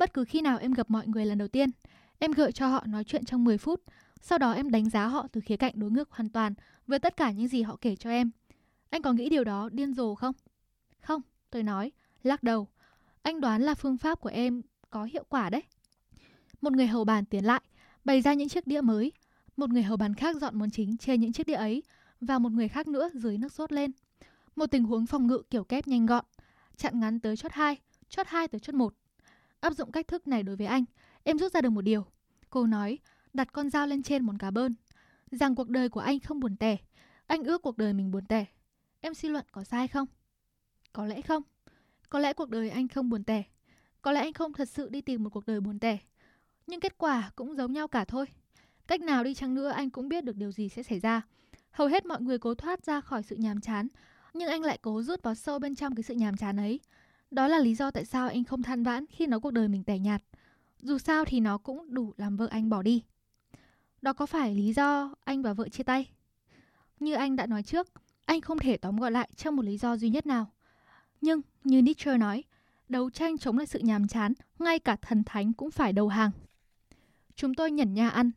Bất 0.00 0.14
cứ 0.14 0.24
khi 0.24 0.40
nào 0.40 0.58
em 0.58 0.72
gặp 0.72 0.90
mọi 0.90 1.06
người 1.06 1.26
lần 1.26 1.38
đầu 1.38 1.48
tiên, 1.48 1.70
em 2.18 2.32
gợi 2.32 2.52
cho 2.52 2.68
họ 2.68 2.84
nói 2.86 3.04
chuyện 3.04 3.24
trong 3.24 3.44
10 3.44 3.58
phút, 3.58 3.82
sau 4.20 4.38
đó 4.38 4.52
em 4.52 4.70
đánh 4.70 4.90
giá 4.90 5.06
họ 5.06 5.26
từ 5.32 5.40
khía 5.40 5.56
cạnh 5.56 5.72
đối 5.76 5.90
ngược 5.90 6.10
hoàn 6.10 6.28
toàn 6.28 6.54
với 6.86 6.98
tất 6.98 7.16
cả 7.16 7.30
những 7.30 7.48
gì 7.48 7.62
họ 7.62 7.76
kể 7.80 7.96
cho 7.96 8.10
em. 8.10 8.30
Anh 8.90 9.02
có 9.02 9.12
nghĩ 9.12 9.28
điều 9.28 9.44
đó 9.44 9.68
điên 9.72 9.94
rồ 9.94 10.14
không? 10.14 10.34
Không, 11.00 11.22
tôi 11.50 11.62
nói, 11.62 11.92
lắc 12.22 12.42
đầu. 12.42 12.68
Anh 13.22 13.40
đoán 13.40 13.62
là 13.62 13.74
phương 13.74 13.96
pháp 13.96 14.20
của 14.20 14.28
em 14.28 14.62
có 14.90 15.04
hiệu 15.04 15.24
quả 15.28 15.50
đấy. 15.50 15.62
Một 16.60 16.72
người 16.72 16.86
hầu 16.86 17.04
bàn 17.04 17.24
tiến 17.24 17.44
lại, 17.44 17.60
bày 18.04 18.22
ra 18.22 18.34
những 18.34 18.48
chiếc 18.48 18.66
đĩa 18.66 18.80
mới. 18.80 19.12
Một 19.56 19.70
người 19.70 19.82
hầu 19.82 19.96
bàn 19.96 20.14
khác 20.14 20.36
dọn 20.36 20.58
món 20.58 20.70
chính 20.70 20.96
trên 20.96 21.20
những 21.20 21.32
chiếc 21.32 21.46
đĩa 21.46 21.54
ấy 21.54 21.82
và 22.20 22.38
một 22.38 22.52
người 22.52 22.68
khác 22.68 22.88
nữa 22.88 23.08
dưới 23.14 23.38
nước 23.38 23.52
sốt 23.52 23.72
lên. 23.72 23.90
Một 24.56 24.66
tình 24.66 24.84
huống 24.84 25.06
phòng 25.06 25.26
ngự 25.26 25.42
kiểu 25.50 25.64
kép 25.64 25.88
nhanh 25.88 26.06
gọn, 26.06 26.24
chặn 26.76 27.00
ngắn 27.00 27.20
tới 27.20 27.36
chốt 27.36 27.52
2, 27.52 27.76
chốt 28.08 28.26
2 28.26 28.48
tới 28.48 28.60
chốt 28.60 28.74
1. 28.74 28.94
Áp 29.60 29.72
dụng 29.74 29.92
cách 29.92 30.08
thức 30.08 30.26
này 30.26 30.42
đối 30.42 30.56
với 30.56 30.66
anh, 30.66 30.84
em 31.22 31.38
rút 31.38 31.52
ra 31.52 31.60
được 31.60 31.70
một 31.70 31.80
điều. 31.80 32.06
Cô 32.50 32.66
nói, 32.66 32.98
đặt 33.32 33.52
con 33.52 33.70
dao 33.70 33.86
lên 33.86 34.02
trên 34.02 34.26
món 34.26 34.38
cá 34.38 34.50
bơn. 34.50 34.74
Rằng 35.30 35.54
cuộc 35.54 35.68
đời 35.68 35.88
của 35.88 36.00
anh 36.00 36.20
không 36.20 36.40
buồn 36.40 36.56
tẻ. 36.56 36.76
Anh 37.26 37.44
ước 37.44 37.62
cuộc 37.62 37.78
đời 37.78 37.92
mình 37.92 38.10
buồn 38.10 38.26
tẻ. 38.26 38.44
Em 39.00 39.14
suy 39.14 39.28
luận 39.28 39.44
có 39.52 39.64
sai 39.64 39.88
không? 39.88 40.06
Có 40.92 41.06
lẽ 41.06 41.22
không. 41.22 41.42
Có 42.08 42.18
lẽ 42.18 42.32
cuộc 42.32 42.48
đời 42.48 42.70
anh 42.70 42.88
không 42.88 43.10
buồn 43.10 43.24
tẻ. 43.24 43.42
Có 44.02 44.12
lẽ 44.12 44.20
anh 44.20 44.32
không 44.32 44.52
thật 44.52 44.68
sự 44.68 44.88
đi 44.88 45.00
tìm 45.00 45.24
một 45.24 45.30
cuộc 45.30 45.46
đời 45.46 45.60
buồn 45.60 45.78
tẻ. 45.78 45.98
Nhưng 46.66 46.80
kết 46.80 46.98
quả 46.98 47.30
cũng 47.36 47.56
giống 47.56 47.72
nhau 47.72 47.88
cả 47.88 48.04
thôi. 48.04 48.26
Cách 48.86 49.00
nào 49.00 49.24
đi 49.24 49.34
chăng 49.34 49.54
nữa 49.54 49.68
anh 49.68 49.90
cũng 49.90 50.08
biết 50.08 50.24
được 50.24 50.36
điều 50.36 50.52
gì 50.52 50.68
sẽ 50.68 50.82
xảy 50.82 51.00
ra. 51.00 51.22
Hầu 51.70 51.88
hết 51.88 52.06
mọi 52.06 52.20
người 52.20 52.38
cố 52.38 52.54
thoát 52.54 52.84
ra 52.84 53.00
khỏi 53.00 53.22
sự 53.22 53.36
nhàm 53.36 53.60
chán, 53.60 53.88
nhưng 54.34 54.48
anh 54.48 54.62
lại 54.62 54.78
cố 54.82 55.02
rút 55.02 55.22
vào 55.22 55.34
sâu 55.34 55.58
bên 55.58 55.74
trong 55.74 55.94
cái 55.94 56.02
sự 56.02 56.14
nhàm 56.14 56.36
chán 56.36 56.56
ấy. 56.56 56.80
Đó 57.30 57.48
là 57.48 57.58
lý 57.58 57.74
do 57.74 57.90
tại 57.90 58.04
sao 58.04 58.28
anh 58.28 58.44
không 58.44 58.62
than 58.62 58.82
vãn 58.82 59.06
khi 59.06 59.26
nói 59.26 59.40
cuộc 59.40 59.50
đời 59.50 59.68
mình 59.68 59.84
tẻ 59.84 59.98
nhạt. 59.98 60.22
Dù 60.80 60.98
sao 60.98 61.24
thì 61.24 61.40
nó 61.40 61.58
cũng 61.58 61.94
đủ 61.94 62.14
làm 62.16 62.36
vợ 62.36 62.48
anh 62.50 62.68
bỏ 62.68 62.82
đi. 62.82 63.02
Đó 64.02 64.12
có 64.12 64.26
phải 64.26 64.54
lý 64.54 64.72
do 64.72 65.14
anh 65.24 65.42
và 65.42 65.52
vợ 65.52 65.68
chia 65.68 65.82
tay? 65.82 66.10
Như 67.00 67.14
anh 67.14 67.36
đã 67.36 67.46
nói 67.46 67.62
trước, 67.62 67.88
anh 68.24 68.40
không 68.40 68.58
thể 68.58 68.76
tóm 68.76 68.96
gọn 68.96 69.12
lại 69.12 69.28
trong 69.36 69.56
một 69.56 69.64
lý 69.64 69.78
do 69.78 69.96
duy 69.96 70.10
nhất 70.10 70.26
nào. 70.26 70.52
Nhưng, 71.20 71.40
như 71.64 71.80
Nietzsche 71.80 72.18
nói, 72.18 72.44
đấu 72.88 73.10
tranh 73.10 73.38
chống 73.38 73.58
lại 73.58 73.66
sự 73.66 73.78
nhàm 73.78 74.08
chán, 74.08 74.32
ngay 74.58 74.78
cả 74.78 74.96
thần 74.96 75.24
thánh 75.24 75.52
cũng 75.52 75.70
phải 75.70 75.92
đầu 75.92 76.08
hàng. 76.08 76.30
Chúng 77.36 77.54
tôi 77.54 77.70
nhẩn 77.70 77.94
nhà 77.94 78.10
ăn, 78.10 78.30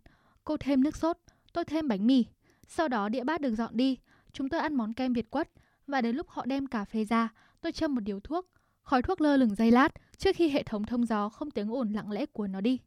cô 0.43 0.57
thêm 0.57 0.83
nước 0.83 0.95
sốt, 0.95 1.17
tôi 1.53 1.65
thêm 1.65 1.87
bánh 1.87 2.07
mì. 2.07 2.25
Sau 2.67 2.87
đó 2.87 3.09
đĩa 3.09 3.23
bát 3.23 3.41
được 3.41 3.55
dọn 3.55 3.77
đi, 3.77 3.97
chúng 4.33 4.49
tôi 4.49 4.59
ăn 4.59 4.75
món 4.75 4.93
kem 4.93 5.13
Việt 5.13 5.31
quất 5.31 5.49
và 5.87 6.01
đến 6.01 6.15
lúc 6.15 6.29
họ 6.29 6.45
đem 6.45 6.67
cà 6.67 6.85
phê 6.85 7.05
ra, 7.05 7.29
tôi 7.61 7.71
châm 7.71 7.95
một 7.95 8.01
điếu 8.01 8.19
thuốc, 8.19 8.49
khói 8.83 9.01
thuốc 9.01 9.21
lơ 9.21 9.37
lửng 9.37 9.55
dây 9.55 9.71
lát 9.71 9.89
trước 10.17 10.35
khi 10.35 10.49
hệ 10.49 10.63
thống 10.63 10.83
thông 10.83 11.05
gió 11.05 11.29
không 11.29 11.51
tiếng 11.51 11.73
ồn 11.73 11.93
lặng 11.93 12.11
lẽ 12.11 12.25
của 12.25 12.47
nó 12.47 12.61
đi. 12.61 12.79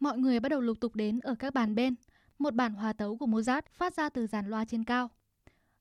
Mọi 0.00 0.18
người 0.18 0.40
bắt 0.40 0.48
đầu 0.48 0.60
lục 0.60 0.80
tục 0.80 0.94
đến 0.96 1.20
ở 1.20 1.34
các 1.34 1.54
bàn 1.54 1.74
bên, 1.74 1.94
một 2.38 2.54
bản 2.54 2.74
hòa 2.74 2.92
tấu 2.92 3.16
của 3.16 3.26
Mozart 3.26 3.62
phát 3.72 3.94
ra 3.94 4.08
từ 4.08 4.26
dàn 4.26 4.50
loa 4.50 4.64
trên 4.64 4.84
cao. 4.84 5.10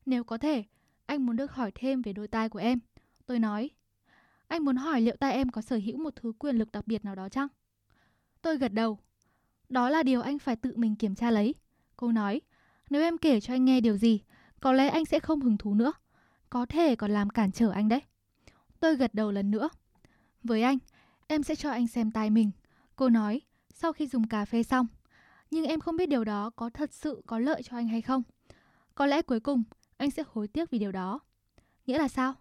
Nếu 0.05 0.23
có 0.23 0.37
thể, 0.37 0.63
anh 1.05 1.25
muốn 1.25 1.35
được 1.35 1.51
hỏi 1.51 1.71
thêm 1.75 2.01
về 2.01 2.13
đôi 2.13 2.27
tai 2.27 2.49
của 2.49 2.59
em. 2.59 2.79
Tôi 3.25 3.39
nói, 3.39 3.69
anh 4.47 4.65
muốn 4.65 4.75
hỏi 4.75 5.01
liệu 5.01 5.15
tai 5.15 5.33
em 5.33 5.49
có 5.49 5.61
sở 5.61 5.79
hữu 5.85 5.97
một 5.97 6.15
thứ 6.15 6.33
quyền 6.39 6.55
lực 6.55 6.71
đặc 6.71 6.87
biệt 6.87 7.05
nào 7.05 7.15
đó 7.15 7.29
chăng? 7.29 7.47
Tôi 8.41 8.57
gật 8.57 8.73
đầu. 8.73 8.99
Đó 9.69 9.89
là 9.89 10.03
điều 10.03 10.21
anh 10.21 10.39
phải 10.39 10.55
tự 10.55 10.73
mình 10.75 10.95
kiểm 10.95 11.15
tra 11.15 11.31
lấy. 11.31 11.55
Cô 11.97 12.11
nói, 12.11 12.41
nếu 12.89 13.01
em 13.01 13.17
kể 13.17 13.39
cho 13.41 13.53
anh 13.53 13.65
nghe 13.65 13.81
điều 13.81 13.97
gì, 13.97 14.21
có 14.59 14.73
lẽ 14.73 14.89
anh 14.89 15.05
sẽ 15.05 15.19
không 15.19 15.41
hứng 15.41 15.57
thú 15.57 15.73
nữa. 15.73 15.91
Có 16.49 16.65
thể 16.65 16.95
còn 16.95 17.11
làm 17.11 17.29
cản 17.29 17.51
trở 17.51 17.69
anh 17.69 17.89
đấy. 17.89 18.01
Tôi 18.79 18.95
gật 18.95 19.13
đầu 19.13 19.31
lần 19.31 19.51
nữa. 19.51 19.69
Với 20.43 20.61
anh, 20.61 20.77
em 21.27 21.43
sẽ 21.43 21.55
cho 21.55 21.71
anh 21.71 21.87
xem 21.87 22.11
tai 22.11 22.29
mình. 22.29 22.51
Cô 22.95 23.09
nói, 23.09 23.41
sau 23.73 23.93
khi 23.93 24.07
dùng 24.07 24.27
cà 24.27 24.45
phê 24.45 24.63
xong. 24.63 24.87
Nhưng 25.51 25.65
em 25.65 25.79
không 25.79 25.97
biết 25.97 26.09
điều 26.09 26.23
đó 26.23 26.49
có 26.49 26.69
thật 26.69 26.93
sự 26.93 27.21
có 27.27 27.39
lợi 27.39 27.63
cho 27.63 27.77
anh 27.77 27.87
hay 27.87 28.01
không. 28.01 28.23
Có 28.95 29.05
lẽ 29.05 29.21
cuối 29.21 29.39
cùng, 29.39 29.63
anh 29.97 30.11
sẽ 30.11 30.23
hối 30.27 30.47
tiếc 30.47 30.69
vì 30.69 30.79
điều 30.79 30.91
đó. 30.91 31.19
Nghĩa 31.85 31.97
là 31.97 32.07
sao? 32.07 32.33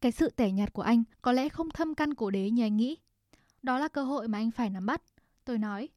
Cái 0.00 0.12
sự 0.12 0.30
tẻ 0.30 0.50
nhạt 0.50 0.72
của 0.72 0.82
anh 0.82 1.04
có 1.22 1.32
lẽ 1.32 1.48
không 1.48 1.70
thâm 1.70 1.94
căn 1.94 2.14
cổ 2.14 2.30
đế 2.30 2.50
như 2.50 2.62
anh 2.62 2.76
nghĩ. 2.76 2.96
Đó 3.62 3.78
là 3.78 3.88
cơ 3.88 4.04
hội 4.04 4.28
mà 4.28 4.38
anh 4.38 4.50
phải 4.50 4.70
nắm 4.70 4.86
bắt. 4.86 5.02
Tôi 5.44 5.58
nói. 5.58 5.88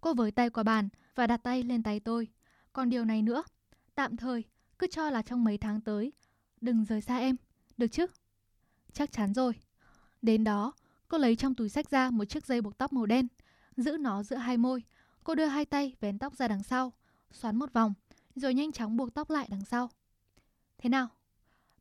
Cô 0.00 0.14
với 0.14 0.30
tay 0.30 0.50
qua 0.50 0.62
bàn 0.62 0.88
và 1.14 1.26
đặt 1.26 1.36
tay 1.36 1.62
lên 1.62 1.82
tay 1.82 2.00
tôi. 2.00 2.28
Còn 2.72 2.90
điều 2.90 3.04
này 3.04 3.22
nữa, 3.22 3.42
tạm 3.94 4.16
thời, 4.16 4.44
cứ 4.78 4.86
cho 4.90 5.10
là 5.10 5.22
trong 5.22 5.44
mấy 5.44 5.58
tháng 5.58 5.80
tới, 5.80 6.12
đừng 6.60 6.84
rời 6.84 7.00
xa 7.00 7.18
em, 7.18 7.36
được 7.76 7.88
chứ? 7.88 8.06
Chắc 8.92 9.12
chắn 9.12 9.34
rồi. 9.34 9.54
Đến 10.22 10.44
đó, 10.44 10.72
cô 11.08 11.18
lấy 11.18 11.36
trong 11.36 11.54
túi 11.54 11.68
sách 11.68 11.90
ra 11.90 12.10
một 12.10 12.24
chiếc 12.24 12.46
dây 12.46 12.60
buộc 12.60 12.78
tóc 12.78 12.92
màu 12.92 13.06
đen, 13.06 13.28
giữ 13.76 13.96
nó 14.00 14.22
giữa 14.22 14.36
hai 14.36 14.56
môi. 14.56 14.82
Cô 15.24 15.34
đưa 15.34 15.46
hai 15.46 15.64
tay 15.64 15.96
vén 16.00 16.18
tóc 16.18 16.36
ra 16.36 16.48
đằng 16.48 16.62
sau, 16.62 16.92
xoắn 17.32 17.56
một 17.56 17.72
vòng, 17.72 17.94
rồi 18.34 18.54
nhanh 18.54 18.72
chóng 18.72 18.96
buộc 18.96 19.14
tóc 19.14 19.30
lại 19.30 19.46
đằng 19.50 19.64
sau. 19.64 19.90
Thế 20.78 20.88
nào? 20.88 21.08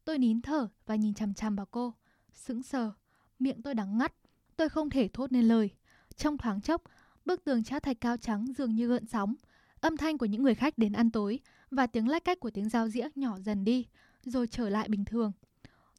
Tôi 0.05 0.18
nín 0.18 0.41
thở 0.41 0.68
và 0.86 0.95
nhìn 0.95 1.14
chằm 1.14 1.34
chằm 1.34 1.55
vào 1.55 1.66
cô, 1.72 1.93
sững 2.34 2.64
sờ, 2.64 2.91
miệng 3.39 3.62
tôi 3.62 3.74
đắng 3.74 3.97
ngắt, 3.97 4.14
tôi 4.55 4.70
không 4.70 4.89
thể 4.89 5.09
thốt 5.14 5.32
nên 5.32 5.47
lời. 5.47 5.70
Trong 6.16 6.38
thoáng 6.38 6.62
chốc, 6.62 6.84
bức 7.26 7.43
tường 7.43 7.64
chát 7.64 7.84
thạch 7.84 8.01
cao 8.01 8.18
trắng 8.18 8.45
dường 8.57 8.76
như 8.76 8.88
gợn 8.88 9.05
sóng, 9.05 9.36
âm 9.80 9.97
thanh 9.97 10.18
của 10.18 10.26
những 10.26 10.43
người 10.43 10.55
khách 10.55 10.78
đến 10.78 10.93
ăn 10.93 11.12
tối 11.12 11.39
và 11.72 11.88
tiếng 11.88 12.07
lách 12.07 12.24
cách 12.24 12.39
của 12.39 12.49
tiếng 12.49 12.70
giao 12.70 12.88
dĩa 12.88 13.07
nhỏ 13.16 13.39
dần 13.39 13.64
đi, 13.64 13.88
rồi 14.24 14.47
trở 14.47 14.70
lại 14.70 14.88
bình 14.89 15.05
thường. 15.05 15.32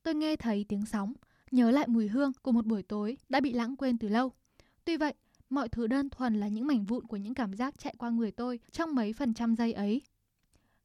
Tôi 0.02 0.14
nghe 0.14 0.36
thấy 0.36 0.64
tiếng 0.68 0.86
sóng, 0.86 1.12
nhớ 1.50 1.70
lại 1.70 1.88
mùi 1.88 2.08
hương 2.08 2.32
của 2.42 2.52
một 2.52 2.66
buổi 2.66 2.82
tối 2.82 3.16
đã 3.28 3.40
bị 3.40 3.52
lãng 3.52 3.76
quên 3.76 3.98
từ 3.98 4.08
lâu. 4.08 4.32
Tuy 4.84 4.96
vậy, 4.96 5.14
mọi 5.50 5.68
thứ 5.68 5.86
đơn 5.86 6.10
thuần 6.10 6.40
là 6.40 6.48
những 6.48 6.66
mảnh 6.66 6.84
vụn 6.84 7.06
của 7.06 7.16
những 7.16 7.34
cảm 7.34 7.52
giác 7.52 7.78
chạy 7.78 7.94
qua 7.98 8.10
người 8.10 8.30
tôi 8.30 8.58
trong 8.70 8.94
mấy 8.94 9.12
phần 9.12 9.34
trăm 9.34 9.56
giây 9.56 9.72
ấy. 9.72 10.02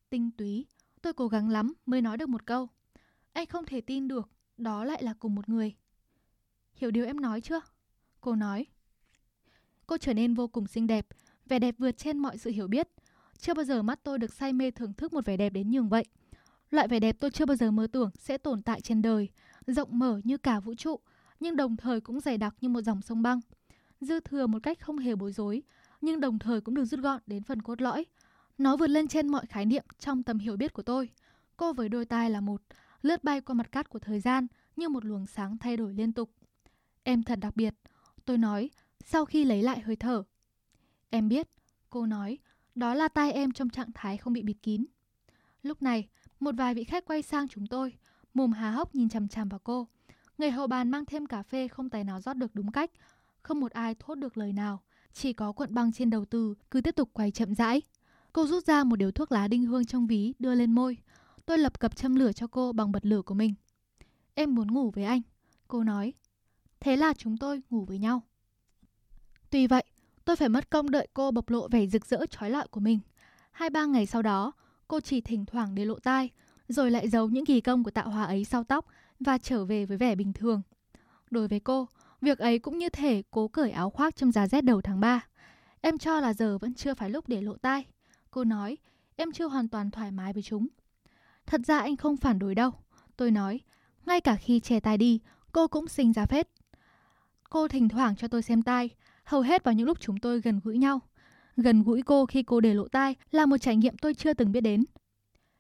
Tinh 0.10 0.32
túy, 0.38 0.66
tôi 1.02 1.14
cố 1.14 1.28
gắng 1.28 1.50
lắm 1.50 1.74
mới 1.86 2.02
nói 2.02 2.18
được 2.18 2.30
một 2.30 2.46
câu. 2.46 2.68
Anh 3.34 3.46
không 3.46 3.66
thể 3.66 3.82
tin 3.82 4.08
được, 4.08 4.30
đó 4.58 4.84
lại 4.84 5.04
là 5.04 5.14
cùng 5.20 5.36
một 5.36 5.50
người. 5.50 5.76
Hiểu 6.74 6.92
điều 6.92 7.06
em 7.06 7.22
nói 7.22 7.42
chưa? 7.42 7.60
Cô 8.22 8.36
nói. 8.36 8.66
Cô 9.88 9.98
trở 9.98 10.14
nên 10.14 10.34
vô 10.34 10.48
cùng 10.48 10.68
xinh 10.68 10.88
đẹp, 10.88 11.08
vẻ 11.46 11.60
đẹp 11.60 11.76
vượt 11.78 11.98
trên 11.98 12.18
mọi 12.18 12.38
sự 12.38 12.50
hiểu 12.50 12.68
biết. 12.68 12.88
Chưa 13.40 13.54
bao 13.54 13.66
giờ 13.66 13.82
mắt 13.82 14.00
tôi 14.04 14.20
được 14.20 14.34
say 14.34 14.54
mê 14.54 14.72
thưởng 14.72 14.94
thức 14.94 15.14
một 15.14 15.26
vẻ 15.26 15.38
đẹp 15.38 15.50
đến 15.50 15.72
nhường 15.72 15.90
vậy. 15.90 16.06
Loại 16.70 16.88
vẻ 16.88 17.00
đẹp 17.00 17.16
tôi 17.20 17.32
chưa 17.32 17.46
bao 17.46 17.56
giờ 17.56 17.72
mơ 17.72 17.88
tưởng 17.92 18.12
sẽ 18.18 18.38
tồn 18.38 18.62
tại 18.62 18.82
trên 18.82 19.02
đời, 19.02 19.30
rộng 19.68 20.00
mở 20.00 20.22
như 20.24 20.38
cả 20.38 20.60
vũ 20.60 20.76
trụ, 20.76 21.00
nhưng 21.40 21.56
đồng 21.56 21.78
thời 21.78 22.02
cũng 22.02 22.20
dày 22.20 22.38
đặc 22.38 22.56
như 22.62 22.70
một 22.70 22.82
dòng 22.82 23.02
sông 23.02 23.22
băng. 23.22 23.40
Dư 24.02 24.20
thừa 24.20 24.48
một 24.48 24.60
cách 24.64 24.80
không 24.80 24.98
hề 24.98 25.16
bối 25.16 25.32
rối, 25.32 25.64
nhưng 26.02 26.20
đồng 26.20 26.40
thời 26.40 26.62
cũng 26.62 26.76
được 26.76 26.86
rút 26.86 27.00
gọn 27.00 27.22
đến 27.26 27.44
phần 27.44 27.62
cốt 27.62 27.82
lõi. 27.82 28.06
Nó 28.58 28.78
vượt 28.78 28.88
lên 28.88 29.08
trên 29.08 29.28
mọi 29.28 29.46
khái 29.46 29.66
niệm 29.66 29.84
trong 30.00 30.24
tầm 30.24 30.40
hiểu 30.40 30.58
biết 30.58 30.74
của 30.74 30.84
tôi. 30.84 31.10
Cô 31.58 31.74
với 31.74 31.90
đôi 31.90 32.06
tai 32.06 32.30
là 32.30 32.42
một, 32.42 32.62
lướt 33.02 33.24
bay 33.24 33.42
qua 33.42 33.54
mặt 33.54 33.72
cát 33.72 33.90
của 33.90 34.00
thời 34.00 34.20
gian 34.20 34.48
như 34.76 34.90
một 34.90 35.06
luồng 35.06 35.26
sáng 35.26 35.58
thay 35.58 35.78
đổi 35.78 35.94
liên 35.94 36.14
tục. 36.14 36.32
Em 37.04 37.24
thật 37.24 37.40
đặc 37.40 37.56
biệt, 37.56 37.74
tôi 38.26 38.38
nói, 38.38 38.70
sau 39.06 39.26
khi 39.26 39.46
lấy 39.46 39.64
lại 39.64 39.80
hơi 39.80 39.96
thở. 39.96 40.24
Em 41.10 41.30
biết, 41.30 41.48
cô 41.90 42.06
nói, 42.06 42.38
đó 42.76 42.94
là 42.94 43.08
tai 43.08 43.32
em 43.32 43.52
trong 43.52 43.70
trạng 43.70 43.92
thái 43.94 44.18
không 44.18 44.34
bị 44.34 44.42
bịt 44.42 44.58
kín. 44.64 44.86
Lúc 45.64 45.82
này, 45.82 46.08
một 46.40 46.56
vài 46.58 46.74
vị 46.74 46.84
khách 46.84 47.06
quay 47.06 47.22
sang 47.22 47.48
chúng 47.48 47.68
tôi, 47.68 47.94
mồm 48.34 48.52
há 48.52 48.72
hốc 48.72 48.96
nhìn 48.96 49.10
chằm 49.10 49.28
chằm 49.28 49.50
vào 49.50 49.60
cô. 49.64 49.88
Người 50.38 50.52
hậu 50.52 50.68
bàn 50.68 50.92
mang 50.92 51.06
thêm 51.06 51.26
cà 51.26 51.44
phê 51.44 51.68
không 51.68 51.90
tài 51.90 52.04
nào 52.04 52.22
rót 52.22 52.34
được 52.34 52.56
đúng 52.56 52.72
cách, 52.72 52.92
không 53.42 53.60
một 53.60 53.72
ai 53.72 53.96
thốt 54.00 54.16
được 54.16 54.38
lời 54.38 54.54
nào, 54.54 54.82
chỉ 55.14 55.34
có 55.34 55.52
cuộn 55.52 55.74
băng 55.74 55.92
trên 55.92 56.10
đầu 56.10 56.26
từ 56.26 56.56
cứ 56.72 56.82
tiếp 56.82 56.96
tục 56.96 57.10
quay 57.14 57.32
chậm 57.32 57.56
rãi. 57.56 57.82
Cô 58.34 58.48
rút 58.48 58.66
ra 58.66 58.84
một 58.84 58.96
điếu 58.96 59.12
thuốc 59.12 59.32
lá 59.32 59.48
đinh 59.48 59.66
hương 59.66 59.86
trong 59.86 60.08
ví 60.08 60.34
đưa 60.40 60.56
lên 60.56 60.72
môi. 60.72 60.98
Tôi 61.46 61.58
lập 61.58 61.80
cập 61.80 61.96
châm 61.96 62.16
lửa 62.16 62.32
cho 62.32 62.48
cô 62.48 62.74
bằng 62.74 62.92
bật 62.92 63.06
lửa 63.06 63.22
của 63.22 63.34
mình. 63.34 63.54
Em 64.34 64.56
muốn 64.56 64.72
ngủ 64.72 64.92
với 64.92 65.04
anh, 65.04 65.22
cô 65.68 65.84
nói. 65.84 66.14
Thế 66.80 66.96
là 66.96 67.14
chúng 67.14 67.38
tôi 67.38 67.62
ngủ 67.70 67.86
với 67.86 67.98
nhau. 67.98 68.22
Tuy 69.50 69.68
vậy, 69.68 69.84
tôi 70.26 70.36
phải 70.36 70.50
mất 70.50 70.70
công 70.70 70.92
đợi 70.92 71.08
cô 71.14 71.32
bộc 71.32 71.50
lộ 71.50 71.68
vẻ 71.68 71.88
rực 71.88 72.06
rỡ 72.06 72.26
trói 72.30 72.50
lọi 72.50 72.68
của 72.68 72.80
mình. 72.80 73.00
Hai 73.52 73.70
ba 73.70 73.86
ngày 73.86 74.06
sau 74.06 74.22
đó, 74.22 74.52
cô 74.88 75.00
chỉ 75.00 75.22
thỉnh 75.22 75.46
thoảng 75.46 75.76
để 75.76 75.86
lộ 75.86 76.00
tai, 76.00 76.30
rồi 76.68 76.92
lại 76.92 77.10
giấu 77.10 77.30
những 77.30 77.46
kỳ 77.46 77.62
công 77.62 77.84
của 77.84 77.92
tạo 77.92 78.10
hóa 78.10 78.24
ấy 78.26 78.46
sau 78.46 78.64
tóc 78.64 78.86
và 79.20 79.38
trở 79.38 79.66
về 79.66 79.86
với 79.86 79.98
vẻ 79.98 80.16
bình 80.16 80.34
thường. 80.34 80.62
Đối 81.32 81.48
với 81.48 81.60
cô, 81.60 81.88
việc 82.22 82.40
ấy 82.40 82.60
cũng 82.60 82.78
như 82.78 82.90
thể 82.90 83.24
cố 83.32 83.48
cởi 83.48 83.72
áo 83.72 83.90
khoác 83.90 84.16
trong 84.16 84.32
giá 84.32 84.48
rét 84.48 84.62
đầu 84.62 84.82
tháng 84.82 85.00
3. 85.00 85.26
Em 85.82 85.98
cho 85.98 86.20
là 86.20 86.34
giờ 86.34 86.58
vẫn 86.58 86.74
chưa 86.74 86.94
phải 86.94 87.10
lúc 87.10 87.28
để 87.28 87.42
lộ 87.42 87.58
tai. 87.58 87.86
Cô 88.32 88.44
nói, 88.44 88.78
em 89.16 89.32
chưa 89.32 89.48
hoàn 89.48 89.70
toàn 89.70 89.92
thoải 89.92 90.12
mái 90.12 90.34
với 90.34 90.44
chúng. 90.44 90.68
Thật 91.46 91.62
ra 91.68 91.80
anh 91.80 91.98
không 91.98 92.18
phản 92.18 92.40
đối 92.40 92.56
đâu. 92.56 92.72
Tôi 93.18 93.32
nói, 93.32 93.60
ngay 94.06 94.22
cả 94.22 94.36
khi 94.36 94.60
che 94.60 94.80
tai 94.80 94.98
đi, 94.98 95.20
cô 95.52 95.68
cũng 95.68 95.88
sinh 95.88 96.14
ra 96.14 96.26
phết. 96.26 96.50
Cô 97.50 97.68
thỉnh 97.68 97.90
thoảng 97.90 98.16
cho 98.16 98.28
tôi 98.28 98.42
xem 98.42 98.62
tai, 98.62 98.90
hầu 99.24 99.42
hết 99.42 99.64
vào 99.64 99.74
những 99.74 99.88
lúc 99.88 100.00
chúng 100.00 100.20
tôi 100.20 100.42
gần 100.42 100.60
gũi 100.64 100.78
nhau. 100.78 101.00
Gần 101.58 101.84
gũi 101.84 102.02
cô 102.02 102.26
khi 102.26 102.44
cô 102.44 102.60
để 102.60 102.74
lộ 102.74 102.88
tai 102.88 103.16
là 103.32 103.46
một 103.46 103.58
trải 103.58 103.76
nghiệm 103.76 103.98
tôi 103.98 104.14
chưa 104.14 104.34
từng 104.34 104.52
biết 104.52 104.62
đến. 104.62 104.86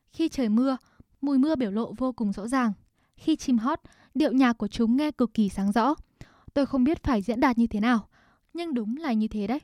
Khi 0.09 0.29
trời 0.29 0.49
mưa, 0.49 0.77
mùi 1.21 1.37
mưa 1.37 1.55
biểu 1.55 1.71
lộ 1.71 1.93
vô 1.97 2.11
cùng 2.11 2.33
rõ 2.33 2.47
ràng. 2.47 2.73
Khi 3.15 3.35
chim 3.35 3.57
hót, 3.57 3.79
điệu 4.13 4.31
nhạc 4.31 4.53
của 4.53 4.67
chúng 4.67 4.97
nghe 4.97 5.11
cực 5.11 5.33
kỳ 5.33 5.49
sáng 5.49 5.71
rõ. 5.71 5.95
Tôi 6.53 6.65
không 6.65 6.83
biết 6.83 7.03
phải 7.03 7.21
diễn 7.21 7.39
đạt 7.39 7.57
như 7.57 7.67
thế 7.67 7.79
nào, 7.79 8.07
nhưng 8.53 8.73
đúng 8.73 8.97
là 8.97 9.13
như 9.13 9.27
thế 9.27 9.47
đấy. 9.47 9.59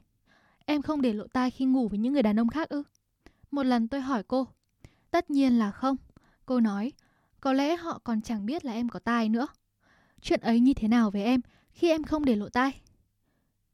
Em 0.65 0.81
không 0.81 1.01
để 1.01 1.13
lộ 1.13 1.27
tai 1.27 1.51
khi 1.51 1.65
ngủ 1.65 1.87
với 1.87 1.99
những 1.99 2.13
người 2.13 2.23
đàn 2.23 2.39
ông 2.39 2.47
khác 2.47 2.69
ư? 2.69 2.83
Một 3.51 3.63
lần 3.63 3.87
tôi 3.87 4.01
hỏi 4.01 4.23
cô. 4.27 4.47
Tất 5.11 5.29
nhiên 5.29 5.59
là 5.59 5.71
không. 5.71 5.95
Cô 6.45 6.59
nói, 6.59 6.91
có 7.41 7.53
lẽ 7.53 7.75
họ 7.75 7.99
còn 8.03 8.21
chẳng 8.21 8.45
biết 8.45 8.65
là 8.65 8.73
em 8.73 8.89
có 8.89 8.99
tai 8.99 9.29
nữa. 9.29 9.47
Chuyện 10.21 10.41
ấy 10.41 10.59
như 10.59 10.73
thế 10.73 10.87
nào 10.87 11.11
với 11.11 11.23
em 11.23 11.41
khi 11.71 11.89
em 11.89 12.03
không 12.03 12.25
để 12.25 12.35
lộ 12.35 12.49
tai? 12.49 12.81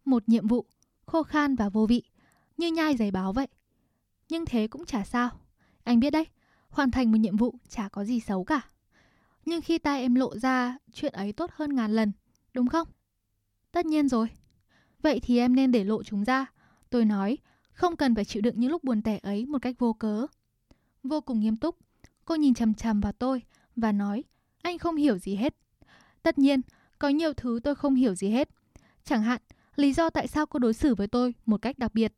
Một 0.05 0.29
nhiệm 0.29 0.47
vụ, 0.47 0.65
khô 1.05 1.23
khan 1.23 1.55
và 1.55 1.69
vô 1.69 1.85
vị, 1.85 2.03
như 2.59 2.71
nhai 2.71 2.95
giấy 2.95 3.11
báo 3.11 3.33
vậy. 3.33 3.47
Nhưng 4.29 4.45
thế 4.45 4.67
cũng 4.67 4.85
chả 4.85 5.03
sao. 5.03 5.29
Anh 5.83 5.99
biết 5.99 6.09
đấy, 6.09 6.25
hoàn 6.69 6.91
thành 6.91 7.11
một 7.11 7.17
nhiệm 7.17 7.37
vụ 7.37 7.55
chả 7.69 7.89
có 7.89 8.05
gì 8.05 8.19
xấu 8.19 8.43
cả. 8.43 8.61
Nhưng 9.45 9.61
khi 9.61 9.77
tai 9.77 10.01
em 10.01 10.15
lộ 10.15 10.37
ra, 10.37 10.77
chuyện 10.93 11.13
ấy 11.13 11.33
tốt 11.33 11.51
hơn 11.53 11.75
ngàn 11.75 11.91
lần, 11.91 12.11
đúng 12.53 12.67
không? 12.67 12.87
Tất 13.71 13.85
nhiên 13.85 14.07
rồi. 14.07 14.27
Vậy 15.01 15.19
thì 15.19 15.37
em 15.37 15.55
nên 15.55 15.71
để 15.71 15.83
lộ 15.83 16.03
chúng 16.03 16.23
ra. 16.23 16.45
Tôi 16.89 17.05
nói, 17.05 17.37
không 17.71 17.95
cần 17.95 18.15
phải 18.15 18.25
chịu 18.25 18.41
đựng 18.41 18.59
những 18.59 18.71
lúc 18.71 18.83
buồn 18.83 19.01
tẻ 19.01 19.19
ấy 19.23 19.45
một 19.45 19.61
cách 19.61 19.75
vô 19.79 19.93
cớ. 19.93 20.25
Vô 21.03 21.21
cùng 21.21 21.39
nghiêm 21.39 21.57
túc, 21.57 21.75
cô 22.25 22.35
nhìn 22.35 22.53
chằm 22.53 22.73
chằm 22.73 22.99
vào 22.99 23.11
tôi 23.11 23.43
và 23.75 23.91
nói, 23.91 24.23
anh 24.61 24.77
không 24.77 24.95
hiểu 24.95 25.17
gì 25.17 25.35
hết. 25.35 25.55
Tất 26.23 26.37
nhiên, 26.37 26.61
có 26.99 27.09
nhiều 27.09 27.33
thứ 27.33 27.59
tôi 27.63 27.75
không 27.75 27.95
hiểu 27.95 28.15
gì 28.15 28.29
hết. 28.29 28.49
Chẳng 29.03 29.23
hạn, 29.23 29.41
lý 29.75 29.93
do 29.93 30.09
tại 30.09 30.27
sao 30.27 30.45
cô 30.45 30.59
đối 30.59 30.73
xử 30.73 30.95
với 30.95 31.07
tôi 31.07 31.33
một 31.45 31.61
cách 31.61 31.79
đặc 31.79 31.93
biệt. 31.93 32.13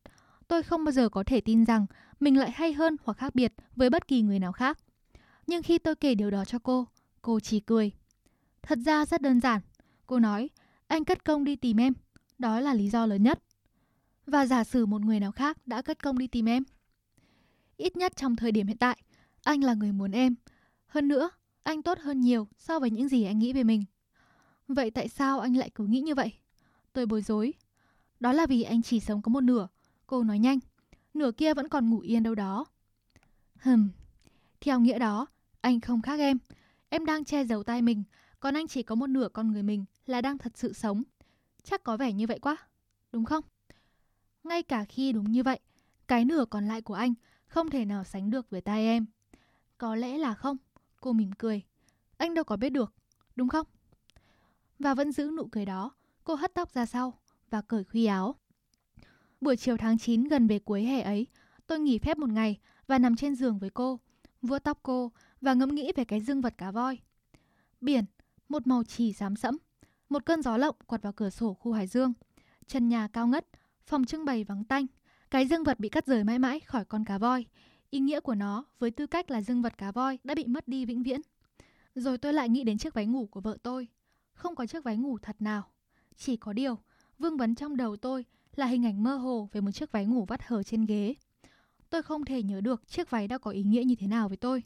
Tôi 0.52 0.64
không 0.64 0.84
bao 0.84 0.92
giờ 0.92 1.10
có 1.10 1.24
thể 1.24 1.42
tin 1.42 1.66
rằng 1.66 1.86
mình 2.20 2.38
lại 2.38 2.52
hay 2.52 2.74
hơn 2.74 2.96
hoặc 3.04 3.18
khác 3.18 3.36
biệt 3.36 3.54
với 3.76 3.90
bất 3.90 4.08
kỳ 4.08 4.22
người 4.22 4.40
nào 4.40 4.52
khác. 4.52 4.78
Nhưng 5.48 5.64
khi 5.64 5.78
tôi 5.78 5.96
kể 5.96 6.16
điều 6.16 6.32
đó 6.32 6.46
cho 6.46 6.60
cô, 6.60 6.88
cô 7.22 7.40
chỉ 7.40 7.60
cười. 7.60 7.92
Thật 8.62 8.80
ra 8.86 9.06
rất 9.06 9.22
đơn 9.22 9.40
giản. 9.40 9.62
Cô 10.08 10.20
nói, 10.20 10.50
anh 10.88 11.06
cất 11.06 11.26
công 11.26 11.44
đi 11.44 11.56
tìm 11.56 11.78
em. 11.78 11.94
Đó 12.38 12.60
là 12.60 12.74
lý 12.74 12.90
do 12.90 13.06
lớn 13.06 13.24
nhất. 13.24 13.40
Và 14.26 14.46
giả 14.46 14.64
sử 14.64 14.86
một 14.86 15.02
người 15.02 15.20
nào 15.20 15.32
khác 15.32 15.68
đã 15.68 15.82
cất 15.82 16.04
công 16.04 16.18
đi 16.18 16.28
tìm 16.28 16.46
em. 16.50 16.64
Ít 17.78 17.98
nhất 17.98 18.16
trong 18.16 18.36
thời 18.36 18.52
điểm 18.52 18.68
hiện 18.68 18.78
tại, 18.78 18.98
anh 19.44 19.64
là 19.64 19.74
người 19.74 19.92
muốn 19.92 20.12
em. 20.12 20.36
Hơn 20.88 21.08
nữa, 21.08 21.30
anh 21.64 21.82
tốt 21.82 22.00
hơn 22.00 22.22
nhiều 22.22 22.48
so 22.58 22.80
với 22.80 22.90
những 22.90 23.08
gì 23.08 23.24
anh 23.24 23.40
nghĩ 23.40 23.54
về 23.54 23.64
mình. 23.64 23.84
Vậy 24.68 24.92
tại 24.92 25.10
sao 25.10 25.40
anh 25.40 25.58
lại 25.58 25.70
cứ 25.76 25.86
nghĩ 25.86 26.02
như 26.02 26.16
vậy? 26.16 26.32
Tôi 26.94 27.06
bối 27.06 27.22
rối. 27.22 27.54
Đó 28.20 28.34
là 28.34 28.46
vì 28.46 28.64
anh 28.64 28.82
chỉ 28.82 29.00
sống 29.00 29.22
có 29.22 29.30
một 29.30 29.42
nửa. 29.42 29.68
Cô 30.12 30.24
nói 30.24 30.40
nhanh. 30.40 30.60
Nửa 31.14 31.32
kia 31.32 31.54
vẫn 31.54 31.70
còn 31.70 31.90
ngủ 31.90 32.00
yên 32.00 32.24
đâu 32.24 32.36
đó. 32.36 32.66
Hừm. 33.56 33.90
Theo 34.62 34.80
nghĩa 34.80 35.00
đó, 35.00 35.28
anh 35.62 35.82
không 35.82 36.02
khác 36.02 36.20
em. 36.20 36.38
Em 36.90 37.06
đang 37.06 37.26
che 37.26 37.46
giấu 37.46 37.64
tay 37.64 37.82
mình, 37.82 38.04
còn 38.40 38.54
anh 38.54 38.68
chỉ 38.68 38.84
có 38.84 38.96
một 38.96 39.08
nửa 39.08 39.30
con 39.34 39.52
người 39.52 39.64
mình 39.64 39.86
là 40.06 40.22
đang 40.22 40.38
thật 40.38 40.58
sự 40.58 40.74
sống. 40.74 41.04
Chắc 41.64 41.84
có 41.84 41.98
vẻ 41.98 42.14
như 42.14 42.28
vậy 42.28 42.40
quá, 42.40 42.58
đúng 43.12 43.26
không? 43.26 43.44
Ngay 44.44 44.64
cả 44.64 44.86
khi 44.86 45.12
đúng 45.12 45.32
như 45.32 45.44
vậy, 45.44 45.60
cái 46.08 46.26
nửa 46.26 46.46
còn 46.46 46.68
lại 46.68 46.82
của 46.82 46.94
anh 46.94 47.14
không 47.48 47.70
thể 47.70 47.86
nào 47.86 48.04
sánh 48.04 48.30
được 48.30 48.50
với 48.50 48.62
tay 48.62 48.86
em. 48.86 49.06
Có 49.78 49.96
lẽ 49.96 50.18
là 50.18 50.34
không, 50.34 50.58
cô 51.02 51.14
mỉm 51.14 51.32
cười. 51.32 51.62
Anh 52.18 52.34
đâu 52.34 52.44
có 52.44 52.58
biết 52.58 52.70
được, 52.70 52.94
đúng 53.36 53.50
không? 53.50 53.68
Và 54.80 54.94
vẫn 54.94 55.12
giữ 55.12 55.32
nụ 55.38 55.48
cười 55.52 55.66
đó, 55.66 55.92
cô 56.24 56.36
hất 56.36 56.54
tóc 56.54 56.72
ra 56.72 56.86
sau 56.86 57.20
và 57.50 57.62
cởi 57.62 57.84
khuy 57.84 58.06
áo. 58.06 58.41
Buổi 59.42 59.58
chiều 59.58 59.78
tháng 59.78 59.98
9 59.98 60.24
gần 60.24 60.48
về 60.48 60.60
cuối 60.60 60.84
hè 60.84 61.02
ấy, 61.02 61.28
tôi 61.68 61.80
nghỉ 61.80 62.00
phép 62.00 62.18
một 62.18 62.30
ngày 62.30 62.60
và 62.88 63.00
nằm 63.00 63.16
trên 63.16 63.36
giường 63.36 63.60
với 63.60 63.70
cô, 63.70 64.00
vuốt 64.42 64.60
tóc 64.60 64.80
cô 64.84 65.12
và 65.42 65.54
ngẫm 65.54 65.76
nghĩ 65.76 65.92
về 65.96 66.06
cái 66.06 66.22
dương 66.22 66.42
vật 66.42 66.54
cá 66.58 66.72
voi. 66.72 67.00
Biển, 67.82 68.06
một 68.50 68.68
màu 68.68 68.84
chỉ 68.84 69.14
xám 69.14 69.36
sẫm, 69.36 69.58
một 70.10 70.26
cơn 70.26 70.42
gió 70.42 70.58
lộng 70.58 70.76
quật 70.86 71.02
vào 71.02 71.14
cửa 71.14 71.30
sổ 71.30 71.54
khu 71.54 71.72
Hải 71.72 71.88
Dương, 71.88 72.14
Trần 72.68 72.90
nhà 72.90 73.08
cao 73.08 73.28
ngất, 73.28 73.48
phòng 73.86 74.06
trưng 74.06 74.26
bày 74.26 74.44
vắng 74.44 74.64
tanh, 74.64 74.86
cái 75.32 75.48
dương 75.48 75.64
vật 75.64 75.80
bị 75.80 75.90
cắt 75.90 76.06
rời 76.06 76.24
mãi 76.24 76.40
mãi 76.40 76.60
khỏi 76.60 76.86
con 76.86 77.06
cá 77.06 77.18
voi. 77.18 77.46
Ý 77.90 78.00
nghĩa 78.00 78.20
của 78.20 78.36
nó 78.36 78.66
với 78.80 78.92
tư 78.92 79.08
cách 79.08 79.32
là 79.32 79.42
dương 79.42 79.62
vật 79.62 79.78
cá 79.78 79.92
voi 79.92 80.20
đã 80.24 80.36
bị 80.36 80.46
mất 80.46 80.68
đi 80.68 80.86
vĩnh 80.86 81.04
viễn. 81.04 81.22
Rồi 81.96 82.18
tôi 82.18 82.34
lại 82.34 82.50
nghĩ 82.50 82.64
đến 82.64 82.78
chiếc 82.78 82.94
váy 82.94 83.06
ngủ 83.06 83.28
của 83.32 83.42
vợ 83.42 83.58
tôi. 83.64 83.88
Không 84.34 84.56
có 84.56 84.66
chiếc 84.66 84.84
váy 84.84 84.98
ngủ 84.98 85.18
thật 85.18 85.36
nào. 85.40 85.72
Chỉ 86.18 86.38
có 86.38 86.54
điều, 86.54 86.78
vương 87.20 87.38
vấn 87.38 87.56
trong 87.56 87.78
đầu 87.78 87.98
tôi 87.98 88.26
là 88.56 88.66
hình 88.66 88.86
ảnh 88.86 89.04
mơ 89.04 89.16
hồ 89.16 89.50
về 89.52 89.62
một 89.62 89.72
chiếc 89.72 89.92
váy 89.92 90.06
ngủ 90.06 90.26
vắt 90.26 90.44
hở 90.44 90.64
trên 90.64 90.86
ghế. 90.86 91.16
Tôi 91.90 92.04
không 92.04 92.26
thể 92.26 92.44
nhớ 92.44 92.62
được 92.62 92.88
chiếc 92.88 93.10
váy 93.10 93.28
đã 93.28 93.38
có 93.38 93.52
ý 93.52 93.64
nghĩa 93.64 93.84
như 93.84 93.96
thế 93.96 94.08
nào 94.08 94.28
với 94.28 94.38
tôi. 94.38 94.64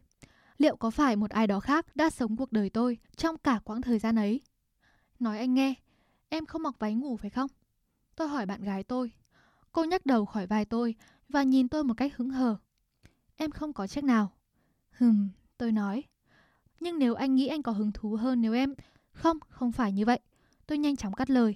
Liệu 0.58 0.76
có 0.76 0.90
phải 0.90 1.16
một 1.16 1.32
ai 1.32 1.48
đó 1.48 1.60
khác 1.60 1.96
đã 1.96 2.10
sống 2.10 2.38
cuộc 2.38 2.52
đời 2.52 2.70
tôi 2.70 2.98
trong 3.16 3.38
cả 3.38 3.60
quãng 3.64 3.82
thời 3.82 4.00
gian 4.00 4.16
ấy? 4.16 4.42
Nói 5.20 5.40
anh 5.40 5.54
nghe, 5.54 5.74
em 6.30 6.46
không 6.46 6.64
mặc 6.64 6.76
váy 6.80 6.96
ngủ 6.96 7.18
phải 7.18 7.30
không? 7.30 7.50
Tôi 8.16 8.28
hỏi 8.28 8.46
bạn 8.46 8.64
gái 8.64 8.84
tôi. 8.84 9.12
Cô 9.72 9.84
nhắc 9.84 10.06
đầu 10.06 10.26
khỏi 10.26 10.48
vai 10.48 10.66
tôi 10.66 10.96
và 11.30 11.44
nhìn 11.44 11.68
tôi 11.68 11.84
một 11.84 11.94
cách 11.98 12.18
hứng 12.18 12.30
hờ. 12.30 12.58
Em 13.36 13.52
không 13.52 13.74
có 13.74 13.88
chiếc 13.88 14.04
nào. 14.04 14.32
Hừm, 14.92 15.30
tôi 15.58 15.72
nói. 15.72 16.04
Nhưng 16.80 17.00
nếu 17.00 17.16
anh 17.16 17.36
nghĩ 17.36 17.48
anh 17.48 17.64
có 17.64 17.72
hứng 17.72 17.92
thú 17.92 18.16
hơn 18.16 18.42
nếu 18.42 18.54
em... 18.54 18.74
Không, 19.12 19.38
không 19.50 19.72
phải 19.72 19.92
như 19.92 20.06
vậy. 20.06 20.20
Tôi 20.68 20.78
nhanh 20.78 20.96
chóng 20.96 21.14
cắt 21.14 21.30
lời. 21.30 21.56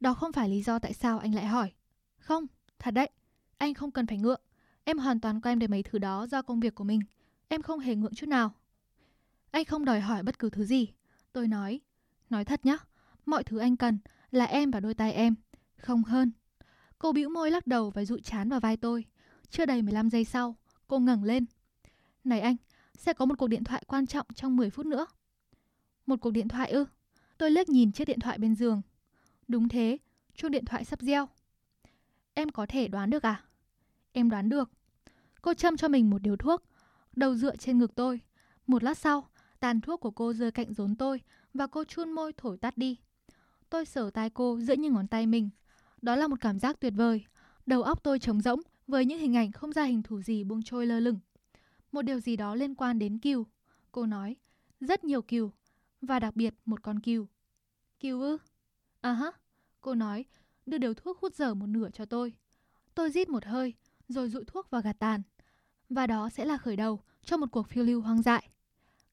Đó 0.00 0.14
không 0.14 0.32
phải 0.32 0.48
lý 0.48 0.62
do 0.62 0.78
tại 0.78 0.92
sao 0.92 1.18
anh 1.18 1.34
lại 1.34 1.46
hỏi. 1.46 1.72
Không, 2.18 2.46
thật 2.78 2.90
đấy. 2.90 3.10
Anh 3.58 3.74
không 3.74 3.90
cần 3.90 4.06
phải 4.06 4.18
ngượng. 4.18 4.40
Em 4.84 4.98
hoàn 4.98 5.20
toàn 5.20 5.40
quen 5.40 5.58
đến 5.58 5.70
mấy 5.70 5.82
thứ 5.82 5.98
đó 5.98 6.26
do 6.30 6.42
công 6.42 6.60
việc 6.60 6.74
của 6.74 6.84
mình. 6.84 7.00
Em 7.48 7.62
không 7.62 7.80
hề 7.80 7.94
ngượng 7.94 8.14
chút 8.14 8.26
nào. 8.26 8.54
Anh 9.50 9.64
không 9.64 9.84
đòi 9.84 10.00
hỏi 10.00 10.22
bất 10.22 10.38
cứ 10.38 10.50
thứ 10.50 10.64
gì. 10.64 10.88
Tôi 11.32 11.48
nói. 11.48 11.80
Nói 12.30 12.44
thật 12.44 12.66
nhá. 12.66 12.76
Mọi 13.26 13.44
thứ 13.44 13.58
anh 13.58 13.76
cần 13.76 13.98
là 14.30 14.44
em 14.44 14.70
và 14.70 14.80
đôi 14.80 14.94
tay 14.94 15.12
em. 15.12 15.34
Không 15.76 16.02
hơn. 16.02 16.32
Cô 16.98 17.12
bĩu 17.12 17.28
môi 17.28 17.50
lắc 17.50 17.66
đầu 17.66 17.90
và 17.90 18.04
dụi 18.04 18.20
chán 18.20 18.48
vào 18.48 18.60
vai 18.60 18.76
tôi. 18.76 19.04
Chưa 19.50 19.66
đầy 19.66 19.82
15 19.82 20.10
giây 20.10 20.24
sau, 20.24 20.56
cô 20.88 20.98
ngẩng 20.98 21.24
lên. 21.24 21.44
Này 22.24 22.40
anh, 22.40 22.56
sẽ 22.98 23.12
có 23.12 23.26
một 23.26 23.34
cuộc 23.38 23.48
điện 23.48 23.64
thoại 23.64 23.84
quan 23.86 24.06
trọng 24.06 24.26
trong 24.34 24.56
10 24.56 24.70
phút 24.70 24.86
nữa. 24.86 25.06
Một 26.06 26.16
cuộc 26.20 26.30
điện 26.30 26.48
thoại 26.48 26.70
ư? 26.70 26.84
Tôi 27.38 27.50
liếc 27.50 27.68
nhìn 27.68 27.92
chiếc 27.92 28.04
điện 28.04 28.20
thoại 28.20 28.38
bên 28.38 28.54
giường. 28.54 28.82
Đúng 29.50 29.68
thế, 29.68 29.98
chuông 30.34 30.50
điện 30.50 30.64
thoại 30.64 30.84
sắp 30.84 31.00
reo. 31.00 31.28
Em 32.34 32.48
có 32.48 32.66
thể 32.66 32.88
đoán 32.88 33.10
được 33.10 33.22
à? 33.22 33.44
Em 34.12 34.30
đoán 34.30 34.48
được. 34.48 34.70
Cô 35.42 35.54
châm 35.54 35.76
cho 35.76 35.88
mình 35.88 36.10
một 36.10 36.22
điếu 36.22 36.36
thuốc, 36.36 36.62
đầu 37.16 37.34
dựa 37.34 37.56
trên 37.56 37.78
ngực 37.78 37.94
tôi. 37.94 38.20
Một 38.66 38.82
lát 38.82 38.98
sau, 38.98 39.28
tàn 39.60 39.80
thuốc 39.80 40.00
của 40.00 40.10
cô 40.10 40.32
rơi 40.32 40.50
cạnh 40.50 40.74
rốn 40.74 40.94
tôi 40.96 41.20
và 41.54 41.66
cô 41.66 41.84
chun 41.84 42.12
môi 42.12 42.32
thổi 42.32 42.58
tắt 42.58 42.78
đi. 42.78 42.96
Tôi 43.70 43.84
sờ 43.86 44.10
tai 44.10 44.30
cô 44.30 44.60
giữa 44.60 44.74
những 44.74 44.94
ngón 44.94 45.08
tay 45.08 45.26
mình. 45.26 45.50
Đó 46.02 46.16
là 46.16 46.28
một 46.28 46.40
cảm 46.40 46.58
giác 46.58 46.80
tuyệt 46.80 46.92
vời. 46.96 47.24
Đầu 47.66 47.82
óc 47.82 48.02
tôi 48.02 48.18
trống 48.18 48.40
rỗng 48.40 48.60
với 48.86 49.04
những 49.04 49.18
hình 49.18 49.36
ảnh 49.36 49.52
không 49.52 49.72
ra 49.72 49.84
hình 49.84 50.02
thù 50.02 50.22
gì 50.22 50.44
buông 50.44 50.62
trôi 50.62 50.86
lơ 50.86 51.00
lửng. 51.00 51.18
Một 51.92 52.02
điều 52.02 52.20
gì 52.20 52.36
đó 52.36 52.54
liên 52.54 52.74
quan 52.74 52.98
đến 52.98 53.18
cừu. 53.18 53.46
Cô 53.92 54.06
nói, 54.06 54.36
rất 54.80 55.04
nhiều 55.04 55.22
cừu. 55.22 55.50
Và 56.02 56.18
đặc 56.18 56.36
biệt 56.36 56.54
một 56.64 56.82
con 56.82 57.00
cừu. 57.00 57.26
Cừu 58.00 58.20
ư? 58.20 58.38
À 59.00 59.12
hả? 59.12 59.30
Cô 59.80 59.94
nói, 59.94 60.24
đưa 60.66 60.78
đều 60.78 60.94
thuốc 60.94 61.18
hút 61.18 61.34
dở 61.34 61.54
một 61.54 61.66
nửa 61.66 61.90
cho 61.90 62.04
tôi. 62.04 62.32
Tôi 62.94 63.10
rít 63.10 63.28
một 63.28 63.44
hơi, 63.44 63.74
rồi 64.08 64.28
dụi 64.28 64.44
thuốc 64.46 64.70
vào 64.70 64.82
gạt 64.82 64.96
tàn. 64.98 65.22
Và 65.88 66.06
đó 66.06 66.30
sẽ 66.30 66.44
là 66.44 66.56
khởi 66.56 66.76
đầu 66.76 67.02
cho 67.24 67.36
một 67.36 67.46
cuộc 67.52 67.68
phiêu 67.68 67.84
lưu 67.84 68.00
hoang 68.00 68.22
dại. 68.22 68.48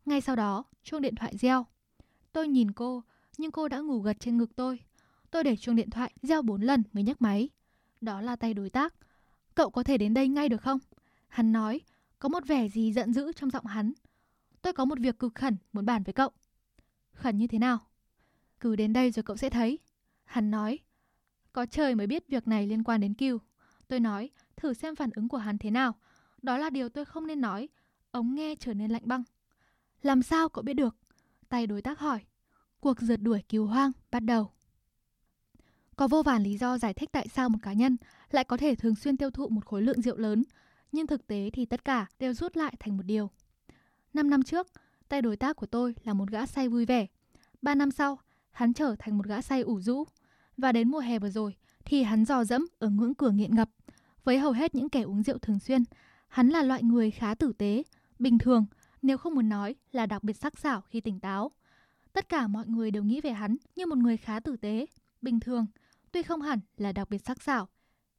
Ngay 0.05 0.21
sau 0.21 0.35
đó, 0.35 0.63
chuông 0.83 1.01
điện 1.01 1.15
thoại 1.15 1.37
reo. 1.37 1.65
Tôi 2.33 2.47
nhìn 2.47 2.71
cô, 2.71 3.03
nhưng 3.37 3.51
cô 3.51 3.67
đã 3.67 3.79
ngủ 3.79 3.99
gật 3.99 4.17
trên 4.19 4.37
ngực 4.37 4.55
tôi. 4.55 4.79
Tôi 5.31 5.43
để 5.43 5.55
chuông 5.55 5.75
điện 5.75 5.89
thoại 5.89 6.13
reo 6.21 6.41
bốn 6.41 6.61
lần 6.61 6.83
mới 6.93 7.03
nhấc 7.03 7.21
máy. 7.21 7.49
Đó 8.01 8.21
là 8.21 8.35
tay 8.35 8.53
đối 8.53 8.69
tác. 8.69 8.93
Cậu 9.55 9.69
có 9.69 9.83
thể 9.83 9.97
đến 9.97 10.13
đây 10.13 10.27
ngay 10.27 10.49
được 10.49 10.61
không? 10.61 10.79
Hắn 11.27 11.51
nói, 11.51 11.81
có 12.19 12.29
một 12.29 12.47
vẻ 12.47 12.69
gì 12.69 12.93
giận 12.93 13.13
dữ 13.13 13.31
trong 13.33 13.49
giọng 13.49 13.65
hắn. 13.65 13.93
Tôi 14.61 14.73
có 14.73 14.85
một 14.85 14.99
việc 14.99 15.19
cực 15.19 15.35
khẩn 15.35 15.57
muốn 15.73 15.85
bàn 15.85 16.03
với 16.03 16.13
cậu. 16.13 16.29
Khẩn 17.13 17.37
như 17.37 17.47
thế 17.47 17.59
nào? 17.59 17.86
Cứ 18.59 18.75
đến 18.75 18.93
đây 18.93 19.11
rồi 19.11 19.23
cậu 19.23 19.37
sẽ 19.37 19.49
thấy. 19.49 19.79
Hắn 20.25 20.51
nói, 20.51 20.79
có 21.53 21.65
trời 21.65 21.95
mới 21.95 22.07
biết 22.07 22.27
việc 22.27 22.47
này 22.47 22.67
liên 22.67 22.83
quan 22.83 23.01
đến 23.01 23.13
Kiều. 23.13 23.37
Tôi 23.87 23.99
nói, 23.99 24.29
thử 24.55 24.73
xem 24.73 24.95
phản 24.95 25.09
ứng 25.15 25.29
của 25.29 25.37
hắn 25.37 25.57
thế 25.57 25.71
nào. 25.71 25.95
Đó 26.41 26.57
là 26.57 26.69
điều 26.69 26.89
tôi 26.89 27.05
không 27.05 27.27
nên 27.27 27.41
nói. 27.41 27.69
Ống 28.11 28.35
nghe 28.35 28.55
trở 28.55 28.73
nên 28.73 28.91
lạnh 28.91 29.01
băng. 29.05 29.23
Làm 30.01 30.23
sao 30.23 30.49
cậu 30.49 30.63
biết 30.63 30.73
được? 30.73 30.95
Tay 31.49 31.67
đối 31.67 31.81
tác 31.81 31.99
hỏi. 31.99 32.19
Cuộc 32.79 33.01
rượt 33.01 33.21
đuổi 33.21 33.43
cứu 33.49 33.65
hoang 33.65 33.91
bắt 34.11 34.19
đầu. 34.19 34.51
Có 35.95 36.07
vô 36.07 36.23
vàn 36.23 36.43
lý 36.43 36.57
do 36.57 36.77
giải 36.77 36.93
thích 36.93 37.09
tại 37.11 37.27
sao 37.27 37.49
một 37.49 37.59
cá 37.61 37.73
nhân 37.73 37.97
lại 38.31 38.43
có 38.43 38.57
thể 38.57 38.75
thường 38.75 38.95
xuyên 38.95 39.17
tiêu 39.17 39.31
thụ 39.31 39.49
một 39.49 39.65
khối 39.65 39.81
lượng 39.81 40.01
rượu 40.01 40.17
lớn, 40.17 40.43
nhưng 40.91 41.07
thực 41.07 41.27
tế 41.27 41.49
thì 41.53 41.65
tất 41.65 41.85
cả 41.85 42.05
đều 42.19 42.33
rút 42.33 42.57
lại 42.57 42.73
thành 42.79 42.97
một 42.97 43.03
điều. 43.05 43.29
Năm 44.13 44.29
năm 44.29 44.43
trước, 44.43 44.67
tay 45.09 45.21
đối 45.21 45.37
tác 45.37 45.55
của 45.55 45.65
tôi 45.65 45.95
là 46.03 46.13
một 46.13 46.29
gã 46.29 46.45
say 46.45 46.69
vui 46.69 46.85
vẻ. 46.85 47.07
Ba 47.61 47.75
năm 47.75 47.91
sau, 47.91 48.19
hắn 48.57 48.73
trở 48.73 48.95
thành 48.99 49.17
một 49.17 49.25
gã 49.25 49.41
say 49.41 49.61
ủ 49.61 49.79
rũ. 49.81 50.03
Và 50.57 50.71
đến 50.71 50.91
mùa 50.91 50.99
hè 50.99 51.19
vừa 51.19 51.29
rồi, 51.29 51.55
thì 51.85 52.03
hắn 52.03 52.25
dò 52.25 52.43
dẫm 52.43 52.67
ở 52.79 52.89
ngưỡng 52.89 53.15
cửa 53.15 53.31
nghiện 53.31 53.55
ngập. 53.55 53.69
Với 54.23 54.39
hầu 54.39 54.51
hết 54.51 54.75
những 54.75 54.89
kẻ 54.89 55.01
uống 55.01 55.23
rượu 55.23 55.37
thường 55.37 55.59
xuyên, 55.59 55.83
hắn 56.27 56.49
là 56.49 56.63
loại 56.63 56.83
người 56.83 57.11
khá 57.11 57.35
tử 57.35 57.53
tế, 57.57 57.83
bình 58.19 58.37
thường, 58.37 58.65
nếu 59.01 59.17
không 59.17 59.35
muốn 59.35 59.49
nói 59.49 59.75
là 59.91 60.05
đặc 60.05 60.23
biệt 60.23 60.37
sắc 60.37 60.59
sảo 60.59 60.81
khi 60.81 61.01
tỉnh 61.01 61.19
táo. 61.19 61.51
Tất 62.13 62.29
cả 62.29 62.47
mọi 62.47 62.67
người 62.67 62.91
đều 62.91 63.03
nghĩ 63.03 63.21
về 63.21 63.31
hắn 63.31 63.57
như 63.75 63.85
một 63.85 63.97
người 63.97 64.17
khá 64.17 64.39
tử 64.39 64.57
tế, 64.57 64.85
bình 65.21 65.39
thường, 65.39 65.65
tuy 66.11 66.23
không 66.23 66.41
hẳn 66.41 66.59
là 66.77 66.91
đặc 66.91 67.09
biệt 67.09 67.25
sắc 67.25 67.41
sảo. 67.41 67.67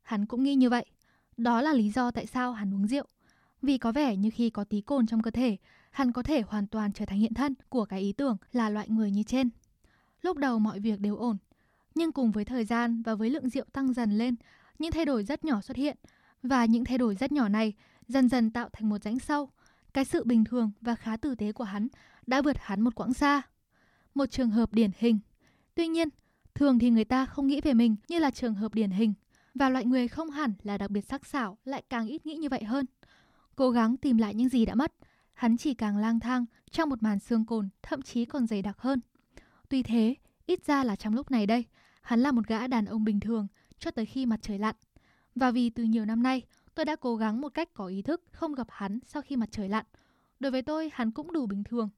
Hắn 0.02 0.26
cũng 0.26 0.44
nghĩ 0.44 0.54
như 0.54 0.70
vậy. 0.70 0.86
Đó 1.36 1.62
là 1.62 1.72
lý 1.72 1.90
do 1.90 2.10
tại 2.10 2.26
sao 2.26 2.52
hắn 2.52 2.74
uống 2.74 2.86
rượu. 2.86 3.04
Vì 3.62 3.78
có 3.78 3.92
vẻ 3.92 4.16
như 4.16 4.30
khi 4.30 4.50
có 4.50 4.64
tí 4.64 4.80
cồn 4.80 5.06
trong 5.06 5.22
cơ 5.22 5.30
thể, 5.30 5.56
hắn 5.90 6.12
có 6.12 6.22
thể 6.22 6.40
hoàn 6.40 6.66
toàn 6.66 6.92
trở 6.92 7.04
thành 7.04 7.18
hiện 7.18 7.34
thân 7.34 7.54
của 7.68 7.84
cái 7.84 8.00
ý 8.00 8.12
tưởng 8.12 8.36
là 8.52 8.70
loại 8.70 8.88
người 8.88 9.10
như 9.10 9.22
trên. 9.22 9.50
Lúc 10.22 10.36
đầu 10.36 10.58
mọi 10.58 10.80
việc 10.80 11.00
đều 11.00 11.16
ổn, 11.16 11.36
nhưng 11.94 12.12
cùng 12.12 12.30
với 12.30 12.44
thời 12.44 12.64
gian 12.64 13.02
và 13.02 13.14
với 13.14 13.30
lượng 13.30 13.48
rượu 13.48 13.64
tăng 13.72 13.92
dần 13.92 14.18
lên, 14.18 14.34
những 14.78 14.92
thay 14.92 15.04
đổi 15.04 15.24
rất 15.24 15.44
nhỏ 15.44 15.60
xuất 15.60 15.76
hiện. 15.76 15.96
Và 16.42 16.64
những 16.64 16.84
thay 16.84 16.98
đổi 16.98 17.14
rất 17.14 17.32
nhỏ 17.32 17.48
này 17.48 17.72
dần 18.08 18.28
dần 18.28 18.50
tạo 18.50 18.68
thành 18.72 18.88
một 18.88 19.02
rãnh 19.02 19.18
sâu. 19.18 19.50
Cái 19.94 20.04
sự 20.04 20.24
bình 20.24 20.44
thường 20.44 20.70
và 20.80 20.94
khá 20.94 21.16
tử 21.16 21.34
tế 21.34 21.52
của 21.52 21.64
hắn 21.64 21.88
đã 22.26 22.42
vượt 22.42 22.56
hắn 22.60 22.80
một 22.80 22.94
quãng 22.94 23.14
xa. 23.14 23.42
Một 24.14 24.26
trường 24.26 24.50
hợp 24.50 24.72
điển 24.72 24.90
hình. 24.98 25.18
Tuy 25.74 25.88
nhiên, 25.88 26.08
thường 26.54 26.78
thì 26.78 26.90
người 26.90 27.04
ta 27.04 27.26
không 27.26 27.46
nghĩ 27.46 27.60
về 27.60 27.74
mình 27.74 27.96
như 28.08 28.18
là 28.18 28.30
trường 28.30 28.54
hợp 28.54 28.74
điển 28.74 28.90
hình. 28.90 29.14
Và 29.54 29.68
loại 29.68 29.84
người 29.84 30.08
không 30.08 30.30
hẳn 30.30 30.52
là 30.62 30.78
đặc 30.78 30.90
biệt 30.90 31.00
sắc 31.08 31.26
sảo 31.26 31.58
lại 31.64 31.82
càng 31.90 32.06
ít 32.06 32.26
nghĩ 32.26 32.34
như 32.34 32.48
vậy 32.48 32.64
hơn. 32.64 32.86
Cố 33.56 33.70
gắng 33.70 33.96
tìm 33.96 34.18
lại 34.18 34.34
những 34.34 34.48
gì 34.48 34.66
đã 34.66 34.74
mất, 34.74 34.92
hắn 35.32 35.56
chỉ 35.56 35.74
càng 35.74 35.96
lang 35.96 36.20
thang 36.20 36.44
trong 36.70 36.88
một 36.88 37.02
màn 37.02 37.18
xương 37.18 37.46
cồn, 37.46 37.68
thậm 37.82 38.02
chí 38.02 38.24
còn 38.24 38.46
dày 38.46 38.62
đặc 38.62 38.78
hơn. 38.78 39.00
Tuy 39.68 39.82
thế, 39.82 40.14
ít 40.46 40.66
ra 40.66 40.84
là 40.84 40.96
trong 40.96 41.14
lúc 41.14 41.30
này 41.30 41.46
đây, 41.46 41.64
hắn 42.02 42.20
là 42.20 42.32
một 42.32 42.46
gã 42.46 42.66
đàn 42.66 42.84
ông 42.84 43.04
bình 43.04 43.20
thường 43.20 43.46
cho 43.78 43.90
tới 43.90 44.06
khi 44.06 44.26
mặt 44.26 44.38
trời 44.42 44.58
lặn. 44.58 44.74
Và 45.34 45.50
vì 45.50 45.70
từ 45.70 45.82
nhiều 45.84 46.04
năm 46.04 46.22
nay, 46.22 46.42
tôi 46.74 46.84
đã 46.84 46.96
cố 46.96 47.16
gắng 47.16 47.40
một 47.40 47.48
cách 47.48 47.74
có 47.74 47.86
ý 47.86 48.02
thức 48.02 48.22
không 48.30 48.54
gặp 48.54 48.66
hắn 48.70 48.98
sau 49.06 49.22
khi 49.22 49.36
mặt 49.36 49.48
trời 49.52 49.68
lặn. 49.68 49.84
Đối 50.40 50.52
với 50.52 50.62
tôi, 50.62 50.90
hắn 50.92 51.10
cũng 51.10 51.32
đủ 51.32 51.46
bình 51.46 51.64
thường. 51.64 51.88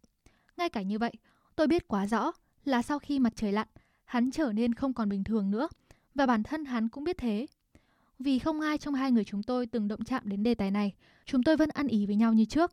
Ngay 0.57 0.68
cả 0.68 0.83
như 0.83 0.99
vậy, 0.99 1.12
tôi 1.57 1.66
biết 1.66 1.89
quá 1.89 2.07
rõ 2.07 2.33
là 2.64 2.83
sau 2.83 2.99
khi 2.99 3.18
mặt 3.18 3.33
trời 3.37 3.53
lặn, 3.53 3.68
hắn 4.05 4.31
trở 4.31 4.53
nên 4.53 4.75
không 4.75 4.95
còn 4.95 5.09
bình 5.09 5.25
thường 5.25 5.51
nữa. 5.51 5.68
Và 6.14 6.27
bản 6.27 6.43
thân 6.43 6.64
hắn 6.64 6.89
cũng 6.89 7.05
biết 7.05 7.18
thế. 7.18 7.47
Vì 8.18 8.39
không 8.39 8.61
ai 8.61 8.79
trong 8.79 8.95
hai 8.95 9.12
người 9.12 9.25
chúng 9.25 9.43
tôi 9.43 9.66
từng 9.66 9.89
động 9.89 10.05
chạm 10.05 10.23
đến 10.25 10.43
đề 10.43 10.55
tài 10.55 10.71
này, 10.71 10.95
chúng 11.25 11.43
tôi 11.43 11.57
vẫn 11.57 11.68
ăn 11.68 11.87
ý 11.87 12.07
với 12.07 12.16
nhau 12.16 12.33
như 12.33 12.45
trước. 12.45 12.73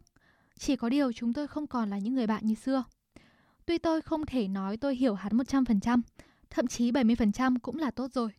Chỉ 0.57 0.75
có 0.75 0.89
điều 0.89 1.13
chúng 1.13 1.33
tôi 1.33 1.47
không 1.47 1.67
còn 1.67 1.89
là 1.89 1.97
những 1.97 2.13
người 2.13 2.27
bạn 2.27 2.45
như 2.45 2.55
xưa. 2.55 2.83
Tuy 3.67 3.77
tôi 3.77 4.01
không 4.01 4.25
thể 4.25 4.47
nói 4.47 4.77
tôi 4.77 4.95
hiểu 4.95 5.15
hắn 5.15 5.37
100%, 5.37 6.01
thậm 6.49 6.67
chí 6.67 6.91
70% 6.91 7.57
cũng 7.61 7.77
là 7.77 7.91
tốt 7.91 8.11
rồi. 8.13 8.29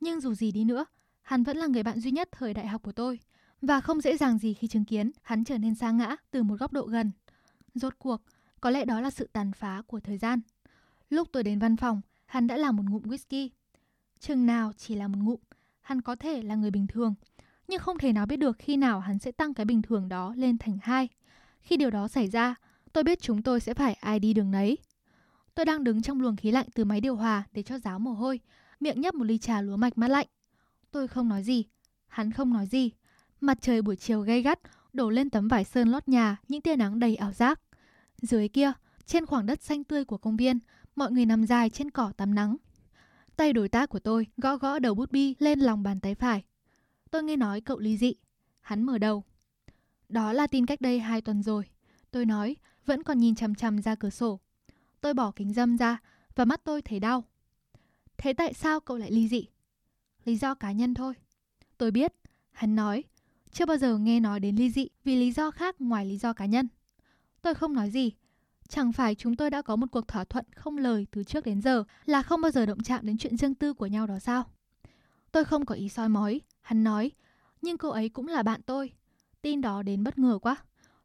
Nhưng 0.00 0.20
dù 0.20 0.34
gì 0.34 0.52
đi 0.52 0.64
nữa, 0.64 0.84
hắn 1.22 1.42
vẫn 1.42 1.56
là 1.56 1.66
người 1.66 1.82
bạn 1.82 2.00
duy 2.00 2.10
nhất 2.10 2.28
thời 2.32 2.54
đại 2.54 2.66
học 2.66 2.82
của 2.82 2.92
tôi. 2.92 3.20
Và 3.62 3.80
không 3.80 4.00
dễ 4.00 4.16
dàng 4.16 4.38
gì 4.38 4.54
khi 4.54 4.68
chứng 4.68 4.84
kiến 4.84 5.10
hắn 5.22 5.44
trở 5.44 5.58
nên 5.58 5.74
xa 5.74 5.90
ngã 5.90 6.16
từ 6.30 6.42
một 6.42 6.54
góc 6.58 6.72
độ 6.72 6.82
gần. 6.86 7.10
Rốt 7.74 7.92
cuộc, 7.98 8.22
có 8.60 8.70
lẽ 8.70 8.84
đó 8.84 9.00
là 9.00 9.10
sự 9.10 9.28
tàn 9.32 9.52
phá 9.52 9.82
của 9.86 10.00
thời 10.00 10.18
gian. 10.18 10.40
Lúc 11.10 11.28
tôi 11.32 11.42
đến 11.42 11.58
văn 11.58 11.76
phòng, 11.76 12.00
hắn 12.26 12.46
đã 12.46 12.56
là 12.56 12.72
một 12.72 12.82
ngụm 12.88 13.02
whisky. 13.02 13.48
Chừng 14.20 14.46
nào 14.46 14.72
chỉ 14.76 14.94
là 14.94 15.08
một 15.08 15.18
ngụm, 15.22 15.40
hắn 15.80 16.02
có 16.02 16.16
thể 16.16 16.42
là 16.42 16.54
người 16.54 16.70
bình 16.70 16.86
thường. 16.86 17.14
Nhưng 17.68 17.80
không 17.80 17.98
thể 17.98 18.12
nào 18.12 18.26
biết 18.26 18.36
được 18.36 18.56
khi 18.58 18.76
nào 18.76 19.00
hắn 19.00 19.18
sẽ 19.18 19.32
tăng 19.32 19.54
cái 19.54 19.66
bình 19.66 19.82
thường 19.82 20.08
đó 20.08 20.34
lên 20.36 20.58
thành 20.58 20.78
hai. 20.82 21.08
Khi 21.60 21.76
điều 21.76 21.90
đó 21.90 22.08
xảy 22.08 22.28
ra, 22.28 22.54
tôi 22.96 23.04
biết 23.04 23.20
chúng 23.20 23.42
tôi 23.42 23.60
sẽ 23.60 23.74
phải 23.74 23.94
ai 23.94 24.20
đi 24.20 24.32
đường 24.32 24.50
nấy. 24.50 24.78
Tôi 25.54 25.64
đang 25.64 25.84
đứng 25.84 26.02
trong 26.02 26.20
luồng 26.20 26.36
khí 26.36 26.50
lạnh 26.50 26.66
từ 26.74 26.84
máy 26.84 27.00
điều 27.00 27.16
hòa 27.16 27.44
để 27.52 27.62
cho 27.62 27.78
ráo 27.78 27.98
mồ 27.98 28.10
hôi, 28.10 28.40
miệng 28.80 29.00
nhấp 29.00 29.14
một 29.14 29.24
ly 29.24 29.38
trà 29.38 29.60
lúa 29.60 29.76
mạch 29.76 29.98
mát 29.98 30.08
lạnh. 30.08 30.26
Tôi 30.90 31.08
không 31.08 31.28
nói 31.28 31.42
gì, 31.42 31.64
hắn 32.06 32.32
không 32.32 32.52
nói 32.52 32.66
gì. 32.66 32.90
Mặt 33.40 33.58
trời 33.60 33.82
buổi 33.82 33.96
chiều 33.96 34.20
gay 34.20 34.42
gắt 34.42 34.58
đổ 34.92 35.10
lên 35.10 35.30
tấm 35.30 35.48
vải 35.48 35.64
sơn 35.64 35.88
lót 35.88 36.08
nhà 36.08 36.36
những 36.48 36.60
tia 36.60 36.76
nắng 36.76 36.98
đầy 36.98 37.16
ảo 37.16 37.32
giác. 37.32 37.60
Dưới 38.22 38.48
kia, 38.48 38.72
trên 39.06 39.26
khoảng 39.26 39.46
đất 39.46 39.62
xanh 39.62 39.84
tươi 39.84 40.04
của 40.04 40.18
công 40.18 40.36
viên, 40.36 40.58
mọi 40.94 41.12
người 41.12 41.26
nằm 41.26 41.46
dài 41.46 41.70
trên 41.70 41.90
cỏ 41.90 42.12
tắm 42.16 42.34
nắng. 42.34 42.56
Tay 43.36 43.52
đối 43.52 43.68
tác 43.68 43.88
của 43.88 44.00
tôi 44.00 44.26
gõ 44.36 44.56
gõ 44.56 44.78
đầu 44.78 44.94
bút 44.94 45.10
bi 45.10 45.34
lên 45.38 45.60
lòng 45.60 45.82
bàn 45.82 46.00
tay 46.00 46.14
phải. 46.14 46.44
Tôi 47.10 47.22
nghe 47.22 47.36
nói 47.36 47.60
cậu 47.60 47.78
ly 47.78 47.96
dị. 47.96 48.14
Hắn 48.60 48.82
mở 48.82 48.98
đầu. 48.98 49.24
Đó 50.08 50.32
là 50.32 50.46
tin 50.46 50.66
cách 50.66 50.80
đây 50.80 51.00
hai 51.00 51.20
tuần 51.20 51.42
rồi. 51.42 51.64
Tôi 52.10 52.26
nói, 52.26 52.56
vẫn 52.86 53.02
còn 53.02 53.18
nhìn 53.18 53.34
chằm 53.34 53.54
chằm 53.54 53.82
ra 53.82 53.94
cửa 53.94 54.10
sổ. 54.10 54.40
Tôi 55.00 55.14
bỏ 55.14 55.30
kính 55.36 55.52
dâm 55.52 55.76
ra 55.76 55.98
và 56.34 56.44
mắt 56.44 56.64
tôi 56.64 56.82
thấy 56.82 57.00
đau. 57.00 57.24
Thế 58.16 58.32
tại 58.32 58.54
sao 58.54 58.80
cậu 58.80 58.96
lại 58.96 59.10
ly 59.10 59.28
dị? 59.28 59.46
Lý 60.24 60.36
do 60.36 60.54
cá 60.54 60.72
nhân 60.72 60.94
thôi. 60.94 61.14
Tôi 61.78 61.90
biết, 61.90 62.12
hắn 62.52 62.76
nói, 62.76 63.04
chưa 63.52 63.66
bao 63.66 63.76
giờ 63.76 63.98
nghe 63.98 64.20
nói 64.20 64.40
đến 64.40 64.56
ly 64.56 64.70
dị 64.70 64.88
vì 65.04 65.16
lý 65.16 65.32
do 65.32 65.50
khác 65.50 65.80
ngoài 65.80 66.06
lý 66.06 66.18
do 66.18 66.32
cá 66.32 66.46
nhân. 66.46 66.68
Tôi 67.42 67.54
không 67.54 67.74
nói 67.74 67.90
gì. 67.90 68.12
Chẳng 68.68 68.92
phải 68.92 69.14
chúng 69.14 69.36
tôi 69.36 69.50
đã 69.50 69.62
có 69.62 69.76
một 69.76 69.86
cuộc 69.90 70.08
thỏa 70.08 70.24
thuận 70.24 70.44
không 70.56 70.78
lời 70.78 71.06
từ 71.10 71.24
trước 71.24 71.44
đến 71.44 71.62
giờ 71.62 71.84
là 72.04 72.22
không 72.22 72.40
bao 72.40 72.50
giờ 72.50 72.66
động 72.66 72.82
chạm 72.82 73.06
đến 73.06 73.18
chuyện 73.18 73.36
riêng 73.36 73.54
tư 73.54 73.74
của 73.74 73.86
nhau 73.86 74.06
đó 74.06 74.18
sao? 74.18 74.44
Tôi 75.32 75.44
không 75.44 75.66
có 75.66 75.74
ý 75.74 75.88
soi 75.88 76.08
mói, 76.08 76.40
hắn 76.60 76.84
nói, 76.84 77.10
nhưng 77.62 77.78
cô 77.78 77.88
ấy 77.88 78.08
cũng 78.08 78.28
là 78.28 78.42
bạn 78.42 78.60
tôi. 78.66 78.92
Tin 79.42 79.60
đó 79.60 79.82
đến 79.82 80.04
bất 80.04 80.18
ngờ 80.18 80.38
quá. 80.42 80.56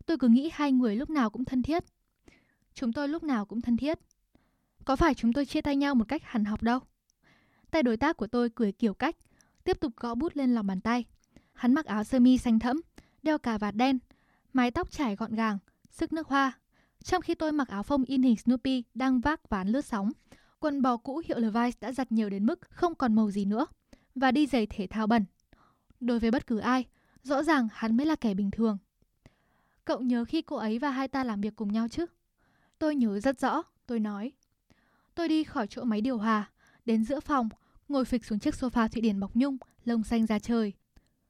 Tôi 0.05 0.17
cứ 0.17 0.27
nghĩ 0.27 0.49
hai 0.53 0.71
người 0.71 0.95
lúc 0.95 1.09
nào 1.09 1.29
cũng 1.29 1.45
thân 1.45 1.63
thiết. 1.63 1.83
Chúng 2.73 2.93
tôi 2.93 3.07
lúc 3.07 3.23
nào 3.23 3.45
cũng 3.45 3.61
thân 3.61 3.77
thiết. 3.77 3.99
Có 4.85 4.95
phải 4.95 5.13
chúng 5.13 5.33
tôi 5.33 5.45
chia 5.45 5.61
tay 5.61 5.75
nhau 5.75 5.95
một 5.95 6.07
cách 6.07 6.21
hẳn 6.25 6.45
học 6.45 6.63
đâu? 6.63 6.79
Tay 7.71 7.83
đối 7.83 7.97
tác 7.97 8.17
của 8.17 8.27
tôi 8.27 8.49
cười 8.49 8.71
kiểu 8.71 8.93
cách, 8.93 9.15
tiếp 9.63 9.79
tục 9.79 9.93
gõ 9.97 10.15
bút 10.15 10.31
lên 10.35 10.55
lòng 10.55 10.67
bàn 10.67 10.81
tay. 10.81 11.05
Hắn 11.53 11.73
mặc 11.73 11.85
áo 11.85 12.03
sơ 12.03 12.19
mi 12.19 12.37
xanh 12.37 12.59
thẫm, 12.59 12.81
đeo 13.23 13.37
cà 13.37 13.57
vạt 13.57 13.75
đen, 13.75 13.99
mái 14.53 14.71
tóc 14.71 14.91
trải 14.91 15.15
gọn 15.15 15.35
gàng, 15.35 15.57
sức 15.89 16.13
nước 16.13 16.27
hoa. 16.27 16.59
Trong 17.03 17.21
khi 17.21 17.35
tôi 17.35 17.51
mặc 17.51 17.67
áo 17.67 17.83
phông 17.83 18.03
in 18.03 18.23
hình 18.23 18.35
Snoopy 18.35 18.83
đang 18.93 19.19
vác 19.19 19.49
ván 19.49 19.67
lướt 19.67 19.85
sóng, 19.85 20.11
quần 20.59 20.81
bò 20.81 20.97
cũ 20.97 21.21
hiệu 21.27 21.37
Levi's 21.39 21.71
đã 21.81 21.91
giặt 21.91 22.11
nhiều 22.11 22.29
đến 22.29 22.45
mức 22.45 22.59
không 22.69 22.95
còn 22.95 23.15
màu 23.15 23.31
gì 23.31 23.45
nữa 23.45 23.65
và 24.15 24.31
đi 24.31 24.47
giày 24.47 24.65
thể 24.65 24.87
thao 24.87 25.07
bẩn. 25.07 25.25
Đối 25.99 26.19
với 26.19 26.31
bất 26.31 26.47
cứ 26.47 26.57
ai, 26.57 26.85
rõ 27.23 27.43
ràng 27.43 27.67
hắn 27.73 27.97
mới 27.97 28.05
là 28.05 28.15
kẻ 28.15 28.33
bình 28.33 28.51
thường. 28.51 28.77
Cậu 29.85 30.01
nhớ 30.01 30.25
khi 30.25 30.41
cô 30.41 30.55
ấy 30.55 30.79
và 30.79 30.89
hai 30.89 31.07
ta 31.07 31.23
làm 31.23 31.41
việc 31.41 31.55
cùng 31.55 31.71
nhau 31.71 31.87
chứ? 31.87 32.05
Tôi 32.79 32.95
nhớ 32.95 33.19
rất 33.19 33.39
rõ, 33.39 33.63
tôi 33.87 33.99
nói. 33.99 34.31
Tôi 35.15 35.27
đi 35.27 35.43
khỏi 35.43 35.67
chỗ 35.67 35.83
máy 35.83 36.01
điều 36.01 36.17
hòa, 36.17 36.49
đến 36.85 37.03
giữa 37.05 37.19
phòng, 37.19 37.49
ngồi 37.87 38.05
phịch 38.05 38.25
xuống 38.25 38.39
chiếc 38.39 38.53
sofa 38.53 38.87
Thụy 38.87 39.01
Điển 39.01 39.19
bọc 39.19 39.35
nhung, 39.35 39.57
lông 39.85 40.03
xanh 40.03 40.25
ra 40.25 40.39
trời. 40.39 40.73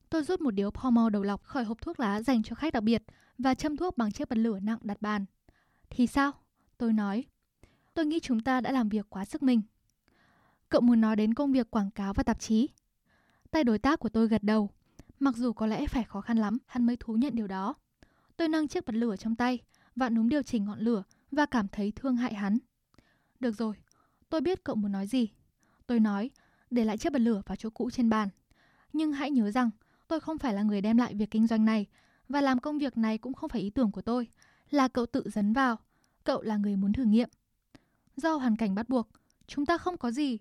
Tôi 0.09 0.23
rút 0.23 0.41
một 0.41 0.51
điếu 0.51 0.71
pomo 0.71 1.09
đầu 1.09 1.23
lọc 1.23 1.43
khỏi 1.43 1.63
hộp 1.63 1.81
thuốc 1.81 1.99
lá 1.99 2.21
dành 2.21 2.43
cho 2.43 2.55
khách 2.55 2.73
đặc 2.73 2.83
biệt 2.83 3.03
và 3.37 3.53
châm 3.53 3.77
thuốc 3.77 3.97
bằng 3.97 4.11
chiếc 4.11 4.29
bật 4.29 4.37
lửa 4.37 4.59
nặng 4.59 4.79
đặt 4.81 5.01
bàn. 5.01 5.25
Thì 5.89 6.07
sao? 6.07 6.31
Tôi 6.77 6.93
nói. 6.93 7.25
Tôi 7.93 8.05
nghĩ 8.05 8.19
chúng 8.19 8.39
ta 8.39 8.61
đã 8.61 8.71
làm 8.71 8.89
việc 8.89 9.05
quá 9.09 9.25
sức 9.25 9.43
mình. 9.43 9.61
Cậu 10.69 10.81
muốn 10.81 11.01
nói 11.01 11.15
đến 11.15 11.33
công 11.33 11.51
việc 11.51 11.71
quảng 11.71 11.91
cáo 11.91 12.13
và 12.13 12.23
tạp 12.23 12.39
chí. 12.39 12.69
Tay 13.51 13.63
đối 13.63 13.79
tác 13.79 13.99
của 13.99 14.09
tôi 14.09 14.27
gật 14.27 14.43
đầu. 14.43 14.69
Mặc 15.19 15.35
dù 15.35 15.53
có 15.53 15.67
lẽ 15.67 15.87
phải 15.87 16.03
khó 16.03 16.21
khăn 16.21 16.37
lắm, 16.37 16.57
hắn 16.65 16.85
mới 16.85 16.97
thú 16.97 17.13
nhận 17.13 17.35
điều 17.35 17.47
đó. 17.47 17.75
Tôi 18.41 18.49
nâng 18.49 18.67
chiếc 18.67 18.85
bật 18.85 18.95
lửa 18.95 19.15
trong 19.15 19.35
tay, 19.35 19.59
và 19.95 20.09
núm 20.09 20.29
điều 20.29 20.41
chỉnh 20.41 20.65
ngọn 20.65 20.79
lửa 20.79 21.03
và 21.31 21.45
cảm 21.45 21.67
thấy 21.67 21.91
thương 21.95 22.15
hại 22.15 22.33
hắn. 22.33 22.57
Được 23.39 23.51
rồi, 23.51 23.75
tôi 24.29 24.41
biết 24.41 24.63
cậu 24.63 24.75
muốn 24.75 24.91
nói 24.91 25.07
gì. 25.07 25.27
Tôi 25.87 25.99
nói, 25.99 26.29
để 26.69 26.85
lại 26.85 26.97
chiếc 26.97 27.13
bật 27.13 27.19
lửa 27.19 27.41
vào 27.45 27.55
chỗ 27.55 27.69
cũ 27.69 27.89
trên 27.89 28.09
bàn. 28.09 28.29
Nhưng 28.93 29.11
hãy 29.11 29.31
nhớ 29.31 29.51
rằng, 29.51 29.69
tôi 30.07 30.19
không 30.19 30.37
phải 30.37 30.53
là 30.53 30.63
người 30.63 30.81
đem 30.81 30.97
lại 30.97 31.13
việc 31.13 31.31
kinh 31.31 31.47
doanh 31.47 31.65
này, 31.65 31.85
và 32.29 32.41
làm 32.41 32.59
công 32.59 32.77
việc 32.77 32.97
này 32.97 33.17
cũng 33.17 33.33
không 33.33 33.49
phải 33.49 33.61
ý 33.61 33.69
tưởng 33.69 33.91
của 33.91 34.01
tôi, 34.01 34.27
là 34.69 34.87
cậu 34.87 35.05
tự 35.05 35.23
dấn 35.25 35.53
vào. 35.53 35.79
Cậu 36.23 36.41
là 36.41 36.57
người 36.57 36.75
muốn 36.75 36.93
thử 36.93 37.03
nghiệm. 37.03 37.29
Do 38.15 38.35
hoàn 38.35 38.55
cảnh 38.55 38.75
bắt 38.75 38.89
buộc, 38.89 39.09
chúng 39.47 39.65
ta 39.65 39.77
không 39.77 39.97
có 39.97 40.11
gì. 40.11 40.37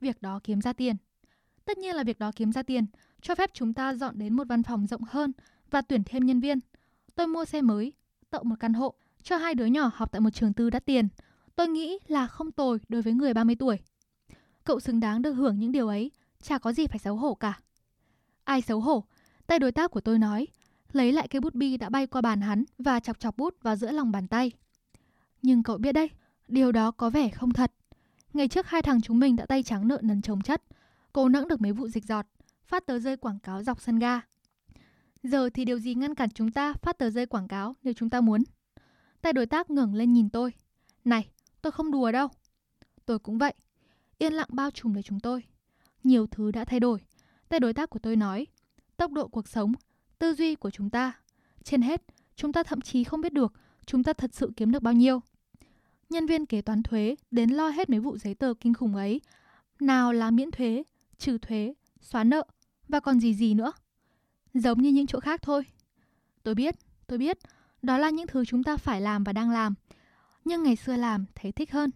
Việc 0.00 0.22
đó 0.22 0.40
kiếm 0.44 0.60
ra 0.60 0.72
tiền. 0.72 0.96
Tất 1.64 1.78
nhiên 1.78 1.96
là 1.96 2.04
việc 2.04 2.18
đó 2.18 2.30
kiếm 2.36 2.52
ra 2.52 2.62
tiền, 2.62 2.86
cho 3.20 3.34
phép 3.34 3.50
chúng 3.54 3.74
ta 3.74 3.94
dọn 3.94 4.18
đến 4.18 4.34
một 4.34 4.48
văn 4.48 4.62
phòng 4.62 4.86
rộng 4.86 5.02
hơn 5.08 5.32
và 5.70 5.82
tuyển 5.82 6.02
thêm 6.04 6.26
nhân 6.26 6.40
viên. 6.40 6.60
Tôi 7.16 7.26
mua 7.26 7.44
xe 7.44 7.62
mới, 7.62 7.92
tậu 8.30 8.44
một 8.44 8.54
căn 8.60 8.74
hộ, 8.74 8.94
cho 9.22 9.36
hai 9.36 9.54
đứa 9.54 9.64
nhỏ 9.66 9.90
học 9.94 10.12
tại 10.12 10.20
một 10.20 10.30
trường 10.30 10.52
tư 10.52 10.70
đắt 10.70 10.84
tiền. 10.84 11.08
Tôi 11.56 11.68
nghĩ 11.68 11.98
là 12.08 12.26
không 12.26 12.52
tồi 12.52 12.78
đối 12.88 13.02
với 13.02 13.12
người 13.12 13.34
30 13.34 13.56
tuổi. 13.58 13.78
Cậu 14.64 14.80
xứng 14.80 15.00
đáng 15.00 15.22
được 15.22 15.32
hưởng 15.32 15.58
những 15.58 15.72
điều 15.72 15.88
ấy, 15.88 16.10
chả 16.42 16.58
có 16.58 16.72
gì 16.72 16.86
phải 16.86 16.98
xấu 16.98 17.16
hổ 17.16 17.34
cả. 17.34 17.60
Ai 18.44 18.62
xấu 18.62 18.80
hổ? 18.80 19.04
Tay 19.46 19.58
đối 19.58 19.72
tác 19.72 19.90
của 19.90 20.00
tôi 20.00 20.18
nói, 20.18 20.46
lấy 20.92 21.12
lại 21.12 21.28
cái 21.28 21.40
bút 21.40 21.54
bi 21.54 21.76
đã 21.76 21.88
bay 21.88 22.06
qua 22.06 22.20
bàn 22.20 22.40
hắn 22.40 22.64
và 22.78 23.00
chọc 23.00 23.20
chọc 23.20 23.36
bút 23.36 23.54
vào 23.62 23.76
giữa 23.76 23.92
lòng 23.92 24.12
bàn 24.12 24.28
tay. 24.28 24.52
Nhưng 25.42 25.62
cậu 25.62 25.78
biết 25.78 25.92
đấy, 25.92 26.10
điều 26.48 26.72
đó 26.72 26.90
có 26.90 27.10
vẻ 27.10 27.28
không 27.28 27.52
thật. 27.52 27.72
Ngày 28.32 28.48
trước 28.48 28.66
hai 28.66 28.82
thằng 28.82 29.00
chúng 29.00 29.18
mình 29.18 29.36
đã 29.36 29.46
tay 29.46 29.62
trắng 29.62 29.88
nợ 29.88 29.98
nần 30.02 30.22
chồng 30.22 30.42
chất, 30.42 30.62
cố 31.12 31.28
nẫng 31.28 31.48
được 31.48 31.60
mấy 31.60 31.72
vụ 31.72 31.88
dịch 31.88 32.04
giọt, 32.04 32.26
phát 32.64 32.86
tờ 32.86 32.98
rơi 32.98 33.16
quảng 33.16 33.38
cáo 33.38 33.62
dọc 33.62 33.80
sân 33.80 33.98
ga. 33.98 34.20
Giờ 35.22 35.50
thì 35.50 35.64
điều 35.64 35.78
gì 35.78 35.94
ngăn 35.94 36.14
cản 36.14 36.30
chúng 36.30 36.50
ta 36.50 36.74
phát 36.82 36.98
tờ 36.98 37.10
rơi 37.10 37.26
quảng 37.26 37.48
cáo 37.48 37.76
nếu 37.82 37.94
chúng 37.94 38.10
ta 38.10 38.20
muốn? 38.20 38.42
Tay 39.22 39.32
đối 39.32 39.46
tác 39.46 39.70
ngẩng 39.70 39.94
lên 39.94 40.12
nhìn 40.12 40.30
tôi. 40.30 40.52
Này, 41.04 41.28
tôi 41.62 41.70
không 41.72 41.90
đùa 41.90 42.12
đâu. 42.12 42.28
Tôi 43.06 43.18
cũng 43.18 43.38
vậy. 43.38 43.54
Yên 44.18 44.32
lặng 44.32 44.48
bao 44.52 44.70
trùm 44.70 44.94
lấy 44.94 45.02
chúng 45.02 45.20
tôi. 45.20 45.44
Nhiều 46.02 46.26
thứ 46.26 46.50
đã 46.50 46.64
thay 46.64 46.80
đổi. 46.80 47.00
Tay 47.48 47.60
đối 47.60 47.74
tác 47.74 47.90
của 47.90 47.98
tôi 47.98 48.16
nói. 48.16 48.46
Tốc 48.96 49.12
độ 49.12 49.28
cuộc 49.28 49.48
sống, 49.48 49.72
tư 50.18 50.34
duy 50.34 50.54
của 50.54 50.70
chúng 50.70 50.90
ta. 50.90 51.12
Trên 51.62 51.82
hết, 51.82 52.02
chúng 52.36 52.52
ta 52.52 52.62
thậm 52.62 52.80
chí 52.80 53.04
không 53.04 53.20
biết 53.20 53.32
được 53.32 53.52
chúng 53.86 54.02
ta 54.02 54.12
thật 54.12 54.34
sự 54.34 54.52
kiếm 54.56 54.70
được 54.70 54.82
bao 54.82 54.94
nhiêu. 54.94 55.20
Nhân 56.10 56.26
viên 56.26 56.46
kế 56.46 56.62
toán 56.62 56.82
thuế 56.82 57.16
đến 57.30 57.50
lo 57.50 57.68
hết 57.68 57.90
mấy 57.90 58.00
vụ 58.00 58.18
giấy 58.18 58.34
tờ 58.34 58.54
kinh 58.60 58.74
khủng 58.74 58.96
ấy. 58.96 59.20
Nào 59.80 60.12
là 60.12 60.30
miễn 60.30 60.50
thuế, 60.50 60.82
trừ 61.18 61.38
thuế, 61.38 61.74
xóa 62.00 62.24
nợ 62.24 62.44
và 62.88 63.00
còn 63.00 63.20
gì 63.20 63.34
gì 63.34 63.54
nữa. 63.54 63.72
Giống 64.60 64.82
như 64.82 64.90
những 64.90 65.06
chỗ 65.06 65.20
khác 65.20 65.42
thôi. 65.42 65.62
Tôi 66.42 66.54
biết, 66.54 66.74
tôi 67.06 67.18
biết, 67.18 67.38
đó 67.82 67.98
là 67.98 68.10
những 68.10 68.26
thứ 68.26 68.44
chúng 68.44 68.62
ta 68.62 68.76
phải 68.76 69.00
làm 69.00 69.24
và 69.24 69.32
đang 69.32 69.50
làm. 69.50 69.74
Nhưng 70.44 70.62
ngày 70.62 70.76
xưa 70.76 70.96
làm 70.96 71.24
thấy 71.34 71.52
thích 71.52 71.72
hơn. 71.72 71.90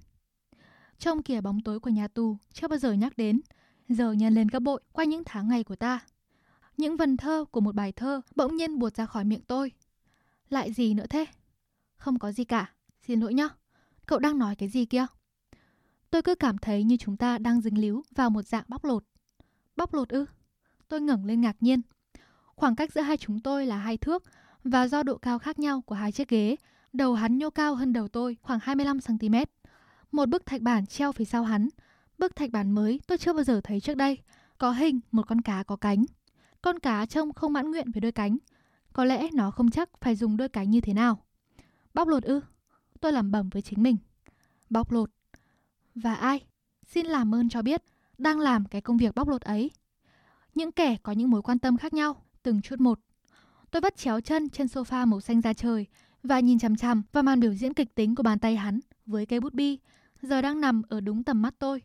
Trong 0.98 1.22
kìa 1.22 1.40
bóng 1.40 1.60
tối 1.60 1.80
của 1.80 1.90
nhà 1.90 2.08
tù 2.08 2.36
chưa 2.52 2.68
bao 2.68 2.78
giờ 2.78 2.92
nhắc 2.92 3.16
đến, 3.16 3.40
giờ 3.88 4.12
nhân 4.12 4.34
lên 4.34 4.48
gấp 4.48 4.60
bội 4.60 4.80
qua 4.92 5.04
những 5.04 5.24
tháng 5.24 5.48
ngày 5.48 5.64
của 5.64 5.76
ta. 5.76 6.00
Những 6.76 6.96
vần 6.96 7.16
thơ 7.16 7.44
của 7.50 7.60
một 7.60 7.74
bài 7.74 7.92
thơ 7.92 8.20
bỗng 8.36 8.56
nhiên 8.56 8.78
buột 8.78 8.96
ra 8.96 9.06
khỏi 9.06 9.24
miệng 9.24 9.42
tôi. 9.46 9.72
Lại 10.48 10.72
gì 10.72 10.94
nữa 10.94 11.06
thế? 11.10 11.26
Không 11.96 12.18
có 12.18 12.32
gì 12.32 12.44
cả, 12.44 12.72
xin 13.06 13.20
lỗi 13.20 13.34
nhá. 13.34 13.48
Cậu 14.06 14.18
đang 14.18 14.38
nói 14.38 14.56
cái 14.56 14.68
gì 14.68 14.84
kia? 14.84 15.06
Tôi 16.10 16.22
cứ 16.22 16.34
cảm 16.34 16.58
thấy 16.58 16.84
như 16.84 16.96
chúng 16.96 17.16
ta 17.16 17.38
đang 17.38 17.60
dính 17.60 17.78
líu 17.78 18.02
vào 18.14 18.30
một 18.30 18.42
dạng 18.42 18.64
bóc 18.68 18.84
lột. 18.84 19.04
Bóc 19.76 19.94
lột 19.94 20.08
ư? 20.08 20.26
Tôi 20.88 21.00
ngẩng 21.00 21.24
lên 21.24 21.40
ngạc 21.40 21.56
nhiên. 21.60 21.80
Khoảng 22.60 22.76
cách 22.76 22.92
giữa 22.92 23.00
hai 23.00 23.16
chúng 23.16 23.40
tôi 23.40 23.66
là 23.66 23.76
hai 23.76 23.96
thước 23.96 24.24
và 24.64 24.88
do 24.88 25.02
độ 25.02 25.16
cao 25.16 25.38
khác 25.38 25.58
nhau 25.58 25.80
của 25.80 25.94
hai 25.94 26.12
chiếc 26.12 26.28
ghế, 26.28 26.56
đầu 26.92 27.14
hắn 27.14 27.38
nhô 27.38 27.50
cao 27.50 27.74
hơn 27.74 27.92
đầu 27.92 28.08
tôi 28.08 28.36
khoảng 28.42 28.58
25cm. 28.58 29.46
Một 30.12 30.28
bức 30.28 30.46
thạch 30.46 30.62
bản 30.62 30.86
treo 30.86 31.12
phía 31.12 31.24
sau 31.24 31.44
hắn. 31.44 31.68
Bức 32.18 32.36
thạch 32.36 32.50
bản 32.50 32.70
mới 32.70 33.00
tôi 33.06 33.18
chưa 33.18 33.32
bao 33.32 33.44
giờ 33.44 33.60
thấy 33.64 33.80
trước 33.80 33.94
đây. 33.94 34.18
Có 34.58 34.72
hình 34.72 35.00
một 35.10 35.28
con 35.28 35.40
cá 35.40 35.62
có 35.62 35.76
cánh. 35.76 36.04
Con 36.62 36.78
cá 36.78 37.06
trông 37.06 37.32
không 37.32 37.52
mãn 37.52 37.70
nguyện 37.70 37.90
với 37.90 38.00
đôi 38.00 38.12
cánh. 38.12 38.36
Có 38.92 39.04
lẽ 39.04 39.28
nó 39.32 39.50
không 39.50 39.70
chắc 39.70 39.88
phải 40.00 40.16
dùng 40.16 40.36
đôi 40.36 40.48
cánh 40.48 40.70
như 40.70 40.80
thế 40.80 40.94
nào. 40.94 41.18
Bóc 41.94 42.08
lột 42.08 42.22
ư? 42.22 42.40
Tôi 43.00 43.12
làm 43.12 43.30
bẩm 43.30 43.48
với 43.48 43.62
chính 43.62 43.82
mình. 43.82 43.96
Bóc 44.70 44.92
lột. 44.92 45.10
Và 45.94 46.14
ai? 46.14 46.40
Xin 46.86 47.06
làm 47.06 47.34
ơn 47.34 47.48
cho 47.48 47.62
biết 47.62 47.82
đang 48.18 48.40
làm 48.40 48.64
cái 48.64 48.80
công 48.80 48.96
việc 48.96 49.14
bóc 49.14 49.28
lột 49.28 49.40
ấy. 49.42 49.70
Những 50.54 50.72
kẻ 50.72 50.96
có 51.02 51.12
những 51.12 51.30
mối 51.30 51.42
quan 51.42 51.58
tâm 51.58 51.76
khác 51.76 51.94
nhau, 51.94 52.22
từng 52.42 52.62
chút 52.62 52.80
một. 52.80 53.00
Tôi 53.70 53.80
vắt 53.80 53.96
chéo 53.96 54.20
chân 54.20 54.48
trên 54.48 54.66
sofa 54.66 55.06
màu 55.06 55.20
xanh 55.20 55.40
da 55.40 55.52
trời 55.52 55.86
và 56.22 56.40
nhìn 56.40 56.58
chằm 56.58 56.76
chằm 56.76 57.02
vào 57.12 57.22
màn 57.22 57.40
biểu 57.40 57.54
diễn 57.54 57.74
kịch 57.74 57.94
tính 57.94 58.14
của 58.14 58.22
bàn 58.22 58.38
tay 58.38 58.56
hắn 58.56 58.80
với 59.06 59.26
cây 59.26 59.40
bút 59.40 59.54
bi, 59.54 59.78
giờ 60.22 60.42
đang 60.42 60.60
nằm 60.60 60.82
ở 60.88 61.00
đúng 61.00 61.24
tầm 61.24 61.42
mắt 61.42 61.54
tôi. 61.58 61.82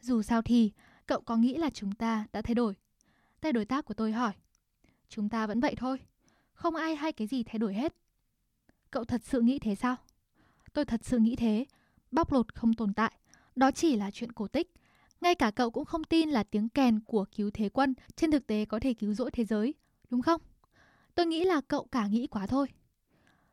Dù 0.00 0.22
sao 0.22 0.42
thì, 0.42 0.72
cậu 1.06 1.20
có 1.20 1.36
nghĩ 1.36 1.56
là 1.56 1.70
chúng 1.70 1.92
ta 1.92 2.26
đã 2.32 2.42
thay 2.42 2.54
đổi? 2.54 2.74
Tay 3.40 3.52
đối 3.52 3.64
tác 3.64 3.84
của 3.84 3.94
tôi 3.94 4.12
hỏi. 4.12 4.32
Chúng 5.08 5.28
ta 5.28 5.46
vẫn 5.46 5.60
vậy 5.60 5.74
thôi. 5.76 5.98
Không 6.52 6.76
ai 6.76 6.96
hay 6.96 7.12
cái 7.12 7.26
gì 7.26 7.42
thay 7.42 7.58
đổi 7.58 7.74
hết. 7.74 7.94
Cậu 8.90 9.04
thật 9.04 9.20
sự 9.24 9.40
nghĩ 9.40 9.58
thế 9.58 9.74
sao? 9.74 9.96
Tôi 10.72 10.84
thật 10.84 11.00
sự 11.04 11.18
nghĩ 11.18 11.36
thế. 11.36 11.64
Bóc 12.10 12.32
lột 12.32 12.54
không 12.54 12.74
tồn 12.74 12.94
tại. 12.94 13.12
Đó 13.56 13.70
chỉ 13.70 13.96
là 13.96 14.10
chuyện 14.10 14.32
cổ 14.32 14.48
tích. 14.48 14.72
Ngay 15.20 15.34
cả 15.34 15.50
cậu 15.50 15.70
cũng 15.70 15.84
không 15.84 16.04
tin 16.04 16.30
là 16.30 16.42
tiếng 16.42 16.68
kèn 16.68 17.00
của 17.00 17.24
cứu 17.36 17.50
thế 17.54 17.68
quân 17.68 17.94
trên 18.16 18.30
thực 18.30 18.46
tế 18.46 18.64
có 18.64 18.80
thể 18.80 18.94
cứu 18.94 19.14
rỗi 19.14 19.30
thế 19.30 19.44
giới. 19.44 19.74
Đúng 20.10 20.22
không? 20.22 20.40
Tôi 21.14 21.26
nghĩ 21.26 21.44
là 21.44 21.60
cậu 21.68 21.86
cả 21.92 22.06
nghĩ 22.06 22.26
quá 22.26 22.46
thôi. 22.46 22.66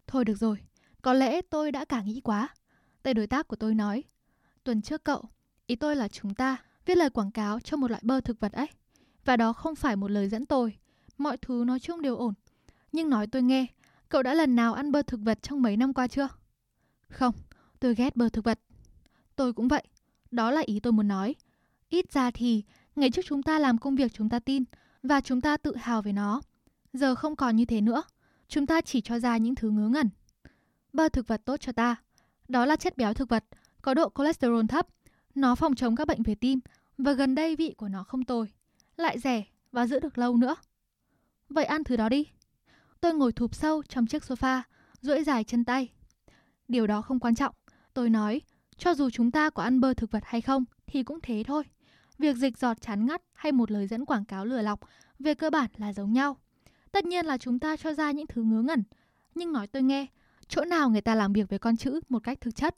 Thôi 0.07 0.25
được 0.25 0.35
rồi. 0.35 0.57
Có 1.01 1.13
lẽ 1.13 1.41
tôi 1.41 1.71
đã 1.71 1.85
cả 1.85 2.01
nghĩ 2.01 2.21
quá. 2.21 2.47
Tay 3.03 3.13
đối 3.13 3.27
tác 3.27 3.47
của 3.47 3.55
tôi 3.55 3.75
nói. 3.75 4.03
Tuần 4.63 4.81
trước 4.81 5.03
cậu, 5.03 5.23
ý 5.67 5.75
tôi 5.75 5.95
là 5.95 6.07
chúng 6.07 6.35
ta 6.35 6.57
viết 6.85 6.97
lời 6.97 7.09
quảng 7.09 7.31
cáo 7.31 7.59
cho 7.59 7.77
một 7.77 7.91
loại 7.91 8.01
bơ 8.05 8.21
thực 8.21 8.39
vật 8.39 8.51
ấy. 8.51 8.67
Và 9.25 9.37
đó 9.37 9.53
không 9.53 9.75
phải 9.75 9.95
một 9.95 10.11
lời 10.11 10.29
dẫn 10.29 10.45
tôi. 10.45 10.77
Mọi 11.17 11.37
thứ 11.37 11.63
nói 11.67 11.79
chung 11.79 12.01
đều 12.01 12.15
ổn. 12.15 12.33
Nhưng 12.91 13.09
nói 13.09 13.27
tôi 13.27 13.41
nghe, 13.41 13.65
cậu 14.09 14.23
đã 14.23 14.33
lần 14.33 14.55
nào 14.55 14.73
ăn 14.73 14.91
bơ 14.91 15.01
thực 15.01 15.19
vật 15.23 15.39
trong 15.41 15.61
mấy 15.61 15.77
năm 15.77 15.93
qua 15.93 16.07
chưa? 16.07 16.27
Không, 17.09 17.33
tôi 17.79 17.95
ghét 17.95 18.15
bơ 18.15 18.29
thực 18.29 18.45
vật. 18.45 18.59
Tôi 19.35 19.53
cũng 19.53 19.67
vậy. 19.67 19.83
Đó 20.31 20.51
là 20.51 20.61
ý 20.65 20.79
tôi 20.79 20.93
muốn 20.93 21.07
nói. 21.07 21.35
Ít 21.91 22.11
ra 22.11 22.31
thì, 22.31 22.63
ngày 22.95 23.11
trước 23.11 23.21
chúng 23.25 23.43
ta 23.43 23.59
làm 23.59 23.77
công 23.77 23.95
việc 23.95 24.13
chúng 24.13 24.29
ta 24.29 24.39
tin 24.39 24.63
và 25.03 25.21
chúng 25.21 25.41
ta 25.41 25.57
tự 25.57 25.75
hào 25.75 26.01
về 26.01 26.13
nó. 26.13 26.41
Giờ 26.93 27.15
không 27.15 27.35
còn 27.35 27.55
như 27.55 27.65
thế 27.65 27.81
nữa. 27.81 28.03
Chúng 28.47 28.67
ta 28.67 28.81
chỉ 28.81 29.01
cho 29.01 29.19
ra 29.19 29.37
những 29.37 29.55
thứ 29.55 29.69
ngớ 29.69 29.87
ngẩn. 29.87 30.09
Bơ 30.93 31.09
thực 31.09 31.27
vật 31.27 31.41
tốt 31.45 31.57
cho 31.57 31.71
ta. 31.71 31.95
Đó 32.47 32.65
là 32.65 32.75
chất 32.75 32.97
béo 32.97 33.13
thực 33.13 33.29
vật, 33.29 33.45
có 33.81 33.93
độ 33.93 34.11
cholesterol 34.15 34.65
thấp. 34.69 34.87
Nó 35.35 35.55
phòng 35.55 35.75
chống 35.75 35.95
các 35.95 36.07
bệnh 36.07 36.23
về 36.23 36.35
tim 36.35 36.59
và 36.97 37.13
gần 37.13 37.35
đây 37.35 37.55
vị 37.55 37.73
của 37.77 37.87
nó 37.87 38.03
không 38.03 38.23
tồi. 38.23 38.51
Lại 38.97 39.19
rẻ 39.19 39.43
và 39.71 39.87
giữ 39.87 39.99
được 39.99 40.17
lâu 40.17 40.37
nữa. 40.37 40.55
Vậy 41.49 41.65
ăn 41.65 41.83
thứ 41.83 41.97
đó 41.97 42.09
đi. 42.09 42.27
Tôi 43.01 43.13
ngồi 43.13 43.31
thụp 43.31 43.55
sâu 43.55 43.83
trong 43.83 44.05
chiếc 44.07 44.23
sofa, 44.23 44.61
duỗi 45.01 45.23
dài 45.23 45.43
chân 45.43 45.65
tay. 45.65 45.89
Điều 46.67 46.87
đó 46.87 47.01
không 47.01 47.19
quan 47.19 47.35
trọng. 47.35 47.55
Tôi 47.93 48.09
nói, 48.09 48.41
cho 48.77 48.93
dù 48.93 49.09
chúng 49.09 49.31
ta 49.31 49.49
có 49.49 49.63
ăn 49.63 49.79
bơ 49.79 49.93
thực 49.93 50.11
vật 50.11 50.23
hay 50.25 50.41
không 50.41 50.65
thì 50.87 51.03
cũng 51.03 51.19
thế 51.23 51.43
thôi. 51.47 51.63
Việc 52.21 52.37
dịch 52.37 52.57
giọt 52.57 52.81
chán 52.81 53.05
ngắt 53.05 53.21
hay 53.33 53.51
một 53.51 53.71
lời 53.71 53.87
dẫn 53.87 54.05
quảng 54.05 54.25
cáo 54.25 54.45
lừa 54.45 54.61
lọc 54.61 54.79
về 55.19 55.33
cơ 55.33 55.49
bản 55.49 55.69
là 55.77 55.93
giống 55.93 56.13
nhau. 56.13 56.37
Tất 56.91 57.05
nhiên 57.05 57.25
là 57.25 57.37
chúng 57.37 57.59
ta 57.59 57.77
cho 57.77 57.93
ra 57.93 58.11
những 58.11 58.27
thứ 58.27 58.43
ngớ 58.43 58.61
ngẩn. 58.61 58.83
Nhưng 59.35 59.53
nói 59.53 59.67
tôi 59.67 59.83
nghe, 59.83 60.07
chỗ 60.47 60.65
nào 60.65 60.89
người 60.89 61.01
ta 61.01 61.15
làm 61.15 61.33
việc 61.33 61.49
với 61.49 61.59
con 61.59 61.77
chữ 61.77 61.99
một 62.09 62.19
cách 62.23 62.41
thực 62.41 62.55
chất? 62.55 62.75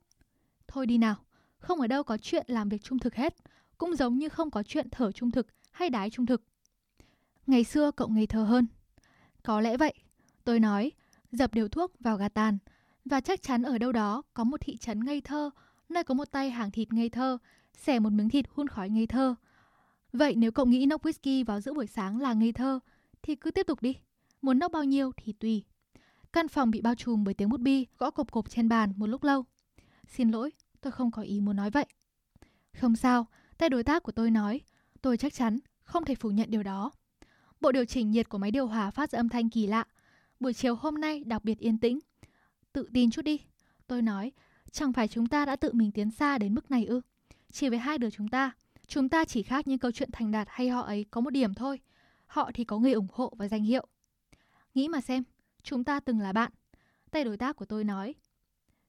Thôi 0.68 0.86
đi 0.86 0.98
nào, 0.98 1.16
không 1.58 1.82
ở 1.82 1.88
đâu 1.88 2.04
có 2.04 2.18
chuyện 2.18 2.46
làm 2.48 2.70
việc 2.70 2.84
trung 2.84 3.00
thực 3.00 3.16
hết. 3.16 3.36
Cũng 3.78 3.96
giống 3.96 4.18
như 4.18 4.30
không 4.30 4.52
có 4.52 4.64
chuyện 4.64 4.90
thở 4.92 5.12
trung 5.12 5.32
thực 5.32 5.48
hay 5.72 5.90
đái 5.90 6.10
trung 6.10 6.26
thực. 6.26 6.44
Ngày 7.48 7.64
xưa 7.64 7.92
cậu 7.92 8.08
ngây 8.08 8.28
thơ 8.28 8.44
hơn. 8.44 8.68
Có 9.44 9.62
lẽ 9.62 9.78
vậy. 9.78 9.94
Tôi 10.44 10.60
nói, 10.60 10.92
dập 11.32 11.54
điều 11.54 11.68
thuốc 11.68 11.92
vào 12.00 12.18
gà 12.18 12.30
tàn. 12.30 12.58
Và 13.06 13.22
chắc 13.22 13.42
chắn 13.42 13.64
ở 13.64 13.78
đâu 13.78 13.92
đó 13.92 14.22
có 14.34 14.44
một 14.44 14.62
thị 14.62 14.78
trấn 14.78 15.06
ngây 15.06 15.22
thơ, 15.22 15.50
nơi 15.90 16.04
có 16.04 16.14
một 16.14 16.32
tay 16.32 16.50
hàng 16.50 16.72
thịt 16.72 16.94
ngây 16.94 17.10
thơ, 17.10 17.38
xẻ 17.78 18.00
một 18.00 18.10
miếng 18.14 18.30
thịt 18.30 18.46
hun 18.50 18.68
khói 18.68 18.90
ngây 18.90 19.08
thơ. 19.08 19.36
Vậy 20.14 20.36
nếu 20.36 20.52
cậu 20.52 20.66
nghĩ 20.66 20.86
nốc 20.86 21.06
whisky 21.06 21.46
vào 21.46 21.62
giữa 21.62 21.74
buổi 21.74 21.88
sáng 21.88 22.22
là 22.22 22.34
ngây 22.34 22.52
thơ, 22.52 22.80
thì 23.22 23.36
cứ 23.36 23.52
tiếp 23.52 23.68
tục 23.68 23.82
đi. 23.82 23.96
Muốn 24.42 24.60
nốc 24.60 24.72
bao 24.72 24.84
nhiêu 24.84 25.12
thì 25.18 25.34
tùy. 25.34 25.64
Căn 26.34 26.48
phòng 26.48 26.72
bị 26.72 26.82
bao 26.82 26.96
trùm 26.96 27.24
bởi 27.24 27.34
tiếng 27.34 27.50
bút 27.50 27.60
bi 27.60 27.86
gõ 27.98 28.12
cộp 28.12 28.32
cộp 28.32 28.50
trên 28.50 28.70
bàn 28.70 28.94
một 28.98 29.08
lúc 29.08 29.24
lâu. 29.24 29.46
Xin 30.08 30.32
lỗi, 30.32 30.52
tôi 30.82 30.92
không 30.92 31.12
có 31.12 31.22
ý 31.22 31.40
muốn 31.40 31.56
nói 31.56 31.70
vậy. 31.70 31.86
Không 32.80 32.96
sao, 32.96 33.28
tay 33.58 33.70
đối 33.70 33.84
tác 33.84 34.04
của 34.04 34.12
tôi 34.12 34.32
nói, 34.32 34.62
tôi 35.02 35.18
chắc 35.18 35.34
chắn 35.34 35.60
không 35.84 36.06
thể 36.06 36.16
phủ 36.16 36.30
nhận 36.30 36.52
điều 36.52 36.64
đó. 36.64 36.92
Bộ 37.62 37.72
điều 37.72 37.86
chỉnh 37.86 38.12
nhiệt 38.12 38.30
của 38.30 38.38
máy 38.38 38.52
điều 38.52 38.68
hòa 38.68 38.92
phát 38.92 39.12
ra 39.12 39.20
âm 39.20 39.30
thanh 39.30 39.50
kỳ 39.50 39.68
lạ. 39.68 39.84
Buổi 40.40 40.54
chiều 40.54 40.76
hôm 40.76 40.96
nay 40.96 41.24
đặc 41.24 41.44
biệt 41.44 41.60
yên 41.60 41.78
tĩnh. 41.78 42.00
Tự 42.74 42.90
tin 42.94 43.12
chút 43.12 43.22
đi. 43.22 43.40
Tôi 43.88 44.02
nói, 44.02 44.32
chẳng 44.72 44.94
phải 44.94 45.08
chúng 45.08 45.28
ta 45.28 45.46
đã 45.46 45.56
tự 45.56 45.74
mình 45.74 45.92
tiến 45.92 46.12
xa 46.12 46.38
đến 46.38 46.56
mức 46.56 46.72
này 46.72 46.86
ư. 46.86 47.02
Chỉ 47.54 47.70
với 47.70 47.80
hai 47.80 47.98
đứa 47.98 48.10
chúng 48.10 48.28
ta, 48.28 48.52
chúng 48.88 49.10
ta 49.10 49.26
chỉ 49.26 49.44
khác 49.44 49.68
những 49.68 49.80
câu 49.80 49.92
chuyện 49.92 50.10
thành 50.12 50.32
đạt 50.32 50.48
hay 50.52 50.70
họ 50.70 50.82
ấy 50.82 51.06
có 51.12 51.22
một 51.22 51.30
điểm 51.30 51.54
thôi. 51.54 51.80
Họ 52.26 52.52
thì 52.54 52.64
có 52.64 52.80
người 52.80 52.94
ủng 52.94 53.08
hộ 53.12 53.34
và 53.38 53.48
danh 53.48 53.64
hiệu. 53.64 53.88
Nghĩ 54.74 54.88
mà 54.88 55.02
xem, 55.02 55.24
chúng 55.64 55.84
ta 55.84 56.00
từng 56.00 56.20
là 56.20 56.34
bạn. 56.34 56.52
Tay 57.12 57.24
đối 57.24 57.38
tác 57.38 57.56
của 57.56 57.66
tôi 57.66 57.84
nói. 57.84 58.16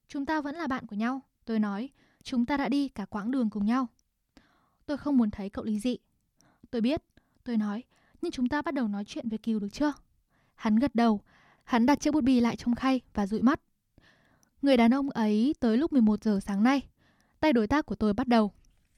Chúng 0.08 0.26
ta 0.26 0.40
vẫn 0.40 0.54
là 0.56 0.66
bạn 0.66 0.86
của 0.86 0.96
nhau. 0.96 1.20
Tôi 1.44 1.58
nói, 1.58 1.90
chúng 2.22 2.46
ta 2.46 2.56
đã 2.56 2.68
đi 2.68 2.88
cả 2.88 3.04
quãng 3.04 3.30
đường 3.30 3.50
cùng 3.50 3.66
nhau. 3.66 3.86
Tôi 4.86 4.96
không 4.96 5.16
muốn 5.16 5.30
thấy 5.30 5.50
cậu 5.50 5.64
lý 5.64 5.78
dị. 5.78 5.96
Tôi 6.70 6.80
biết, 6.80 7.02
tôi 7.44 7.56
nói, 7.56 7.82
nhưng 8.22 8.32
chúng 8.32 8.48
ta 8.48 8.62
bắt 8.62 8.74
đầu 8.74 8.88
nói 8.88 9.04
chuyện 9.04 9.28
về 9.28 9.38
Kiều 9.38 9.58
được 9.58 9.72
chưa? 9.72 9.92
Hắn 10.54 10.76
gật 10.76 10.94
đầu, 10.94 11.20
hắn 11.64 11.86
đặt 11.86 12.00
chiếc 12.00 12.14
bút 12.14 12.24
bi 12.24 12.40
lại 12.40 12.56
trong 12.56 12.74
khay 12.74 13.00
và 13.14 13.26
dụi 13.26 13.42
mắt. 13.42 13.60
Người 14.62 14.76
đàn 14.76 14.94
ông 14.94 15.10
ấy 15.10 15.54
tới 15.60 15.76
lúc 15.76 15.92
11 15.92 16.24
giờ 16.24 16.40
sáng 16.42 16.62
nay. 16.62 16.88
Tay 17.44 17.52
đối 17.52 17.66
tác 17.66 17.86
của 17.86 17.94
tôi 17.94 18.12
bắt 18.12 18.28
đầu. 18.28 18.52